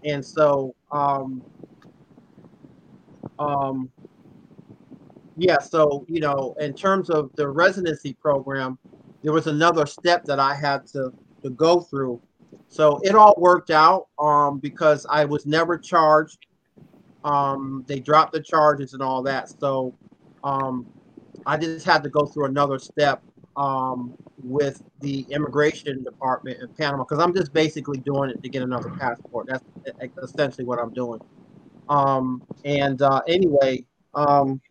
And 0.04 0.24
so, 0.24 0.76
um, 0.92 1.42
um, 3.40 3.90
yeah, 5.38 5.58
so, 5.58 6.06
you 6.08 6.20
know, 6.20 6.56
in 6.60 6.76
terms 6.76 7.10
of 7.10 7.32
the 7.36 7.48
residency 7.48 8.14
program, 8.14 8.78
there 9.24 9.34
was 9.34 9.48
another 9.48 9.88
step 9.88 10.24
that 10.26 10.40
I 10.40 10.54
had 10.54 10.86
to, 10.88 11.12
to 11.44 11.50
go 11.50 11.82
through. 11.82 12.22
So 12.72 13.02
it 13.04 13.16
all 13.16 13.36
worked 13.38 13.70
out 13.70 14.08
um, 14.18 14.60
because 14.60 15.06
I 15.10 15.26
was 15.26 15.46
never 15.46 15.78
charged. 15.78 16.48
Um, 17.26 17.84
they 17.86 18.00
dropped 18.00 18.32
the 18.32 18.40
charges 18.40 18.94
and 18.94 19.04
all 19.04 19.22
that. 19.24 19.50
So 19.50 19.94
um, 20.46 20.88
I 21.46 21.58
just 21.58 21.86
had 21.86 22.02
to 22.04 22.10
go 22.10 22.26
through 22.26 22.46
another 22.46 22.80
step 22.80 23.24
um, 23.58 24.14
with 24.42 24.82
the 25.02 25.28
immigration 25.32 26.02
department 26.04 26.60
in 26.62 26.70
Panama 26.80 27.04
because 27.04 27.22
I'm 27.22 27.36
just 27.36 27.52
basically 27.52 28.00
doing 28.00 28.30
it 28.30 28.42
to 28.42 28.50
get 28.50 28.64
another 28.64 28.90
passport. 28.98 29.48
That's 29.50 29.64
essentially 30.24 30.64
what 30.64 30.80
I'm 30.80 30.94
doing. 30.94 31.20
Um, 31.90 32.42
and 32.64 33.02
uh, 33.02 33.22
anyway, 33.28 33.84
um, 34.16 34.62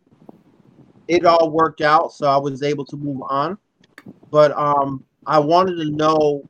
it 1.06 1.27
all 1.27 1.51
worked 1.51 1.82
out, 1.82 2.12
so 2.14 2.27
I 2.28 2.39
was 2.39 2.62
able 2.62 2.86
to 2.86 2.97
move 2.97 3.20
on. 3.28 3.59
But 4.31 4.52
I 5.27 5.39
wanted 5.39 5.77
to 5.85 5.90
know: 5.90 6.48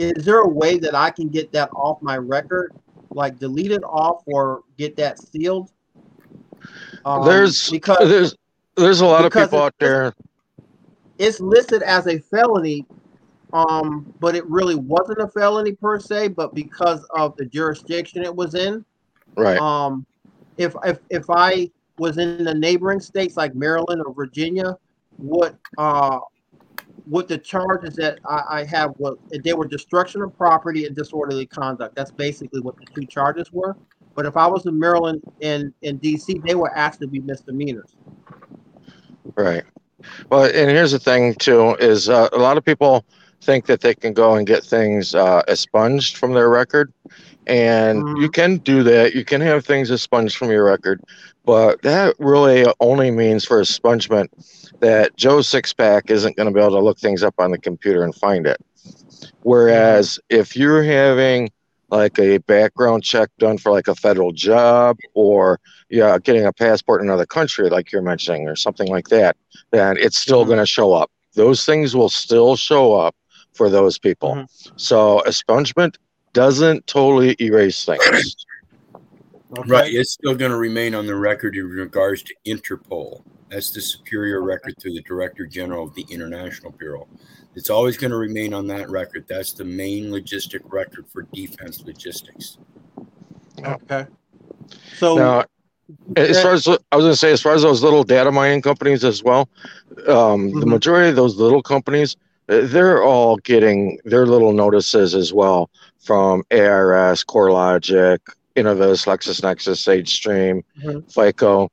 is 0.00 0.24
there 0.24 0.40
a 0.40 0.48
way 0.48 0.78
that 0.78 0.94
I 0.94 1.10
can 1.10 1.28
get 1.28 1.52
that 1.52 1.70
off 1.74 2.00
my 2.00 2.16
record, 2.16 2.72
like 3.12 3.38
delete 3.38 3.72
it 3.72 3.82
off 3.84 4.22
or 4.26 4.62
get 4.78 4.96
that 4.96 5.18
sealed? 5.18 5.70
Um, 7.04 7.24
there's 7.24 7.70
because 7.70 8.08
there's 8.08 8.34
there's 8.76 9.00
a 9.02 9.06
lot 9.06 9.24
of 9.24 9.32
people 9.32 9.60
out 9.60 9.74
there. 9.78 10.12
It's 11.18 11.38
listed 11.38 11.82
as 11.82 12.06
a 12.06 12.18
felony, 12.18 12.86
um, 13.52 14.10
but 14.20 14.34
it 14.34 14.46
really 14.46 14.74
wasn't 14.74 15.20
a 15.20 15.28
felony 15.28 15.72
per 15.72 16.00
se. 16.00 16.28
But 16.28 16.54
because 16.54 17.06
of 17.14 17.36
the 17.36 17.44
jurisdiction 17.44 18.22
it 18.22 18.34
was 18.34 18.54
in, 18.54 18.84
right? 19.36 19.58
Um, 19.58 20.06
if 20.56 20.74
if 20.84 20.98
if 21.10 21.24
I 21.28 21.70
was 21.98 22.16
in 22.16 22.44
the 22.44 22.54
neighboring 22.54 23.00
states 23.00 23.36
like 23.36 23.54
Maryland 23.54 24.02
or 24.04 24.14
Virginia, 24.14 24.76
what 25.18 25.56
uh 25.76 26.20
what 27.06 27.28
the 27.28 27.38
charges 27.38 27.94
that 27.96 28.18
I, 28.28 28.42
I 28.48 28.64
have 28.64 28.92
what 28.98 29.18
they 29.44 29.52
were 29.52 29.66
destruction 29.66 30.22
of 30.22 30.36
property 30.36 30.86
and 30.86 30.94
disorderly 30.94 31.46
conduct. 31.46 31.94
That's 31.94 32.10
basically 32.10 32.60
what 32.60 32.76
the 32.76 32.86
two 32.94 33.06
charges 33.06 33.52
were. 33.52 33.76
But 34.14 34.26
if 34.26 34.36
I 34.36 34.46
was 34.46 34.66
in 34.66 34.78
Maryland 34.78 35.22
and 35.40 35.72
in 35.82 35.98
DC, 35.98 36.44
they 36.46 36.54
were 36.54 36.74
asked 36.76 37.00
to 37.00 37.06
be 37.06 37.20
misdemeanors. 37.20 37.96
Right. 39.36 39.62
Well, 40.30 40.44
and 40.44 40.70
here's 40.70 40.92
the 40.92 40.98
thing 40.98 41.34
too: 41.34 41.76
is 41.78 42.08
uh, 42.08 42.28
a 42.32 42.38
lot 42.38 42.56
of 42.56 42.64
people 42.64 43.04
think 43.42 43.66
that 43.66 43.80
they 43.80 43.94
can 43.94 44.12
go 44.12 44.34
and 44.34 44.46
get 44.46 44.64
things 44.64 45.14
uh, 45.14 45.42
expunged 45.48 46.16
from 46.16 46.32
their 46.32 46.48
record, 46.48 46.92
and 47.46 48.02
mm-hmm. 48.02 48.22
you 48.22 48.30
can 48.30 48.58
do 48.58 48.82
that. 48.82 49.14
You 49.14 49.24
can 49.24 49.40
have 49.40 49.64
things 49.64 49.90
expunged 49.90 50.36
from 50.36 50.50
your 50.50 50.64
record, 50.64 51.02
but 51.44 51.82
that 51.82 52.14
really 52.18 52.66
only 52.80 53.10
means 53.10 53.44
for 53.44 53.60
expungement 53.60 54.28
that 54.80 55.16
Joe 55.16 55.38
Sixpack 55.38 56.10
isn't 56.10 56.36
going 56.36 56.46
to 56.46 56.52
be 56.52 56.60
able 56.60 56.76
to 56.76 56.80
look 56.80 56.98
things 56.98 57.22
up 57.22 57.34
on 57.38 57.50
the 57.50 57.58
computer 57.58 58.02
and 58.02 58.14
find 58.14 58.46
it. 58.46 58.58
Whereas 59.42 60.18
if 60.28 60.56
you're 60.56 60.82
having 60.82 61.50
like 61.90 62.18
a 62.18 62.38
background 62.38 63.02
check 63.02 63.30
done 63.38 63.58
for 63.58 63.72
like 63.72 63.88
a 63.88 63.94
federal 63.94 64.32
job 64.32 64.96
or 65.14 65.60
yeah, 65.88 66.18
getting 66.18 66.46
a 66.46 66.52
passport 66.52 67.00
in 67.00 67.08
another 67.08 67.26
country, 67.26 67.68
like 67.68 67.90
you're 67.90 68.02
mentioning, 68.02 68.48
or 68.48 68.56
something 68.56 68.88
like 68.88 69.08
that, 69.08 69.36
then 69.70 69.96
it's 69.96 70.18
still 70.18 70.42
mm-hmm. 70.42 70.50
going 70.50 70.60
to 70.60 70.66
show 70.66 70.92
up. 70.92 71.10
Those 71.34 71.64
things 71.66 71.96
will 71.96 72.08
still 72.08 72.56
show 72.56 72.94
up 72.94 73.14
for 73.52 73.68
those 73.68 73.98
people. 73.98 74.34
Mm-hmm. 74.34 74.72
So 74.76 75.22
expungement 75.26 75.96
doesn't 76.32 76.86
totally 76.86 77.36
erase 77.40 77.84
things. 77.84 78.46
Okay. 79.58 79.68
Right. 79.68 79.92
It's 79.92 80.12
still 80.12 80.36
going 80.36 80.52
to 80.52 80.56
remain 80.56 80.94
on 80.94 81.06
the 81.06 81.16
record 81.16 81.56
in 81.56 81.66
regards 81.66 82.22
to 82.22 82.34
Interpol. 82.46 83.22
That's 83.50 83.70
the 83.70 83.80
superior 83.80 84.42
record 84.42 84.76
to 84.78 84.92
the 84.92 85.02
Director 85.02 85.46
General 85.46 85.84
of 85.84 85.94
the 85.94 86.06
International 86.08 86.70
Bureau. 86.72 87.08
It's 87.56 87.68
always 87.68 87.96
going 87.96 88.12
to 88.12 88.16
remain 88.16 88.54
on 88.54 88.66
that 88.68 88.88
record. 88.90 89.24
That's 89.28 89.52
the 89.52 89.64
main 89.64 90.10
logistic 90.10 90.60
record 90.64 91.06
for 91.08 91.22
defense 91.34 91.82
logistics. 91.84 92.58
Okay. 93.64 94.06
So, 94.96 95.16
now, 95.16 95.44
as 96.16 96.40
far 96.40 96.52
as 96.52 96.68
I 96.68 96.70
was 96.96 97.04
going 97.04 97.12
to 97.12 97.16
say, 97.16 97.32
as 97.32 97.42
far 97.42 97.54
as 97.54 97.62
those 97.62 97.82
little 97.82 98.04
data 98.04 98.30
mining 98.30 98.62
companies 98.62 99.02
as 99.02 99.22
well, 99.22 99.48
um, 100.06 100.06
mm-hmm. 100.06 100.60
the 100.60 100.66
majority 100.66 101.10
of 101.10 101.16
those 101.16 101.36
little 101.36 101.62
companies, 101.62 102.16
uh, 102.48 102.60
they're 102.62 103.02
all 103.02 103.36
getting 103.38 103.98
their 104.04 104.26
little 104.26 104.52
notices 104.52 105.14
as 105.14 105.32
well 105.32 105.70
from 105.98 106.44
ARS, 106.52 107.24
CoreLogic, 107.24 108.18
Innovis, 108.56 109.06
LexisNexis, 109.06 109.78
SageStream, 109.78 110.62
mm-hmm. 110.82 111.00
FICO. 111.08 111.68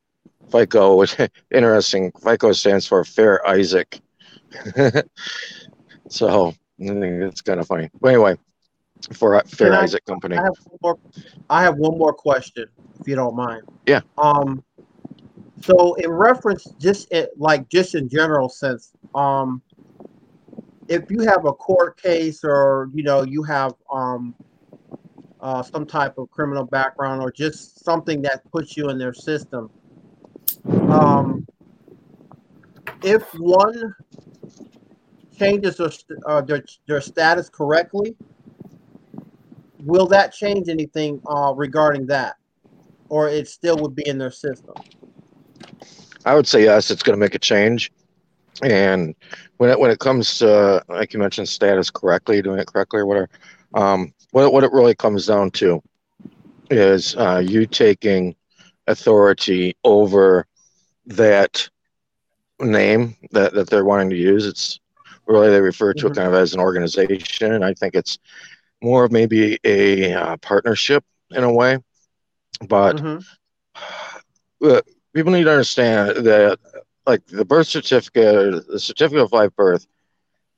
FICO, 0.51 0.95
which 0.95 1.15
interesting. 1.51 2.11
FICO 2.23 2.51
stands 2.53 2.87
for 2.87 3.03
Fair 3.03 3.45
Isaac. 3.47 3.99
so 6.09 6.49
I 6.79 6.85
think 6.85 7.23
it's 7.23 7.41
kind 7.41 7.59
of 7.59 7.67
funny. 7.67 7.89
But 7.99 8.09
anyway, 8.09 8.37
for 9.13 9.41
Fair 9.47 9.73
I, 9.73 9.83
Isaac 9.83 10.05
Company. 10.05 10.37
I 10.37 10.43
have, 10.43 10.53
more, 10.81 10.97
I 11.49 11.61
have 11.61 11.75
one 11.75 11.97
more 11.97 12.13
question, 12.13 12.65
if 12.99 13.07
you 13.07 13.15
don't 13.15 13.35
mind. 13.35 13.63
Yeah. 13.85 14.01
Um. 14.17 14.63
So 15.61 15.95
in 15.95 16.11
reference, 16.11 16.65
just 16.79 17.11
it, 17.11 17.31
like 17.37 17.67
just 17.69 17.95
in 17.95 18.07
general 18.09 18.47
sense, 18.47 18.91
um, 19.15 19.61
if 20.87 21.09
you 21.09 21.21
have 21.21 21.45
a 21.45 21.53
court 21.53 21.99
case 22.01 22.43
or 22.43 22.89
you 22.93 23.03
know 23.03 23.23
you 23.23 23.43
have 23.43 23.73
um 23.91 24.35
uh, 25.39 25.61
some 25.61 25.85
type 25.85 26.17
of 26.17 26.29
criminal 26.31 26.65
background 26.65 27.21
or 27.21 27.31
just 27.31 27.83
something 27.83 28.21
that 28.23 28.49
puts 28.51 28.75
you 28.75 28.89
in 28.89 28.97
their 28.97 29.13
system. 29.13 29.69
Um, 30.89 31.45
if 33.03 33.23
one 33.35 33.93
changes 35.37 35.77
their, 35.77 35.89
uh, 36.25 36.41
their, 36.41 36.63
their 36.87 37.01
status 37.01 37.49
correctly, 37.49 38.15
will 39.83 40.07
that 40.07 40.33
change 40.33 40.69
anything 40.69 41.21
uh, 41.27 41.53
regarding 41.55 42.07
that? 42.07 42.35
Or 43.09 43.29
it 43.29 43.47
still 43.47 43.77
would 43.77 43.95
be 43.95 44.07
in 44.07 44.17
their 44.17 44.31
system? 44.31 44.73
I 46.25 46.35
would 46.35 46.47
say 46.47 46.63
yes, 46.63 46.91
it's 46.91 47.03
going 47.03 47.15
to 47.15 47.19
make 47.19 47.35
a 47.35 47.39
change. 47.39 47.91
And 48.61 49.15
when 49.57 49.69
it, 49.69 49.79
when 49.79 49.91
it 49.91 49.99
comes 49.99 50.39
to, 50.39 50.83
like 50.89 51.13
you 51.13 51.19
mentioned, 51.19 51.47
status 51.47 51.89
correctly, 51.89 52.41
doing 52.41 52.59
it 52.59 52.67
correctly 52.67 52.99
or 52.99 53.05
whatever, 53.05 53.29
um, 53.75 54.13
what, 54.31 54.51
what 54.51 54.63
it 54.63 54.71
really 54.71 54.95
comes 54.95 55.27
down 55.27 55.51
to 55.51 55.81
is 56.69 57.15
uh, 57.15 57.41
you 57.45 57.65
taking 57.65 58.35
authority 58.87 59.77
over 59.83 60.47
that 61.07 61.69
name 62.59 63.15
that, 63.31 63.53
that 63.53 63.69
they're 63.69 63.85
wanting 63.85 64.09
to 64.09 64.15
use. 64.15 64.45
It's 64.45 64.79
really 65.25 65.49
they 65.49 65.61
refer 65.61 65.93
to 65.93 65.99
mm-hmm. 65.99 66.11
it 66.11 66.15
kind 66.15 66.27
of 66.27 66.33
as 66.33 66.53
an 66.53 66.59
organization. 66.59 67.53
And 67.53 67.63
I 67.63 67.73
think 67.73 67.95
it's 67.95 68.19
more 68.81 69.05
of 69.05 69.11
maybe 69.11 69.59
a 69.63 70.13
uh, 70.13 70.37
partnership 70.37 71.03
in 71.31 71.43
a 71.43 71.53
way. 71.53 71.79
But 72.67 72.97
mm-hmm. 72.97 74.65
uh, 74.65 74.81
people 75.13 75.31
need 75.31 75.43
to 75.43 75.51
understand 75.51 76.25
that, 76.25 76.59
like 77.05 77.25
the 77.27 77.45
birth 77.45 77.67
certificate, 77.67 78.67
the 78.67 78.79
certificate 78.79 79.23
of 79.23 79.31
live 79.31 79.55
birth, 79.55 79.87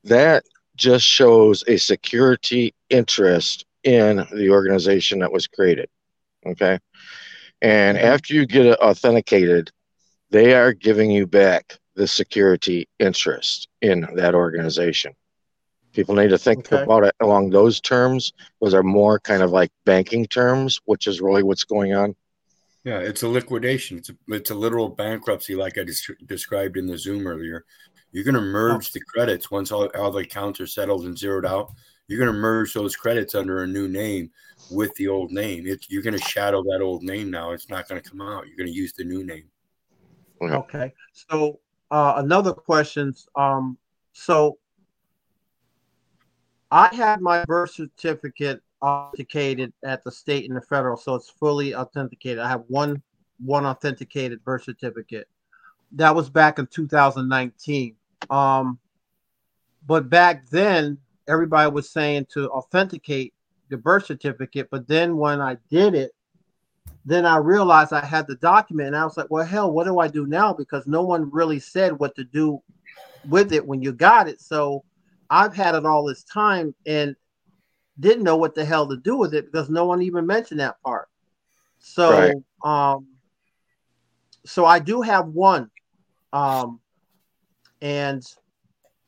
that 0.05 0.43
just 0.75 1.05
shows 1.05 1.63
a 1.67 1.77
security 1.77 2.73
interest 2.89 3.65
in 3.83 4.25
the 4.33 4.49
organization 4.49 5.19
that 5.19 5.31
was 5.31 5.47
created. 5.47 5.89
Okay. 6.45 6.79
And 7.61 7.97
mm-hmm. 7.97 8.07
after 8.07 8.33
you 8.33 8.45
get 8.45 8.65
it 8.65 8.79
authenticated, 8.79 9.71
they 10.29 10.53
are 10.53 10.73
giving 10.73 11.11
you 11.11 11.27
back 11.27 11.79
the 11.95 12.07
security 12.07 12.87
interest 12.99 13.67
in 13.81 14.07
that 14.15 14.35
organization. 14.35 15.13
People 15.91 16.15
need 16.15 16.29
to 16.29 16.37
think 16.37 16.71
okay. 16.71 16.83
about 16.83 17.03
it 17.03 17.15
along 17.19 17.49
those 17.49 17.81
terms. 17.81 18.33
Those 18.61 18.73
are 18.73 18.83
more 18.83 19.19
kind 19.19 19.41
of 19.41 19.51
like 19.51 19.71
banking 19.85 20.25
terms, 20.25 20.79
which 20.85 21.07
is 21.07 21.19
really 21.19 21.43
what's 21.43 21.63
going 21.63 21.93
on. 21.93 22.15
Yeah, 22.83 22.99
it's 22.99 23.23
a 23.23 23.27
liquidation. 23.27 23.97
It's 23.97 24.09
a, 24.09 24.15
it's 24.29 24.51
a 24.51 24.55
literal 24.55 24.87
bankruptcy, 24.87 25.55
like 25.55 25.77
I 25.77 25.83
des- 25.83 26.15
described 26.25 26.77
in 26.77 26.87
the 26.87 26.97
Zoom 26.97 27.27
earlier. 27.27 27.65
You're 28.11 28.23
going 28.23 28.35
to 28.35 28.41
merge 28.41 28.89
oh. 28.89 28.91
the 28.93 29.01
credits 29.01 29.51
once 29.51 29.71
all, 29.71 29.89
all 29.95 30.11
the 30.11 30.19
accounts 30.19 30.61
are 30.61 30.67
settled 30.67 31.05
and 31.05 31.17
zeroed 31.17 31.45
out. 31.45 31.71
You're 32.07 32.19
going 32.19 32.33
to 32.33 32.39
merge 32.39 32.73
those 32.73 32.95
credits 32.95 33.35
under 33.35 33.63
a 33.63 33.67
new 33.67 33.87
name 33.87 34.31
with 34.71 34.93
the 34.95 35.07
old 35.07 35.31
name. 35.31 35.67
It, 35.67 35.85
you're 35.89 36.01
going 36.01 36.17
to 36.17 36.25
shadow 36.25 36.63
that 36.63 36.81
old 36.81 37.03
name 37.03 37.29
now. 37.29 37.51
It's 37.51 37.69
not 37.69 37.87
going 37.87 38.01
to 38.01 38.09
come 38.09 38.21
out. 38.21 38.47
You're 38.47 38.57
going 38.57 38.71
to 38.71 38.73
use 38.73 38.93
the 38.93 39.03
new 39.03 39.23
name. 39.23 39.45
Okay. 40.41 40.93
So 41.13 41.59
uh, 41.91 42.13
another 42.17 42.53
question. 42.53 43.13
Um, 43.35 43.77
so 44.13 44.57
I 46.71 46.93
had 46.93 47.21
my 47.21 47.45
birth 47.45 47.71
certificate 47.71 48.61
authenticated 48.81 49.73
at 49.83 50.03
the 50.03 50.11
state 50.11 50.47
and 50.47 50.55
the 50.55 50.61
federal, 50.61 50.97
so 50.97 51.15
it's 51.15 51.29
fully 51.29 51.75
authenticated. 51.75 52.39
I 52.39 52.49
have 52.49 52.63
one 52.67 53.01
one 53.43 53.65
authenticated 53.65 54.43
birth 54.43 54.63
certificate. 54.63 55.27
That 55.93 56.15
was 56.15 56.29
back 56.29 56.59
in 56.59 56.67
2019. 56.67 57.95
Um, 58.29 58.79
but 59.87 60.09
back 60.09 60.47
then, 60.49 60.97
everybody 61.27 61.71
was 61.71 61.89
saying 61.89 62.27
to 62.33 62.49
authenticate 62.49 63.33
the 63.69 63.77
birth 63.77 64.05
certificate. 64.05 64.67
But 64.69 64.87
then 64.87 65.17
when 65.17 65.41
I 65.41 65.57
did 65.69 65.95
it, 65.95 66.11
then 67.05 67.25
I 67.25 67.37
realized 67.37 67.93
I 67.93 68.05
had 68.05 68.27
the 68.27 68.35
document, 68.35 68.87
and 68.87 68.97
I 68.97 69.05
was 69.05 69.17
like, 69.17 69.29
"Well, 69.29 69.45
hell, 69.45 69.71
what 69.71 69.85
do 69.85 69.99
I 69.99 70.07
do 70.07 70.27
now?" 70.27 70.53
Because 70.53 70.87
no 70.87 71.03
one 71.03 71.31
really 71.31 71.59
said 71.59 71.99
what 71.99 72.15
to 72.15 72.23
do 72.23 72.61
with 73.23 73.51
it 73.53 73.65
when 73.65 73.81
you 73.81 73.91
got 73.93 74.27
it. 74.29 74.41
So 74.41 74.83
I've 75.29 75.55
had 75.55 75.75
it 75.75 75.85
all 75.85 76.05
this 76.05 76.23
time 76.23 76.75
and 76.85 77.15
didn't 77.99 78.23
know 78.23 78.37
what 78.37 78.55
the 78.55 78.65
hell 78.65 78.87
to 78.89 78.97
do 78.97 79.17
with 79.17 79.33
it 79.33 79.51
because 79.51 79.69
no 79.69 79.85
one 79.85 80.01
even 80.01 80.25
mentioned 80.25 80.59
that 80.61 80.81
part. 80.83 81.07
So, 81.79 82.09
right. 82.09 82.35
um, 82.63 83.07
so 84.45 84.65
I 84.65 84.79
do 84.79 85.01
have 85.01 85.27
one 85.27 85.69
Um, 86.33 86.79
and 87.81 88.23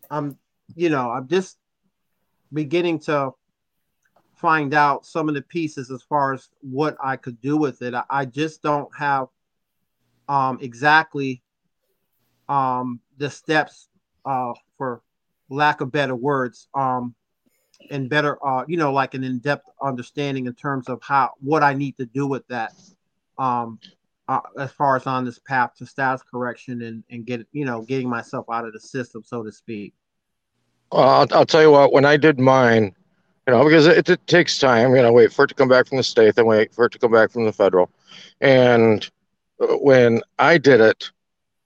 I'm, 0.09 0.37
you 0.75 0.89
know, 0.89 1.11
I'm 1.11 1.27
just 1.27 1.57
beginning 2.53 2.99
to 3.01 3.31
find 4.41 4.73
out 4.73 5.05
some 5.05 5.29
of 5.29 5.35
the 5.35 5.41
pieces 5.43 5.91
as 5.91 6.01
far 6.01 6.33
as 6.33 6.49
what 6.61 6.97
I 7.01 7.15
could 7.15 7.39
do 7.41 7.57
with 7.57 7.81
it. 7.81 7.93
I, 7.93 8.03
I 8.09 8.25
just 8.25 8.63
don't 8.63 8.89
have 8.97 9.27
um, 10.27 10.57
exactly 10.61 11.41
um, 12.49 12.99
the 13.17 13.29
steps 13.29 13.89
uh, 14.25 14.53
for 14.77 15.01
lack 15.49 15.81
of 15.81 15.91
better 15.91 16.15
words 16.15 16.67
um, 16.73 17.13
and 17.91 18.09
better, 18.09 18.43
uh, 18.45 18.65
you 18.67 18.77
know, 18.77 18.91
like 18.91 19.13
an 19.13 19.23
in-depth 19.23 19.69
understanding 19.81 20.47
in 20.47 20.53
terms 20.53 20.89
of 20.89 21.01
how 21.03 21.31
what 21.39 21.63
I 21.63 21.73
need 21.73 21.97
to 21.97 22.05
do 22.05 22.27
with 22.27 22.47
that. 22.47 22.73
Um, 23.37 23.79
uh, 24.27 24.39
as 24.57 24.71
far 24.71 24.95
as 24.95 25.07
on 25.07 25.25
this 25.25 25.39
path 25.39 25.71
to 25.75 25.85
status 25.85 26.21
correction 26.21 26.83
and, 26.83 27.03
and 27.09 27.25
get 27.25 27.45
you 27.51 27.65
know 27.65 27.81
getting 27.81 28.07
myself 28.07 28.45
out 28.51 28.65
of 28.65 28.71
the 28.71 28.79
system 28.79 29.23
so 29.25 29.43
to 29.43 29.51
speak 29.51 29.93
I'll, 30.91 31.27
I'll 31.31 31.45
tell 31.45 31.61
you 31.61 31.71
what. 31.71 31.93
When 31.93 32.05
I 32.05 32.17
did 32.17 32.39
mine, 32.39 32.93
you 33.51 33.57
know, 33.57 33.63
because 33.65 33.87
it, 33.87 34.09
it 34.09 34.25
takes 34.27 34.59
time. 34.59 34.95
You 34.95 35.01
know, 35.01 35.11
wait 35.11 35.33
for 35.33 35.45
it 35.45 35.49
to 35.49 35.53
come 35.53 35.67
back 35.67 35.87
from 35.87 35.97
the 35.97 36.03
state, 36.03 36.35
then 36.35 36.45
wait 36.45 36.73
for 36.73 36.85
it 36.85 36.91
to 36.93 36.99
come 36.99 37.11
back 37.11 37.31
from 37.31 37.45
the 37.45 37.51
federal. 37.51 37.91
And 38.39 39.09
uh, 39.59 39.75
when 39.77 40.21
I 40.39 40.57
did 40.57 40.79
it, 40.79 41.11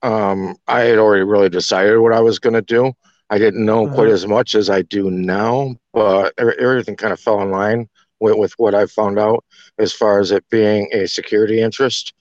um, 0.01 0.55
I 0.67 0.81
had 0.81 0.97
already 0.97 1.23
really 1.23 1.49
decided 1.49 1.99
what 1.99 2.13
I 2.13 2.21
was 2.21 2.39
going 2.39 2.53
to 2.53 2.61
do. 2.61 2.93
I 3.29 3.37
didn't 3.37 3.65
know 3.65 3.87
quite 3.87 4.07
Uh-huh. 4.07 4.13
as 4.13 4.27
much 4.27 4.55
as 4.55 4.69
I 4.69 4.81
do 4.83 5.11
now, 5.11 5.75
but 5.93 6.33
everything 6.37 6.95
kind 6.95 7.13
of 7.13 7.19
fell 7.19 7.41
in 7.41 7.51
line 7.51 7.89
with, 8.19 8.37
with 8.37 8.53
what 8.57 8.75
I 8.75 8.85
found 8.87 9.19
out 9.19 9.43
as 9.79 9.93
far 9.93 10.19
as 10.19 10.31
it 10.31 10.47
being 10.49 10.89
a 10.93 11.07
security 11.07 11.61
interest. 11.61 12.13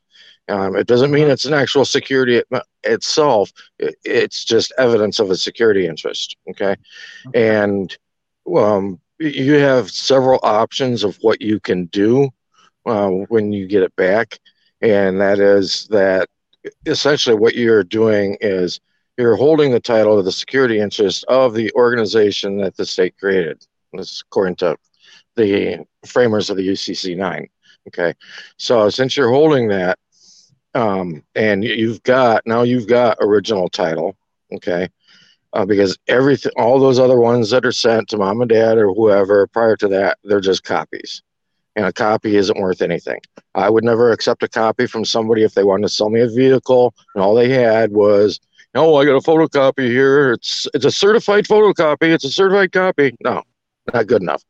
Um, 0.49 0.77
it 0.77 0.87
doesn't 0.87 1.11
mean 1.11 1.29
it's 1.29 1.47
an 1.47 1.55
actual 1.55 1.87
security 1.87 2.37
it, 2.37 2.47
itself. 2.83 3.51
It, 3.79 3.95
it's 4.05 4.45
just 4.45 4.73
evidence 4.79 5.19
of 5.19 5.31
a 5.31 5.37
security 5.37 5.87
interest. 5.87 6.37
Okay, 6.51 6.77
and 7.35 7.97
um, 8.55 9.01
you 9.25 9.55
have 9.55 9.91
several 9.91 10.41
options 10.43 11.05
of 11.05 11.17
what 11.21 11.41
you 11.41 11.61
can 11.61 11.87
do 11.87 12.31
uh, 12.87 13.09
when 13.09 13.53
you 13.53 13.67
get 13.67 13.83
it 13.83 13.95
back, 13.97 14.39
and 14.81 15.21
that 15.21 15.39
is 15.39 15.87
that 15.89 16.29
essentially 16.87 17.37
what 17.37 17.55
you're 17.55 17.85
doing 17.85 18.37
is 18.41 18.81
you're 19.17 19.37
holding 19.37 19.71
the 19.71 19.81
title 19.81 20.19
of 20.19 20.25
the 20.25 20.33
security 20.33 20.81
interest 20.81 21.25
of 21.29 21.55
the 21.55 21.73
organization 21.75 22.57
that 22.59 22.77
the 22.77 22.85
state 22.85 23.17
created. 23.19 23.65
This 23.93 24.13
is 24.13 24.25
according 24.27 24.57
to 24.57 24.77
the 25.37 25.85
framers 26.05 26.51
of 26.51 26.57
the 26.57 26.69
UCC 26.69 27.17
9. 27.17 27.49
Okay, 27.89 28.15
so 28.57 28.89
since 28.89 29.17
you're 29.17 29.31
holding 29.31 29.69
that, 29.69 29.99
um, 30.75 31.23
and 31.35 31.63
you- 31.63 31.75
you've 31.75 32.03
got 32.03 32.47
now 32.47 32.63
you've 32.63 32.89
got 32.89 33.19
original 33.21 33.69
title, 33.69 34.17
okay, 34.55 34.89
uh, 35.55 35.65
because 35.65 35.97
everything, 36.09 36.53
all 36.57 36.79
those 36.79 36.99
other 36.99 37.19
ones 37.19 37.51
that 37.51 37.65
are 37.65 37.73
sent 37.73 38.09
to 38.09 38.19
mom 38.19 38.41
and 38.41 38.51
dad 38.51 38.77
or 38.77 38.93
whoever 38.93 39.47
prior 39.47 39.77
to 39.77 39.89
that, 39.89 40.19
they're 40.25 40.41
just 40.41 40.65
copies, 40.65 41.23
and 41.77 41.87
a 41.87 41.93
copy 41.93 42.37
isn't 42.37 42.59
worth 42.59 42.83
anything. 42.83 43.21
I 43.55 43.71
would 43.71 43.85
never 43.85 44.11
accept 44.13 44.43
a 44.43 44.49
copy 44.49 44.87
from 44.87 45.05
somebody 45.05 45.45
if 45.45 45.55
they 45.55 45.65
wanted 45.65 45.85
to 45.85 45.95
sell 45.95 46.11
me 46.11 46.21
a 46.21 46.29
vehicle 46.29 46.95
and 47.15 47.23
all 47.23 47.35
they 47.35 47.49
had 47.49 47.93
was, 47.93 48.41
oh, 48.75 48.97
I 48.97 49.05
got 49.05 49.17
a 49.17 49.21
photocopy 49.21 49.87
here. 49.87 50.33
It's 50.33 50.67
it's 50.75 50.85
a 50.85 50.91
certified 50.91 51.45
photocopy. 51.45 52.13
It's 52.13 52.25
a 52.25 52.31
certified 52.31 52.73
copy. 52.73 53.15
No, 53.23 53.43
not 53.93 54.07
good 54.07 54.23
enough, 54.23 54.43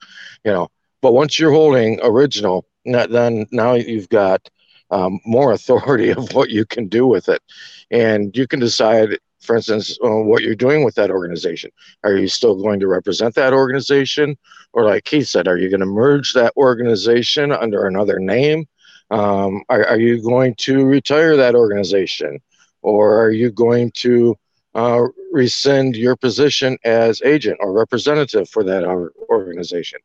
you 0.44 0.52
know. 0.52 0.68
But 1.02 1.12
once 1.12 1.38
you're 1.38 1.52
holding 1.52 2.00
original, 2.02 2.64
then 2.84 3.46
now 3.52 3.74
you've 3.74 4.08
got 4.08 4.48
um, 4.90 5.20
more 5.26 5.52
authority 5.58 6.10
of 6.10 6.32
what 6.32 6.50
you 6.50 6.64
can 6.64 6.88
do 6.88 7.06
with 7.06 7.28
it, 7.28 7.42
and 7.90 8.34
you 8.36 8.46
can 8.46 8.60
decide, 8.60 9.18
for 9.44 9.56
instance, 9.56 9.98
uh, 10.04 10.08
what 10.08 10.42
you're 10.42 10.54
doing 10.54 10.84
with 10.84 10.94
that 10.94 11.10
organization. 11.10 11.70
Are 12.02 12.16
you 12.16 12.28
still 12.28 12.56
going 12.56 12.80
to 12.80 12.86
represent 12.86 13.34
that 13.34 13.52
organization, 13.52 14.36
or 14.72 14.84
like 14.84 15.04
Keith 15.04 15.28
said, 15.28 15.46
are 15.46 15.58
you 15.58 15.68
going 15.68 15.80
to 15.80 15.86
merge 15.86 16.32
that 16.32 16.52
organization 16.56 17.52
under 17.52 17.86
another 17.86 18.18
name? 18.18 18.66
Um, 19.10 19.62
are, 19.68 19.86
are 19.86 20.00
you 20.00 20.22
going 20.22 20.54
to 20.56 20.84
retire 20.84 21.36
that 21.36 21.54
organization, 21.54 22.40
or 22.82 23.22
are 23.22 23.30
you 23.30 23.52
going 23.52 23.92
to 23.96 24.36
uh, 24.74 25.02
rescind 25.32 25.94
your 25.94 26.16
position 26.16 26.78
as 26.84 27.22
agent 27.22 27.58
or 27.60 27.72
representative 27.72 28.48
for 28.48 28.64
that 28.64 28.84
organization? 29.28 30.00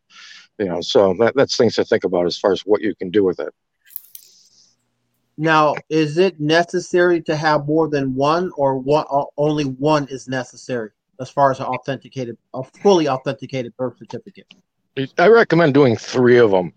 You 0.57 0.66
know, 0.66 0.82
so 0.82 1.16
that, 1.20 1.36
that's 1.36 1.56
things 1.56 1.76
to 1.76 1.86
think 1.86 2.03
about 2.03 2.26
as 2.26 2.38
far 2.38 2.52
as 2.52 2.61
what 2.61 2.82
you 2.82 2.94
can 2.94 3.10
do 3.10 3.24
with 3.24 3.40
it. 3.40 3.53
Now 5.40 5.74
is 5.90 6.18
it 6.18 6.40
necessary 6.40 7.22
to 7.22 7.36
have 7.36 7.66
more 7.66 7.88
than 7.88 8.14
one 8.14 8.52
or 8.56 8.78
one 8.78 9.06
only 9.38 9.64
one 9.64 10.07
is 10.10 10.28
necessary 10.28 10.91
as 11.20 11.30
far 11.30 11.52
as 11.52 11.60
an 11.60 11.66
authenticated 11.66 12.38
a 12.53 12.64
fully 12.64 13.07
authenticated 13.07 13.76
birth 13.78 13.98
certificate 13.98 14.45
I 15.18 15.28
recommend 15.28 15.74
doing 15.74 15.95
three 15.95 16.38
of 16.38 16.52
them, 16.52 16.74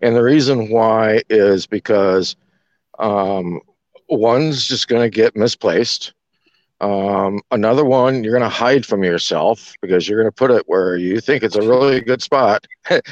and 0.00 0.16
the 0.16 0.22
reason 0.22 0.70
why 0.70 1.22
is 1.28 1.66
because 1.66 2.36
um, 2.98 3.60
one's 4.08 4.66
just 4.66 4.88
going 4.88 5.02
to 5.02 5.14
get 5.14 5.36
misplaced. 5.36 6.14
Um, 6.80 7.40
another 7.50 7.84
one 7.84 8.22
you're 8.22 8.38
going 8.38 8.42
to 8.42 8.48
hide 8.48 8.84
from 8.84 9.02
yourself 9.02 9.74
because 9.80 10.06
you're 10.06 10.20
going 10.20 10.30
to 10.30 10.34
put 10.34 10.50
it 10.50 10.64
where 10.66 10.96
you 10.96 11.20
think 11.20 11.42
it's 11.42 11.56
a 11.56 11.62
really 11.62 12.00
good 12.00 12.22
spot, 12.22 12.66
and 12.90 13.02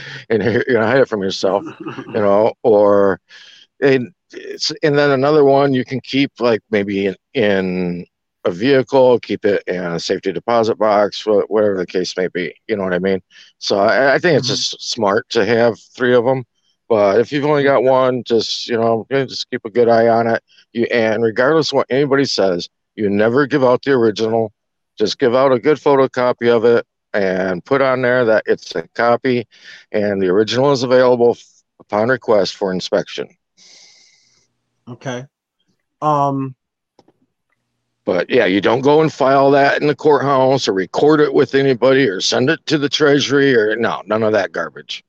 you're, 0.43 0.53
you're 0.53 0.65
going 0.65 0.81
to 0.81 0.87
hide 0.87 1.01
it 1.01 1.09
from 1.09 1.23
yourself, 1.23 1.65
you 2.07 2.13
know. 2.13 2.53
Or 2.63 3.21
and 3.81 4.13
it's, 4.35 4.73
and 4.83 4.97
then 4.97 5.11
another 5.11 5.45
one 5.45 5.73
you 5.73 5.85
can 5.85 6.01
keep 6.01 6.33
like 6.41 6.61
maybe 6.71 7.07
in, 7.07 7.17
in 7.35 8.07
a 8.45 8.51
vehicle, 8.51 9.19
keep 9.21 9.45
it 9.45 9.63
in 9.67 9.83
a 9.83 10.01
safety 10.01 10.33
deposit 10.33 10.77
box, 10.77 11.25
whatever 11.25 11.77
the 11.77 11.87
case 11.87 12.17
may 12.17 12.29
be. 12.29 12.55
You 12.69 12.77
know 12.77 12.85
what 12.85 12.95
I 12.95 12.99
mean? 12.99 13.23
So 13.59 13.79
I, 13.79 14.15
I 14.15 14.19
think 14.19 14.39
it's 14.39 14.47
mm-hmm. 14.47 14.55
just 14.55 14.91
smart 14.91 15.29
to 15.31 15.45
have 15.45 15.79
three 15.79 16.15
of 16.15 16.25
them. 16.25 16.45
But 16.89 17.21
if 17.21 17.33
you've 17.33 17.47
only 17.47 17.63
got 17.63 17.83
one, 17.83 18.23
just 18.25 18.69
you 18.69 18.77
know, 18.77 19.07
just 19.11 19.49
keep 19.51 19.65
a 19.65 19.71
good 19.71 19.89
eye 19.89 20.09
on 20.09 20.27
it. 20.27 20.43
You 20.73 20.85
and 20.93 21.23
regardless 21.23 21.73
of 21.73 21.77
what 21.77 21.87
anybody 21.91 22.27
says, 22.27 22.69
you 22.95 23.09
never 23.09 23.47
give 23.47 23.65
out 23.65 23.83
the 23.83 23.93
original. 23.93 24.53
Just 24.99 25.19
give 25.19 25.35
out 25.35 25.53
a 25.53 25.59
good 25.59 25.79
photocopy 25.79 26.55
of 26.55 26.65
it 26.65 26.87
and 27.15 27.65
put 27.65 27.81
on 27.81 28.03
there 28.03 28.25
that 28.27 28.45
it's 28.47 28.75
a 28.75 28.87
copy, 28.89 29.47
and 29.93 30.21
the 30.21 30.29
original 30.29 30.73
is 30.73 30.83
available 30.83 31.31
f- 31.31 31.63
upon 31.81 32.09
request 32.09 32.57
for 32.57 32.73
inspection. 32.73 33.29
Okay 34.89 35.25
um 36.03 36.55
But 38.05 38.29
yeah, 38.29 38.45
you 38.45 38.61
don't 38.61 38.83
go 38.83 39.01
and 39.01 39.11
file 39.11 39.51
that 39.53 39.81
in 39.81 39.89
the 39.89 39.97
courthouse 39.97 40.69
or 40.69 40.75
record 40.75 41.21
it 41.21 41.33
with 41.33 41.55
anybody 41.55 42.07
or 42.07 42.21
send 42.21 42.51
it 42.51 42.65
to 42.67 42.77
the 42.77 42.89
treasury 42.89 43.57
or 43.57 43.77
no, 43.77 44.03
none 44.05 44.23
of 44.23 44.33
that 44.33 44.53
garbage. 44.53 45.03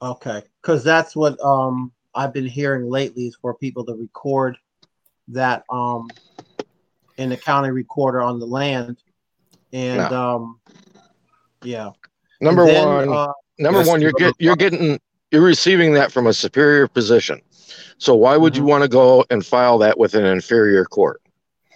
Okay, 0.00 0.42
because 0.62 0.82
that's 0.82 1.14
what 1.14 1.38
um 1.44 1.92
I've 2.14 2.32
been 2.32 2.46
hearing 2.46 2.88
lately 2.88 3.26
is 3.26 3.36
for 3.36 3.54
people 3.54 3.84
to 3.84 3.94
record 3.94 4.56
that 5.28 5.64
um 5.70 6.08
in 7.18 7.28
the 7.28 7.36
county 7.36 7.70
recorder 7.70 8.22
on 8.22 8.38
the 8.38 8.46
land, 8.46 8.96
and 9.72 10.00
um 10.00 10.60
yeah. 11.62 11.90
Number 12.40 12.64
then, 12.64 12.86
one, 12.86 13.08
uh, 13.08 13.32
number 13.58 13.82
one, 13.82 14.00
you're 14.00 14.12
get 14.12 14.34
you're 14.38 14.56
getting 14.56 14.98
you're 15.30 15.42
receiving 15.42 15.92
that 15.94 16.10
from 16.10 16.28
a 16.28 16.32
superior 16.32 16.88
position. 16.88 17.42
So 17.98 18.14
why 18.14 18.36
would 18.36 18.56
you 18.56 18.62
Mhm. 18.62 18.68
want 18.68 18.82
to 18.82 18.88
go 18.88 19.24
and 19.30 19.44
file 19.44 19.78
that 19.78 19.98
with 19.98 20.14
an 20.14 20.24
inferior 20.24 20.84
court? 20.84 21.20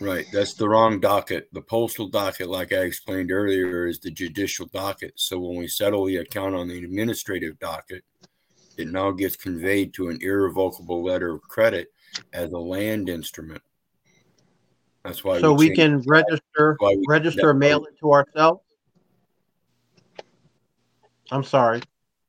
Right. 0.01 0.27
That's 0.33 0.55
the 0.55 0.69
wrong 0.69 0.99
docket. 1.01 1.49
The 1.53 1.63
postal 1.63 2.09
docket, 2.09 2.49
like 2.49 2.73
I 2.73 2.79
explained 2.79 3.31
earlier, 3.31 3.87
is 3.87 4.01
the 4.01 4.11
judicial 4.11 4.67
docket. 4.67 5.13
So 5.17 5.39
when 5.39 5.57
we 5.57 5.69
settle 5.69 6.05
the 6.07 6.17
account 6.17 6.55
on 6.57 6.67
the 6.69 6.83
administrative 6.83 7.59
docket, 7.59 8.03
it 8.77 8.89
now 8.89 9.13
gets 9.13 9.37
conveyed 9.37 9.95
to 9.95 10.09
an 10.09 10.19
irrevocable 10.23 11.05
letter 11.05 11.35
of 11.35 11.43
credit 11.43 11.93
as 12.33 12.51
a 12.53 12.59
land 12.59 13.09
instrument. 13.09 13.63
That's 15.05 15.23
why 15.23 15.41
so 15.41 15.53
we 15.53 15.69
change- 15.69 15.79
can 15.79 16.01
register 16.03 16.79
we- 16.81 17.05
register 17.09 17.53
mail 17.55 17.85
it 17.85 17.99
to 18.01 18.13
ourselves. 18.13 18.63
I'm 21.31 21.45
sorry. 21.45 21.81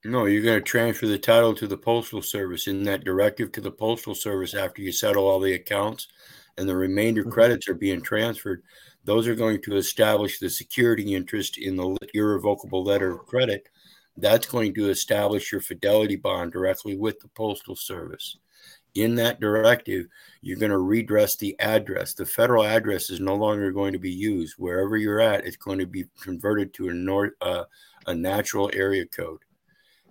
No, 0.06 0.26
you're 0.26 0.44
going 0.44 0.60
to 0.60 0.64
transfer 0.64 1.08
the 1.08 1.18
title 1.18 1.54
to 1.56 1.68
the 1.68 1.78
postal 1.78 2.22
service 2.22 2.68
in 2.68 2.84
that 2.84 3.04
directive 3.06 3.52
to 3.54 3.62
the 3.62 3.72
postal 3.72 4.14
service 4.16 4.54
after 4.54 4.82
you 4.82 4.92
settle 4.92 5.28
all 5.28 5.40
the 5.40 5.54
accounts 5.54 6.08
and 6.58 6.68
the 6.68 6.76
remainder 6.76 7.24
Mhm. 7.24 7.32
credits 7.32 7.68
are 7.70 7.74
being 7.74 8.02
transferred. 8.02 8.64
Those 9.06 9.28
are 9.28 9.36
going 9.36 9.62
to 9.64 9.76
establish 9.78 10.40
the 10.40 10.50
security 10.50 11.14
interest 11.14 11.58
in 11.58 11.78
the 11.78 11.98
irrevocable 12.14 12.84
letter 12.84 13.12
of 13.12 13.26
credit. 13.26 13.70
That's 14.18 14.46
going 14.46 14.74
to 14.76 14.90
establish 14.90 15.52
your 15.52 15.62
fidelity 15.62 16.16
bond 16.18 16.52
directly 16.52 16.96
with 16.98 17.20
the 17.20 17.30
postal 17.30 17.76
service. 17.76 18.38
In 18.96 19.16
that 19.16 19.40
directive, 19.40 20.08
you're 20.42 20.60
going 20.60 20.72
to 20.72 20.80
redress 20.80 21.36
the 21.38 21.60
address. 21.60 22.14
The 22.14 22.26
federal 22.26 22.64
address 22.66 23.10
is 23.10 23.20
no 23.22 23.36
longer 23.36 23.72
going 23.72 23.94
to 23.94 24.00
be 24.00 24.12
used. 24.12 24.56
Wherever 24.58 24.98
you're 24.98 25.22
at, 25.22 25.46
it's 25.46 25.58
going 25.58 25.80
to 25.80 25.88
be 25.88 26.06
converted 26.22 26.74
to 26.76 26.90
a 26.90 26.94
north, 26.94 27.34
uh, 27.42 27.66
a 28.08 28.16
natural 28.16 28.70
area 28.74 29.06
code. 29.06 29.40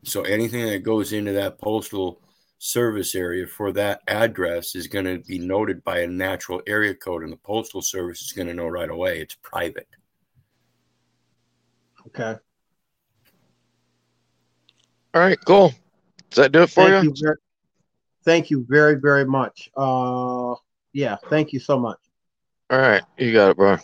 So 0.04 0.22
anything 0.22 0.66
that 0.66 0.82
goes 0.82 1.12
into 1.12 1.32
that 1.32 1.58
postal 1.58 2.20
service 2.58 3.14
area 3.14 3.46
for 3.46 3.72
that 3.72 4.00
address 4.08 4.74
is 4.74 4.86
going 4.86 5.04
to 5.04 5.18
be 5.18 5.38
noted 5.38 5.82
by 5.84 6.00
a 6.00 6.06
natural 6.06 6.62
area 6.66 6.94
code, 6.94 7.22
and 7.22 7.32
the 7.32 7.36
postal 7.36 7.82
service 7.82 8.22
is 8.22 8.32
going 8.32 8.48
to 8.48 8.54
know 8.54 8.66
right 8.66 8.90
away 8.90 9.20
it's 9.20 9.36
private. 9.42 9.88
Okay. 12.06 12.36
All 15.14 15.20
right, 15.20 15.38
cool. 15.44 15.72
Does 16.30 16.36
that 16.36 16.52
do 16.52 16.62
it 16.62 16.70
for 16.70 16.88
Thank 16.88 17.04
you? 17.04 17.10
you. 17.10 17.22
very, 17.22 17.36
thank 18.24 18.50
you 18.50 18.66
very, 18.68 18.94
very 18.94 19.24
much. 19.24 19.70
Uh, 19.76 20.54
yeah. 20.92 21.16
Thank 21.28 21.52
you 21.52 21.60
so 21.60 21.78
much. 21.78 21.98
All 22.70 22.78
right, 22.78 23.02
you 23.18 23.32
got 23.32 23.50
it, 23.50 23.56
bro. 23.56 23.76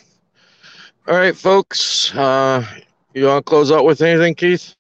All 1.07 1.16
right, 1.16 1.36
folks. 1.36 2.15
Uh, 2.15 2.65
you 3.12 3.27
want 3.27 3.45
to 3.45 3.49
close 3.49 3.70
out 3.70 3.85
with 3.85 4.03
anything, 4.03 4.35
Keith? 4.35 4.74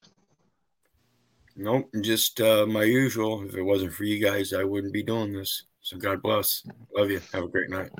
Nope, 1.60 1.90
just 2.02 2.40
uh, 2.40 2.66
my 2.66 2.84
usual. 2.84 3.42
If 3.42 3.56
it 3.56 3.62
wasn't 3.62 3.92
for 3.92 4.04
you 4.04 4.24
guys, 4.24 4.52
I 4.52 4.62
wouldn't 4.62 4.92
be 4.92 5.02
doing 5.02 5.32
this. 5.32 5.64
So 5.80 5.96
God 5.96 6.22
bless. 6.22 6.64
Love 6.96 7.10
you. 7.10 7.20
Have 7.32 7.42
a 7.42 7.48
great 7.48 7.68
night. 7.68 7.90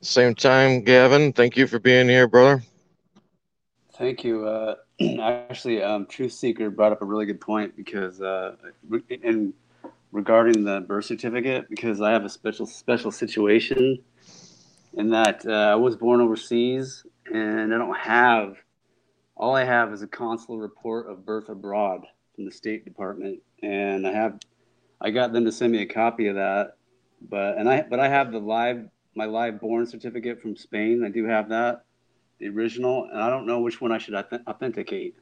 Same 0.00 0.34
time, 0.34 0.80
Gavin. 0.80 1.34
Thank 1.34 1.58
you 1.58 1.66
for 1.66 1.78
being 1.78 2.08
here, 2.08 2.26
brother. 2.26 2.62
Thank 3.98 4.24
you. 4.24 4.46
Uh, 4.46 4.76
actually, 5.20 5.82
um, 5.82 6.06
Truth 6.06 6.32
Seeker 6.32 6.70
brought 6.70 6.90
up 6.90 7.02
a 7.02 7.04
really 7.04 7.26
good 7.26 7.40
point 7.40 7.76
because, 7.76 8.22
uh, 8.22 8.56
re- 8.88 9.02
in 9.10 9.52
regarding 10.10 10.64
the 10.64 10.80
birth 10.80 11.04
certificate, 11.04 11.68
because 11.68 12.00
I 12.00 12.12
have 12.12 12.24
a 12.24 12.30
special 12.30 12.64
special 12.64 13.10
situation 13.10 13.98
in 14.94 15.10
that 15.10 15.44
uh, 15.46 15.52
I 15.52 15.74
was 15.74 15.96
born 15.96 16.22
overseas 16.22 17.04
and 17.30 17.74
I 17.74 17.76
don't 17.76 17.98
have. 17.98 18.56
All 19.36 19.54
I 19.54 19.64
have 19.64 19.92
is 19.92 20.00
a 20.00 20.06
consular 20.06 20.58
report 20.58 21.10
of 21.10 21.26
birth 21.26 21.50
abroad 21.50 22.06
from 22.34 22.44
the 22.44 22.52
State 22.52 22.84
Department, 22.84 23.40
and 23.62 24.06
I 24.06 24.12
have. 24.12 24.40
I 25.00 25.10
got 25.10 25.32
them 25.32 25.44
to 25.44 25.52
send 25.52 25.72
me 25.72 25.82
a 25.82 25.86
copy 25.86 26.28
of 26.28 26.36
that, 26.36 26.76
but 27.28 27.58
and 27.58 27.68
I 27.68 27.82
but 27.82 28.00
I 28.00 28.08
have 28.08 28.32
the 28.32 28.38
live 28.38 28.88
my 29.14 29.26
live 29.26 29.60
born 29.60 29.86
certificate 29.86 30.40
from 30.40 30.56
Spain. 30.56 31.04
I 31.04 31.10
do 31.10 31.24
have 31.24 31.48
that 31.50 31.84
the 32.38 32.48
original, 32.48 33.08
and 33.10 33.20
I 33.20 33.30
don't 33.30 33.46
know 33.46 33.60
which 33.60 33.80
one 33.80 33.92
I 33.92 33.98
should 33.98 34.14
authenticate. 34.14 35.16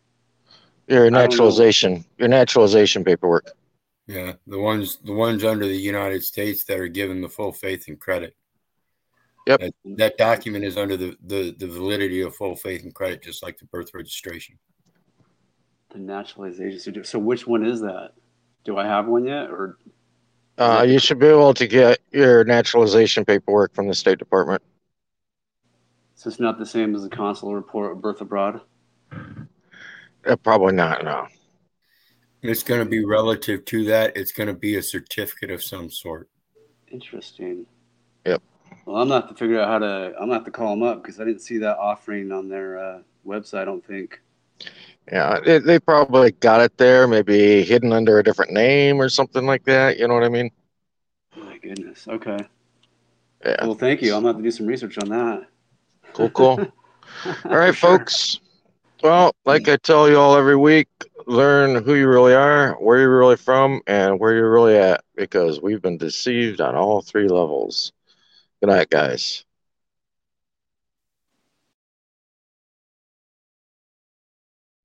Your 0.89 1.11
naturalization, 1.11 2.05
your 2.19 2.29
naturalization 2.29 3.05
paperwork. 3.05 3.53
Yeah, 4.07 4.33
the 4.47 4.59
ones 4.59 4.99
the 5.05 5.13
ones 5.13 5.45
under 5.45 5.67
the 5.67 5.77
United 5.77 6.25
States 6.25 6.65
that 6.65 6.79
are 6.79 6.89
given 6.89 7.21
the 7.21 7.29
full 7.29 7.53
faith 7.53 7.87
and 7.89 7.99
credit. 8.01 8.35
Yep. 9.47 9.61
That, 9.61 9.75
that 9.97 10.19
document 10.19 10.65
is 10.65 10.77
under 10.77 10.97
the, 10.97 11.17
the 11.27 11.55
the 11.57 11.67
validity 11.67 12.23
of 12.23 12.35
full 12.35 12.57
faith 12.57 12.83
and 12.83 12.95
credit, 12.95 13.23
just 13.23 13.43
like 13.43 13.59
the 13.59 13.67
birth 13.67 13.91
registration. 13.95 14.59
The 15.93 15.99
naturalization 15.99 16.79
certificate. 16.81 17.09
So 17.09 17.19
which 17.19 17.47
one 17.47 17.65
is 17.65 17.81
that? 17.81 18.13
Do 18.65 18.79
I 18.79 18.87
have 18.87 19.07
one 19.07 19.25
yet, 19.25 19.51
or 19.51 19.77
Uh, 20.59 20.85
you 20.89 20.99
should 20.99 21.19
be 21.19 21.27
able 21.27 21.53
to 21.55 21.67
get 21.67 21.99
your 22.13 22.45
naturalization 22.45 23.25
paperwork 23.25 23.75
from 23.75 23.89
the 23.89 23.95
State 23.95 24.19
Department. 24.19 24.63
so 26.15 26.29
it's 26.31 26.39
not 26.41 26.59
the 26.59 26.67
same 26.67 26.95
as 26.95 27.03
the 27.03 27.09
consular 27.09 27.57
report 27.57 27.93
of 27.93 28.01
birth 28.01 28.21
abroad? 28.21 28.61
Uh, 30.25 30.37
probably 30.37 30.73
not. 30.73 31.05
No. 31.05 31.27
It's 32.43 32.63
going 32.63 32.81
to 32.81 32.89
be 32.89 33.05
relative 33.05 33.65
to 33.67 33.85
that. 33.87 34.17
It's 34.17 34.31
going 34.33 34.47
to 34.47 34.55
be 34.55 34.77
a 34.77 34.83
certificate 34.83 35.51
of 35.51 35.63
some 35.63 35.91
sort. 35.91 36.29
Interesting. 36.91 37.67
Yep. 38.25 38.43
Well, 38.87 38.97
I'm 38.97 39.09
gonna 39.09 39.35
figure 39.35 39.61
out 39.61 39.69
how 39.69 39.79
to. 39.79 40.15
I'm 40.21 40.29
gonna 40.29 40.45
to 40.45 40.51
call 40.51 40.71
them 40.71 40.83
up 40.83 41.03
because 41.03 41.21
I 41.21 41.25
didn't 41.25 41.41
see 41.41 41.59
that 41.59 41.79
offering 41.79 42.31
on 42.33 42.49
their 42.49 42.79
uh, 42.79 42.99
website. 43.27 43.61
I 43.61 43.65
don't 43.65 43.85
think. 43.85 44.21
Yeah, 45.11 45.41
they, 45.45 45.59
they 45.59 45.79
probably 45.79 46.33
got 46.33 46.61
it 46.61 46.77
there, 46.79 47.09
maybe 47.09 47.63
hidden 47.65 47.93
under 47.93 48.19
a 48.19 48.25
different 48.25 48.53
name 48.53 49.01
or 49.01 49.09
something 49.09 49.45
like 49.47 49.65
that. 49.65 49.99
You 49.99 50.07
know 50.09 50.15
what 50.15 50.25
I 50.25 50.29
mean? 50.29 50.51
My 51.37 51.59
goodness. 51.59 52.07
Okay. 52.07 52.39
Yeah. 53.45 53.67
Well, 53.67 53.75
thank 53.75 54.01
you. 54.03 54.15
I'm 54.15 54.23
gonna 54.23 54.35
have 54.35 54.37
to 54.37 54.43
do 54.43 54.51
some 54.51 54.67
research 54.67 54.99
on 54.99 55.09
that. 55.09 55.47
Cool, 56.13 56.31
cool. 56.31 56.61
All 57.45 57.57
right, 57.57 57.75
folks. 57.75 58.39
Well, 59.03 59.35
like 59.45 59.69
I 59.69 59.77
tell 59.79 60.09
you 60.09 60.17
all 60.17 60.37
every 60.37 60.57
week, 60.57 60.87
learn 61.27 61.83
who 61.83 61.95
you 61.95 62.07
really 62.07 62.35
are, 62.35 62.75
where 62.75 63.01
you're 63.01 63.19
really 63.19 63.37
from, 63.37 63.81
and 63.89 64.21
where 64.21 64.33
you're 64.33 64.53
really 64.53 64.77
at, 64.77 65.03
because 65.17 65.61
we've 65.61 65.83
been 65.83 65.99
deceived 65.99 66.61
on 66.61 66.77
all 66.77 67.03
three 67.03 67.27
levels. 67.27 67.93
Good 68.61 68.69
night, 68.69 68.91
guys. 68.91 69.45